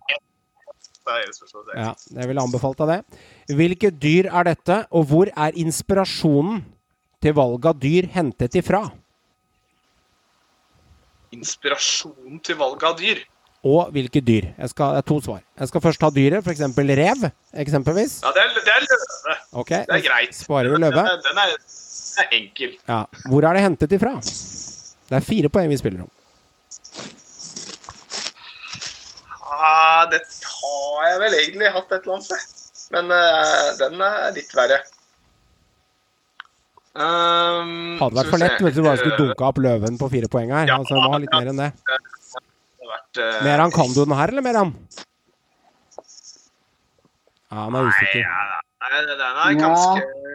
Det 1.07 1.15
er 1.23 1.31
spørsmålet. 1.31 1.75
Ja, 1.79 1.91
jeg 2.19 2.29
ville 2.29 2.43
anbefalt 2.43 2.81
deg 2.81 2.89
det. 2.91 3.21
Hvilke 3.55 3.91
dyr 3.95 4.27
er 4.27 4.49
dette, 4.49 4.81
og 4.91 5.07
hvor 5.07 5.31
er 5.31 5.55
inspirasjonen 5.55 6.65
til 7.23 7.35
valg 7.37 7.65
av 7.69 7.79
dyr 7.79 8.09
hentet 8.11 8.57
ifra? 8.59 8.83
Inspirasjon 11.35 12.41
til 12.43 12.59
valg 12.59 12.83
av 12.87 12.97
dyr. 12.99 13.23
Og 13.67 13.89
hvilke 13.95 14.21
dyr? 14.23 14.51
Jeg 14.53 14.71
skal, 14.71 14.93
det 14.95 15.01
er 15.01 15.07
to 15.09 15.17
svar. 15.23 15.39
Jeg 15.59 15.71
skal 15.71 15.83
først 15.83 15.99
ta 16.03 16.11
dyret, 16.13 16.45
f.eks. 16.45 16.61
rev. 16.77 17.25
Eksempelvis. 17.63 18.19
Ja, 18.23 18.31
det 18.35 18.43
er, 18.43 18.53
det 18.59 18.75
er 18.75 18.85
løve. 18.85 19.37
Okay. 19.63 19.81
Det 19.87 19.97
er 19.97 20.05
greit. 20.05 20.35
Sparer 20.37 20.69
du 20.71 20.77
løve? 20.77 20.93
Den 20.93 21.09
er, 21.09 21.23
den 21.25 21.41
er, 21.41 21.55
den 21.57 22.23
er 22.23 22.37
enkel. 22.37 22.77
Ja. 22.87 23.01
Hvor 23.31 23.47
er 23.47 23.57
det 23.57 23.65
hentet 23.65 23.97
ifra? 23.97 24.13
Det 25.07 25.17
er 25.19 25.25
fire 25.25 25.51
poeng 25.51 25.71
vi 25.71 25.79
spiller 25.79 26.05
om. 26.05 26.11
Ah, 29.57 30.05
det 30.11 30.21
har 30.21 31.07
jeg 31.09 31.19
vel 31.23 31.35
egentlig 31.41 31.71
hatt 31.73 31.91
et 31.91 32.03
eller 32.05 32.17
annet 32.17 32.29
sted. 32.29 32.53
Men 32.93 33.09
uh, 33.11 33.71
den 33.81 34.03
er 34.05 34.35
litt 34.35 34.53
verre. 34.55 34.77
Um, 36.97 37.97
Hadde 37.99 38.17
vært 38.17 38.31
for 38.31 38.41
lett 38.41 38.61
hvis 38.63 38.77
du 38.77 38.81
bare 38.81 38.97
skulle 38.97 39.17
dunka 39.19 39.49
opp 39.51 39.59
løven 39.61 39.99
på 40.01 40.07
fire 40.13 40.29
poeng 40.33 40.53
her. 40.55 40.69
Ja, 40.69 40.79
Altså, 40.81 40.97
må 40.97 41.11
ha 41.13 41.19
litt 41.21 41.33
mer 41.35 41.51
enn 41.51 41.59
det. 41.61 41.67
Vært, 42.87 43.19
eh, 43.21 43.41
Meran, 43.45 43.73
kan 43.75 43.91
du 43.93 43.99
den 43.99 44.15
her, 44.17 44.31
eller 44.33 44.45
Meran? 44.45 44.71
Ja, 47.51 47.65
han 47.67 47.77
er 47.77 47.89
usikker. 47.91 48.31
Nei, 48.87 49.01
den 49.11 49.21
er 49.27 49.59
ganske 49.59 50.33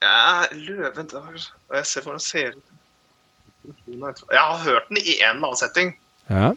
Ja, 0.00 0.18
løven 0.56 1.08
da. 1.12 1.22
Jeg 1.76 1.86
ser 1.88 2.04
hvordan 2.04 2.20
den 2.20 2.26
ser 2.26 2.52
ut. 2.56 2.66
Jeg 4.30 4.40
har 4.40 4.60
hørt 4.64 4.88
den 4.88 5.00
i 5.00 5.16
en 5.20 5.36
eller 5.36 5.50
annen 5.50 5.60
setting. 5.60 5.94
Ja. 6.28 6.52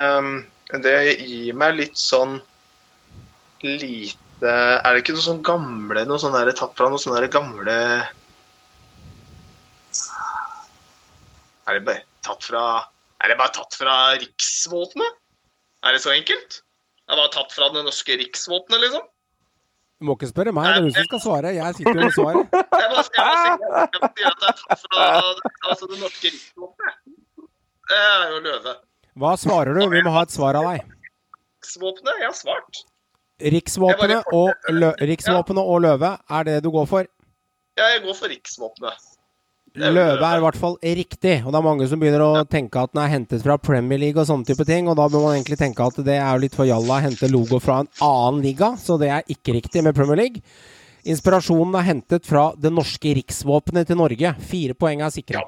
Um, 0.00 0.46
det 0.80 0.94
gir 1.20 1.56
meg 1.60 1.74
litt 1.76 1.98
sånn 2.00 2.38
lite 3.60 4.48
Er 4.48 4.94
det 4.94 5.02
ikke 5.02 5.12
noe 5.12 5.24
sånn 5.26 5.42
gamle 5.44 6.06
Noe 6.08 6.16
sånn 6.22 6.32
der 6.32 6.48
tatt 6.56 6.72
fra 6.78 6.88
noe 6.88 7.00
sånn 7.02 7.18
der 7.18 7.28
gamle 7.28 7.76
Er 11.68 11.76
det 11.76 11.84
bare 11.84 12.00
tatt 12.24 12.48
fra 12.48 12.64
Er 13.20 13.34
det 13.34 13.38
bare 13.42 13.52
tatt 13.58 13.76
fra 13.76 13.98
riksvåpenet? 14.22 15.20
Er 15.84 15.96
det 15.96 16.00
så 16.06 16.14
enkelt? 16.16 16.62
Er 17.04 17.16
Det 17.16 17.20
bare 17.20 17.34
tatt 17.36 17.52
fra 17.52 17.68
det 17.74 17.84
norske 17.84 18.16
riksvåpenet, 18.22 18.80
liksom? 18.86 19.04
Du 20.00 20.08
må 20.08 20.16
ikke 20.16 20.30
spørre 20.30 20.52
meg, 20.56 20.64
det 20.64 20.76
er 20.78 20.84
du 20.86 20.94
som 20.96 21.08
skal 21.10 21.20
svare. 21.20 21.50
Jeg 21.52 21.76
sitter 21.76 21.98
jo 21.98 22.04
med 22.06 22.14
svaret. 22.16 22.54
Jeg 22.56 22.68
bare, 22.72 22.78
jeg 22.80 22.92
bare 22.94 23.04
sier 23.04 23.82
at 23.84 24.14
det 24.16 24.28
er 24.30 24.36
tatt 24.40 24.84
fra 24.86 25.08
altså 25.68 25.88
det 25.90 25.98
norske 26.00 26.30
riksvåpenet. 26.32 27.02
Det 27.90 27.98
er 27.98 28.30
jo 28.30 28.38
løve. 28.46 28.80
Hva 29.18 29.34
svarer 29.40 29.74
du? 29.74 29.84
Vi 29.90 30.02
må 30.06 30.12
ha 30.14 30.22
et 30.26 30.34
svar 30.34 30.58
av 30.60 30.68
deg. 30.70 30.84
Riksvåpenet? 31.60 32.12
Jeg 32.20 32.28
har 32.28 32.36
svart. 32.38 32.82
Riksvåpenet 33.40 34.34
og, 34.36 34.50
lø 34.76 34.90
riksvåpenet 35.08 35.64
og 35.64 35.80
løve 35.86 36.10
er 36.28 36.46
det 36.48 36.58
du 36.64 36.70
går 36.74 36.86
for? 36.90 37.08
Ja, 37.78 37.88
jeg 37.94 38.04
går 38.04 38.16
for 38.18 38.32
riksvåpenet. 38.32 39.06
Løve 39.78 40.26
er 40.26 40.40
i 40.40 40.42
hvert 40.42 40.58
fall 40.58 40.74
riktig, 40.82 41.36
og 41.44 41.52
det 41.52 41.58
er 41.60 41.62
mange 41.64 41.86
som 41.86 42.00
begynner 42.02 42.24
å 42.24 42.42
tenke 42.50 42.80
at 42.82 42.90
den 42.90 43.04
er 43.04 43.12
hentet 43.12 43.44
fra 43.44 43.54
Premier 43.62 44.00
League 44.02 44.18
og 44.18 44.26
sånne 44.26 44.48
type 44.48 44.66
ting, 44.66 44.88
og 44.90 44.96
da 44.98 45.06
bør 45.06 45.28
man 45.28 45.36
egentlig 45.36 45.60
tenke 45.60 45.86
at 45.86 46.00
det 46.06 46.16
er 46.18 46.42
litt 46.42 46.56
for 46.58 46.66
jalla 46.66 46.96
å 46.98 47.04
hente 47.04 47.30
logo 47.30 47.60
fra 47.62 47.84
en 47.84 47.90
annen 48.02 48.42
liga, 48.42 48.72
så 48.80 48.98
det 48.98 49.12
er 49.14 49.30
ikke 49.30 49.54
riktig 49.60 49.84
med 49.86 49.94
Premier 49.94 50.18
League. 50.18 50.42
Inspirasjonen 51.08 51.76
er 51.80 51.86
hentet 51.86 52.26
fra 52.28 52.50
det 52.60 52.72
norske 52.74 53.14
riksvåpenet 53.20 53.88
til 53.88 53.98
Norge. 54.00 54.34
Fire 54.50 54.76
poeng 54.76 55.04
er 55.04 55.12
sikra. 55.14 55.44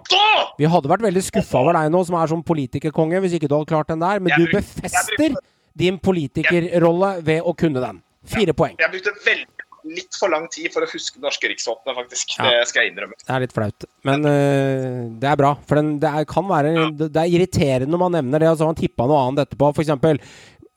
Vi 0.59 0.69
hadde 0.69 0.91
vært 0.91 1.05
veldig 1.05 1.25
skuffa 1.25 1.61
over 1.61 1.77
deg 1.79 1.91
nå, 1.93 2.03
som 2.09 2.19
er 2.21 2.31
som 2.31 2.45
politikerkonge, 2.47 3.21
hvis 3.25 3.37
ikke 3.39 3.51
du 3.51 3.57
hadde 3.59 3.73
klart 3.73 3.91
den 3.93 4.05
der, 4.05 4.23
men 4.23 4.37
du 4.39 4.47
befester 4.53 5.37
din 5.79 5.99
politikerrolle 6.01 7.19
ved 7.25 7.45
å 7.45 7.55
kunne 7.57 7.83
den. 7.83 8.01
Fire 8.29 8.55
poeng. 8.57 8.77
Jeg 8.81 8.93
brukte 8.93 9.15
veldig 9.27 9.63
litt 9.97 10.15
for 10.15 10.31
lang 10.31 10.47
tid 10.53 10.71
for 10.71 10.85
å 10.85 10.89
huske 10.91 11.19
det 11.19 11.27
norske 11.27 11.49
riksvåpenet, 11.51 11.97
faktisk. 11.99 12.37
Ja. 12.39 12.53
Det 12.53 12.69
skal 12.71 12.85
jeg 12.85 12.93
innrømme. 12.93 13.19
Det 13.19 13.35
er 13.35 13.43
litt 13.43 13.55
flaut, 13.57 13.87
men 14.09 14.29
uh, 14.29 15.11
det 15.19 15.31
er 15.33 15.41
bra. 15.41 15.53
For 15.67 15.81
den, 15.81 15.97
det 16.03 16.13
er, 16.13 16.29
kan 16.31 16.47
være 16.49 16.73
det, 16.95 17.11
det 17.11 17.25
er 17.25 17.35
irriterende 17.35 17.91
når 17.93 18.05
man 18.05 18.17
nevner 18.21 18.45
det, 18.45 18.53
og 18.53 18.59
så 18.59 18.67
har 18.67 18.73
man 18.73 18.79
tippa 18.79 19.09
noe 19.11 19.25
annet 19.27 19.47
etterpå. 19.47 19.73
For 19.75 19.85
eksempel 19.85 20.23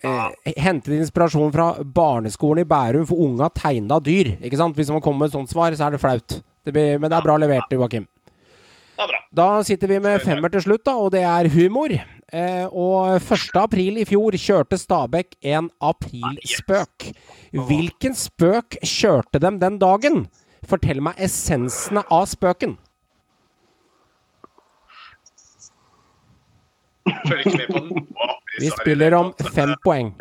eh, 0.04 0.52
hentet 0.58 0.98
inspirasjon 0.98 1.54
fra 1.54 1.70
barneskolen 1.84 2.66
i 2.66 2.68
Bærum 2.70 3.08
for 3.08 3.22
unga 3.28 3.50
tegna 3.56 4.00
dyr. 4.04 4.36
Ikke 4.42 4.60
sant? 4.60 4.76
Hvis 4.76 4.92
man 4.94 5.04
kommer 5.04 5.26
med 5.26 5.34
et 5.34 5.38
sånt 5.38 5.54
svar, 5.54 5.76
så 5.76 5.88
er 5.88 5.96
det 5.96 6.04
flaut. 6.04 6.42
Det 6.66 6.74
blir, 6.74 7.00
men 7.00 7.12
det 7.12 7.18
er 7.18 7.26
bra 7.26 7.38
levert, 7.40 7.72
Joakim. 7.72 8.08
Da 9.36 9.48
sitter 9.68 9.92
vi 9.92 10.00
med 10.00 10.24
femmer 10.24 10.52
til 10.54 10.64
slutt, 10.64 10.86
da, 10.88 10.96
og 10.96 11.12
det 11.14 11.24
er 11.28 11.50
humor. 11.52 11.92
Eh, 12.36 12.66
og 12.72 13.20
1. 13.20 13.52
april 13.60 14.00
i 14.02 14.06
fjor 14.08 14.36
kjørte 14.40 14.80
Stabæk 14.80 15.36
en 15.52 15.70
aprilspøk. 15.84 17.12
Hvilken 17.68 18.16
spøk 18.18 18.80
kjørte 18.82 19.42
dem 19.44 19.60
den 19.62 19.78
dagen? 19.84 20.26
Fortell 20.66 21.04
meg 21.06 21.20
essensene 21.22 22.02
av 22.10 22.26
spøken. 22.32 22.80
Følger 27.06 27.44
ikke 27.46 27.58
med 27.58 27.68
på 27.70 27.78
av 28.26 28.36
Vi 28.60 28.70
spiller 28.74 29.14
om 29.18 29.34
fem 29.54 29.76
poeng. 29.86 30.14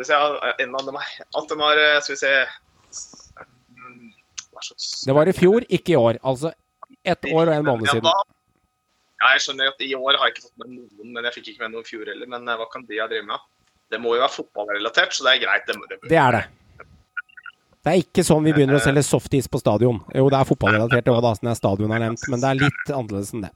Hvis 0.00 0.10
jeg, 0.12 0.54
en 0.64 0.74
av 0.76 0.84
dem 0.88 0.98
er, 0.98 1.08
alt 1.38 1.48
de 1.52 1.56
har 1.60 1.80
eh, 1.80 2.00
Skal 2.04 2.14
vi 2.16 2.20
se 2.20 2.32
Det 5.06 5.14
var 5.16 5.28
i 5.28 5.34
fjor, 5.36 5.64
ikke 5.68 5.94
i 5.94 5.98
år. 5.98 6.18
Altså 6.22 6.52
ett 7.02 7.24
år 7.32 7.48
og 7.48 7.54
en 7.54 7.66
måned 7.66 7.88
siden. 7.90 8.08
Ja, 9.22 9.28
jeg 9.36 9.44
skjønner 9.44 9.70
at 9.70 9.82
I 9.84 9.92
år 9.94 10.18
har 10.18 10.28
jeg 10.28 10.34
ikke 10.36 10.46
fått 10.48 10.62
med 10.64 10.72
noen, 10.74 11.12
men 11.14 11.26
jeg 11.28 11.36
fikk 11.36 11.52
ikke 11.52 11.64
med 11.64 11.76
noen 11.76 11.86
i 11.86 11.90
fjor 11.90 12.08
heller. 12.10 12.28
Men 12.30 12.48
eh, 12.48 12.58
hva 12.60 12.66
kan 12.72 12.86
de 12.88 13.00
ha 13.00 13.06
drevet 13.10 13.28
med? 13.28 13.46
Det 13.92 14.00
må 14.00 14.16
jo 14.16 14.22
være 14.24 14.34
fotballrelatert, 14.34 15.12
så 15.14 15.26
det 15.26 15.36
er 15.36 15.42
greit. 15.44 15.68
Det, 15.68 16.00
Det 16.08 16.18
er 16.18 16.38
det. 16.38 16.44
Det 17.82 17.90
er 17.90 17.98
ikke 17.98 18.22
sånn 18.24 18.44
vi 18.46 18.52
begynner 18.54 18.78
å 18.78 18.82
selge 18.82 19.02
softis 19.02 19.48
på 19.50 19.58
stadion. 19.58 19.98
Jo, 20.14 20.28
det 20.30 20.38
er 20.38 20.46
fotballrelatert 20.48 21.08
òg, 21.10 21.18
da, 21.24 21.32
siden 21.38 21.56
stadion 21.58 21.94
er 21.94 22.04
nevnt, 22.04 22.26
men 22.30 22.42
det 22.42 22.50
er 22.52 22.60
litt 22.60 22.92
annerledes 22.94 23.32
enn 23.34 23.42
det. 23.48 23.50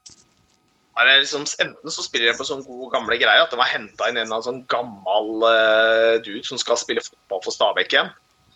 Liksom, 1.04 1.44
enten 1.60 1.92
så 1.92 2.02
spiller 2.02 2.32
de 2.32 2.38
på 2.38 2.46
sånn 2.48 2.64
god 2.64 2.92
gamle 2.94 3.18
greie 3.20 3.42
at 3.42 3.52
de 3.52 3.58
har 3.60 3.68
henta 3.68 4.08
inn 4.08 4.16
en 4.16 4.30
annen 4.30 4.44
sånn 4.46 4.62
gammel 4.72 5.44
uh, 5.44 6.16
dude 6.24 6.44
som 6.48 6.56
skal 6.60 6.78
spille 6.80 7.04
fotball 7.04 7.42
for 7.44 7.52
Stabæk 7.52 7.92
igjen. 7.92 8.08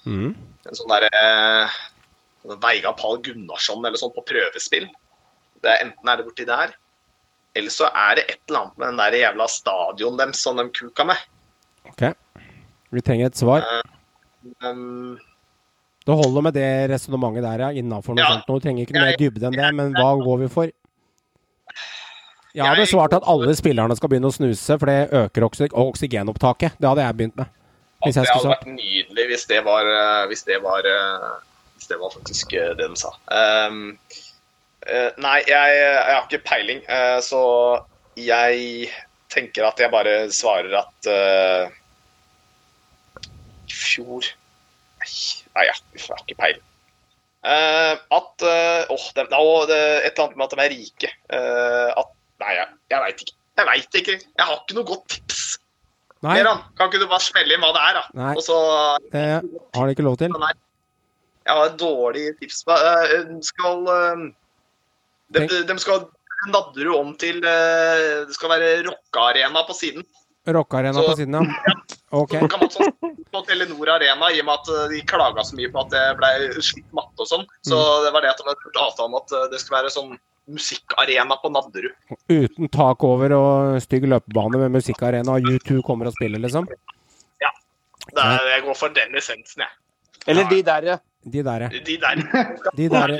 Mm. 0.08 0.30
En 0.64 0.78
sånn 0.78 0.92
derre 0.94 1.10
uh, 1.20 1.80
Veiga 2.62 2.94
Pall 2.96 3.20
Gunnarsson 3.26 3.84
eller 3.84 4.00
sånn 4.00 4.14
på 4.16 4.24
prøvespill. 4.24 4.88
Det 5.60 5.68
er, 5.68 5.82
enten 5.84 6.08
er 6.08 6.16
det 6.16 6.24
borti 6.24 6.46
der, 6.48 6.72
eller 7.58 7.74
så 7.74 7.90
er 7.92 8.16
det 8.16 8.24
et 8.30 8.40
eller 8.48 8.62
annet 8.62 8.78
med 8.78 8.86
den 8.88 9.00
der 9.02 9.18
jævla 9.20 9.48
stadion 9.52 10.16
dem 10.16 10.32
som 10.32 10.56
de 10.56 10.68
kuka 10.72 11.04
med. 11.10 11.28
Ok. 11.90 12.06
Vi 12.90 13.02
trenger 13.04 13.28
et 13.28 13.36
svar. 13.36 13.66
Um, 14.64 15.18
Det 16.08 16.16
holder 16.16 16.42
med 16.46 16.54
det 16.56 16.68
resonnementet 16.90 17.44
der, 17.44 17.66
ja. 17.66 17.70
Innafor 17.76 18.16
noe 18.16 18.24
Ja. 18.24 18.32
sånt. 18.32 18.48
Nå 18.48 18.56
trenger 18.64 18.86
ikke 18.86 18.96
mer 18.96 19.18
dybde 19.20 19.50
enn 19.50 19.58
det, 19.60 19.68
men 19.76 19.92
hva 19.92 20.14
går 20.16 20.38
vi 20.46 20.48
for? 20.48 20.72
Jeg 22.54 22.66
hadde 22.66 22.86
svart 22.90 23.14
at 23.14 23.26
alle 23.30 23.52
spillerne 23.54 23.94
skal 23.98 24.10
begynne 24.10 24.30
å 24.30 24.34
snuse, 24.34 24.76
for 24.80 24.90
det 24.90 25.14
øker 25.14 25.46
oksyg 25.46 25.74
oksygenopptaket. 25.78 26.78
Det 26.80 26.88
hadde 26.88 27.04
jeg 27.04 27.18
begynt 27.18 27.38
med. 27.38 27.52
Hvis 28.00 28.16
det 28.16 28.26
hadde 28.30 28.54
vært 28.54 28.66
nydelig 28.72 29.26
hvis 29.28 29.46
det 29.50 29.60
var, 29.66 29.86
eh, 29.86 30.24
hvis 30.30 30.42
det 30.48 30.56
var, 30.64 30.86
eh, 30.88 31.28
hvis 31.76 31.90
det 31.90 32.00
var 32.00 32.14
faktisk 32.14 32.54
eh, 32.56 32.72
det 32.78 32.88
de 32.88 32.96
sa. 32.98 33.12
Um, 33.28 33.98
uh, 34.88 35.10
nei, 35.20 35.36
jeg, 35.46 35.76
jeg 35.76 36.14
har 36.16 36.24
ikke 36.24 36.42
peiling, 36.48 36.80
uh, 36.88 37.20
så 37.22 37.42
jeg 38.18 38.88
tenker 39.30 39.68
at 39.68 39.80
jeg 39.80 39.92
bare 39.92 40.14
svarer 40.34 40.74
at 40.80 41.10
uh, 41.12 41.70
I 43.68 43.76
fjor 43.76 44.26
Nei, 45.00 45.64
jeg, 45.64 45.76
jeg 45.96 46.08
har 46.08 46.24
ikke 46.24 46.40
peiling. 46.40 46.64
Uh, 47.40 47.94
at 48.12 48.44
uh, 48.44 48.90
åh, 48.92 49.04
de, 49.16 49.22
oh, 49.32 49.62
det, 49.68 49.78
Et 50.04 50.10
eller 50.10 50.26
annet 50.26 50.40
med 50.40 50.44
at 50.44 50.56
de 50.56 50.64
er 50.64 50.74
rike. 50.74 51.12
Uh, 51.32 51.88
at 52.02 52.10
Nei, 52.40 52.52
jeg, 52.56 52.68
jeg 52.90 53.00
veit 53.04 53.22
ikke. 53.24 53.34
Jeg 53.60 53.66
vet 53.68 53.98
ikke. 54.00 54.14
Jeg 54.40 54.46
har 54.48 54.56
ikke 54.62 54.76
noe 54.78 54.88
godt 54.88 55.06
tips. 55.12 55.40
Nei. 56.24 56.34
Meran, 56.38 56.58
kan 56.76 56.90
ikke 56.90 57.00
du 57.00 57.06
bare 57.08 57.24
smelle 57.24 57.54
inn 57.56 57.62
hva 57.64 57.70
det 57.76 57.82
er, 57.88 57.98
da? 57.98 58.02
Nei. 58.20 58.32
Og 58.36 58.42
så 58.44 58.56
Det 59.12 59.24
har 59.76 59.86
de 59.88 59.94
ikke 59.96 60.04
lov 60.06 60.16
til. 60.20 60.32
Nei. 60.36 60.52
Jeg 61.48 61.56
har 61.56 61.66
et 61.70 61.78
dårlig 61.80 62.24
tips. 62.40 62.62
på- 62.68 62.76
eh, 62.76 63.26
skal 63.48 63.88
eh, 63.96 64.24
de, 65.36 65.46
de 65.68 65.78
skal 65.80 66.06
Nadderud 66.48 66.96
om 66.96 67.10
til 67.20 67.36
eh, 67.44 68.24
Det 68.28 68.32
skal 68.36 68.48
være 68.54 68.68
rockearena 68.86 69.64
på 69.68 69.74
siden. 69.76 70.04
Rockearena 70.48 71.02
på 71.04 71.16
siden, 71.18 71.36
ja. 71.36 71.74
Ok. 72.16 72.32
Så 72.40 72.48
kan 72.48 72.60
man 72.64 72.70
sånn 72.72 72.94
på 73.32 73.42
Telenor 73.46 73.90
Arena, 73.96 74.30
i 74.32 74.40
og 74.40 74.46
med 74.48 74.56
at 74.56 74.90
de 74.90 75.00
klaga 75.06 75.44
så 75.46 75.54
mye 75.58 75.68
på 75.72 75.82
at 75.84 75.90
det 75.92 76.04
ble 76.18 76.30
slitt 76.64 76.88
matte 76.96 77.20
og 77.22 77.28
sånn. 77.28 77.44
Så 77.68 77.76
Mm. 77.76 78.04
det 78.06 78.12
var 78.16 78.24
det 78.24 78.30
at 78.32 78.40
de 78.40 78.48
hadde 78.48 78.64
gjort 78.66 78.80
avtale 78.86 79.08
om 79.12 79.18
at 79.20 79.36
det 79.52 79.60
skulle 79.60 79.78
være 79.82 79.92
sånn 79.94 80.16
musikkarena 80.54 81.36
på 81.42 81.50
Nadderud. 81.54 82.16
Uten 82.30 82.70
tak 82.72 83.04
over 83.06 83.34
og 83.36 83.82
stygg 83.84 84.08
løpebane 84.10 84.60
med 84.64 84.78
musikkarena, 84.78 85.36
og 85.36 85.52
U2 85.54 85.82
kommer 85.86 86.10
og 86.10 86.16
spiller, 86.16 86.42
liksom. 86.42 86.68
Det 88.10 88.22
er, 88.24 88.46
jeg 88.56 88.62
går 88.66 88.74
for 88.78 88.94
den 88.94 89.14
essensen, 89.20 89.62
jeg. 89.62 89.72
Eller 90.30 90.48
de 90.50 90.62
derre. 90.66 90.96
De 91.20 91.42
der. 91.44 91.66
De 91.84 91.96
der. 92.00 92.22
De 92.76 92.88
der, 92.88 93.12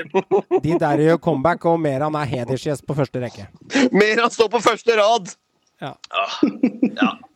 de 0.64 0.78
der 0.80 1.02
gjør 1.04 1.20
comeback, 1.20 1.64
og 1.68 1.78
Meran 1.80 2.16
er 2.16 2.28
hedersgjest 2.30 2.86
på 2.88 2.96
første 2.96 3.20
rekke. 3.22 3.46
Meran 3.92 4.32
står 4.32 4.50
på 4.52 4.62
første 4.64 4.96
rad! 4.98 5.34
Ja. 5.80 5.94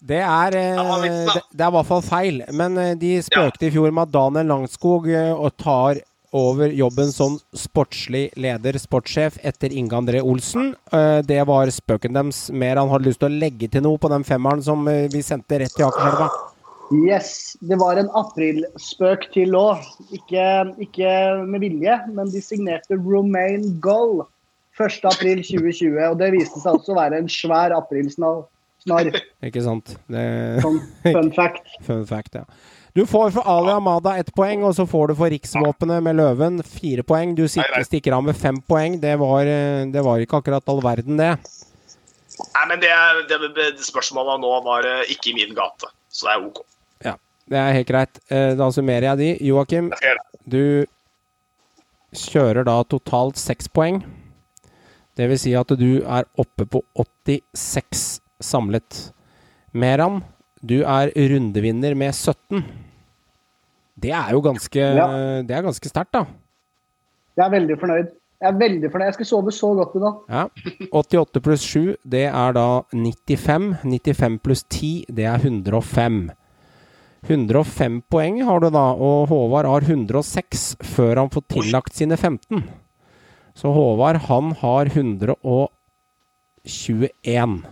Det 0.04 0.20
er, 0.20 0.56
eh, 0.58 0.88
det, 1.00 1.42
det 1.52 1.64
er 1.64 1.70
i 1.70 1.74
hvert 1.76 1.88
fall 1.88 2.02
feil. 2.04 2.42
Men 2.52 2.76
eh, 2.80 2.90
de 3.00 3.14
spøkte 3.24 3.68
i 3.68 3.72
fjor 3.72 3.88
med 3.88 4.08
at 4.08 4.12
Daniel 4.12 4.50
Langskog 4.52 5.08
eh, 5.08 5.30
og 5.32 5.54
tar 5.60 6.02
over 6.34 6.72
jobben 6.74 7.12
som 7.14 7.36
sportslig 7.54 8.26
leder, 8.40 8.78
sportssjef, 8.82 9.38
etter 9.46 9.72
Inge 9.72 9.94
André 9.96 10.22
Olsen. 10.22 10.72
Eh, 10.92 11.20
det 11.26 11.38
var 11.46 11.70
spøken 11.70 12.16
deres. 12.16 12.48
Mer 12.50 12.80
han 12.80 12.90
hadde 12.90 13.08
lyst 13.08 13.22
til 13.22 13.30
å 13.30 13.38
legge 13.44 13.70
til 13.70 13.84
noe 13.86 14.00
på 14.02 14.10
den 14.12 14.26
femmeren 14.26 14.64
som 14.66 14.82
eh, 14.90 15.06
vi 15.12 15.22
sendte 15.22 15.62
rett 15.62 15.74
til 15.76 15.86
Akerselva. 15.86 16.28
Yes, 16.92 17.56
det 17.64 17.78
var 17.80 17.98
en 17.98 18.10
aprilspøk 18.18 19.30
til 19.34 19.54
òg. 19.56 19.86
Ikke, 20.14 20.46
ikke 20.82 21.12
med 21.48 21.62
vilje, 21.64 21.96
men 22.12 22.32
de 22.34 22.42
signerte 22.44 22.98
Romain 22.98 23.70
Goal 23.84 24.24
1.4.2020. 24.78 26.02
Og 26.10 26.18
det 26.20 26.32
viste 26.34 26.60
seg 26.60 26.80
også 26.80 26.92
å 26.94 26.98
være 26.98 27.22
en 27.22 27.30
svær 27.30 27.74
aprilsnarr. 27.78 28.44
Ikke 28.84 29.62
sant? 29.64 29.94
Det, 30.12 30.24
Sånn 30.60 30.82
fun 31.06 31.30
fact. 31.32 31.70
fun 31.86 32.04
fact, 32.08 32.36
ja. 32.36 32.44
Du 32.94 33.02
får 33.10 33.30
for 33.34 33.42
Ali 33.50 33.72
Amada 33.74 34.12
ett 34.20 34.28
poeng, 34.34 34.62
og 34.62 34.74
så 34.76 34.84
får 34.86 35.10
du 35.10 35.14
for 35.18 35.32
riksvåpenet 35.32 36.02
med 36.06 36.14
løven 36.14 36.60
fire 36.62 37.02
poeng. 37.02 37.32
Du 37.34 37.42
sitter, 37.50 37.82
stikker 37.82 38.14
av 38.14 38.22
med 38.22 38.36
fem 38.38 38.60
poeng. 38.62 39.00
Det 39.02 39.16
var, 39.18 39.48
eh, 39.50 39.82
det 39.90 40.02
var 40.06 40.22
ikke 40.22 40.38
akkurat 40.38 40.68
all 40.70 40.78
verden, 40.84 41.16
det. 41.18 41.32
Nei, 42.54 42.62
men 42.70 42.78
det, 42.82 42.92
det, 43.30 43.38
det 43.56 43.66
spørsmålet 43.82 44.38
nå 44.42 44.52
var 44.62 44.86
eh, 44.86 45.10
ikke 45.10 45.32
i 45.32 45.34
min 45.40 45.56
gate, 45.58 45.90
så 46.10 46.28
det 46.28 46.36
er 46.36 46.46
OK. 46.46 46.60
Ja, 47.08 47.16
det 47.50 47.58
er 47.64 47.74
helt 47.80 47.90
greit. 47.90 48.22
Eh, 48.30 48.54
Da 48.58 48.70
summerer 48.70 49.08
jeg 49.10 49.18
de. 49.24 49.30
Joakim, 49.50 49.90
du 50.46 50.86
kjører 52.14 52.62
da 52.70 52.78
totalt 52.86 53.42
seks 53.42 53.66
poeng. 53.74 54.04
Det 55.18 55.26
vil 55.30 55.38
si 55.38 55.56
at 55.58 55.74
du 55.78 55.98
er 56.06 56.30
oppe 56.38 56.62
på 56.66 56.84
86 56.94 58.20
samlet. 58.42 59.08
Meran, 59.74 60.22
du 60.62 60.80
er 60.86 61.10
rundevinner 61.10 61.98
med 61.98 62.14
17. 62.14 62.62
Det 64.04 64.12
er 64.12 64.34
jo 64.36 64.40
ganske, 64.44 64.76
Ja. 64.98 65.06
det 65.48 65.54
er 65.56 65.62
ganske 65.64 65.88
sterkt, 65.88 66.12
da. 66.12 66.26
Jeg 67.38 67.46
er 67.46 67.50
veldig 67.56 67.78
fornøyd. 67.80 68.10
Jeg 68.44 68.48
er 68.52 68.58
veldig 68.60 68.90
fornøyd. 68.92 69.08
Jeg 69.08 69.14
skal 69.16 69.26
sove 69.30 69.50
så 69.56 69.70
godt 69.78 69.94
i 69.96 70.02
dag. 70.04 70.14
Ja. 70.28 70.44
88 70.92 71.40
pluss 71.42 71.64
7, 71.64 71.96
det 72.04 72.26
er 72.28 72.52
da 72.52 72.66
95. 72.92 73.78
95 73.82 74.36
pluss 74.44 74.62
10, 74.68 75.06
det 75.08 75.24
er 75.24 75.38
105. 75.40 76.28
105 77.24 78.02
poeng 78.12 78.42
har 78.44 78.60
du 78.60 78.66
da, 78.68 78.82
og 78.92 79.30
Håvard 79.30 79.64
har 79.70 79.80
106 79.88 80.74
før 80.84 81.16
han 81.22 81.30
får 81.32 81.46
tillagt 81.54 81.96
sine 81.96 82.18
15. 82.20 82.60
Så 83.56 83.72
Håvard, 83.72 84.20
han 84.28 84.52
har 84.60 84.84
121. 84.92 87.64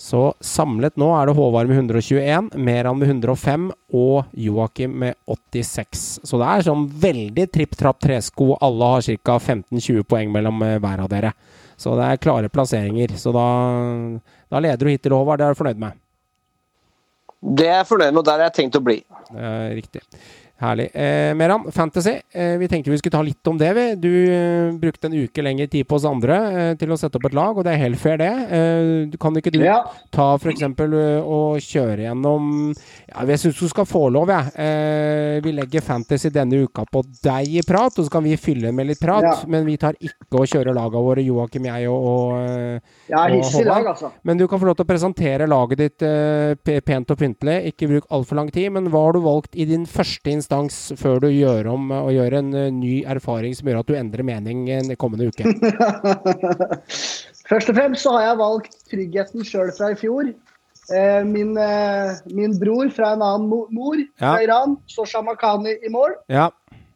Så 0.00 0.20
samlet 0.40 0.96
nå 0.96 1.10
er 1.12 1.28
det 1.28 1.34
Håvard 1.36 1.68
med 1.68 1.76
121, 1.76 2.54
Meran 2.56 2.96
med 2.96 3.10
105 3.10 3.66
og 3.92 4.30
Joakim 4.32 4.94
med 5.02 5.18
86. 5.28 6.04
Så 6.24 6.40
det 6.40 6.46
er 6.48 6.64
sånn 6.64 6.86
veldig 7.02 7.44
tripp 7.52 7.76
trapp 7.76 8.00
tresko. 8.00 8.54
Alle 8.64 8.88
har 8.94 9.04
ca. 9.04 9.36
15-20 9.36 10.06
poeng 10.08 10.32
mellom 10.32 10.64
eh, 10.64 10.78
hver 10.80 11.04
av 11.04 11.10
dere. 11.12 11.34
Så 11.76 11.92
det 12.00 12.06
er 12.08 12.22
klare 12.22 12.48
plasseringer. 12.48 13.12
Så 13.20 13.34
da, 13.36 13.44
da 14.48 14.62
leder 14.64 14.88
du 14.88 14.94
hittil, 14.94 15.18
Håvard. 15.18 15.42
Det 15.42 15.50
er 15.50 15.52
du 15.52 15.60
fornøyd 15.60 15.84
med? 15.84 16.00
Det 17.60 17.68
er 17.68 17.78
jeg 17.82 17.90
fornøyd 17.92 18.14
med, 18.14 18.22
og 18.22 18.28
der 18.30 18.40
har 18.40 18.48
jeg 18.48 18.56
tenkt 18.56 18.80
å 18.80 18.84
bli. 18.84 18.98
Det 19.28 19.50
er 19.52 19.70
riktig. 19.76 20.02
Herlig. 20.60 20.90
Eh, 20.92 21.32
Meran, 21.34 21.62
Fantasy. 21.72 22.18
Eh, 22.36 22.58
vi 22.60 22.66
tenkte 22.68 22.90
vi 22.92 22.98
skulle 23.00 23.14
ta 23.14 23.22
litt 23.24 23.48
om 23.48 23.56
det. 23.56 23.70
Vi. 23.78 23.84
Du 23.96 24.10
eh, 24.28 24.72
brukte 24.76 25.08
en 25.08 25.14
uke 25.16 25.40
lengre 25.40 25.64
tid 25.72 25.86
på 25.88 25.96
oss 25.96 26.04
andre 26.04 26.34
eh, 26.52 26.72
til 26.76 26.90
å 26.92 26.98
sette 27.00 27.16
opp 27.16 27.24
et 27.30 27.36
lag, 27.38 27.56
og 27.56 27.64
det 27.64 27.72
er 27.72 27.80
helt 27.80 27.96
fair, 27.96 28.18
det. 28.20 28.28
Eh, 28.28 28.90
du 29.08 29.16
kan 29.22 29.32
ikke 29.40 29.54
du 29.54 29.62
Ja. 29.64 29.78
ta 30.12 30.34
f.eks. 30.36 30.60
og 31.24 31.62
kjøre 31.64 32.04
gjennom 32.04 32.50
ja, 32.74 33.24
Jeg 33.30 33.40
syns 33.40 33.56
du 33.62 33.70
skal 33.72 33.88
få 33.88 34.02
lov, 34.12 34.28
jeg. 34.28 34.52
Eh, 34.60 35.38
vi 35.46 35.54
legger 35.56 35.80
Fantasy 35.86 36.28
denne 36.34 36.60
uka 36.66 36.84
på 36.92 37.02
deg 37.24 37.56
i 37.56 37.64
prat, 37.64 37.96
og 37.96 38.04
så 38.04 38.12
kan 38.18 38.28
vi 38.28 38.36
fylle 38.36 38.74
med 38.76 38.90
litt 38.92 39.00
prat. 39.00 39.24
Ja. 39.24 39.32
Men 39.48 39.64
vi 39.64 39.78
tar 39.80 39.96
ikke 39.96 40.42
å 40.42 40.44
kjøre 40.44 40.76
lagene 40.76 41.06
våre, 41.08 41.24
Joakim, 41.24 41.70
jeg 41.70 41.88
og, 41.88 42.04
og 42.04 42.36
eh, 42.36 43.32
Og 43.32 43.48
Håvard? 43.54 43.90
altså. 43.94 44.12
Men 44.28 44.36
du 44.36 44.44
kan 44.46 44.60
få 44.60 44.68
lov 44.68 44.76
til 44.76 44.84
å 44.84 44.92
presentere 44.92 45.48
laget 45.48 45.80
ditt 45.86 46.04
eh, 46.04 46.80
pent 46.84 47.16
og 47.16 47.24
pyntelig. 47.24 47.72
Ikke 47.72 47.88
bruk 47.94 48.12
altfor 48.12 48.36
lang 48.42 48.52
tid. 48.52 48.68
Men 48.76 48.92
hva 48.92 49.06
har 49.08 49.16
du 49.16 49.24
valgt 49.24 49.56
i 49.56 49.64
din 49.64 49.88
første 49.88 50.28
instans 50.28 50.48
før 50.98 51.20
du 51.22 51.28
gjør 51.30 51.68
om 51.72 51.90
eh, 51.92 52.04
og 52.06 52.12
gjør 52.16 52.36
en 52.40 52.52
eh, 52.54 52.70
ny 52.74 52.94
erfaring 53.08 53.54
som 53.56 53.68
gjør 53.70 53.82
at 53.82 53.90
du 53.90 53.96
endrer 53.98 54.26
mening 54.26 54.66
en 54.74 54.90
kommende 55.00 55.30
uke? 55.30 55.44
Først 57.50 57.70
og 57.72 57.78
fremst 57.78 58.04
så 58.06 58.14
har 58.16 58.28
jeg 58.28 58.40
valgt 58.40 58.76
tryggheten 58.90 59.46
sjøl 59.46 59.72
fra 59.74 59.92
i 59.94 59.98
fjor. 59.98 60.30
Eh, 60.90 61.22
min, 61.26 61.54
min 62.34 62.54
bror 62.60 62.90
fra 62.94 63.14
en 63.14 63.24
annen 63.26 63.48
mor 63.50 63.66
mor, 63.74 63.98
Ja. 64.20 64.34
fra 64.36 64.42
Iran, 64.44 64.76
Sosha 64.90 65.22
Makhani 65.22 65.76
i 65.86 65.90
mål. 65.90 66.14
Ja, 66.28 66.48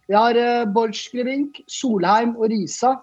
Jeg 0.09 0.18
har 0.20 0.66
Borchgrevink, 0.74 1.62
Solheim 1.66 2.35
og 2.36 2.51
Risa, 2.52 2.97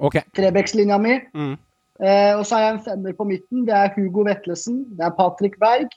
Okay. 0.00 0.22
Trebekslinja 0.36 0.96
mi. 0.98 1.18
Mm. 1.36 1.56
Eh, 2.00 2.32
og 2.38 2.46
så 2.48 2.56
har 2.56 2.62
jeg 2.64 2.74
en 2.74 2.84
femmer 2.84 3.12
på 3.16 3.26
midten. 3.28 3.66
Det 3.68 3.74
er 3.76 3.90
Hugo 3.96 4.22
Vetlesen, 4.24 4.86
det 4.96 5.04
er 5.04 5.12
Patrick 5.18 5.58
Berg, 5.60 5.90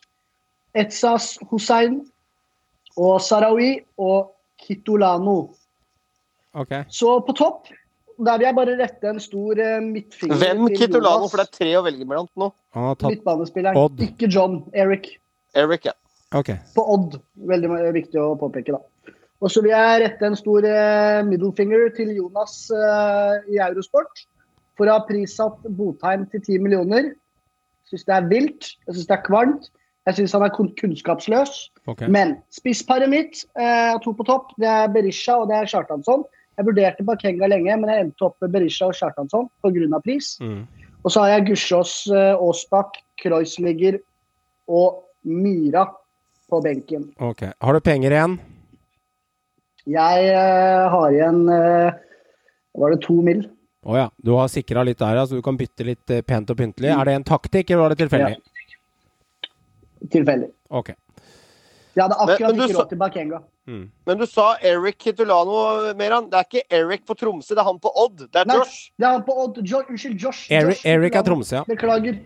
Etsas 0.75 1.37
Hussein 1.51 2.01
og 2.97 3.21
Sarawi 3.21 3.77
og 3.97 4.33
Kitolano. 4.61 5.53
ok. 6.53 6.73
Så 6.89 7.19
på 7.27 7.33
topp, 7.37 7.71
der 8.17 8.37
vil 8.37 8.45
jeg 8.45 8.55
bare 8.55 8.77
rette 8.77 9.09
en 9.09 9.19
stor 9.19 9.59
eh, 9.59 9.81
midtfinger 9.81 10.37
Hvem 10.37 10.67
til 10.67 10.77
Kitolano? 10.77 11.23
Jonas. 11.25 11.31
For 11.31 11.41
det 11.41 11.47
er 11.47 11.57
tre 11.57 11.73
å 11.79 11.83
velge 11.85 12.05
mellom 12.05 12.29
nå. 12.37 12.51
Midtbanespilleren. 13.09 13.77
Odd. 13.77 14.03
Ikke 14.05 14.29
John. 14.29 14.61
Eric. 14.73 15.15
Eric, 15.57 15.89
ja. 15.89 15.97
Okay. 16.33 16.61
På 16.75 16.85
Odd. 16.93 17.17
Veldig 17.49 17.93
viktig 17.93 18.21
å 18.21 18.33
påpeke, 18.39 18.77
da. 18.77 19.13
Og 19.43 19.51
så 19.51 19.63
vil 19.63 19.73
jeg 19.73 20.03
rette 20.05 20.27
en 20.29 20.37
stor 20.39 20.65
eh, 20.65 21.19
middlefinger 21.27 21.89
til 21.97 22.13
Jonas 22.15 22.55
uh, 22.71 23.41
i 23.51 23.59
Eurosport. 23.59 24.23
For 24.79 24.87
å 24.87 24.95
ha 24.95 25.03
prissatt 25.05 25.65
Botheim 25.77 26.23
til 26.31 26.41
10 26.41 26.63
millioner. 26.63 27.11
Syns 27.89 28.07
det 28.07 28.15
er 28.15 28.29
vilt. 28.29 28.69
Jeg 28.87 28.95
syns 28.95 29.09
det 29.09 29.17
er 29.17 29.25
kvalmt. 29.25 29.67
Jeg 30.03 30.17
syns 30.17 30.33
han 30.35 30.43
er 30.43 30.51
kunnskapsløs. 30.51 31.51
Okay. 31.87 32.09
Men 32.11 32.35
spissparet 32.51 33.07
mitt, 33.11 33.45
eh, 33.55 33.95
to 34.03 34.11
på 34.15 34.25
topp, 34.27 34.51
det 34.59 34.67
er 34.67 34.91
Berisha 34.91 35.37
og 35.39 35.47
det 35.51 35.61
er 35.61 35.69
Kjartansson. 35.71 36.25
Jeg 36.57 36.67
vurderte 36.67 37.05
Bakenga 37.07 37.47
lenge, 37.47 37.77
men 37.79 37.89
jeg 37.89 38.05
endte 38.05 38.27
opp 38.27 38.35
med 38.43 38.51
Berisha 38.53 38.91
og 38.91 38.97
Kjartansson 38.99 39.49
pga. 39.63 39.99
pris. 40.03 40.37
Mm. 40.41 40.67
Og 41.03 41.11
så 41.11 41.23
har 41.23 41.29
jeg 41.29 41.47
Gussiås, 41.47 42.07
eh, 42.11 42.35
Aasbakk, 42.35 42.99
Kreuzligger 43.23 43.99
og 44.67 45.03
Myra 45.23 45.87
på 46.49 46.61
benken. 46.61 47.13
ok. 47.17 47.53
Har 47.61 47.73
du 47.73 47.79
penger 47.79 48.11
igjen? 48.11 48.39
Jeg 49.87 50.29
eh, 50.29 50.89
har 50.89 51.11
igjen 51.11 51.49
eh, 51.49 51.91
Var 52.75 52.91
det 52.91 53.01
to 53.01 53.21
mil? 53.21 53.43
Å 53.85 53.97
ja. 53.97 54.09
Du 54.17 54.31
har 54.35 54.47
sikra 54.47 54.83
litt 54.83 54.99
der, 54.99 55.15
så 55.15 55.27
så 55.27 55.35
du 55.35 55.41
kan 55.41 55.57
bytte 55.57 55.83
litt 55.83 56.07
pent 56.25 56.49
og 56.49 56.57
pyntelig. 56.57 56.89
Er 56.89 57.05
det 57.05 57.13
en 57.13 57.23
taktikk, 57.23 57.69
eller 57.69 57.83
var 57.83 57.89
det 57.89 57.99
tilfeldig? 57.99 58.37
Tilfeldig. 60.11 60.49
Okay. 60.69 60.95
Jeg 61.95 62.03
hadde 62.03 62.15
Men- 62.19 62.29
akkurat 62.35 62.49
men 62.49 62.57
du 62.57 62.63
ikke 62.63 62.73
sa- 62.73 62.81
råd 62.81 62.89
til 62.89 62.97
Bakenga. 62.97 63.39
Mm. 63.67 63.89
Men 64.07 64.17
du 64.17 64.25
sa 64.25 64.55
Eric 64.61 64.97
Kitolano, 64.99 65.93
Meran. 65.95 66.25
Det 66.29 66.33
er 66.33 66.43
ikke 66.43 66.61
Eric 66.71 67.05
på 67.05 67.13
Tromsø, 67.15 67.53
det 67.55 67.59
er 67.59 67.63
han 67.63 67.79
på 67.79 67.91
Odd. 67.95 68.17
Det 68.17 68.35
er 68.35 68.45
Nei, 68.45 68.55
Josh. 68.57 68.91
det 68.99 69.05
er 69.05 69.11
han 69.11 69.23
på 69.23 69.31
Odd. 69.43 69.61
Jo, 69.63 69.83
unnskyld, 69.89 70.17
Josh. 70.19 70.51
Eric, 70.51 70.65
Josh 70.67 70.87
Eric 70.87 71.15
er 71.15 71.21
Tromsø, 71.21 71.55
ja. 71.55 71.63
Beklager. 71.63 72.19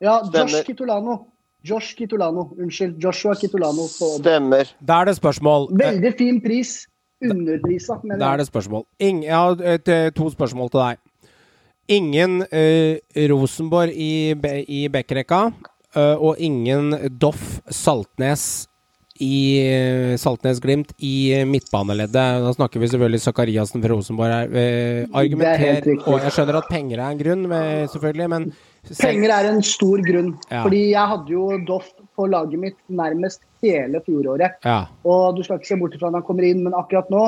Ja, 0.00 0.18
Stemmer. 0.24 0.48
Josh 0.50 0.64
Kitolano. 0.66 1.16
Josh 1.64 1.94
Kitolano. 1.94 2.48
Unnskyld. 2.58 2.96
Joshua 3.04 3.34
Kitulano. 3.34 3.86
Stemmer. 3.86 4.72
Da 4.84 5.00
er 5.00 5.04
det 5.04 5.16
spørsmål. 5.16 5.68
Veldig 5.78 6.14
fin 6.18 6.40
pris. 6.40 6.86
Underprisa, 7.22 8.00
mener 8.02 8.18
Da 8.18 8.32
er 8.32 8.36
det 8.38 8.46
spørsmål. 8.48 8.84
Ingen, 8.98 9.22
jeg 9.22 9.34
har 9.36 9.52
et, 9.62 9.88
eh, 9.88 10.10
to 10.10 10.28
spørsmål 10.30 10.70
til 10.70 10.80
deg. 10.80 10.98
Ingen 11.88 12.40
uh, 12.42 12.96
Rosenborg 13.30 13.90
i, 13.94 14.32
i 14.68 14.88
backrekka, 14.88 15.52
og 15.96 16.38
ingen 16.40 16.94
Doff 17.20 17.60
Saltnes 17.70 18.68
i 19.22 19.60
eh, 19.60 20.16
Saltnes 20.20 20.60
Glimt 20.62 20.92
i 21.04 21.32
eh, 21.36 21.44
midtbaneleddet. 21.48 22.42
Da 22.42 22.52
snakker 22.56 22.80
vi 22.82 22.88
selvfølgelig 22.90 23.22
Sakariassen 23.22 23.82
fra 23.84 23.92
Rosenborg 23.94 24.32
her. 24.34 24.54
Eh, 24.56 25.04
argumenter. 25.18 25.88
Og 26.08 26.24
jeg 26.24 26.34
skjønner 26.34 26.58
at 26.62 26.70
penger 26.72 26.98
er 27.02 27.12
en 27.12 27.20
grunn, 27.20 27.44
med, 27.50 27.90
selvfølgelig, 27.92 28.28
men 28.32 28.48
selv- 28.88 29.04
Penger 29.04 29.34
er 29.36 29.50
en 29.52 29.62
stor 29.66 30.02
grunn. 30.06 30.32
Ja. 30.48 30.62
Fordi 30.64 30.82
jeg 30.90 31.12
hadde 31.12 31.34
jo 31.36 31.46
Doff 31.68 31.92
på 32.16 32.26
laget 32.30 32.58
mitt 32.60 32.78
nærmest 32.90 33.44
hele 33.62 34.02
fjoråret. 34.06 34.58
Ja. 34.66 34.86
Og 35.04 35.36
du 35.36 35.44
skal 35.46 35.60
ikke 35.60 35.70
se 35.70 35.80
bort 35.80 35.94
ifra 35.96 36.10
når 36.10 36.22
han 36.22 36.28
kommer 36.30 36.48
inn, 36.48 36.64
men 36.66 36.76
akkurat 36.78 37.10
nå 37.12 37.26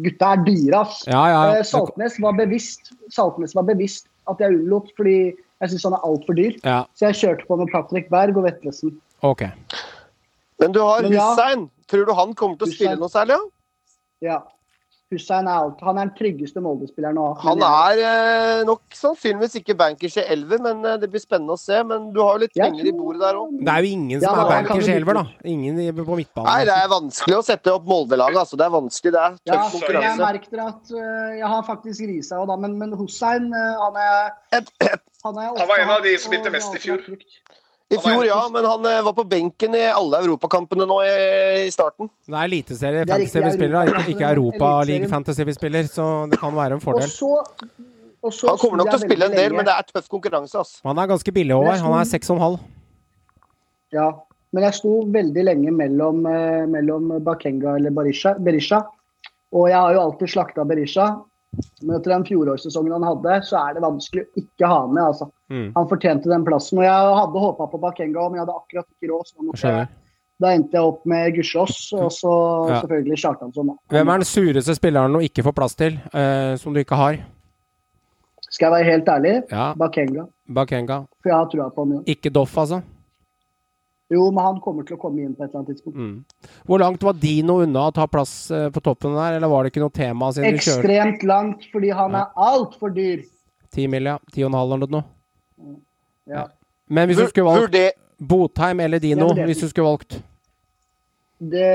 Gutta 0.00 0.30
er 0.32 0.44
dyre, 0.46 0.78
ass. 0.80 1.02
Ja. 1.04 1.26
Eh, 1.58 1.64
Saltnes 1.66 2.14
var 2.24 2.32
bevisst 2.38 2.94
Saltnes 3.12 3.52
var 3.58 3.66
bevisst 3.68 4.06
at 4.30 4.40
jeg 4.40 4.54
unnlot, 4.54 4.88
fordi 4.96 5.34
jeg 5.62 5.72
syns 5.72 5.86
han 5.88 5.96
er 5.98 6.04
altfor 6.06 6.36
dyr. 6.38 6.58
ja. 6.64 6.82
Så 6.94 7.08
jeg 7.08 7.18
kjørte 7.22 7.46
på 7.48 7.56
med 7.60 7.70
Patrick 7.72 8.10
Berg 8.12 8.36
og 8.38 8.44
Vetlesen. 8.46 8.94
Okay. 9.26 9.50
Men 10.62 10.72
du 10.74 10.80
har 10.82 11.02
Men 11.02 11.16
ja. 11.16 11.30
Hussein. 11.32 11.68
Tror 11.88 12.04
du 12.04 12.12
han 12.12 12.34
kommer 12.36 12.58
til 12.60 12.68
å 12.68 12.74
spille 12.74 12.96
noe 13.00 13.08
særlig? 13.08 13.38
Ja? 14.22 14.42
Hussein 15.10 15.46
er 15.48 15.56
alt. 15.62 15.80
Han 15.86 15.96
er 15.96 16.08
den 16.08 16.14
tryggeste 16.18 16.60
Molde-spilleren 16.60 17.16
å 17.20 17.30
ha. 17.30 17.36
Han 17.46 17.62
er 17.64 18.00
eh, 18.04 18.62
nok 18.68 18.82
sannsynligvis 18.92 19.56
ikke 19.62 19.76
bankers 19.78 20.18
i 20.20 20.24
elver, 20.34 20.60
men 20.66 20.84
eh, 20.84 20.98
det 21.00 21.08
blir 21.12 21.22
spennende 21.22 21.56
å 21.56 21.60
se. 21.60 21.78
Men 21.88 22.10
du 22.12 22.20
har 22.20 22.36
jo 22.36 22.42
litt 22.44 22.54
penger 22.58 22.90
i 22.90 22.92
bordet 22.92 23.22
der 23.24 23.38
òg. 23.40 23.54
Det 23.64 23.72
er 23.72 23.86
jo 23.86 23.92
ingen 23.96 24.20
som 24.20 24.28
ja, 24.28 24.44
er 24.44 24.52
bankers 24.52 24.90
i 24.90 24.94
elver, 24.98 25.20
da. 25.20 25.24
Ingen 25.54 25.80
på 26.02 26.18
midtbanen. 26.20 26.50
Nei, 26.50 26.58
det 26.68 26.76
er 26.76 26.92
vanskelig 26.92 27.38
å 27.38 27.42
sette 27.48 27.72
opp 27.72 27.88
Molde-laget. 27.88 28.42
Altså. 28.44 28.60
Det 28.60 28.68
er 28.68 28.74
vanskelig, 28.76 29.14
det 29.16 29.24
er 29.24 29.38
Ja, 29.48 29.60
konkurranse. 29.72 30.12
jeg 30.12 30.42
konkurranse. 30.44 30.50
dere 30.52 30.68
at 30.68 30.92
uh, 30.92 31.36
jeg 31.38 31.52
har 31.54 31.66
faktisk 31.72 32.08
Risa 32.12 32.42
òg, 32.42 32.48
da. 32.52 32.58
Men, 32.66 32.76
men 32.80 32.96
Hussein, 33.00 33.48
uh, 33.54 33.84
han 33.86 34.00
er 34.04 34.60
Et- 34.60 34.74
et- 34.92 35.04
Han, 35.24 35.38
er 35.40 35.50
Han 35.56 35.68
var 35.68 35.80
en 35.82 35.90
av 35.96 36.04
de 36.04 36.12
som 36.18 36.30
spilte 36.30 36.52
mest 36.52 36.76
i 36.76 36.84
fjor. 36.84 37.00
I 37.88 37.96
fjor, 38.04 38.24
ja, 38.28 38.38
men 38.52 38.64
han 38.68 38.84
eh, 38.84 38.98
var 39.06 39.14
på 39.16 39.24
benken 39.24 39.72
i 39.74 39.86
alle 39.88 40.18
europakampene 40.20 40.84
nå 40.84 40.98
i, 41.06 41.12
i 41.64 41.70
starten. 41.72 42.10
Det 42.28 42.34
er 42.36 42.44
eliteserie 42.50 43.00
er 43.00 43.08
fantasy 43.08 43.40
vi 43.46 43.52
spiller, 43.54 43.88
ikke, 43.88 44.02
ikke 44.12 44.26
Europa- 44.28 44.58
Europaliga 44.58 45.08
fantasy 45.08 45.46
vi 45.48 45.54
spiller, 45.56 45.88
så 45.88 46.08
det 46.28 46.38
kan 46.42 46.52
være 46.56 46.76
en 46.76 46.82
Og 46.82 46.84
fordel. 46.84 47.08
så, 47.08 47.30
og 48.20 48.34
så 48.36 48.50
Han 48.52 48.58
kommer 48.60 48.82
nok 48.82 48.90
til 48.92 48.98
å 48.98 49.04
spille 49.06 49.30
en 49.30 49.36
del, 49.38 49.56
men 49.56 49.64
det 49.64 49.72
er 49.72 49.88
tøff 49.88 50.08
konkurranse. 50.12 50.60
ass. 50.60 50.74
Han 50.84 50.98
er 51.00 51.08
ganske 51.14 51.32
billig, 51.32 51.54
Håvard. 51.56 51.80
Han 51.86 51.96
er 51.96 52.04
6,5. 52.12 52.58
Ja, 53.96 54.10
men 54.52 54.64
jeg 54.68 54.74
sto 54.82 54.92
veldig 55.16 55.44
lenge 55.48 55.72
mellom, 55.72 56.26
eh, 56.28 56.66
mellom 56.68 57.08
Bakenga 57.24 57.76
eller 57.80 57.90
Berisha, 57.90 58.34
Berisha. 58.36 58.82
Og 59.56 59.70
jeg 59.70 59.80
har 59.80 59.94
jo 59.96 60.00
alltid 60.04 60.28
slakta 60.28 60.64
Berisha. 60.68 61.08
Men 61.82 61.96
etter 61.96 62.12
den 62.12 62.24
fjorårssesongen 62.28 62.92
han 62.92 63.06
hadde, 63.08 63.38
så 63.48 63.56
er 63.68 63.74
det 63.74 63.82
vanskelig 63.82 64.24
å 64.26 64.42
ikke 64.42 64.68
ha 64.68 64.80
med. 64.86 65.02
altså. 65.02 65.30
Mm. 65.50 65.72
Han 65.76 65.88
fortjente 65.88 66.28
den 66.28 66.44
plassen. 66.44 66.78
Og 66.78 66.84
jeg 66.84 67.14
hadde 67.20 67.40
håpa 67.46 67.66
på 67.72 67.80
Bakenga, 67.80 68.26
men 68.28 68.38
jeg 68.38 68.44
hadde 68.46 68.58
akkurat 68.58 68.86
ikke 68.92 69.10
råd. 69.12 69.26
Så 69.26 69.46
måtte 69.48 69.88
da 70.38 70.52
endte 70.54 70.76
jeg 70.78 70.86
opp 70.86 71.00
med 71.10 71.32
Gussiås, 71.34 71.92
og 71.98 72.12
så 72.14 72.32
Ja. 72.68 72.80
selvfølgelig 72.82 73.16
Kjartansson. 73.18 73.72
Hvem 73.90 74.08
er 74.08 74.18
den 74.22 74.28
sureste 74.28 74.74
spilleren 74.76 75.12
du 75.12 75.18
ikke 75.18 75.42
får 75.42 75.52
plass 75.56 75.74
til, 75.74 75.98
eh, 76.14 76.54
som 76.56 76.72
du 76.72 76.78
ikke 76.84 76.94
har? 76.94 77.18
Skal 78.48 78.70
jeg 78.70 78.84
være 78.84 78.92
helt 78.92 79.06
ærlig, 79.06 79.50
Ja, 79.50 79.74
Bakenga. 79.74 80.28
Bakenga. 80.48 81.06
For 81.22 81.28
jeg 81.28 81.34
har 81.34 81.46
trua 81.46 81.70
på 81.74 81.82
ham. 81.84 81.92
ja. 81.92 82.14
Ikke 82.14 82.30
Doff, 82.32 82.56
altså? 82.56 82.82
Jo, 84.08 84.30
men 84.32 84.40
han 84.40 84.60
kommer 84.64 84.86
til 84.88 84.96
å 84.96 85.00
komme 85.02 85.20
inn 85.20 85.34
på 85.36 85.44
et 85.44 85.50
eller 85.50 85.60
annet 85.60 85.74
tidspunkt. 85.74 85.98
Mm. 86.00 86.60
Hvor 86.64 86.80
langt 86.80 87.02
var 87.04 87.16
Dino 87.20 87.58
unna 87.60 87.88
å 87.90 87.92
ta 87.92 88.06
plass 88.08 88.32
eh, 88.54 88.68
på 88.72 88.80
toppen 88.80 89.12
der, 89.18 89.36
eller 89.36 89.50
var 89.52 89.66
det 89.66 89.72
ikke 89.74 89.82
noe 89.84 89.92
tema 89.92 90.30
siden 90.32 90.56
du 90.56 90.62
kjørte 90.62 90.80
Ekstremt 90.80 91.26
langt, 91.28 91.66
fordi 91.72 91.90
han 91.98 92.16
er 92.16 92.30
altfor 92.48 92.94
dyr. 92.96 93.26
Ti 93.74 93.84
mil, 93.92 94.08
ja? 94.08 94.16
10,5 94.32 94.56
eller 94.78 94.94
noe? 94.96 95.04
Ja. 96.28 96.46
Men 96.88 97.10
hvis 97.10 97.20
du 97.20 97.26
skulle 97.28 97.50
valgt 97.50 97.66
vurder- 97.66 97.96
Botheim 98.18 98.80
eller 98.80 98.98
Dino, 98.98 99.28
ja, 99.36 99.44
hvis 99.46 99.60
du 99.62 99.68
skulle 99.68 99.86
valgt 99.86 100.16
Det, 101.38 101.66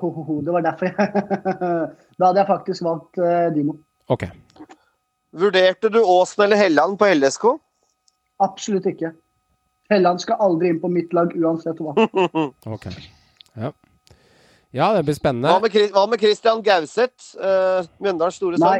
ho, 0.00 0.08
ho, 0.10 0.22
ho, 0.26 0.40
det 0.42 0.54
var 0.56 0.64
derfor 0.64 0.88
jeg 0.88 0.96
Da 2.18 2.26
hadde 2.26 2.40
jeg 2.40 2.48
faktisk 2.48 2.82
valgt 2.82 3.20
uh, 3.20 3.52
Dino. 3.54 3.76
Ok. 4.10 4.24
Vurderte 5.34 5.90
du 5.90 6.00
Åsen 6.00 6.44
eller 6.46 6.58
Helland 6.58 6.98
på 6.98 7.06
LSK? 7.14 7.46
Absolutt 8.42 8.88
ikke. 8.90 9.12
Helland 9.92 10.22
skal 10.24 10.40
aldri 10.40 10.72
inn 10.72 10.80
på 10.80 10.88
mitt 10.92 11.12
lag 11.16 11.32
uansett 11.36 11.80
hva. 11.82 11.92
ok. 12.76 12.86
Ja. 13.54 13.70
ja, 14.74 14.88
det 14.96 15.04
blir 15.06 15.16
spennende. 15.16 15.52
Hva 15.52 15.60
med, 15.62 15.72
Kristian 15.74 15.94
hva 15.98 16.04
med 16.10 16.24
Christian 16.24 16.62
Gauseth? 16.64 17.34
Uh, 17.36 17.84
Mjøndalens 18.02 18.40
store 18.40 18.60
Nei, 18.62 18.78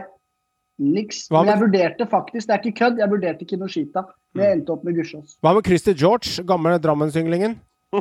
niks. 0.80 1.26
Hva 1.30 1.44
Men 1.44 1.52
jeg 1.54 1.62
vurderte 1.66 2.08
faktisk, 2.10 2.48
det 2.48 2.56
er 2.56 2.64
ikke 2.64 2.78
kødd, 2.80 2.98
jeg 3.02 3.12
vurderte 3.12 3.48
Kinoshita. 3.50 4.06
Men 4.34 4.48
jeg 4.48 4.58
endte 4.58 4.74
opp 4.74 4.82
med 4.86 4.96
Gussiås. 4.98 5.36
Hva 5.44 5.54
med 5.54 5.68
Christer 5.68 5.94
George, 5.98 6.42
gamle 6.48 6.78
drammensynglingen? 6.82 7.58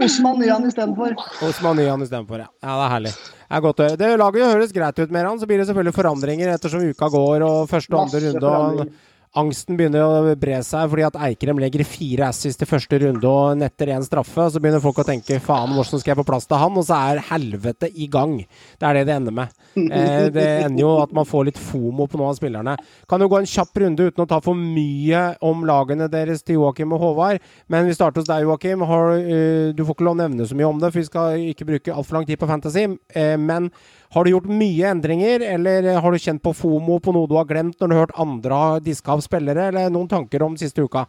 Osman 0.00 0.40
Nyan 0.40 0.66
istedenfor. 0.68 1.14
Osman 1.46 1.78
Nyan 1.78 2.02
istedenfor, 2.04 2.42
ja. 2.42 2.48
ja. 2.60 2.74
Det 2.74 2.84
er 2.84 2.92
herlig. 2.94 3.12
Det 3.14 3.56
er 3.56 3.62
godt 3.64 3.80
å 3.80 3.86
høre. 3.86 4.00
Det 4.00 4.10
laget 4.20 4.52
høres 4.52 4.74
greit 4.74 5.00
ut 5.00 5.14
med 5.14 5.26
han, 5.26 5.40
så 5.40 5.48
blir 5.48 5.58
det 5.62 5.66
selvfølgelig 5.70 5.96
forandringer 5.96 6.52
ettersom 6.52 6.84
uka 6.84 7.08
går 7.14 7.46
og 7.46 7.56
første 7.70 7.96
og 7.96 8.02
andre 8.04 8.20
runde. 8.26 8.50
og. 8.50 8.92
Angsten 9.38 9.76
begynner 9.78 10.02
å 10.02 10.32
bre 10.34 10.56
seg 10.66 10.88
fordi 10.90 11.04
at 11.06 11.16
Eikrem 11.22 11.60
legger 11.62 11.84
fire 11.86 12.26
assist 12.32 12.64
i 12.64 12.66
første 12.66 12.98
runde 12.98 13.30
og 13.30 13.60
netter 13.60 13.92
én 13.94 14.02
straffe. 14.02 14.48
Så 14.50 14.58
begynner 14.58 14.82
folk 14.82 14.98
å 14.98 15.06
tenke 15.06 15.38
faen, 15.44 15.70
hvordan 15.76 16.02
skal 16.02 16.10
jeg 16.12 16.18
få 16.18 16.24
plass 16.26 16.48
til 16.50 16.58
han? 16.58 16.78
Og 16.80 16.86
så 16.88 16.98
er 16.98 17.22
helvete 17.28 17.92
i 17.94 18.08
gang. 18.10 18.40
Det 18.80 18.88
er 18.88 18.98
det 18.98 19.04
det 19.06 19.14
ender 19.20 19.36
med. 19.36 19.54
Eh, 19.78 20.26
det 20.34 20.46
ender 20.64 20.82
jo 20.82 20.90
at 21.04 21.14
man 21.14 21.28
får 21.28 21.46
litt 21.46 21.60
fomo 21.62 22.08
på 22.10 22.18
noen 22.18 22.32
av 22.32 22.40
spillerne. 22.40 22.74
Kan 23.10 23.22
jo 23.22 23.30
gå 23.30 23.38
en 23.38 23.48
kjapp 23.52 23.78
runde 23.84 24.08
uten 24.10 24.24
å 24.24 24.28
ta 24.32 24.40
for 24.42 24.58
mye 24.58 25.22
om 25.46 25.62
lagene 25.68 26.10
deres 26.10 26.42
til 26.42 26.58
Joakim 26.58 26.96
og 26.96 27.04
Håvard. 27.04 27.46
Men 27.70 27.86
vi 27.86 27.94
starter 27.94 28.24
hos 28.24 28.30
deg, 28.32 28.48
Joakim. 28.48 28.82
Eh, 28.82 29.70
du 29.78 29.84
får 29.84 29.94
ikke 29.94 30.08
lov 30.10 30.18
å 30.18 30.22
nevne 30.24 30.50
så 30.50 30.58
mye 30.58 30.72
om 30.74 30.82
det, 30.82 30.90
for 30.90 31.04
vi 31.04 31.06
skal 31.06 31.48
ikke 31.54 31.70
bruke 31.70 31.94
altfor 31.94 32.18
lang 32.18 32.26
tid 32.26 32.42
på 32.42 32.50
Fantasy. 32.50 32.88
Eh, 33.14 33.36
men 33.38 33.70
har 34.10 34.26
du 34.26 34.32
gjort 34.32 34.48
mye 34.50 34.90
endringer, 34.90 35.44
eller 35.54 35.86
har 36.02 36.12
du 36.12 36.18
kjent 36.18 36.42
på 36.42 36.52
FOMO 36.56 36.98
på 37.02 37.14
noe 37.14 37.30
du 37.30 37.36
har 37.38 37.46
glemt 37.46 37.78
når 37.78 37.90
du 37.90 37.94
har 37.94 38.04
hørt 38.06 38.18
andre 38.18 38.58
ha 38.58 38.80
diska 38.82 39.14
av 39.14 39.22
spillere, 39.22 39.68
eller 39.70 39.92
noen 39.94 40.10
tanker 40.10 40.42
om 40.42 40.56
siste 40.58 40.82
uka? 40.82 41.04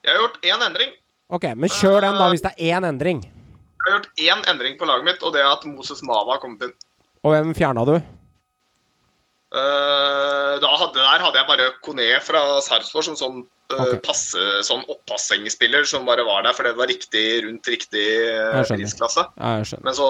Jeg 0.00 0.14
har 0.14 0.22
gjort 0.24 0.40
én 0.48 0.66
endring. 0.70 0.96
Ok, 1.32 1.46
men 1.56 1.72
kjør 1.72 2.00
den 2.06 2.16
da, 2.16 2.30
hvis 2.32 2.44
det 2.44 2.54
er 2.56 2.78
én 2.78 2.88
endring. 2.88 3.22
Jeg 3.26 3.84
har 3.84 3.98
gjort 3.98 4.24
én 4.24 4.50
endring 4.54 4.80
på 4.80 4.88
laget 4.88 5.10
mitt, 5.10 5.22
og 5.22 5.36
det 5.36 5.44
er 5.44 5.52
at 5.52 5.68
Moses 5.68 6.02
Mava 6.06 6.36
har 6.36 6.42
kommet 6.42 6.64
inn. 6.68 6.74
Og 7.22 7.34
hvem 7.34 7.54
fjerna 7.56 7.84
du? 7.88 7.96
Uh, 9.52 10.56
da 10.62 10.68
hadde, 10.80 10.96
der 10.96 11.24
hadde 11.26 11.36
jeg 11.36 11.48
bare 11.50 11.72
Kone 11.84 12.06
fra 12.24 12.40
Sarpsborg 12.64 13.04
som 13.10 13.18
sånn, 13.20 13.42
uh, 13.74 13.82
okay. 13.82 13.98
passe, 14.06 14.44
sånn 14.64 14.80
oppassengspiller 14.88 15.84
som 15.88 16.06
bare 16.08 16.24
var 16.24 16.46
der 16.46 16.56
fordi 16.56 16.72
det 16.72 16.80
var 16.80 16.88
riktig 16.88 17.24
rundt 17.44 17.68
riktig 17.68 18.06
uh, 18.32 18.62
prisklasse. 18.70 19.26
Men 19.36 19.98
så, 19.98 20.08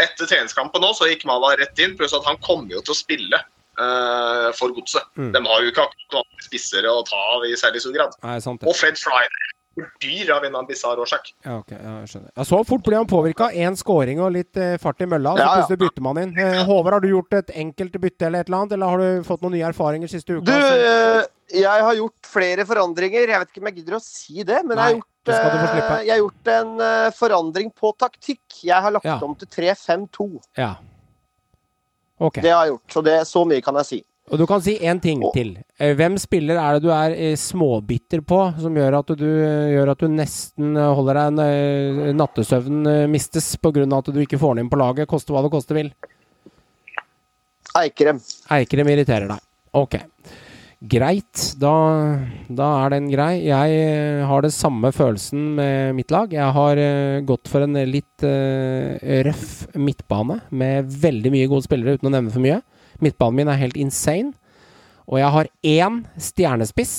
etter 0.00 0.28
treningskampen 0.28 0.84
nå, 0.84 0.92
så 0.96 1.08
gikk 1.10 1.26
Mava 1.28 1.54
rett 1.60 1.82
inn, 1.82 1.96
pluss 1.98 2.16
at 2.16 2.26
han 2.28 2.40
kommer 2.44 2.76
jo 2.76 2.82
til 2.84 2.94
å 2.94 2.98
spille 2.98 3.40
uh, 3.80 4.50
for 4.56 4.74
godset. 4.76 5.06
Mm. 5.16 5.32
De 5.36 5.44
har 5.46 5.64
jo 5.64 5.72
ikke 5.72 5.86
akkurat 5.86 6.18
noen 6.20 6.44
spissere 6.46 6.92
å 6.92 7.04
ta 7.08 7.22
av 7.36 7.48
i 7.48 7.56
særlig 7.58 7.84
stor 7.84 7.96
grad. 7.96 8.18
Nei, 8.26 8.36
sant. 8.44 8.66
Og 8.66 8.76
Fred 8.78 9.00
Friday 9.00 9.50
dyr 10.00 10.30
av 10.34 10.44
en 10.44 10.66
Bizarre 10.66 11.00
årsak. 11.00 11.30
Ja, 11.44 11.58
ok, 11.60 11.72
ja, 11.72 11.92
jeg 12.02 12.10
skjønner. 12.12 12.30
Ja, 12.34 12.46
så 12.46 12.60
fort 12.66 12.82
blir 12.86 12.98
han 12.98 13.08
påvirka. 13.10 13.50
Én 13.54 13.76
scoring 13.78 14.20
og 14.22 14.32
litt 14.34 14.58
eh, 14.60 14.76
fart 14.82 15.00
i 15.00 15.08
mølla, 15.08 15.36
så 15.36 15.42
Ja, 15.42 15.46
ja. 15.46 15.60
plutselig 15.60 15.82
bytter 15.84 16.04
man 16.04 16.22
inn. 16.22 16.34
Eh, 16.36 16.62
Håvard, 16.66 16.98
har 16.98 17.04
du 17.04 17.10
gjort 17.12 17.38
et 17.38 17.52
enkelt 17.64 18.00
bytte 18.02 18.26
eller 18.26 18.42
et 18.42 18.50
eller 18.50 18.58
annet, 18.64 18.74
eller 18.76 18.94
har 18.94 19.04
du 19.04 19.28
fått 19.28 19.44
noen 19.44 19.56
nye 19.56 19.68
erfaringer 19.70 20.10
siste 20.10 20.36
uka? 20.36 20.44
Du, 20.50 20.52
eh, 20.52 21.22
jeg 21.52 21.82
har 21.86 21.94
gjort 21.98 22.28
flere 22.30 22.64
forandringer. 22.68 23.28
Jeg 23.28 23.40
vet 23.42 23.48
ikke 23.52 23.62
om 23.62 23.70
jeg 23.70 23.76
gidder 23.80 23.96
å 23.98 24.02
si 24.04 24.42
det, 24.46 24.60
men 24.66 24.76
jeg 24.76 24.84
har 24.84 24.94
gjort, 24.98 25.32
eh, 25.34 26.04
jeg 26.06 26.12
har 26.14 26.20
gjort 26.22 26.52
en 26.54 26.70
eh, 26.86 27.10
forandring 27.16 27.72
på 27.74 27.92
taktikk. 27.98 28.60
Jeg 28.62 28.82
har 28.86 28.90
lagt 28.94 29.04
Ja. 29.04 29.18
om 29.22 29.34
til 29.34 29.48
3-5-2. 29.48 30.28
Ja. 30.58 30.74
Okay. 32.20 32.42
Det 32.42 32.50
har 32.52 32.66
jeg 32.66 32.74
gjort, 32.74 32.88
så 32.92 33.02
det, 33.04 33.18
så 33.26 33.44
mye 33.48 33.62
kan 33.64 33.74
jeg 33.80 33.86
si. 33.86 34.04
Og 34.30 34.38
du 34.38 34.46
kan 34.46 34.60
si 34.62 34.76
én 34.78 35.00
ting 35.02 35.24
Og- 35.24 35.32
til. 35.34 35.56
Eh, 35.78 35.94
Hvem 35.96 36.16
spiller 36.18 36.54
er 36.60 36.74
det 36.78 36.82
du 36.84 36.90
er 36.94 37.34
småbitter 37.34 38.20
på, 38.22 38.38
som 38.60 38.74
gjør 38.74 38.98
at 39.00 39.06
du, 39.18 39.24
gjør 39.26 39.90
at 39.90 39.98
du 39.98 40.06
nesten 40.08 40.76
holder 40.76 41.14
deg 41.14 41.40
en 42.10 42.16
nattesøvn 42.16 42.86
eh, 42.86 43.06
mistes 43.08 43.56
pga. 43.56 43.82
at 43.98 44.04
du 44.04 44.20
ikke 44.20 44.38
får 44.38 44.54
den 44.54 44.64
inn 44.66 44.70
på 44.70 44.78
laget, 44.78 45.08
koste 45.08 45.32
hva 45.32 45.42
det 45.42 45.50
koste 45.50 45.74
vil? 45.74 45.90
Eikrem. 47.78 48.20
Eikrem 48.50 48.88
irriterer 48.90 49.28
deg. 49.28 49.40
Ok. 49.74 49.98
Greit, 50.80 51.58
da, 51.60 51.74
da 52.48 52.66
er 52.86 52.94
den 52.94 53.10
grei. 53.12 53.42
Jeg 53.44 53.72
eh, 53.76 54.22
har 54.24 54.40
det 54.40 54.52
samme 54.56 54.88
følelsen 54.96 55.50
med 55.58 55.98
mitt 55.98 56.12
lag. 56.14 56.32
Jeg 56.32 56.54
har 56.56 56.80
eh, 56.80 57.20
gått 57.28 57.50
for 57.52 57.66
en 57.66 57.76
litt 57.84 58.24
uh, 58.24 58.96
røff 59.26 59.66
midtbane 59.76 60.38
med 60.48 60.88
veldig 61.02 61.34
mye 61.34 61.50
gode 61.52 61.66
spillere, 61.68 61.98
uten 62.00 62.08
å 62.08 62.14
nevne 62.14 62.32
for 62.32 62.40
mye. 62.40 62.62
Midtbanen 63.04 63.42
min 63.42 63.52
er 63.52 63.60
helt 63.60 63.76
insane. 63.76 64.32
Og 65.04 65.20
jeg 65.20 65.34
har 65.36 65.52
én 65.68 66.00
stjernespiss 66.16 66.94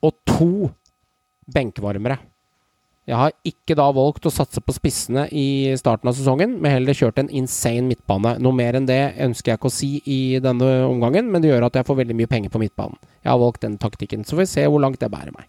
og 0.00 0.16
to 0.24 0.70
benkvarmere. 1.52 2.16
Jeg 3.06 3.14
har 3.20 3.34
ikke 3.46 3.76
da 3.78 3.84
valgt 3.94 4.26
å 4.26 4.32
satse 4.34 4.58
på 4.58 4.74
spissene 4.74 5.28
i 5.30 5.70
starten 5.78 6.10
av 6.10 6.16
sesongen, 6.18 6.56
men 6.58 6.72
heller 6.74 6.96
kjørt 6.96 7.20
en 7.22 7.30
insane 7.30 7.86
midtbane. 7.86 8.34
Noe 8.42 8.58
mer 8.58 8.74
enn 8.74 8.88
det 8.88 9.14
ønsker 9.22 9.52
jeg 9.52 9.60
ikke 9.60 9.70
å 9.70 9.76
si 9.76 9.90
i 10.10 10.20
denne 10.42 10.72
omgangen, 10.88 11.30
men 11.30 11.42
det 11.44 11.52
gjør 11.52 11.68
at 11.68 11.78
jeg 11.78 11.86
får 11.86 12.00
veldig 12.02 12.16
mye 12.18 12.32
penger 12.32 12.50
på 12.50 12.64
midtbanen. 12.64 12.98
Jeg 13.22 13.30
har 13.30 13.42
valgt 13.42 13.62
den 13.62 13.78
taktikken, 13.78 14.26
så 14.26 14.34
får 14.34 14.42
vi 14.42 14.48
se 14.56 14.66
hvor 14.66 14.82
langt 14.82 14.98
det 14.98 15.12
bærer 15.12 15.30
meg. 15.36 15.46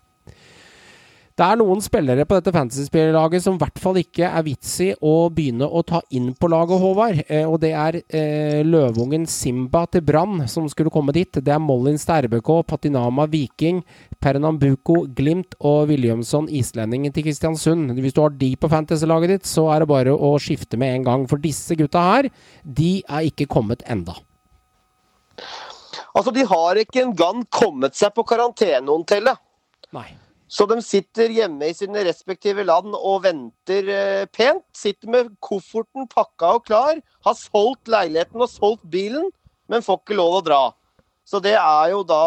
Det 1.37 1.45
er 1.45 1.59
noen 1.59 1.83
spillere 1.85 2.23
på 2.25 2.33
dette 2.39 2.49
fantasyspillerlaget 2.49 3.43
som 3.43 3.59
i 3.59 3.61
hvert 3.61 3.77
fall 3.77 3.99
ikke 4.01 4.25
er 4.25 4.41
vits 4.47 4.71
i 4.81 4.87
å 5.05 5.27
begynne 5.29 5.67
å 5.69 5.83
ta 5.85 5.99
inn 6.17 6.31
på 6.33 6.49
laget, 6.49 6.81
Håvard. 6.81 7.19
Eh, 7.29 7.45
og 7.45 7.59
det 7.61 7.69
er 7.77 7.99
eh, 8.01 8.63
løvungen 8.65 9.27
Simba 9.29 9.83
til 9.93 10.01
Brann 10.07 10.47
som 10.49 10.65
skulle 10.73 10.89
komme 10.89 11.13
dit. 11.13 11.29
Det 11.29 11.53
er 11.53 11.61
Mollins 11.61 12.07
til 12.09 12.25
RBK, 12.25 12.51
Patinama 12.73 13.27
Viking, 13.29 13.83
Pernambuco 14.17 15.03
Glimt 15.13 15.53
og 15.61 15.93
Williamson 15.93 16.49
islendingen 16.49 17.13
til 17.13 17.29
Kristiansund. 17.29 17.93
Hvis 18.01 18.17
du 18.17 18.23
har 18.25 18.33
de 18.33 18.55
på 18.57 18.73
fantasylaget 18.73 19.35
ditt, 19.35 19.53
så 19.53 19.69
er 19.75 19.85
det 19.85 19.91
bare 19.93 20.17
å 20.17 20.35
skifte 20.41 20.81
med 20.81 20.97
en 20.97 21.09
gang. 21.13 21.29
For 21.29 21.37
disse 21.37 21.77
gutta 21.77 22.09
her, 22.15 22.33
de 22.65 22.95
er 23.05 23.29
ikke 23.29 23.45
kommet 23.45 23.85
enda. 23.85 24.17
Altså, 26.17 26.33
de 26.33 26.49
har 26.49 26.81
ikke 26.81 27.05
engang 27.05 27.45
kommet 27.53 27.93
seg 27.93 28.17
på 28.17 28.25
karantenehotellet. 28.25 29.37
Nei. 29.93 30.09
Så 30.47 30.63
de 30.69 30.79
sitter 30.83 31.31
hjemme 31.35 31.67
i 31.67 31.75
sine 31.75 32.05
respektive 32.07 32.63
land 32.63 32.95
og 32.95 33.25
venter 33.25 33.89
eh, 33.91 34.25
pent. 34.31 34.63
Sitter 34.75 35.11
med 35.11 35.33
kofferten 35.43 36.07
pakka 36.07 36.53
og 36.55 36.65
klar. 36.69 37.01
Har 37.27 37.35
solgt 37.35 37.91
leiligheten 37.91 38.43
og 38.43 38.51
solgt 38.51 38.85
bilen, 38.91 39.27
men 39.67 39.83
får 39.83 39.99
ikke 40.01 40.19
lov 40.19 40.39
å 40.39 40.45
dra. 40.45 40.61
Så 41.27 41.41
det 41.43 41.57
er 41.59 41.89
jo 41.91 42.05
da 42.07 42.23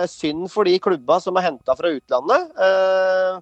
eh, 0.00 0.06
synd 0.08 0.48
for 0.48 0.64
de 0.64 0.78
klubba 0.80 1.18
som 1.20 1.36
er 1.36 1.50
henta 1.50 1.76
fra 1.76 1.92
utlandet. 1.92 2.48
Eh, 2.56 3.36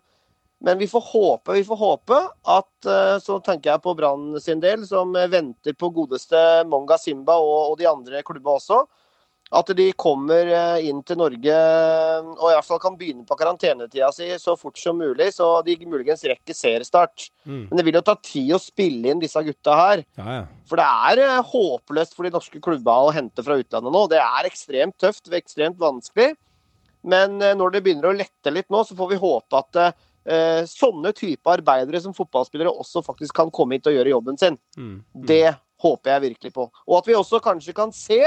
men 0.64 0.80
vi 0.80 0.88
får 0.90 1.04
håpe, 1.12 1.54
vi 1.54 1.62
får 1.66 1.78
håpe 1.78 2.18
at 2.48 2.88
eh, 2.88 3.16
Så 3.22 3.36
tenker 3.44 3.74
jeg 3.74 3.82
på 3.84 3.94
Brann 3.94 4.32
sin 4.42 4.62
del, 4.62 4.82
som 4.88 5.14
venter 5.14 5.76
på 5.78 5.92
godeste 5.94 6.64
Monga 6.66 6.98
Simba 6.98 7.38
og, 7.38 7.70
og 7.70 7.78
de 7.78 7.86
andre 7.90 8.26
klubba 8.26 8.56
også. 8.58 8.82
At 9.54 9.68
de 9.76 9.86
kommer 10.00 10.48
eh, 10.48 10.86
inn 10.88 11.02
til 11.06 11.18
Norge 11.20 11.52
eh, 11.52 12.28
og 12.32 12.46
i 12.48 12.54
hvert 12.54 12.66
fall 12.66 12.80
kan 12.82 12.96
begynne 12.98 13.26
på 13.28 13.36
karantenetida 13.38 14.08
si 14.14 14.30
så 14.40 14.54
fort 14.58 14.80
som 14.80 14.96
mulig, 14.98 15.28
så 15.36 15.48
de 15.66 15.76
muligens 15.84 16.24
rekker 16.26 16.56
seriestart. 16.56 17.28
Mm. 17.44 17.66
Men 17.68 17.78
det 17.78 17.84
vil 17.86 17.98
jo 18.00 18.04
ta 18.06 18.16
tid 18.24 18.54
å 18.56 18.62
spille 18.62 19.12
inn 19.12 19.20
disse 19.22 19.42
gutta 19.44 19.76
her. 19.78 20.04
Ja, 20.16 20.38
ja. 20.40 20.46
For 20.70 20.80
det 20.80 20.88
er 21.10 21.22
eh, 21.26 21.52
håpløst 21.52 22.16
for 22.16 22.26
de 22.26 22.32
norske 22.34 22.62
klubba 22.64 22.96
å 23.04 23.12
hente 23.14 23.44
fra 23.44 23.58
utlandet 23.60 23.94
nå. 23.94 24.06
Det 24.10 24.22
er 24.22 24.48
ekstremt 24.48 24.96
tøft, 25.02 25.28
ekstremt 25.28 25.78
vanskelig. 25.82 26.32
Men 27.04 27.36
når 27.36 27.74
det 27.74 27.82
begynner 27.84 28.08
å 28.08 28.16
lette 28.16 28.48
litt 28.48 28.70
nå, 28.72 28.80
så 28.88 28.96
får 28.96 29.10
vi 29.10 29.20
håpe 29.20 29.58
at 29.60 29.78
eh, 30.24 30.64
sånne 30.68 31.12
type 31.16 31.50
arbeidere 31.50 32.00
som 32.00 32.14
fotballspillere 32.16 32.72
også 32.72 33.04
faktisk 33.04 33.36
kan 33.36 33.52
komme 33.54 33.78
hit 33.78 33.90
og 33.90 33.96
gjøre 33.96 34.14
jobben 34.14 34.40
sin. 34.40 34.58
Mm. 34.76 34.96
Det 35.28 35.54
håper 35.84 36.14
jeg 36.14 36.24
virkelig 36.28 36.54
på. 36.54 36.66
Og 36.88 36.98
at 36.98 37.08
vi 37.08 37.16
også 37.18 37.42
kanskje 37.44 37.76
kan 37.76 37.92
se 37.94 38.22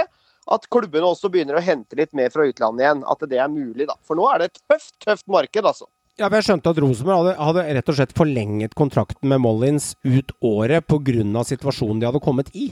at 0.54 0.68
klubbene 0.72 1.08
også 1.10 1.30
begynner 1.32 1.60
å 1.60 1.64
hente 1.64 1.98
litt 2.00 2.14
mer 2.18 2.32
fra 2.34 2.48
utlandet 2.48 2.86
igjen. 2.86 3.04
At 3.10 3.24
det 3.30 3.40
er 3.42 3.52
mulig, 3.52 3.88
da. 3.90 3.98
For 4.08 4.20
nå 4.20 4.28
er 4.32 4.44
det 4.44 4.50
et 4.52 4.60
tøft, 4.64 4.96
tøft 5.04 5.28
marked, 5.32 5.64
altså. 5.66 5.90
Ja, 6.18 6.32
men 6.32 6.40
Jeg 6.40 6.48
skjønte 6.48 6.72
at 6.74 6.82
Rosenborg 6.82 7.20
hadde, 7.20 7.34
hadde 7.46 7.64
rett 7.78 7.90
og 7.92 7.98
slett 8.00 8.18
forlenget 8.18 8.74
kontrakten 8.78 9.30
med 9.30 9.44
Mollins 9.44 9.92
ut 10.02 10.32
året 10.42 10.88
pga. 10.90 11.44
situasjonen 11.46 12.00
de 12.02 12.10
hadde 12.10 12.24
kommet 12.24 12.50
i. 12.58 12.72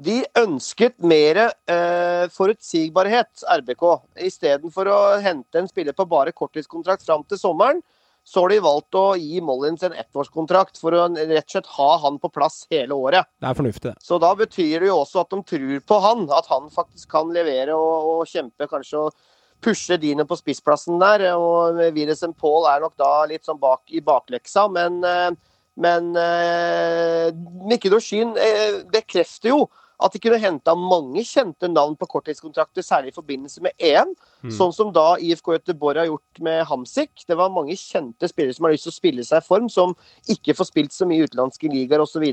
De 0.00 0.22
ønsket 0.38 0.96
mer 1.04 1.36
eh, 1.68 2.24
forutsigbarhet, 2.32 3.42
RBK. 3.44 3.84
Istedenfor 4.24 4.88
å 4.88 5.00
hente 5.20 5.60
en 5.60 5.68
spiller 5.68 5.92
på 5.92 6.06
bare 6.08 6.32
korttidskontrakt 6.32 7.04
fram 7.04 7.26
til 7.28 7.36
sommeren, 7.36 7.82
så 8.30 8.44
har 8.44 8.52
de 8.52 8.60
valgt 8.62 8.94
å 8.94 9.04
gi 9.18 9.40
Mollins 9.42 9.82
en 9.82 9.94
ettårskontrakt 9.98 10.78
for 10.78 10.94
å 10.94 11.08
rett 11.16 11.40
og 11.42 11.50
slett 11.50 11.70
ha 11.74 11.88
han 12.04 12.18
på 12.22 12.30
plass 12.30 12.60
hele 12.70 12.94
året. 12.94 13.26
Det 13.42 13.48
er 13.50 13.58
fornuftig, 13.58 13.90
det. 13.90 14.06
Så 14.06 14.20
da 14.22 14.30
betyr 14.38 14.84
det 14.84 14.90
jo 14.92 15.00
også 15.00 15.24
at 15.24 15.34
de 15.34 15.40
tror 15.50 15.82
på 15.90 15.98
han, 16.04 16.22
at 16.36 16.46
han 16.52 16.68
faktisk 16.70 17.10
kan 17.10 17.32
levere 17.34 17.74
og, 17.74 18.06
og 18.12 18.30
kjempe, 18.30 18.68
kanskje 18.70 19.02
og 19.02 19.18
pushe 19.66 19.98
Dino 19.98 20.28
på 20.30 20.38
spissplassen 20.38 21.02
der. 21.02 21.26
Og 21.34 21.80
Wilhelm 21.96 22.36
Paul 22.38 22.68
er 22.70 22.84
nok 22.84 22.94
da 23.00 23.10
litt 23.32 23.50
sånn 23.50 23.58
bak 23.58 23.90
i 23.90 24.02
bakleksa, 24.04 24.68
men, 24.70 25.02
eh, 25.02 25.34
men 25.82 26.14
eh, 26.22 27.34
Mikke 27.66 27.90
Dorsin 27.90 28.36
eh, 28.38 28.84
bekrefter 28.94 29.56
jo 29.56 29.64
at 30.00 30.14
de 30.14 30.20
kunne 30.22 30.40
henta 30.40 30.74
mange 30.78 31.22
kjente 31.28 31.68
navn 31.70 31.96
på 31.98 32.08
korttidskontrakter, 32.10 32.84
særlig 32.84 33.12
i 33.12 33.16
forbindelse 33.16 33.62
med 33.64 33.74
EM. 33.76 34.14
Mm. 34.44 34.52
Sånn 34.56 34.72
som 34.74 34.92
da 34.94 35.14
IFK 35.20 35.52
Göteborg 35.56 36.00
har 36.00 36.08
gjort 36.08 36.40
med 36.46 36.62
Hamsik. 36.70 37.24
Det 37.28 37.36
var 37.38 37.52
mange 37.52 37.76
kjente 37.78 38.30
spillere 38.30 38.56
som 38.56 38.68
har 38.68 38.74
lyst 38.74 38.88
til 38.88 38.94
å 38.94 38.96
spille 38.96 39.26
seg 39.26 39.42
i 39.42 39.46
form, 39.46 39.68
som 39.72 39.92
ikke 40.32 40.56
får 40.56 40.70
spilt 40.70 40.96
så 40.96 41.08
mye 41.08 41.24
i 41.24 41.28
utenlandske 41.28 41.72
ligaer 41.72 42.04
osv. 42.04 42.24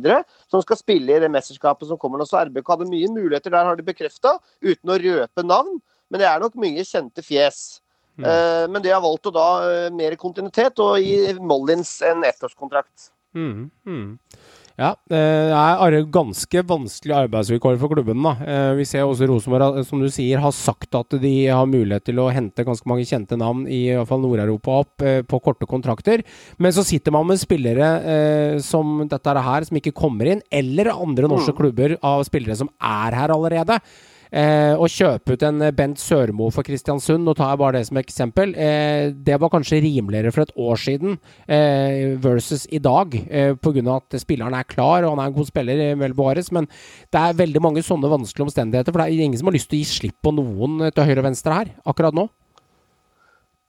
Som 0.51 0.63
skal 0.63 0.79
spille 0.79 1.17
i 1.17 1.23
det 1.23 1.31
mesterskapet 1.33 1.89
som 1.89 1.99
kommer 1.99 2.21
nå. 2.21 2.29
Så 2.29 2.39
RBK 2.39 2.71
hadde 2.75 2.91
mye 2.91 3.11
muligheter 3.11 3.53
der, 3.53 3.67
har 3.67 3.79
de 3.79 3.87
bekrefta, 3.87 4.37
uten 4.63 4.93
å 4.93 5.01
røpe 5.03 5.45
navn. 5.45 5.77
Men 6.07 6.23
det 6.23 6.29
er 6.29 6.41
nok 6.41 6.55
mye 6.59 6.87
kjente 6.87 7.25
fjes. 7.25 7.81
Mm. 8.17 8.25
Eh, 8.25 8.63
men 8.71 8.81
de 8.81 8.93
har 8.95 9.03
valgt 9.03 9.29
å 9.29 9.35
da 9.35 9.47
eh, 9.67 9.89
mer 9.93 10.15
kontinuitet 10.17 10.79
og 10.81 10.97
gi 11.03 11.35
Mollins 11.37 11.99
en 12.05 12.23
ettårskontrakt. 12.25 13.11
Mm, 13.37 13.67
mm. 13.85 14.07
Ja, 14.77 14.91
det 15.09 15.17
er 15.17 15.95
ganske 16.13 16.61
vanskelige 16.69 17.17
arbeidsvilkår 17.25 17.79
for 17.81 17.89
klubben. 17.89 18.21
da. 18.21 18.33
Eh, 18.45 18.73
Vi 18.77 18.85
ser 18.85 19.07
også 19.07 19.25
Rosenborg, 19.25 19.83
som 19.83 19.99
du 19.99 20.07
sier, 20.07 20.37
har 20.37 20.51
sagt 20.51 20.93
at 20.93 21.09
de 21.19 21.47
har 21.47 21.65
mulighet 21.65 22.05
til 22.05 22.19
å 22.21 22.29
hente 22.29 22.63
ganske 22.63 22.85
mange 22.85 23.01
kjente 23.09 23.35
navn 23.35 23.65
i, 23.65 23.89
i 23.89 23.95
Nord-Europa 23.97 24.69
opp 24.83 25.01
eh, 25.01 25.23
på 25.23 25.41
korte 25.41 25.65
kontrakter. 25.65 26.21
Men 26.59 26.71
så 26.71 26.85
sitter 26.85 27.11
man 27.11 27.25
med 27.25 27.41
spillere 27.41 27.89
eh, 28.05 28.59
som 28.61 29.01
dette 29.09 29.33
her, 29.33 29.65
som 29.65 29.77
ikke 29.77 29.97
kommer 29.97 30.29
inn, 30.29 30.45
eller 30.51 30.93
andre 30.93 31.27
norske 31.27 31.57
klubber 31.57 31.97
av 32.05 32.21
spillere 32.29 32.55
som 32.55 32.69
er 32.77 33.17
her 33.17 33.33
allerede. 33.33 33.81
Eh, 34.27 34.73
å 34.75 34.87
kjøpe 34.91 35.37
ut 35.37 35.43
en 35.47 35.61
eh, 35.63 35.73
Bent 35.75 36.01
Sørmo 36.01 36.49
for 36.51 36.67
Kristiansund, 36.67 37.23
nå 37.23 37.35
tar 37.37 37.53
jeg 37.53 37.61
bare 37.61 37.77
det 37.77 37.87
som 37.87 37.99
eksempel, 38.01 38.51
eh, 38.59 39.13
det 39.13 39.37
var 39.39 39.51
kanskje 39.53 39.79
rimeligere 39.85 40.33
for 40.35 40.43
et 40.43 40.51
år 40.59 40.81
siden 40.81 41.15
eh, 41.47 42.17
versus 42.23 42.65
i 42.75 42.81
dag, 42.83 43.15
eh, 43.15 43.53
pga. 43.55 43.85
at 43.95 44.17
spilleren 44.19 44.57
er 44.57 44.67
klar 44.67 45.05
og 45.05 45.13
han 45.15 45.23
er 45.23 45.31
en 45.31 45.37
god 45.37 45.47
spiller, 45.47 45.83
eh, 45.85 45.95
vel 45.99 46.17
bevares. 46.17 46.51
Men 46.51 46.67
det 46.67 47.21
er 47.21 47.39
veldig 47.39 47.63
mange 47.63 47.85
sånne 47.85 48.11
vanskelige 48.11 48.49
omstendigheter, 48.49 48.91
for 48.91 49.03
det 49.03 49.07
er 49.07 49.23
ingen 49.29 49.39
som 49.39 49.47
har 49.47 49.55
lyst 49.55 49.71
til 49.71 49.79
å 49.79 49.83
gi 49.83 49.93
slipp 49.93 50.19
på 50.23 50.35
noen 50.35 50.83
eh, 50.87 50.91
til 50.91 51.07
høyre 51.07 51.23
og 51.23 51.29
venstre 51.29 51.61
her 51.61 51.71
akkurat 51.87 52.17
nå. 52.17 52.27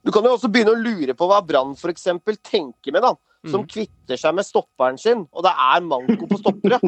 Du 0.07 0.13
kan 0.15 0.25
jo 0.25 0.35
også 0.35 0.51
begynne 0.51 0.75
å 0.75 0.81
lure 0.81 1.15
på 1.15 1.27
hva 1.29 1.39
Brann 1.45 1.75
f.eks. 1.77 2.07
tenker 2.43 2.95
med, 2.95 3.05
da. 3.05 3.15
Som 3.47 3.63
kvitter 3.71 4.19
seg 4.19 4.35
med 4.35 4.47
stopperen 4.47 4.97
sin, 4.99 5.21
og 5.31 5.45
det 5.47 5.53
er 5.53 5.85
manko 5.87 6.27
på 6.27 6.39
stoppere. 6.41 6.81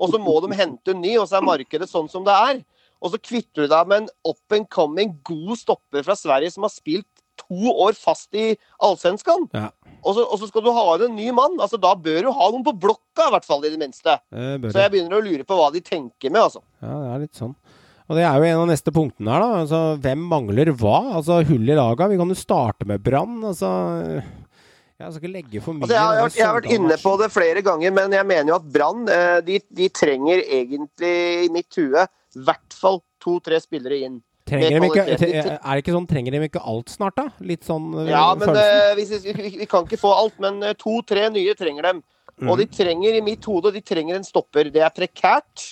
Og 0.00 0.08
så 0.08 0.20
må 0.22 0.38
de 0.40 0.56
hente 0.56 0.94
en 0.94 1.02
ny, 1.02 1.18
og 1.20 1.26
så 1.28 1.38
er 1.38 1.44
markedet 1.44 1.90
sånn 1.90 2.08
som 2.08 2.24
det 2.24 2.32
er. 2.32 2.62
Og 3.00 3.12
så 3.14 3.18
kvitter 3.22 3.64
du 3.64 3.68
deg 3.72 3.86
med 3.88 4.02
en 4.02 4.08
up 4.28 4.52
and 4.56 4.68
coming 4.68 5.14
god 5.24 5.56
stopper 5.56 6.02
fra 6.04 6.16
Sverige 6.18 6.52
som 6.52 6.66
har 6.66 6.72
spilt 6.74 7.06
to 7.40 7.72
år 7.72 7.94
fast 7.96 8.34
i 8.36 8.50
Allsvenskan. 8.84 9.46
Ja. 9.56 9.70
Og, 10.04 10.14
så- 10.16 10.26
og 10.28 10.38
så 10.40 10.48
skal 10.50 10.62
du 10.66 10.70
ha 10.76 10.84
inn 10.96 11.06
en 11.08 11.16
ny 11.16 11.30
mann. 11.32 11.56
altså 11.58 11.80
Da 11.80 11.94
bør 11.94 12.22
du 12.22 12.30
ha 12.32 12.50
noen 12.50 12.64
på 12.64 12.74
blokka, 12.78 13.28
i 13.28 13.32
hvert 13.32 13.44
fall, 13.48 13.64
i 13.64 13.70
det 13.72 13.78
minste. 13.80 14.18
Det 14.30 14.72
Så 14.72 14.82
jeg 14.84 14.90
begynner 14.92 15.16
å 15.20 15.24
lure 15.24 15.44
på 15.48 15.56
hva 15.56 15.70
de 15.72 15.80
tenker 15.80 16.30
med, 16.30 16.42
altså. 16.42 16.60
Ja, 16.82 16.92
det 17.00 17.08
er 17.14 17.18
litt 17.24 17.34
sånn. 17.40 17.54
Og 18.10 18.16
det 18.18 18.24
er 18.26 18.36
jo 18.36 18.44
en 18.50 18.60
av 18.64 18.68
neste 18.68 18.90
punktene 18.92 19.30
her, 19.30 19.40
da. 19.40 19.50
Altså, 19.62 19.80
hvem 20.02 20.18
mangler 20.28 20.72
hva? 20.74 21.14
Altså, 21.16 21.40
hull 21.46 21.70
i 21.70 21.74
laga. 21.78 22.08
Vi 22.10 22.16
kan 22.18 22.28
jo 22.28 22.34
starte 22.34 22.84
med 22.84 23.02
Brann. 23.02 23.40
Altså 23.44 24.22
Jeg 25.00 25.12
skal 25.14 25.22
ikke 25.22 25.32
legge 25.32 25.62
for 25.64 25.72
mye 25.72 25.86
Altså, 25.86 25.94
jeg, 25.96 26.02
har, 26.04 26.14
jeg, 26.14 26.22
har- 26.22 26.36
jeg 26.36 26.46
har 26.46 26.56
vært 26.60 26.72
inne 26.76 26.96
på 27.00 27.12
det 27.22 27.30
flere 27.32 27.62
ganger, 27.64 27.90
men 27.96 28.10
jeg 28.12 28.26
mener 28.26 28.52
jo 28.52 28.56
at 28.60 28.66
Brann 28.72 29.08
eh, 29.08 29.40
de, 29.46 29.60
de 29.72 29.88
trenger 29.88 30.42
egentlig, 30.44 31.14
i 31.46 31.48
mitt 31.54 31.72
hue, 31.80 32.06
i 32.36 32.44
hvert 32.46 32.76
fall 32.76 33.00
to-tre 33.22 33.60
spillere 33.62 34.02
inn. 34.06 34.20
Trenger 34.50 34.80
de 34.82 34.88
ikke, 34.88 35.04
er 35.06 35.18
det 35.20 35.82
ikke 35.82 35.94
sånn, 35.94 36.06
trenger 36.10 36.34
de 36.34 36.46
ikke 36.48 36.62
alt 36.72 36.90
snart, 36.90 37.18
da? 37.18 37.26
Litt 37.46 37.66
sånn 37.66 37.90
øh, 37.94 38.08
Ja, 38.10 38.24
men 38.38 38.56
eh, 38.58 38.94
vi, 38.98 39.04
vi, 39.26 39.50
vi 39.60 39.68
kan 39.70 39.86
ikke 39.86 40.00
få 40.00 40.10
alt, 40.16 40.38
men 40.42 40.58
eh, 40.66 40.74
to-tre 40.80 41.28
nye 41.30 41.54
trenger 41.58 41.86
dem. 41.90 42.02
Og 42.48 42.56
de 42.56 42.64
trenger, 42.72 43.18
i 43.18 43.24
mitt 43.24 43.44
hode, 43.44 43.72
de 43.74 43.82
trenger 43.84 44.16
en 44.16 44.24
stopper. 44.24 44.70
Det 44.72 44.80
er 44.80 44.94
prekært. 44.96 45.66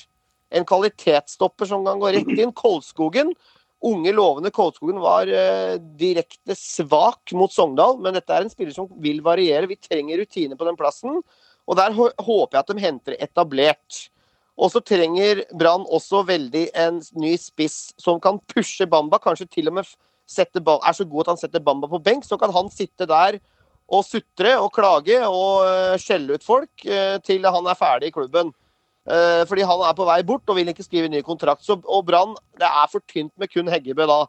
En 0.53 0.67
kvalitetsstopper 0.69 1.69
som 1.71 1.87
kan 1.87 2.01
gå 2.01 2.11
rett 2.13 2.35
inn. 2.35 2.53
Kolskogen. 2.57 3.33
Unge, 3.89 4.13
lovende 4.13 4.51
Kolskogen 4.51 4.99
var 5.01 5.31
uh, 5.31 5.79
direkte 6.01 6.57
svak 6.59 7.33
mot 7.39 7.53
Sogndal, 7.55 7.97
men 8.03 8.17
dette 8.17 8.35
er 8.35 8.45
en 8.45 8.53
spiller 8.53 8.75
som 8.75 8.89
vil 9.01 9.23
variere. 9.25 9.71
Vi 9.71 9.79
trenger 9.79 10.19
rutine 10.21 10.59
på 10.59 10.67
den 10.67 10.77
plassen, 10.77 11.21
og 11.69 11.79
der 11.79 11.95
håper 11.95 12.59
jeg 12.59 12.61
at 12.61 12.73
de 12.73 12.85
henter 12.85 13.17
etablert. 13.23 14.09
Og 14.59 14.73
så 14.73 14.83
trenger 14.83 15.45
Brann 15.55 15.87
også 15.87 16.25
veldig 16.27 16.65
en 16.83 16.99
ny 17.15 17.37
spiss 17.39 17.93
som 18.01 18.19
kan 18.21 18.41
pushe 18.51 18.89
Bamba, 18.91 19.21
kanskje 19.23 19.47
til 19.47 19.71
og 19.71 19.79
med 19.79 19.97
er 20.29 20.93
så 20.93 21.05
god 21.09 21.23
at 21.23 21.31
han 21.33 21.39
setter 21.41 21.63
Bamba 21.65 21.89
på 21.89 22.03
benk, 22.05 22.25
så 22.25 22.37
kan 22.37 22.53
han 22.53 22.69
sitte 22.69 23.07
der 23.09 23.39
og 23.89 24.05
sutre 24.05 24.59
og 24.61 24.73
klage 24.77 25.17
og 25.25 25.65
eh, 25.65 25.97
skjelle 25.97 26.37
ut 26.37 26.45
folk 26.45 26.85
eh, 26.85 27.17
til 27.25 27.47
han 27.47 27.67
er 27.67 27.79
ferdig 27.79 28.11
i 28.11 28.13
klubben. 28.13 28.53
Eh, 29.09 29.47
fordi 29.49 29.65
han 29.65 29.81
er 29.81 29.95
på 29.97 30.05
vei 30.05 30.21
bort 30.29 30.51
og 30.51 30.59
vil 30.59 30.69
ikke 30.69 30.85
skrive 30.85 31.09
ny 31.09 31.23
kontrakt. 31.25 31.65
Så, 31.65 31.79
og 31.81 32.05
Brann, 32.05 32.37
det 32.61 32.69
er 32.69 32.91
for 32.93 33.01
tynt 33.09 33.33
med 33.41 33.49
kun 33.49 33.71
Heggebø 33.73 34.05
da. 34.11 34.27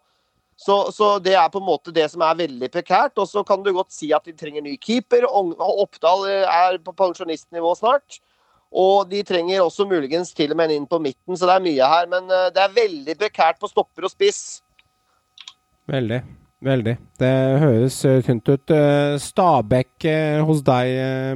Så, 0.60 0.78
så 0.96 1.18
det 1.24 1.36
er 1.36 1.52
på 1.52 1.60
en 1.60 1.68
måte 1.68 1.92
det 1.96 2.08
som 2.12 2.24
er 2.24 2.40
veldig 2.40 2.72
prekært. 2.72 3.20
Og 3.20 3.28
så 3.28 3.44
kan 3.44 3.64
du 3.64 3.74
godt 3.76 3.92
si 3.96 4.14
at 4.16 4.24
de 4.24 4.36
trenger 4.36 4.64
ny 4.64 4.78
keeper. 4.80 5.28
Oppdal 5.28 6.26
er 6.30 6.80
på 6.84 6.96
pensjonistnivå 6.96 7.76
snart. 7.80 8.22
Og 8.72 9.08
de 9.10 9.24
trenger 9.26 9.64
også 9.64 9.88
muligens 9.90 10.34
til 10.38 10.52
og 10.54 10.58
med 10.60 10.70
en 10.70 10.82
inn 10.84 10.90
på 10.90 11.00
midten, 11.02 11.38
så 11.38 11.48
det 11.50 11.56
er 11.56 11.64
mye 11.66 11.88
her. 11.94 12.10
Men 12.12 12.30
eh, 12.30 12.50
det 12.54 12.62
er 12.66 12.76
veldig 12.76 13.16
prekært 13.18 13.58
på 13.62 13.70
stopper 13.72 14.06
og 14.06 14.14
spiss. 14.14 14.60
Veldig. 15.90 16.22
Veldig. 16.62 16.94
Det 17.22 17.32
høres 17.62 17.98
øh, 18.06 18.20
tynt 18.24 18.50
ut. 18.52 18.72
Øh, 18.76 19.16
Stabæk 19.24 20.06
hos 20.44 20.60
deg, 20.68 20.90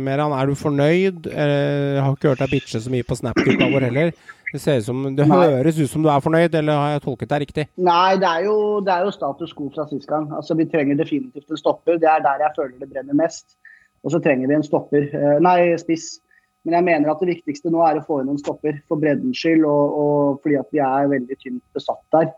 Meran. 0.03 0.33
Er 0.35 0.45
du 0.51 0.55
fornøyd? 0.59 1.29
Eh, 1.31 1.95
Jeg 1.95 2.03
har 2.03 2.11
ikke 2.17 2.33
hørt 2.33 2.43
deg 2.43 2.51
bitche 2.51 2.81
så 2.83 2.91
mye 2.91 3.07
på 3.07 3.15
Snap-gruppa 3.15 3.69
vår 3.71 3.87
heller. 3.87 4.11
Det 4.53 4.61
ser 4.61 4.83
ut 4.83 4.85
som, 4.85 4.99
det 5.17 5.25
høres 5.25 5.79
ut 5.79 5.89
som 5.89 6.03
du 6.03 6.09
er 6.13 6.19
fornøyd, 6.21 6.53
eller 6.59 6.77
har 6.77 6.91
jeg 6.93 7.01
tolket 7.07 7.31
deg 7.31 7.41
riktig? 7.41 7.63
Nei, 7.81 8.17
det 8.21 8.27
er, 8.29 8.43
jo, 8.45 8.57
det 8.85 8.91
er 8.93 9.07
jo 9.07 9.13
status 9.15 9.55
quo 9.57 9.71
fra 9.73 9.87
sist 9.89 10.05
gang. 10.11 10.27
Altså, 10.37 10.53
Vi 10.59 10.67
trenger 10.69 10.99
definitivt 10.99 11.49
en 11.49 11.57
stopper. 11.57 11.97
Det 11.97 12.05
er 12.11 12.21
der 12.21 12.43
jeg 12.43 12.53
føler 12.59 12.75
det 12.83 12.91
brenner 12.91 13.17
mest. 13.17 13.55
Og 14.03 14.11
så 14.13 14.19
trenger 14.21 14.51
vi 14.51 14.59
en 14.59 14.67
stopper. 14.67 15.07
Eh, 15.09 15.39
Nei, 15.41 15.71
spiss. 15.81 16.19
Men 16.63 16.77
jeg 16.77 16.87
mener 16.87 17.11
at 17.11 17.19
det 17.19 17.33
viktigste 17.33 17.71
nå 17.73 17.81
er 17.83 17.99
å 17.99 18.05
få 18.07 18.21
inn 18.21 18.31
en 18.31 18.39
stopper 18.39 18.77
for 18.87 19.01
breddens 19.01 19.39
skyld, 19.41 19.65
og, 19.67 19.97
og 19.99 20.45
fordi 20.45 20.59
at 20.61 20.69
vi 20.71 20.79
er 20.83 21.11
veldig 21.11 21.37
tynt 21.41 21.63
besatt 21.75 22.03
der. 22.15 22.31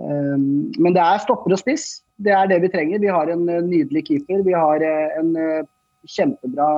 Um, 0.00 0.72
men 0.82 0.96
det 0.96 1.02
er 1.04 1.22
stopper 1.22 1.54
og 1.54 1.60
spiss. 1.60 2.02
Det 2.22 2.34
er 2.34 2.50
det 2.50 2.58
vi 2.64 2.72
trenger. 2.72 3.02
Vi 3.02 3.10
har 3.10 3.30
en 3.32 3.46
eh, 3.50 3.62
nydelig 3.66 4.04
keeper. 4.08 4.42
Vi 4.46 4.54
har 4.54 4.82
eh, 4.86 5.14
en 5.20 5.32
eh, 5.38 5.64
kjempebra 6.08 6.68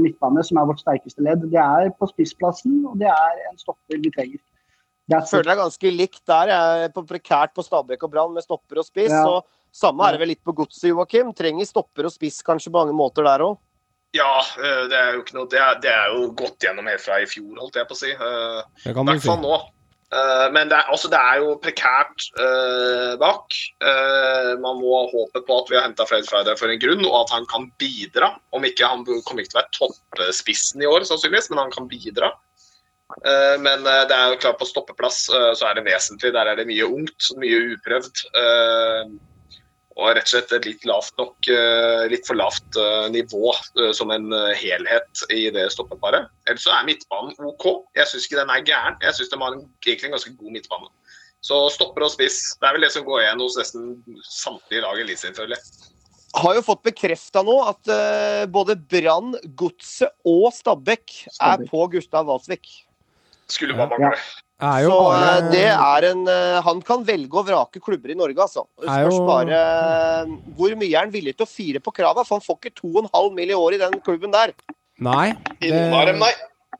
midtbane, 0.00 0.40
som 0.46 0.56
er 0.56 0.68
vårt 0.70 0.80
sterkeste 0.80 1.20
ledd. 1.26 1.42
Det 1.52 1.60
er 1.60 1.90
på 1.98 2.06
spissplassen, 2.08 2.78
og 2.88 2.94
det 3.02 3.08
er 3.10 3.40
en 3.50 3.58
stopper 3.60 3.98
vi 4.00 4.12
trenger. 4.14 4.40
Jeg 5.12 5.28
føler 5.28 5.44
det 5.44 5.52
er 5.52 5.60
ganske 5.60 5.90
likt 5.92 6.22
der. 6.30 6.52
Jeg 6.54 6.84
er 6.86 6.94
på 6.94 7.02
prekært 7.04 7.52
på 7.52 7.64
Stabæk 7.66 8.06
og 8.06 8.12
Brann 8.14 8.32
med 8.32 8.46
stopper 8.46 8.80
og 8.80 8.86
spiss. 8.86 9.12
Ja. 9.12 9.26
og 9.28 9.44
Samme 9.74 10.06
er 10.06 10.14
det 10.14 10.22
vel 10.22 10.30
litt 10.32 10.44
på 10.46 10.54
godset, 10.56 10.86
Joakim. 10.88 11.34
Trenger 11.36 11.68
stopper 11.68 12.08
og 12.08 12.14
spiss 12.14 12.38
kanskje 12.46 12.70
på 12.72 12.78
mange 12.78 12.96
måter 12.96 13.26
der 13.26 13.44
òg. 13.44 13.58
Ja, 14.14 14.38
eh, 14.62 14.82
det 14.90 14.98
er 14.98 15.16
jo 15.16 15.22
ikke 15.24 15.38
noe 15.38 15.50
Det 15.50 15.58
er, 15.60 15.78
det 15.82 15.90
er 15.92 16.12
jo 16.14 16.28
gått 16.38 16.62
gjennom 16.62 16.86
helt 16.90 17.02
fra 17.02 17.18
i 17.22 17.26
fjor, 17.28 17.54
holdt 17.58 17.80
jeg 17.80 17.88
på 17.90 17.96
å 17.96 17.98
si. 17.98 18.12
Eh, 18.14 18.90
I 18.90 18.94
hvert 18.94 19.24
fall 19.24 19.42
nå. 19.42 19.56
Eh, 20.14 20.46
Men 20.54 20.70
det 20.70 20.78
er, 20.78 20.92
altså, 20.94 21.10
det 21.10 21.18
er 21.18 21.40
jo 21.42 21.56
prekært 21.62 22.28
uh, 22.38 23.14
bak. 23.18 23.56
Uh, 23.82 24.54
man 24.62 24.78
må 24.78 25.00
håpe 25.10 25.42
på 25.42 25.58
at 25.58 25.72
vi 25.72 25.78
har 25.78 25.88
henta 25.88 26.06
Fred 26.06 26.28
Friday 26.30 26.54
for 26.60 26.70
en 26.70 26.78
grunn, 26.78 27.02
og 27.08 27.24
at 27.24 27.34
han 27.34 27.48
kan 27.50 27.66
bidra. 27.82 28.34
Om 28.54 28.68
ikke 28.68 28.86
Han 28.86 29.02
kommer 29.26 29.42
ikke 29.42 29.56
til 29.56 29.58
å 29.58 29.62
være 29.62 29.74
toppspissen 29.80 30.84
i 30.84 30.90
år, 30.90 31.06
sannsynligvis, 31.08 31.50
men 31.50 31.64
han 31.64 31.74
kan 31.74 31.90
bidra. 31.90 32.30
Uh, 33.26 33.58
Men 33.66 33.82
det 33.82 34.14
er 34.14 34.30
jo 34.30 34.40
klart 34.46 34.62
på 34.62 34.70
stoppeplass 34.70 35.26
så 35.26 35.66
er 35.66 35.80
det 35.80 35.88
vesentlig. 35.90 36.36
Der 36.36 36.52
er 36.52 36.60
det 36.60 36.70
mye 36.70 36.86
ungt, 36.86 37.32
mye 37.42 37.64
uprøvd. 37.74 38.28
Og 39.94 40.10
rett 40.16 40.26
og 40.26 40.32
slett 40.32 40.52
et 40.56 40.66
litt 40.66 40.86
lavt 40.88 41.14
nok, 41.20 41.36
eh, 41.46 42.04
litt 42.10 42.26
for 42.26 42.38
lavt 42.38 42.78
eh, 42.80 43.06
nivå 43.14 43.52
eh, 43.78 43.92
som 43.94 44.10
en 44.10 44.26
helhet 44.58 45.22
i 45.30 45.46
det 45.54 45.68
stoppeparet. 45.70 46.26
Ellers 46.50 46.66
så 46.66 46.72
er 46.74 46.88
midtbanen 46.88 47.36
OK. 47.46 47.68
Jeg 47.94 48.10
syns 48.10 48.26
ikke 48.26 48.40
den 48.40 48.50
er 48.50 48.66
gæren. 48.66 48.98
Jeg 49.04 49.14
syns 49.14 49.30
de 49.30 49.38
har 49.38 49.54
en, 49.54 49.64
egentlig 49.84 50.10
en 50.10 50.16
ganske 50.16 50.34
god 50.40 50.56
midtbane. 50.56 50.90
Så 51.44 51.58
stopper 51.70 52.06
og 52.06 52.10
spiss, 52.10 52.40
det 52.58 52.66
er 52.66 52.74
vel 52.74 52.86
det 52.86 52.90
som 52.94 53.04
går 53.06 53.22
igjen 53.22 53.42
hos 53.44 53.58
nesten 53.60 53.90
samtlige 54.26 54.82
lag 54.82 54.98
i 54.98 55.04
Eliteserien, 55.04 55.36
føler 55.36 55.58
jeg. 55.58 55.90
Har 56.40 56.56
jo 56.56 56.64
fått 56.66 56.86
bekrefta 56.88 57.44
nå 57.46 57.58
at 57.68 57.90
både 58.50 58.74
Brann, 58.80 59.36
Godset 59.54 60.10
og 60.26 60.48
Stabæk 60.56 61.12
er 61.36 61.62
på 61.68 61.84
Gustav 61.92 62.26
Walsvik. 62.26 62.64
Skulle 63.52 63.76
bare 63.76 64.00
Ja. 64.00 64.16
Er 64.62 64.84
jo 64.84 64.90
Så 64.92 64.98
bare, 65.10 65.30
eh, 65.36 65.50
det 65.50 65.64
er 65.66 66.04
en 66.12 66.28
eh, 66.30 66.60
Han 66.62 66.80
kan 66.86 67.02
velge 67.04 67.34
og 67.34 67.48
vrake 67.48 67.82
klubber 67.82 68.10
i 68.10 68.14
Norge, 68.14 68.38
altså. 68.38 68.66
Spørs 68.78 69.16
jo- 69.18 69.26
bare 69.26 69.58
eh, 69.58 70.32
hvor 70.56 70.76
mye 70.78 70.94
er 70.94 71.00
han 71.00 71.10
villig 71.10 71.36
til 71.36 71.46
å 71.46 71.50
fire 71.50 71.80
på 71.82 71.92
krava, 71.92 72.24
for 72.24 72.38
han 72.38 72.46
får 72.46 72.58
ikke 72.60 72.74
2,5 72.80 73.34
mill. 73.34 73.50
i 73.50 73.54
år 73.54 73.74
i 73.74 73.78
den 73.78 74.00
klubben 74.00 74.30
der. 74.32 74.54
Nei. 75.00 75.34
Det, 75.60 75.72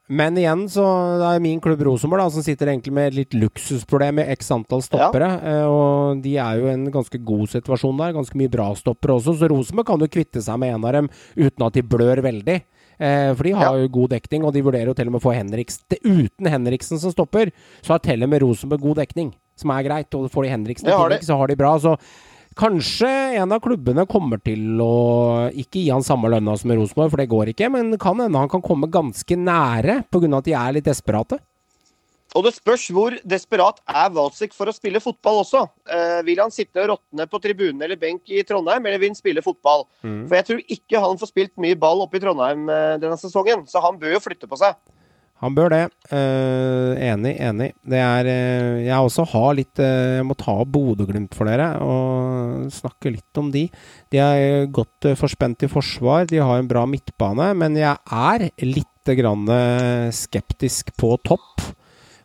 men 0.09 0.37
igjen 0.37 0.67
så 0.69 0.85
det 1.17 1.29
er 1.33 1.41
min 1.41 1.61
klubb 1.65 1.81
Rosenborg 1.81 2.21
da, 2.21 2.31
som 2.31 2.45
sitter 2.45 2.69
egentlig 2.69 2.93
med 2.93 3.07
et 3.09 3.15
litt 3.17 3.37
luksusproblem 3.41 4.19
med 4.21 4.29
x 4.37 4.51
antall 4.53 4.83
stoppere. 4.85 5.31
Ja. 5.41 5.63
Og 5.73 6.21
de 6.25 6.35
er 6.37 6.61
jo 6.61 6.69
i 6.69 6.75
en 6.75 6.91
ganske 6.93 7.19
god 7.25 7.49
situasjon 7.49 7.97
der. 8.03 8.13
Ganske 8.13 8.37
mye 8.37 8.53
bra 8.53 8.69
stoppere 8.77 9.17
også. 9.17 9.33
Så 9.41 9.49
Rosenborg 9.49 9.89
kan 9.89 10.05
jo 10.05 10.11
kvitte 10.13 10.43
seg 10.45 10.61
med 10.61 10.75
en 10.77 10.85
av 10.85 10.93
dem 10.99 11.09
uten 11.41 11.67
at 11.67 11.73
de 11.79 11.83
blør 11.83 12.21
veldig. 12.27 12.59
Eh, 12.99 13.31
for 13.35 13.47
de 13.47 13.55
har 13.59 13.79
jo 13.81 13.89
god 13.97 14.15
dekning, 14.17 14.45
og 14.45 14.55
de 14.55 14.63
vurderer 14.65 14.91
jo 14.91 14.97
til 14.99 15.11
og 15.11 15.17
med 15.17 15.23
å 15.23 15.25
få 15.25 15.35
Henriks 15.37 15.81
det, 15.91 16.01
Uten 16.05 16.51
Henriksen 16.51 17.01
som 17.03 17.15
stopper, 17.15 17.51
så 17.83 17.97
har 17.97 18.05
til 18.05 18.23
og 18.23 18.31
med 18.31 18.45
Rosenborg 18.45 18.85
god 18.85 19.03
dekning, 19.03 19.35
som 19.59 19.73
er 19.75 19.87
greit. 19.87 20.15
Og 20.15 20.31
får 20.33 20.47
de 20.47 20.55
Henriksen 20.55 20.89
i 20.89 20.95
tillegg, 20.95 21.27
så 21.27 21.39
har 21.41 21.51
de 21.51 21.59
bra. 21.59 21.75
Så 21.83 21.97
Kanskje 22.55 23.09
en 23.41 23.51
av 23.51 23.59
klubbene 23.59 24.05
kommer 24.07 24.39
til 24.39 24.79
å 24.79 25.51
ikke 25.51 25.81
gi 25.81 25.89
han 25.91 26.05
samme 26.07 26.31
lønna 26.31 26.55
som 26.55 26.71
Rosenborg, 26.71 27.11
for 27.11 27.19
det 27.19 27.27
går 27.33 27.51
ikke, 27.51 27.67
men 27.75 27.97
kan 27.99 28.21
hende 28.23 28.39
han 28.39 28.51
kan 28.53 28.63
komme 28.63 28.87
ganske 28.87 29.35
nære 29.35 30.05
pga. 30.07 30.39
at 30.39 30.47
de 30.47 30.55
er 30.55 30.77
litt 30.77 30.87
desperate. 30.87 31.41
Og 32.35 32.43
det 32.47 32.55
spørs 32.57 32.89
hvor 32.95 33.15
desperat 33.23 33.79
er 33.87 34.11
Walsik 34.15 34.55
for 34.57 34.67
å 34.67 34.75
spille 34.75 35.03
fotball 35.03 35.45
også. 35.45 35.63
Eh, 35.87 36.21
vil 36.27 36.43
han 36.43 36.55
sitte 36.55 36.83
og 36.83 36.91
råtne 36.95 37.29
på 37.31 37.41
tribunen 37.43 37.85
eller 37.87 38.01
benk 38.01 38.27
i 38.33 38.43
Trondheim, 38.47 38.83
eller 38.83 38.99
vil 38.99 39.13
han 39.13 39.19
spille 39.19 39.45
fotball? 39.45 39.87
Mm. 40.03 40.25
For 40.27 40.39
jeg 40.41 40.49
tror 40.49 40.65
ikke 40.79 41.05
han 41.05 41.21
får 41.21 41.31
spilt 41.31 41.55
mye 41.63 41.79
ball 41.79 42.03
oppe 42.03 42.19
i 42.19 42.25
Trondheim 42.25 42.67
eh, 42.67 42.97
denne 43.03 43.19
sesongen, 43.21 43.63
så 43.71 43.83
han 43.85 44.01
bør 44.03 44.17
jo 44.17 44.25
flytte 44.25 44.51
på 44.51 44.59
seg. 44.59 44.75
Han 45.43 45.55
bør 45.55 45.73
det. 45.75 45.83
Eh, 46.15 47.05
enig, 47.11 47.35
enig. 47.43 47.71
Det 47.85 48.01
er 48.01 48.29
eh, 48.31 48.85
Jeg 48.87 48.97
også 48.97 49.27
har 49.35 49.57
litt 49.59 49.81
eh, 49.83 50.21
Jeg 50.21 50.27
må 50.29 50.37
ta 50.39 50.55
opp 50.63 50.71
Bodø-Glimt 50.73 51.35
for 51.37 51.51
dere 51.51 51.73
og 51.85 52.71
snakke 52.73 53.13
litt 53.13 53.41
om 53.41 53.51
de. 53.53 53.67
De 54.15 54.23
er 54.23 54.71
godt 54.73 55.11
eh, 55.11 55.19
forspent 55.19 55.67
i 55.67 55.71
forsvar, 55.71 56.29
de 56.31 56.41
har 56.41 56.63
en 56.63 56.71
bra 56.71 56.87
midtbane, 56.89 57.51
men 57.61 57.77
jeg 57.79 57.99
er 58.09 58.49
litt 58.65 59.15
grann 59.19 59.45
eh, 59.53 60.09
skeptisk 60.17 60.95
på 60.97 61.13
topp. 61.27 61.67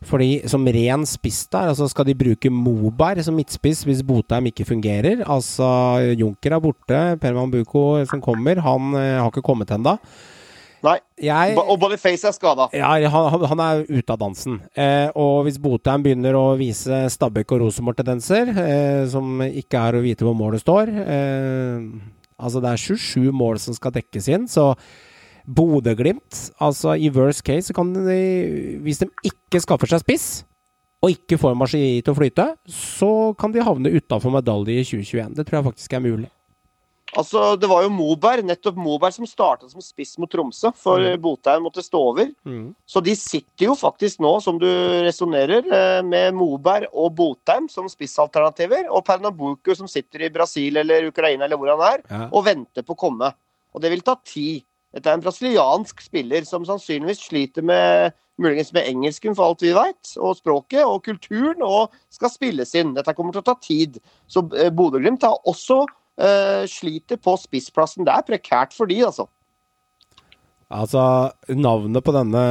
Fordi 0.07 0.47
som 0.47 0.63
ren 0.65 1.03
spiss 1.09 1.41
der, 1.51 1.67
altså 1.73 1.89
skal 1.91 2.05
de 2.07 2.13
bruke 2.15 2.47
Moberg 2.49 3.19
som 3.25 3.35
midtspiss 3.35 3.81
hvis 3.83 3.99
Botheim 4.07 4.47
ikke 4.47 4.63
fungerer? 4.69 5.25
Altså 5.27 5.67
Junker 6.15 6.55
er 6.55 6.61
borte, 6.63 7.01
Per 7.19 7.39
Buko 7.51 8.05
som 8.07 8.21
kommer, 8.23 8.61
han 8.63 8.93
eh, 8.95 9.17
har 9.19 9.27
ikke 9.31 9.43
kommet 9.43 9.67
ennå. 9.75 9.97
Nei. 10.81 10.93
Jeg 11.19 11.57
Og 11.59 11.75
Boniface 11.81 12.23
er 12.23 12.31
skada. 12.31 12.69
ja, 12.71 13.09
han- 13.09 13.43
han 13.51 13.59
er 13.59 13.81
ute 13.89 14.09
av 14.13 14.19
dansen. 14.19 14.61
Eh, 14.73 15.09
og 15.13 15.43
hvis 15.43 15.57
Botheim 15.59 16.01
begynner 16.01 16.31
å 16.39 16.57
vise 16.57 17.09
Stabæk 17.11 17.51
og 17.51 17.59
Rosenborg-tendenser, 17.65 18.47
eh, 18.57 19.05
som 19.11 19.41
ikke 19.41 19.75
er 19.75 19.93
å 19.99 20.01
vite 20.01 20.23
hvor 20.23 20.33
målet 20.39 20.61
står 20.63 20.87
eh, 20.87 21.81
Altså, 22.39 22.61
det 22.61 22.69
er 22.71 22.77
27 22.77 23.31
mål 23.35 23.59
som 23.59 23.73
skal 23.75 23.91
dekkes 23.91 24.29
inn, 24.31 24.47
så 24.47 24.73
Bodø-Glimt 25.49 26.39
Altså, 26.61 26.93
i 26.99 27.09
worst 27.09 27.43
case 27.47 27.73
kan 27.73 27.91
de 27.93 28.79
Hvis 28.85 28.99
de 29.01 29.07
ikke 29.25 29.61
skaffer 29.63 29.89
seg 29.89 30.03
spiss, 30.03 30.27
og 31.01 31.13
ikke 31.15 31.37
får 31.39 31.55
Marseille 31.55 32.01
til 32.03 32.11
å 32.13 32.17
flyte, 32.17 32.45
så 32.67 33.09
kan 33.39 33.53
de 33.55 33.63
havne 33.63 33.87
utafor 33.95 34.33
medalje 34.35 34.81
i 34.81 34.83
2021. 34.83 35.31
Det 35.37 35.45
tror 35.47 35.57
jeg 35.61 35.67
faktisk 35.69 35.93
er 35.95 36.03
mulig. 36.03 36.27
Altså, 37.17 37.55
det 37.57 37.69
var 37.71 37.81
jo 37.85 37.89
Moberg, 37.89 38.43
nettopp 38.45 38.75
Moberg 38.77 39.15
som 39.15 39.25
starta 39.25 39.65
som 39.71 39.81
spiss 39.81 40.11
mot 40.21 40.29
Tromsø, 40.29 40.69
for 40.77 40.99
Mm. 40.99 41.21
Botheim 41.23 41.63
måtte 41.63 41.81
stå 41.81 41.97
over. 42.11 42.27
Så 42.85 43.01
de 43.01 43.15
sitter 43.15 43.65
jo 43.65 43.73
faktisk 43.79 44.19
nå, 44.19 44.35
som 44.43 44.59
du 44.59 44.67
resonnerer, 45.07 45.63
eh, 45.71 46.01
med 46.03 46.33
Moberg 46.35 46.85
og 46.93 47.15
Botheim 47.15 47.67
som 47.71 47.87
spissalternativer, 47.89 48.91
og 48.91 49.03
Pernambuco 49.05 49.73
som 49.75 49.87
sitter 49.87 50.27
i 50.27 50.29
Brasil 50.29 50.77
eller 50.77 51.07
Ukraina 51.07 51.45
eller 51.45 51.57
hvor 51.57 51.71
han 51.77 51.93
er, 51.95 52.03
Ja. 52.11 52.29
og 52.31 52.43
venter 52.45 52.83
på 52.83 52.93
å 52.93 52.97
komme. 53.07 53.33
Og 53.73 53.81
det 53.81 53.89
vil 53.89 54.01
ta 54.01 54.15
tid. 54.23 54.63
Dette 54.95 55.11
er 55.11 55.19
en 55.19 55.23
brasiliansk 55.23 56.01
spiller 56.01 56.45
som 56.47 56.65
sannsynligvis 56.65 57.21
sliter 57.27 57.65
med 57.65 58.15
muligens 58.41 58.71
med 58.73 58.87
engelsken, 58.89 59.35
for 59.37 59.51
alt 59.51 59.63
vi 59.63 59.73
veit, 59.75 60.13
og 60.17 60.37
språket 60.39 60.81
og 60.85 61.03
kulturen, 61.05 61.61
og 61.65 61.93
skal 62.13 62.31
spilles 62.33 62.71
inn. 62.79 62.95
Dette 62.95 63.13
kommer 63.17 63.35
til 63.35 63.43
å 63.43 63.49
ta 63.51 63.57
tid. 63.61 63.99
Så 64.31 64.45
eh, 64.57 64.71
Bodø-Glimt 64.73 65.25
har 65.27 65.37
også 65.49 65.83
uh, 65.83 66.63
sliter 66.69 67.19
på 67.21 67.35
spissplassen. 67.41 68.07
Det 68.07 68.15
er 68.15 68.27
prekært 68.31 68.73
for 68.77 68.89
de, 68.89 69.01
altså. 69.05 69.27
Altså, 70.69 71.01
navnet 71.49 72.05
på 72.05 72.13
denne, 72.13 72.45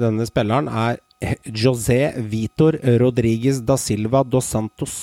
denne 0.00 0.26
spilleren 0.26 0.68
er 0.68 1.00
José 1.46 2.12
Vitor 2.30 2.78
Rodriguez 3.00 3.60
da 3.64 3.76
Silva 3.78 4.24
dos 4.26 4.48
Santos. 4.50 4.96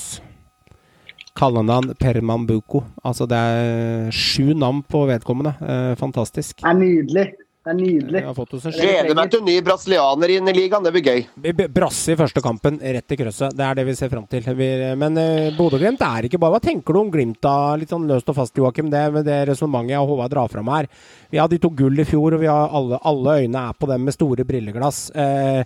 Kallenavn 1.38 1.94
Permambuco. 2.02 2.84
Altså, 3.06 3.28
det 3.30 3.38
er 3.38 4.08
sju 4.16 4.54
navn 4.58 4.82
på 4.90 5.06
vedkommende. 5.10 5.54
Eh, 5.62 5.92
fantastisk. 6.00 6.64
Det 6.64 6.72
er 6.72 6.80
nydelig. 6.82 7.28
Det 7.68 7.74
er 7.74 7.78
nydelig. 7.82 8.20
Jeg 8.22 8.28
har 8.30 8.36
fått 8.38 8.54
oss 8.56 8.66
en 8.70 8.72
Gleder 8.78 9.16
meg 9.18 9.32
til 9.34 9.42
ny 9.44 9.58
brasilianer 9.60 10.32
inn 10.38 10.48
i 10.48 10.54
ligaen. 10.56 10.86
Det 10.88 10.94
blir 10.96 11.04
gøy. 11.04 11.26
B- 11.44 11.52
b- 11.58 11.66
Brasse 11.76 12.14
i 12.14 12.16
første 12.16 12.40
kampen, 12.46 12.78
rett 12.80 13.12
i 13.12 13.18
krøsset. 13.20 13.52
Det 13.60 13.66
er 13.68 13.76
det 13.76 13.84
vi 13.90 13.96
ser 14.00 14.12
fram 14.14 14.24
til. 14.32 14.46
Vi, 14.56 14.70
men 14.96 15.20
uh, 15.20 15.50
Bodø-Glimt 15.58 16.00
er 16.08 16.30
ikke 16.30 16.40
bare 16.40 16.56
Hva 16.56 16.62
tenker 16.64 16.96
du 16.96 17.02
om 17.02 17.12
Glimt, 17.12 17.42
da? 17.44 17.76
Litt 17.76 17.92
sånn 17.92 18.08
løst 18.08 18.32
og 18.32 18.38
fast, 18.40 18.56
Joakim. 18.56 18.88
Det 18.94 19.04
med 19.18 19.28
det 19.28 19.42
resonnementet 19.52 19.98
jeg 19.98 20.00
og 20.06 20.14
Håvard 20.14 20.32
drar 20.32 20.48
fram 20.56 20.72
her. 20.72 20.88
Vi 21.30 21.42
hadde 21.44 21.58
de 21.58 21.64
to 21.68 21.74
gull 21.84 22.00
i 22.00 22.08
fjor, 22.08 22.38
og 22.40 22.46
vi 22.46 22.48
har 22.54 22.72
alle, 22.80 23.02
alle 23.04 23.36
øyne 23.44 23.68
er 23.68 23.76
på 23.76 23.92
dem 23.92 24.08
med 24.08 24.16
store 24.16 24.48
brilleglass. 24.48 25.02
Eh, 25.12 25.64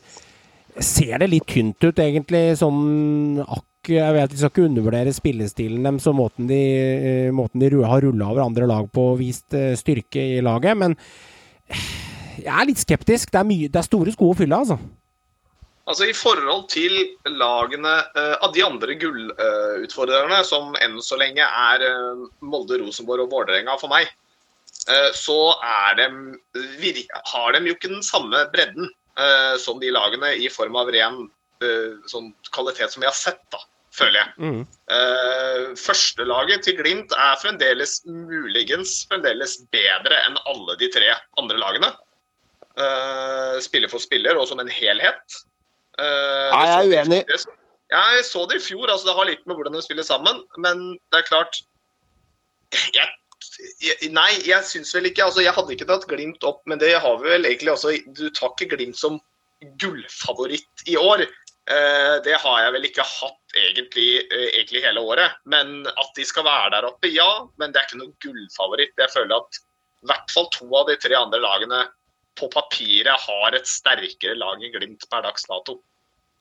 ser 0.81 1.21
det 1.21 1.29
litt 1.35 1.45
tynt 1.53 1.85
ut, 1.85 2.01
egentlig, 2.01 2.47
sånn 2.57 3.43
akk 3.45 3.67
jeg 3.89 4.13
vet, 4.13 4.31
Vi 4.31 4.37
skal 4.37 4.51
ikke 4.51 4.67
undervurdere 4.69 5.13
spillestilen 5.13 5.83
deres 5.83 6.05
og 6.07 6.15
måten 6.15 6.47
de, 6.47 6.61
eh, 7.25 7.31
måten 7.33 7.59
de 7.59 7.69
har 7.81 8.01
rulla 8.01 8.29
over 8.29 8.45
andre 8.45 8.67
lag 8.67 8.89
på 8.91 9.13
og 9.13 9.19
vist 9.19 9.53
eh, 9.53 9.75
styrke 9.75 10.37
i 10.37 10.41
laget, 10.41 10.77
men 10.77 10.95
jeg 12.37 12.53
er 12.53 12.65
litt 12.65 12.77
skeptisk. 12.77 13.31
Det 13.31 13.39
er, 13.39 13.47
mye, 13.47 13.69
det 13.69 13.79
er 13.79 13.87
store 13.87 14.11
sko 14.13 14.31
å 14.31 14.37
fylle, 14.37 14.55
altså. 14.55 14.77
Altså 15.89 16.05
I 16.05 16.13
forhold 16.13 16.69
til 16.69 16.93
lagene 17.25 17.91
uh, 18.15 18.37
av 18.45 18.53
de 18.53 18.61
andre 18.63 18.95
gullutfordrerne, 19.01 20.43
som 20.45 20.75
enn 20.79 21.01
så 21.01 21.17
lenge 21.17 21.41
er 21.41 21.81
uh, 21.81 22.21
Molde, 22.45 22.77
Rosenborg 22.79 23.25
og 23.25 23.33
Vålerenga 23.33 23.75
for 23.81 23.91
meg, 23.91 24.11
så 25.13 25.51
er 25.61 25.97
de 25.99 26.05
har 27.29 27.51
de 27.53 27.59
jo 27.67 27.73
ikke 27.75 27.91
den 27.91 28.01
samme 28.01 28.39
bredden 28.49 28.87
som 29.61 29.77
de 29.77 29.91
lagene 29.93 30.31
i 30.41 30.47
form 30.49 30.73
av 30.79 30.89
ren 30.89 31.19
sånn 32.09 32.31
kvalitet 32.49 32.89
som 32.89 33.03
vi 33.03 33.05
har 33.05 33.13
sett, 33.13 33.43
da, 33.53 33.59
føler 33.95 34.21
jeg. 34.21 34.33
Mm. 34.39 34.61
Uh, 34.91 35.71
Førstelaget 35.79 36.65
til 36.65 36.77
Glimt 36.79 37.15
er 37.15 37.39
fremdeles 37.41 37.99
muligens 38.07 39.01
fremdeles 39.11 39.57
bedre 39.73 40.19
enn 40.27 40.39
alle 40.49 40.77
de 40.79 40.89
tre 40.93 41.13
andre 41.41 41.59
lagene. 41.59 41.91
Uh, 42.79 43.59
spiller 43.63 43.91
for 43.91 44.03
spiller 44.03 44.39
og 44.39 44.47
som 44.49 44.61
en 44.63 44.71
helhet. 44.71 45.41
Uh, 45.99 46.51
Nei, 46.53 46.67
jeg 46.67 46.77
er 46.77 46.91
uenig. 46.91 47.23
Jeg 47.91 48.23
så 48.23 48.45
det 48.47 48.61
i 48.61 48.63
fjor, 48.63 48.87
altså 48.87 49.09
det 49.09 49.17
har 49.17 49.27
litt 49.27 49.41
med 49.49 49.57
hvordan 49.59 49.75
de 49.75 49.83
spiller 49.83 50.07
sammen. 50.07 50.39
Men 50.63 50.93
det 51.11 51.19
er 51.19 51.27
klart 51.27 51.59
jeg, 52.95 53.09
jeg, 53.83 54.11
Nei, 54.15 54.29
jeg 54.47 54.63
syns 54.63 54.93
vel 54.95 55.09
ikke 55.09 55.25
altså 55.25 55.43
Jeg 55.43 55.51
hadde 55.57 55.73
ikke 55.75 55.89
tatt 55.89 56.07
Glimt 56.07 56.45
opp, 56.47 56.61
men 56.71 56.79
det 56.79 56.93
har 57.03 57.17
vi 57.19 57.33
vel 57.33 57.49
egentlig 57.49 57.73
også 57.73 57.91
Du 58.15 58.29
tar 58.31 58.53
ikke 58.55 58.77
Glimt 58.77 58.95
som 58.99 59.19
gullfavoritt 59.81 60.85
i 60.89 60.95
år. 60.97 61.21
Eh, 61.69 62.15
det 62.25 62.39
har 62.41 62.57
jeg 62.63 62.73
vel 62.73 62.85
ikke 62.87 63.05
hatt 63.05 63.55
egentlig, 63.55 64.09
eh, 64.33 64.47
egentlig 64.57 64.81
hele 64.81 65.03
året. 65.05 65.37
Men 65.45 65.85
at 65.87 66.11
de 66.17 66.25
skal 66.25 66.47
være 66.47 66.71
der 66.75 66.87
oppe, 66.89 67.11
ja. 67.13 67.47
Men 67.61 67.71
det 67.71 67.81
er 67.81 67.87
ikke 67.89 68.01
noen 68.01 68.15
gullfavoritt. 68.23 68.95
Jeg 68.97 69.13
føler 69.13 69.37
at 69.37 69.61
i 70.01 70.09
hvert 70.09 70.33
fall 70.33 70.49
to 70.55 70.65
av 70.75 70.87
de 70.89 70.97
tre 70.97 71.13
andre 71.15 71.39
lagene 71.39 71.83
på 72.39 72.49
papiret 72.49 73.27
har 73.27 73.55
et 73.55 73.67
sterkere 73.69 74.37
lag 74.39 74.63
enn 74.63 74.73
Glimt 74.73 75.05
per 75.11 75.21
dags 75.27 75.45
dato. 75.45 75.81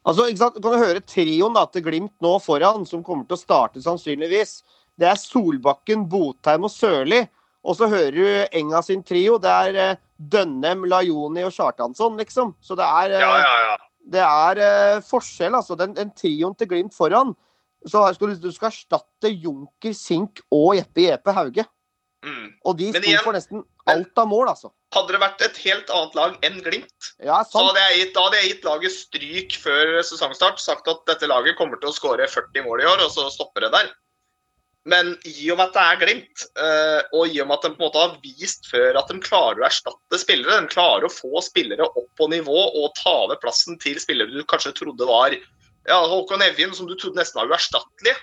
Altså, 0.08 0.30
ikke 0.30 0.40
sant? 0.40 0.56
Du 0.56 0.70
kan 0.70 0.80
høre 0.80 1.02
trioen 1.04 1.58
da, 1.58 1.66
til 1.68 1.84
Glimt 1.84 2.14
nå 2.24 2.38
foran, 2.40 2.86
som 2.88 3.04
kommer 3.04 3.28
til 3.28 3.36
å 3.36 3.42
starte 3.42 3.82
sannsynligvis. 3.84 4.62
Det 4.96 5.10
er 5.10 5.20
Solbakken, 5.20 6.06
Botheim 6.08 6.64
og 6.64 6.72
Sørli. 6.72 7.20
Og 7.60 7.76
så 7.76 7.90
hører 7.92 8.16
du 8.16 8.56
Enga 8.56 8.80
sin 8.80 9.02
trio. 9.04 9.36
Det 9.36 9.52
er 9.52 9.76
eh, 9.76 10.00
Dønnem, 10.16 10.86
Lajoni 10.88 11.44
og 11.44 11.52
Kjartansson, 11.52 12.16
liksom. 12.16 12.54
Så 12.64 12.78
det 12.78 12.88
er, 12.88 13.18
Ja, 13.20 13.34
ja, 13.36 13.54
ja. 13.68 13.76
Det 14.08 14.22
er 14.24 14.60
eh, 14.64 15.02
forskjell, 15.06 15.54
altså. 15.54 15.76
Den, 15.78 15.94
den 15.96 16.12
trioen 16.16 16.56
til 16.58 16.70
Glimt 16.70 16.96
foran. 16.96 17.34
Så 17.88 18.02
skal 18.14 18.32
du, 18.32 18.40
du 18.42 18.52
skal 18.52 18.70
erstatte 18.70 19.30
Junker, 19.32 19.94
Sink 19.96 20.42
og 20.52 20.74
Jeppe 20.76 21.06
Jeppe 21.06 21.34
Hauge. 21.36 21.64
Mm. 22.20 22.50
Og 22.68 22.76
de 22.76 22.90
sto 22.92 23.12
for 23.24 23.32
nesten 23.32 23.62
alt 23.88 24.20
av 24.20 24.28
mål, 24.28 24.50
altså. 24.52 24.72
Hadde 24.92 25.14
det 25.14 25.20
vært 25.22 25.44
et 25.46 25.60
helt 25.62 25.92
annet 25.94 26.16
lag 26.18 26.34
enn 26.44 26.58
Glimt, 26.64 27.10
Ja, 27.22 27.38
så 27.46 27.62
hadde 27.62 27.84
jeg 27.86 28.00
gitt, 28.00 28.18
hadde 28.18 28.40
jeg 28.40 28.50
gitt 28.50 28.66
laget 28.66 28.94
stryk 28.96 29.56
før 29.62 29.94
sesongstart. 30.04 30.60
Sagt 30.60 30.90
at 30.90 31.04
dette 31.08 31.30
laget 31.30 31.56
kommer 31.60 31.80
til 31.80 31.92
å 31.92 31.96
skåre 31.96 32.28
40 32.28 32.66
mål 32.66 32.84
i 32.84 32.88
år, 32.90 33.04
og 33.06 33.14
så 33.14 33.28
stopper 33.32 33.66
det 33.66 33.72
der. 33.76 33.92
Men 34.88 35.10
i 35.28 35.50
og 35.52 35.58
med 35.60 35.66
at 35.68 35.74
det 35.76 35.82
er 35.84 35.98
Glimt, 36.00 36.44
eh, 36.56 37.00
og 37.12 37.28
i 37.28 37.40
og 37.42 37.48
med 37.50 37.58
at 37.58 37.64
de 37.66 37.70
på 37.74 37.82
en 37.82 37.84
måte 37.84 38.00
har 38.00 38.14
vist 38.24 38.64
før 38.70 38.96
at 38.96 39.10
de 39.12 39.18
klarer 39.20 39.60
å 39.60 39.66
erstatte 39.68 40.20
spillere, 40.22 40.56
de 40.64 40.70
klarer 40.72 41.04
å 41.04 41.12
få 41.12 41.42
spillere 41.44 41.84
opp 41.90 42.08
på 42.16 42.28
nivå 42.32 42.62
og 42.80 42.94
ta 42.96 43.12
over 43.26 43.36
plassen 43.42 43.76
til 43.82 44.00
spillere 44.00 44.32
du 44.32 44.40
kanskje 44.48 44.72
trodde 44.78 45.04
var 45.08 45.36
ja, 45.88 45.98
Håkon 46.08 46.40
Evjen, 46.44 46.72
som 46.76 46.88
du 46.88 46.94
trodde 46.96 47.20
nesten 47.20 47.40
var 47.42 47.52
uerstattelig. 47.52 48.16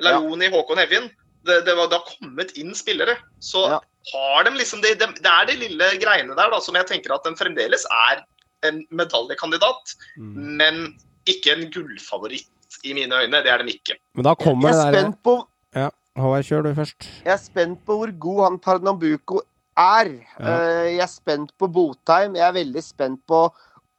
Eller 0.00 0.16
Ja. 0.16 0.20
Joni 0.24 0.48
Håkon 0.52 0.78
Evjen. 0.78 1.10
Det, 1.44 1.62
det, 1.64 1.72
var, 1.76 1.88
det 1.88 1.96
har 2.00 2.08
kommet 2.20 2.50
inn 2.60 2.74
spillere. 2.76 3.16
Så 3.40 3.62
Ja. 3.68 3.80
har 4.12 4.44
de 4.44 4.50
liksom 4.56 4.80
det, 4.84 4.94
det, 5.00 5.08
det 5.20 5.30
er 5.32 5.46
de 5.48 5.56
lille 5.56 5.88
greiene 6.00 6.36
der 6.36 6.50
da, 6.52 6.60
som 6.60 6.74
jeg 6.76 6.86
tenker 6.88 7.12
at 7.14 7.24
de 7.24 7.32
fremdeles 7.36 7.84
er 8.08 8.24
en 8.68 8.82
medaljekandidat, 8.92 9.94
Mm. 10.16 10.56
men 10.60 10.80
ikke 11.28 11.52
en 11.56 11.70
gullfavoritt 11.72 12.48
i 12.84 12.92
mine 12.96 13.12
øyne. 13.12 13.40
Det 13.44 13.50
er 13.52 13.62
de 13.64 13.72
ikke. 13.72 13.96
Men 14.14 14.24
da 14.24 14.34
kommer 14.34 14.68
Jeg 14.68 14.76
det 14.76 14.84
er 15.00 15.00
spent 15.04 15.22
på 15.24 15.34
Ja, 15.76 15.88
Håvard, 16.18 16.44
kjør 16.48 16.64
du 16.66 16.72
først. 16.74 17.06
Jeg 17.24 17.32
er 17.36 17.40
spent 17.42 17.82
på 17.86 17.96
hvor 18.00 18.10
god 18.22 18.40
han 18.48 18.56
Pernambuco 18.62 19.40
er. 19.78 20.10
Ja. 20.38 20.54
Eh, 20.54 20.88
Jeg 20.96 21.04
er 21.04 21.10
spent 21.12 21.52
på 21.58 21.68
Botheim. 21.70 22.34
Jeg 22.38 22.46
er 22.48 22.56
veldig 22.56 22.82
spent 22.82 23.20
på 23.30 23.44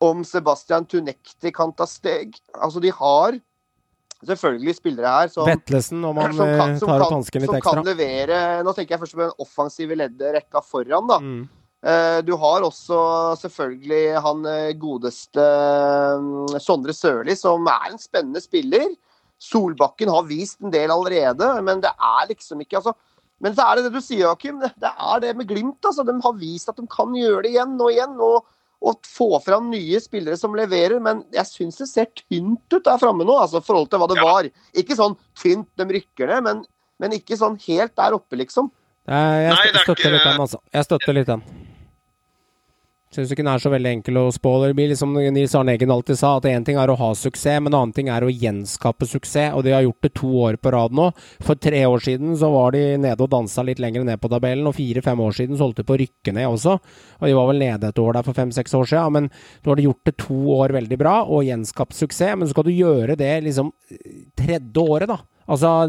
om 0.02 0.24
Sebastian 0.26 0.86
Tunekti 0.90 1.52
kan 1.54 1.72
ta 1.78 1.86
steg. 1.88 2.36
Altså, 2.58 2.82
de 2.84 2.92
har 2.92 3.38
selvfølgelig 4.26 4.76
spillere 4.78 5.12
her 5.16 5.32
som 5.34 5.48
Vetlesen, 5.48 6.04
om 6.06 6.18
han 6.22 6.34
som 6.40 6.52
kan, 6.58 6.74
eh, 6.76 6.82
som 6.82 6.92
tar 6.92 7.06
opp 7.08 7.16
hansken 7.16 7.42
litt 7.46 7.50
som 7.50 7.64
kan 7.66 7.80
levere 7.88 8.42
Nå 8.66 8.74
tenker 8.78 8.94
jeg 8.94 9.02
først 9.02 9.16
på 9.18 9.24
den 9.24 9.32
offensive 9.42 9.98
leddet 9.98 10.36
rekka 10.36 10.62
foran, 10.66 11.08
da. 11.10 11.18
Mm. 11.24 11.48
Eh, 11.82 12.20
Du 12.28 12.36
har 12.38 12.62
også 12.68 13.00
selvfølgelig 13.42 14.04
han 14.28 14.44
godeste 14.82 15.48
mm, 16.22 16.60
Sondre 16.62 16.94
Sørli, 16.94 17.34
som 17.40 17.66
er 17.72 17.94
en 17.94 18.02
spennende 18.02 18.44
spiller. 18.44 18.92
Solbakken 19.42 20.12
har 20.14 20.28
vist 20.30 20.60
en 20.62 20.72
del 20.74 20.92
allerede, 20.94 21.48
men 21.66 21.82
det 21.82 21.90
er 21.98 22.28
liksom 22.30 22.62
ikke 22.62 22.78
altså, 22.82 22.94
Men 23.42 23.56
så 23.58 23.64
er 23.66 23.80
det 23.80 23.88
det 23.88 23.94
du 23.96 24.02
sier, 24.06 24.28
Joakim. 24.28 24.60
Det, 24.62 24.70
er 24.86 25.20
det 25.24 25.32
med 25.36 25.48
Glimt. 25.50 25.80
altså. 25.84 26.04
De 26.06 26.14
har 26.22 26.34
vist 26.38 26.70
at 26.70 26.78
de 26.78 26.84
kan 26.86 27.10
gjøre 27.18 27.42
det 27.48 27.56
igjen 27.56 27.72
og 27.82 27.90
igjen. 27.90 28.14
og, 28.22 28.46
og 28.86 29.00
få 29.10 29.40
fram 29.42 29.72
nye 29.72 29.98
spillere 30.02 30.38
som 30.38 30.54
leverer. 30.54 31.00
Men 31.02 31.24
jeg 31.34 31.46
syns 31.50 31.78
det 31.82 31.88
ser 31.90 32.06
tynt 32.22 32.62
ut 32.78 32.84
der 32.86 33.02
framme 33.02 33.26
nå, 33.26 33.34
altså, 33.42 33.58
i 33.58 33.66
forhold 33.66 33.90
til 33.90 33.98
hva 34.04 34.08
det 34.14 34.20
Ja. 34.22 34.28
var. 34.30 34.50
Ikke 34.78 34.94
sånn 35.00 35.18
tynt, 35.42 35.68
de 35.76 35.86
rykker 35.90 36.30
ned, 36.30 36.44
men, 36.46 36.62
men 37.02 37.18
ikke 37.18 37.34
sånn 37.38 37.58
helt 37.66 37.96
der 37.98 38.14
oppe, 38.14 38.38
liksom. 38.38 38.70
Jeg, 39.10 39.42
jeg 39.48 39.56
Nei, 39.58 39.66
er 39.74 39.82
støtter 39.82 39.98
ikke- 39.98 40.12
litt 40.14 40.24
den, 40.30 40.42
altså. 40.46 40.62
Jeg 40.78 40.86
støtter 40.86 41.14
litt 41.18 41.28
den. 41.34 41.42
Syns 43.12 43.32
ikke 43.34 43.44
den 43.44 43.52
er 43.52 43.60
så 43.60 43.68
veldig 43.68 43.90
enkel 43.98 44.18
å 44.22 44.30
spå. 44.32 44.54
Det 44.64 44.76
blir 44.78 44.88
liksom 44.88 45.18
Nils 45.36 45.52
Arne 45.60 45.74
Eggen 45.76 45.92
alltid 45.92 46.16
sa, 46.16 46.38
at 46.40 46.46
én 46.48 46.64
ting 46.64 46.78
er 46.80 46.88
å 46.88 46.96
ha 46.96 47.10
suksess, 47.20 47.60
men 47.60 47.74
en 47.74 47.82
annen 47.82 47.96
ting 47.98 48.08
er 48.08 48.24
å 48.24 48.30
gjenskape 48.32 49.04
suksess. 49.04 49.52
Og 49.58 49.66
de 49.66 49.74
har 49.76 49.84
gjort 49.84 50.08
det 50.08 50.14
to 50.16 50.30
år 50.46 50.56
på 50.56 50.72
rad 50.72 50.96
nå. 50.96 51.10
For 51.44 51.60
tre 51.60 51.82
år 51.90 52.00
siden 52.06 52.38
så 52.40 52.48
var 52.54 52.72
de 52.72 52.86
nede 53.04 53.20
og 53.20 53.34
dansa 53.34 53.66
litt 53.68 53.82
lenger 53.84 54.06
ned 54.08 54.22
på 54.24 54.32
tabellen, 54.32 54.70
og 54.70 54.78
fire-fem 54.78 55.24
år 55.28 55.36
siden 55.42 55.60
så 55.60 55.68
holdt 55.68 55.82
de 55.82 55.88
på 55.90 55.98
å 55.98 56.00
rykke 56.06 56.36
ned 56.38 56.48
også. 56.54 56.78
Og 57.20 57.28
de 57.28 57.36
var 57.36 57.52
vel 57.52 57.60
nede 57.66 57.92
et 57.92 58.00
år 58.06 58.16
der 58.16 58.30
for 58.30 58.40
fem-seks 58.40 58.78
år 58.80 58.88
siden, 58.94 59.18
men 59.18 59.28
nå 59.28 59.74
har 59.74 59.82
de 59.82 59.90
gjort 59.90 60.08
det 60.08 60.16
to 60.24 60.40
år 60.56 60.78
veldig 60.80 61.02
bra 61.04 61.18
og 61.28 61.44
gjenskapt 61.50 62.00
suksess. 62.00 62.40
Men 62.40 62.48
så 62.48 62.56
skal 62.56 62.70
du 62.70 62.74
gjøre 62.78 63.20
det 63.20 63.34
liksom 63.44 63.74
tredje 64.40 64.88
året, 64.88 65.12
da. 65.12 65.20
Altså, 65.50 65.88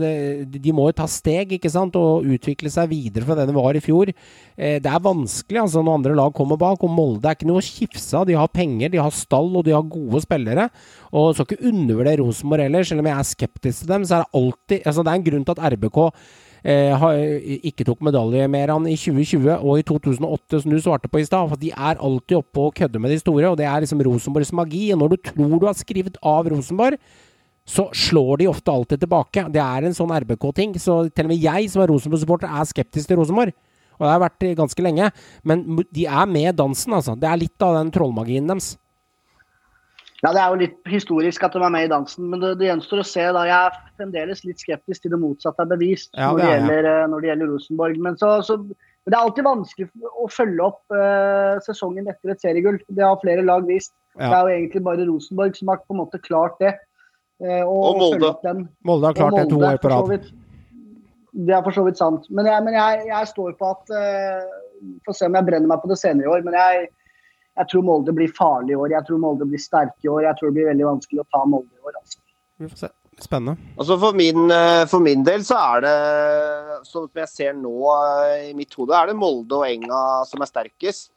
De 0.48 0.72
må 0.74 0.88
jo 0.88 0.96
ta 0.96 1.06
steg 1.10 1.56
ikke 1.56 1.70
sant, 1.70 1.96
og 1.98 2.26
utvikle 2.26 2.70
seg 2.72 2.90
videre 2.92 3.26
fra 3.26 3.36
det 3.38 3.48
det 3.50 3.56
var 3.56 3.76
i 3.76 3.82
fjor. 3.84 4.12
Eh, 4.56 4.78
det 4.82 4.90
er 4.90 5.04
vanskelig 5.04 5.62
altså 5.64 5.82
når 5.82 5.98
andre 6.00 6.16
lag 6.18 6.34
kommer 6.36 6.60
bak. 6.60 6.82
og 6.82 6.90
Molde 6.92 7.28
er 7.28 7.36
ikke 7.36 7.48
noe 7.50 7.62
å 7.62 7.66
kifse 7.66 8.16
av. 8.18 8.26
De 8.28 8.38
har 8.38 8.52
penger, 8.52 8.92
de 8.92 9.02
har 9.02 9.12
stall 9.14 9.50
og 9.56 9.66
de 9.66 9.74
har 9.76 9.82
gode 9.82 10.22
spillere. 10.24 10.68
Og 11.12 11.34
skal 11.34 11.48
ikke 11.48 11.72
undervurdere 11.72 12.22
Rosenborg 12.22 12.66
heller, 12.66 12.86
selv 12.88 13.04
om 13.04 13.10
jeg 13.10 13.18
er 13.18 13.32
skeptisk 13.32 13.84
til 13.84 13.92
dem. 13.92 14.04
så 14.04 14.16
er 14.16 14.22
Det 14.22 14.40
alltid, 14.40 14.86
altså 14.86 15.02
det 15.02 15.12
er 15.12 15.20
en 15.20 15.28
grunn 15.28 15.44
til 15.44 15.54
at 15.56 15.72
RBK 15.72 15.98
eh, 16.64 17.66
ikke 17.70 17.86
tok 17.86 18.04
medalje 18.06 18.46
mer 18.50 18.72
enn 18.74 18.86
i 18.90 18.96
2020 18.96 19.58
og 19.58 19.80
i 19.80 19.82
2008, 19.88 20.62
som 20.62 20.70
du 20.70 20.78
svarte 20.80 21.10
på 21.10 21.20
i 21.20 21.26
stad. 21.26 21.52
De 21.60 21.72
er 21.72 22.00
alltid 22.00 22.38
oppe 22.38 22.68
og 22.68 22.74
kødder 22.78 23.02
med 23.02 23.12
de 23.12 23.18
store, 23.18 23.50
og 23.50 23.58
det 23.58 23.66
er 23.66 23.82
liksom 23.82 24.02
Rosenborgs 24.06 24.52
magi. 24.52 24.92
Og 24.92 25.02
når 25.02 25.14
du 25.14 25.20
tror 25.32 25.58
du 25.58 25.68
har 25.68 25.78
skrevet 25.78 26.18
av 26.22 26.48
Rosenborg, 26.48 26.98
så 27.68 27.86
slår 27.94 28.42
de 28.42 28.48
ofte 28.50 28.72
alltid 28.72 29.04
tilbake. 29.04 29.46
Det 29.54 29.62
er 29.62 29.86
en 29.86 29.94
sånn 29.96 30.10
RBK-ting. 30.10 30.74
Så 30.82 31.04
til 31.14 31.28
og 31.28 31.30
med 31.30 31.42
jeg 31.42 31.70
som 31.70 31.84
er 31.84 31.92
Rosenborg-supporter, 31.92 32.50
er 32.50 32.68
skeptisk 32.68 33.10
til 33.10 33.20
Rosenborg. 33.20 33.54
Og 33.98 34.04
det 34.04 34.10
har 34.10 34.16
jeg 34.16 34.24
vært 34.24 34.46
ganske 34.58 34.84
lenge. 34.84 35.10
Men 35.46 35.64
de 35.94 36.06
er 36.10 36.30
med 36.30 36.56
dansen, 36.58 36.96
altså. 36.98 37.14
Det 37.18 37.28
er 37.28 37.42
litt 37.44 37.62
av 37.62 37.78
den 37.78 37.92
trollmagien 37.94 38.50
deres. 38.50 38.74
Ja, 40.22 40.30
Det 40.30 40.38
er 40.38 40.52
jo 40.52 40.58
litt 40.60 40.76
historisk 40.86 41.42
at 41.42 41.54
de 41.54 41.62
er 41.66 41.72
med 41.74 41.88
i 41.88 41.90
dansen, 41.90 42.28
men 42.30 42.42
det, 42.42 42.52
det 42.60 42.68
gjenstår 42.68 43.02
å 43.02 43.06
se. 43.06 43.24
da. 43.34 43.42
Jeg 43.48 43.58
er 43.58 43.78
fremdeles 43.98 44.44
litt 44.46 44.62
skeptisk 44.62 45.02
til 45.02 45.14
det 45.14 45.18
motsatte 45.18 45.64
er 45.64 45.70
bevist 45.72 46.12
Ja, 46.14 46.30
når, 46.30 46.38
det 46.38 46.44
det 46.44 46.46
er 46.46 46.52
jeg. 46.52 46.60
gjelder, 46.62 46.88
eh, 46.92 47.08
når 47.10 47.24
det 47.24 47.30
gjelder 47.30 47.50
Rosenborg. 47.50 47.98
Men, 48.06 48.18
så, 48.20 48.30
så, 48.46 48.58
det 49.02 49.16
er 49.16 49.18
alltid 49.18 49.48
vanskelig 49.48 49.88
å 50.22 50.28
følge 50.30 50.62
opp 50.62 50.94
uh, 50.94 51.58
sesongen 51.66 52.06
etter 52.06 52.34
et 52.36 52.44
seriegull. 52.44 52.78
Det 52.86 53.02
har 53.02 53.18
flere 53.18 53.42
lag 53.42 53.66
vist. 53.66 53.90
Ja. 54.14 54.28
Det 54.28 54.36
er 54.36 54.42
jo 54.46 54.60
egentlig 54.60 54.84
bare 54.86 55.08
Rosenborg 55.08 55.58
som 55.58 55.72
har 55.72 55.82
på 55.82 55.96
en 55.96 56.02
måte 56.04 56.22
klart 56.22 56.54
det. 56.62 56.76
Eh, 57.42 57.62
og, 57.66 57.82
Og 57.90 58.00
Molde. 58.00 58.30
opp 58.30 58.46
den. 58.46 58.64
Molde 58.86 59.10
har 59.10 59.18
klart 59.18 59.36
det 59.40 59.50
to 59.50 59.60
år 59.60 59.78
på 59.82 59.92
rad. 59.92 60.30
Det 61.32 61.54
er 61.56 61.62
for 61.64 61.74
så 61.74 61.84
vidt 61.86 62.00
sant. 62.00 62.26
Men 62.30 62.48
jeg, 62.48 62.64
men 62.64 62.76
jeg, 62.76 63.04
jeg 63.08 63.30
står 63.30 63.54
på 63.60 63.70
at 63.72 63.94
uh, 63.96 64.58
Får 65.06 65.14
se 65.14 65.28
om 65.30 65.36
jeg 65.38 65.46
brenner 65.46 65.70
meg 65.70 65.78
på 65.78 65.88
det 65.92 65.96
senere 66.00 66.26
i 66.26 66.32
år. 66.32 66.40
Men 66.42 66.56
jeg, 66.58 66.88
jeg 67.60 67.70
tror 67.70 67.84
Molde 67.86 68.14
blir 68.16 68.32
farlig 68.34 68.74
i 68.74 68.80
år. 68.80 68.96
Jeg 68.96 69.06
tror 69.06 69.20
Molde 69.22 69.46
blir 69.46 69.62
sterke 69.62 70.08
i 70.08 70.10
år. 70.10 70.24
Jeg 70.26 70.38
tror 70.38 70.50
det 70.50 70.56
blir 70.58 70.66
veldig 70.72 70.88
vanskelig 70.88 71.22
å 71.22 71.28
ta 71.30 71.44
Molde 71.46 71.70
i 71.70 71.86
år. 71.86 72.00
Altså. 72.00 72.18
Vi 72.58 72.72
får 72.72 72.80
se. 72.80 72.90
Spennende. 73.22 73.70
Altså 73.76 73.94
for, 74.00 74.16
min, 74.18 74.50
eh, 74.50 74.82
for 74.90 75.04
min 75.04 75.22
del 75.22 75.44
så 75.46 75.58
er 75.60 75.82
det, 75.84 75.96
sånn 76.88 77.04
som 77.06 77.20
jeg 77.20 77.30
ser 77.30 77.52
nå 77.54 77.92
i 78.48 78.54
mitt 78.56 78.72
hode, 78.74 78.96
er 78.96 79.12
det 79.12 79.18
Molde 79.20 79.60
og 79.60 79.66
Enga 79.68 80.00
som 80.26 80.42
er 80.42 80.50
sterkest. 80.50 81.12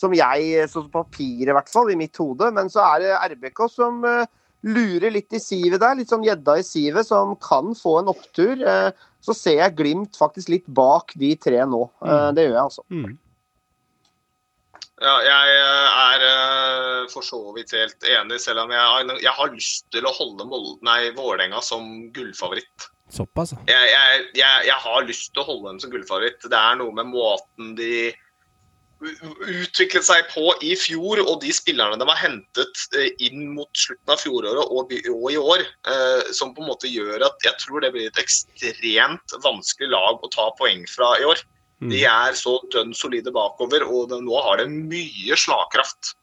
Som 0.00 0.14
jeg, 0.16 0.68
som 0.72 0.86
på 0.88 1.02
papiret 1.02 1.50
i 1.50 1.56
hvert 1.58 1.68
fall, 1.68 1.90
i 1.92 1.98
mitt 1.98 2.16
hode. 2.16 2.48
Men 2.56 2.72
så 2.72 2.86
er 2.94 3.04
det 3.04 3.18
RBK 3.34 3.66
som 3.68 4.00
lurer 4.66 5.12
litt 5.14 5.32
i 5.32 5.40
sivet 5.40 5.80
der. 5.80 5.96
Litt 5.98 6.10
sånn 6.12 6.26
gjedda 6.26 6.58
i 6.60 6.66
sivet, 6.66 7.06
som 7.08 7.36
kan 7.40 7.74
få 7.78 8.00
en 8.00 8.12
opptur. 8.12 8.60
Eh, 8.60 8.90
Så 9.20 9.34
ser 9.36 9.58
jeg 9.58 9.76
Glimt 9.76 10.16
faktisk 10.16 10.48
litt 10.48 10.66
bak 10.66 11.12
de 11.20 11.34
tre 11.36 11.58
nå. 11.68 11.82
Eh, 12.00 12.30
Det 12.32 12.46
gjør 12.46 12.54
jeg 12.56 12.62
altså. 12.62 12.84
Mm. 12.88 13.18
Ja, 15.00 15.16
jeg 15.24 15.56
eh, 15.56 15.98
er 16.04 17.08
for 17.12 17.24
så 17.24 17.40
vidt 17.56 17.72
helt 17.72 18.04
enig, 18.04 18.40
selv 18.40 18.64
om 18.64 18.72
jeg, 18.72 19.18
jeg 19.24 19.32
har 19.32 19.52
lyst 19.52 19.86
til 19.92 20.04
å 20.04 20.12
holde 20.12 20.46
nei, 20.84 21.10
Vålerenga 21.16 21.60
som 21.64 22.12
gullfavoritt. 22.12 22.88
Såpass, 23.10 23.52
ja. 23.56 23.58
Jeg, 23.66 23.90
jeg, 23.90 24.26
jeg, 24.38 24.66
jeg 24.68 24.78
har 24.84 25.06
lyst 25.08 25.32
til 25.34 25.42
å 25.42 25.48
holde 25.48 25.72
dem 25.72 25.80
som 25.82 25.90
gullfavoritt. 25.90 26.44
Det 26.46 26.58
er 26.58 26.76
noe 26.78 26.94
med 26.94 27.10
måten 27.10 27.74
de 27.78 28.12
utviklet 29.00 30.04
seg 30.04 30.26
på 30.32 30.52
i 30.66 30.74
fjor, 30.78 31.22
og 31.24 31.40
de 31.44 31.52
spillerne 31.54 31.98
de 32.00 32.08
har 32.08 32.20
hentet 32.20 32.82
eh, 32.98 33.08
inn 33.26 33.46
mot 33.54 33.70
slutten 33.76 34.12
av 34.12 34.20
fjoråret 34.20 34.74
og, 34.74 34.92
i 34.92 35.38
år, 35.40 35.64
eh, 35.64 36.32
som 36.36 36.52
på 36.54 36.64
en 36.64 36.70
måte 36.72 36.90
gjør 36.90 37.24
at 37.30 37.46
jeg 37.46 37.56
tror 37.62 37.84
det 37.84 37.92
blir 37.94 38.10
et 38.10 38.20
ekstremt 38.20 39.36
vanskelig 39.44 39.90
lag 39.94 40.20
å 40.20 40.32
ta 40.32 40.50
poeng 40.58 40.84
fra 40.90 41.14
i 41.20 41.26
år. 41.28 41.42
Mm. 41.80 41.92
De 41.94 42.04
er 42.04 42.36
så 42.36 42.58
dønn 42.74 42.92
solide 42.96 43.32
bakover, 43.32 43.86
og 43.88 44.12
nå 44.12 44.42
har 44.44 44.60
de 44.60 44.68
mye 44.68 45.38
slagkraft 45.38 46.14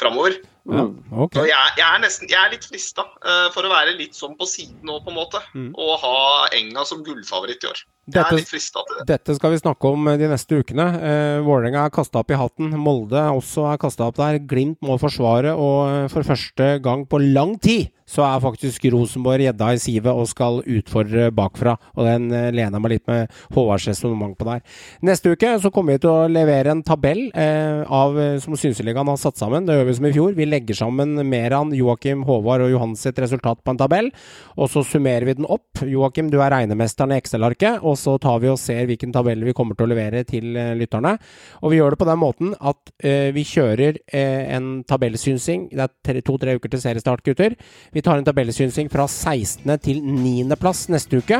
framover. 0.00 0.36
Ja, 0.66 0.82
okay. 1.22 1.44
Jeg, 1.46 1.74
jeg 1.78 1.86
er 1.86 2.00
nesten 2.02 2.26
Jeg 2.26 2.40
er 2.40 2.50
litt 2.50 2.64
frista 2.66 3.04
uh, 3.22 3.44
for 3.54 3.62
å 3.62 3.70
være 3.70 3.92
litt 4.00 4.16
sånn 4.18 4.32
på 4.34 4.48
siden 4.50 4.80
nå, 4.82 4.96
på 5.04 5.12
en 5.12 5.18
måte. 5.20 5.38
Mm. 5.54 5.68
Og 5.78 5.92
ha 6.02 6.14
Enga 6.58 6.82
som 6.88 7.04
gullfavoritt 7.06 7.62
i 7.62 7.68
år. 7.70 7.82
Jeg 8.06 8.14
Dette- 8.16 8.32
er 8.34 8.40
litt 8.40 8.50
frista 8.50 8.82
til 8.88 8.98
det. 8.98 9.06
Dette 9.12 9.36
skal 9.38 9.54
vi 9.54 9.60
snakke 9.62 9.92
om 9.94 10.08
eh, 10.10 10.18
de 10.18 10.30
neste 10.30 10.58
ukene. 10.58 10.86
Eh, 10.98 11.38
Vålerenga 11.46 11.84
er 11.86 11.94
kasta 11.94 12.18
opp 12.22 12.34
i 12.34 12.38
hatten. 12.40 12.74
Molde 12.82 13.22
også 13.38 13.68
er 13.72 13.78
kasta 13.82 14.08
opp 14.10 14.18
der. 14.18 14.40
Glimt 14.42 14.82
må 14.82 14.98
forsvare, 15.02 15.54
og 15.54 15.78
eh, 15.92 16.08
for 16.10 16.26
første 16.26 16.72
gang 16.82 17.06
på 17.06 17.22
lang 17.22 17.54
tid 17.62 17.92
så 18.06 18.22
er 18.22 18.42
faktisk 18.42 18.86
Rosenborg 18.94 19.42
gjedda 19.42 19.72
i 19.74 19.80
sivet 19.82 20.14
og 20.14 20.28
skal 20.30 20.60
utfordre 20.62 21.28
bakfra. 21.34 21.74
Og 21.98 22.06
den 22.06 22.28
eh, 22.30 22.52
lener 22.54 22.78
jeg 22.78 22.84
meg 22.84 22.92
litt 22.94 23.06
med 23.10 23.32
Håvards 23.56 23.88
resonnement 23.90 24.36
på 24.38 24.46
der. 24.46 24.62
Neste 25.06 25.32
uke 25.34 25.56
så 25.62 25.72
kommer 25.74 25.96
vi 25.96 26.04
til 26.04 26.12
å 26.12 26.28
levere 26.30 26.70
en 26.72 26.84
tabell 26.86 27.24
eh, 27.34 27.82
av, 27.82 28.14
eh, 28.20 28.36
som 28.42 28.54
Synseligaen 28.58 29.10
har 29.10 29.18
satt 29.20 29.40
sammen. 29.40 29.66
Det 29.66 29.74
gjør 29.74 29.88
vi 29.90 29.96
som 29.98 30.06
i 30.06 30.12
fjor. 30.14 30.36
Vi 30.38 30.46
legger 30.46 30.78
sammen 30.78 31.16
Meran, 31.26 31.74
Joakim, 31.74 32.22
Håvard 32.28 32.66
og 32.68 32.72
Johans 32.72 33.02
sitt 33.02 33.18
resultat 33.22 33.62
på 33.64 33.74
en 33.74 33.80
tabell. 33.80 34.12
Og 34.54 34.70
så 34.70 34.84
summerer 34.86 35.26
vi 35.26 35.36
den 35.40 35.48
opp. 35.50 35.82
Joakim, 35.82 36.30
du 36.30 36.38
er 36.38 36.54
regnemesteren 36.54 37.14
i 37.14 37.18
Excel-arket. 37.18 37.82
Og 37.82 37.98
så 37.98 38.16
tar 38.22 38.38
vi 38.44 38.52
og 38.52 38.60
ser 38.62 38.86
hvilken 38.86 39.14
tabell 39.16 39.42
vi 39.46 39.56
kommer 39.56 39.78
til 39.78 39.88
å 39.88 39.92
levere 39.96 40.22
til 40.28 40.54
eh, 40.54 40.76
lytterne. 40.78 41.16
Og 41.62 41.74
vi 41.74 41.80
gjør 41.80 41.96
det 41.96 42.00
på 42.04 42.10
den 42.12 42.22
måten 42.22 42.54
at 42.60 42.94
eh, 43.02 43.32
vi 43.34 43.42
kjører 43.46 43.98
en 44.16 44.70
tabellsynsing. 44.86 45.68
Det 45.74 45.86
er 46.12 46.22
to-tre 46.24 46.56
uker 46.56 46.70
til 46.72 46.80
seriestart, 46.82 47.24
gutter. 47.26 47.56
Vi 47.96 48.02
tar 48.02 48.18
en 48.18 48.24
tabellsynsing 48.24 48.90
fra 48.92 49.06
16. 49.08 49.70
til 49.80 50.02
9. 50.04 50.56
plass 50.60 50.82
neste 50.92 51.16
uke. 51.16 51.38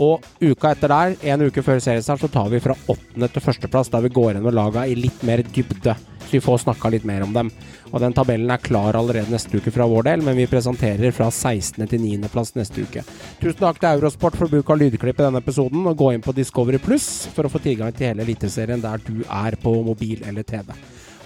Og 0.00 0.22
uka 0.40 0.70
etter 0.72 0.88
der, 0.88 1.16
en 1.28 1.42
uke 1.44 1.60
før 1.60 1.82
seriestart, 1.84 2.22
så 2.22 2.30
tar 2.32 2.46
vi 2.48 2.60
fra 2.64 2.72
8. 2.72 3.26
til 3.34 3.50
1. 3.52 3.66
plass, 3.68 3.90
der 3.92 4.06
vi 4.06 4.12
går 4.16 4.30
gjennom 4.30 4.54
laga 4.56 4.86
i 4.88 4.94
litt 4.96 5.20
mer 5.28 5.42
dybde. 5.44 5.92
Så 6.22 6.30
vi 6.32 6.40
får 6.40 6.62
snakka 6.62 6.88
litt 6.94 7.04
mer 7.04 7.26
om 7.26 7.34
dem. 7.36 7.50
Og 7.90 8.00
den 8.00 8.16
tabellen 8.16 8.48
er 8.48 8.62
klar 8.64 8.96
allerede 8.96 9.28
neste 9.28 9.60
uke 9.60 9.74
fra 9.74 9.84
vår 9.92 10.08
del, 10.08 10.24
men 10.24 10.38
vi 10.40 10.48
presenterer 10.48 11.12
fra 11.12 11.28
16. 11.28 11.84
til 11.84 12.00
9. 12.00 12.32
plass 12.32 12.54
neste 12.56 12.80
uke. 12.80 13.04
Tusen 13.42 13.60
takk 13.60 13.82
til 13.82 13.90
Eurosport 13.90 14.40
for 14.40 14.48
bruk 14.48 14.72
av 14.72 14.80
lydklipp 14.80 15.20
i 15.20 15.26
denne 15.26 15.44
episoden, 15.44 15.84
og 15.84 16.00
gå 16.00 16.14
inn 16.14 16.24
på 16.24 16.32
Discovery 16.32 16.80
Pluss 16.80 17.28
for 17.36 17.44
å 17.44 17.52
få 17.52 17.60
tilgang 17.60 17.92
til 17.92 18.14
hele 18.14 18.24
Eliteserien 18.24 18.80
der 18.80 19.04
du 19.04 19.20
er 19.26 19.60
på 19.60 19.76
mobil 19.84 20.24
eller 20.24 20.48
TV. 20.48 20.72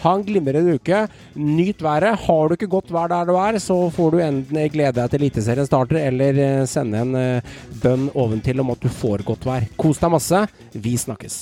Ha 0.04 0.12
en 0.18 0.24
glimrende 0.24 0.76
uke. 0.76 1.06
Nyt 1.34 1.82
været. 1.82 2.18
Har 2.26 2.48
du 2.48 2.54
ikke 2.58 2.68
godt 2.68 2.92
vær 2.92 3.08
der 3.08 3.24
du 3.24 3.38
er, 3.40 3.58
så 3.58 3.76
får 3.90 4.12
du 4.12 4.20
enten 4.20 4.58
glede 4.72 4.92
deg 4.98 5.10
til 5.10 5.22
Eliteserien 5.22 5.68
starter, 5.68 6.02
eller 6.10 6.40
eh, 6.44 6.64
sende 6.68 7.00
en 7.00 7.14
eh, 7.16 7.54
bønn 7.80 8.10
oventil 8.12 8.60
om 8.60 8.74
at 8.74 8.84
du 8.84 8.90
får 8.92 9.24
godt 9.24 9.46
vær. 9.48 9.64
Kos 9.80 10.02
deg 10.02 10.12
masse. 10.12 10.42
Vi 10.74 10.92
snakkes. 11.00 11.38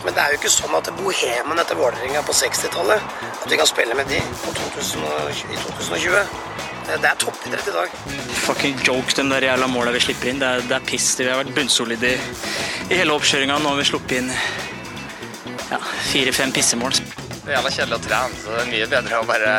Men 0.00 0.16
det 0.16 0.22
er 0.24 0.32
jo 0.32 0.40
ikke 0.40 0.50
sånn 0.50 0.74
at 0.74 0.88
bohemen 0.96 1.60
etter 1.60 1.76
Vålerenga 1.76 2.22
på 2.24 2.32
60-tallet 2.32 3.02
At 3.28 3.50
vi 3.52 3.58
kan 3.60 3.68
spille 3.68 3.92
med 3.98 4.08
de 4.08 4.20
på 4.40 4.54
2000 4.56 5.04
i 5.04 5.58
2020. 5.60 6.22
Det, 6.90 6.96
er 7.06 7.18
toppidrett 7.20 7.68
i 7.70 7.74
dag. 7.76 7.92
Fucking 8.40 8.80
joke, 8.82 9.14
den 9.14 9.30
der 9.30 9.44
jævla 9.46 9.68
måla 9.70 9.92
vi 9.94 10.02
slipper 10.02 10.32
inn. 10.32 10.40
Det 10.42 10.48
er, 10.48 10.66
det 10.66 10.78
er 10.80 10.88
piss. 10.88 11.12
Vi 11.20 11.28
har 11.28 11.38
vært 11.44 11.54
bunnsolide 11.54 12.16
i, 12.16 12.36
i 12.88 12.98
hele 12.98 13.14
oppkjøringa. 13.14 13.60
Nå 13.60 13.74
har 13.74 13.78
vi 13.78 13.88
sluppet 13.92 14.18
inn 14.18 14.32
ja, 15.70 15.78
fire-fem 16.10 16.52
pissemål. 16.52 16.92
Det 17.40 17.48
er 17.48 17.56
jævla 17.56 17.70
kjedelig 17.72 17.96
å 17.96 18.04
trene, 18.04 18.38
så 18.42 18.52
det 18.52 18.60
er 18.62 18.70
mye 18.74 18.86
bedre 18.92 19.20
å 19.22 19.26
bare 19.28 19.56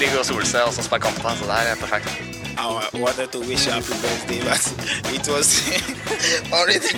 ligge 0.00 0.18
og 0.18 0.26
sole 0.26 0.46
seg 0.48 0.66
og 0.66 0.74
så 0.74 0.86
spille 0.86 1.04
kamp. 1.04 1.22
Så 1.22 1.44
det 1.48 1.62
er 1.72 1.80
perfekt. 1.82 2.10
Oh, 2.60 2.82
I 2.92 2.98
wanted 2.98 3.30
to 3.32 3.40
wish 3.40 3.66
happy 3.66 3.94
birthday, 4.02 4.40
but 4.42 4.62
it 5.14 5.28
was 5.28 5.62
already 6.52 6.88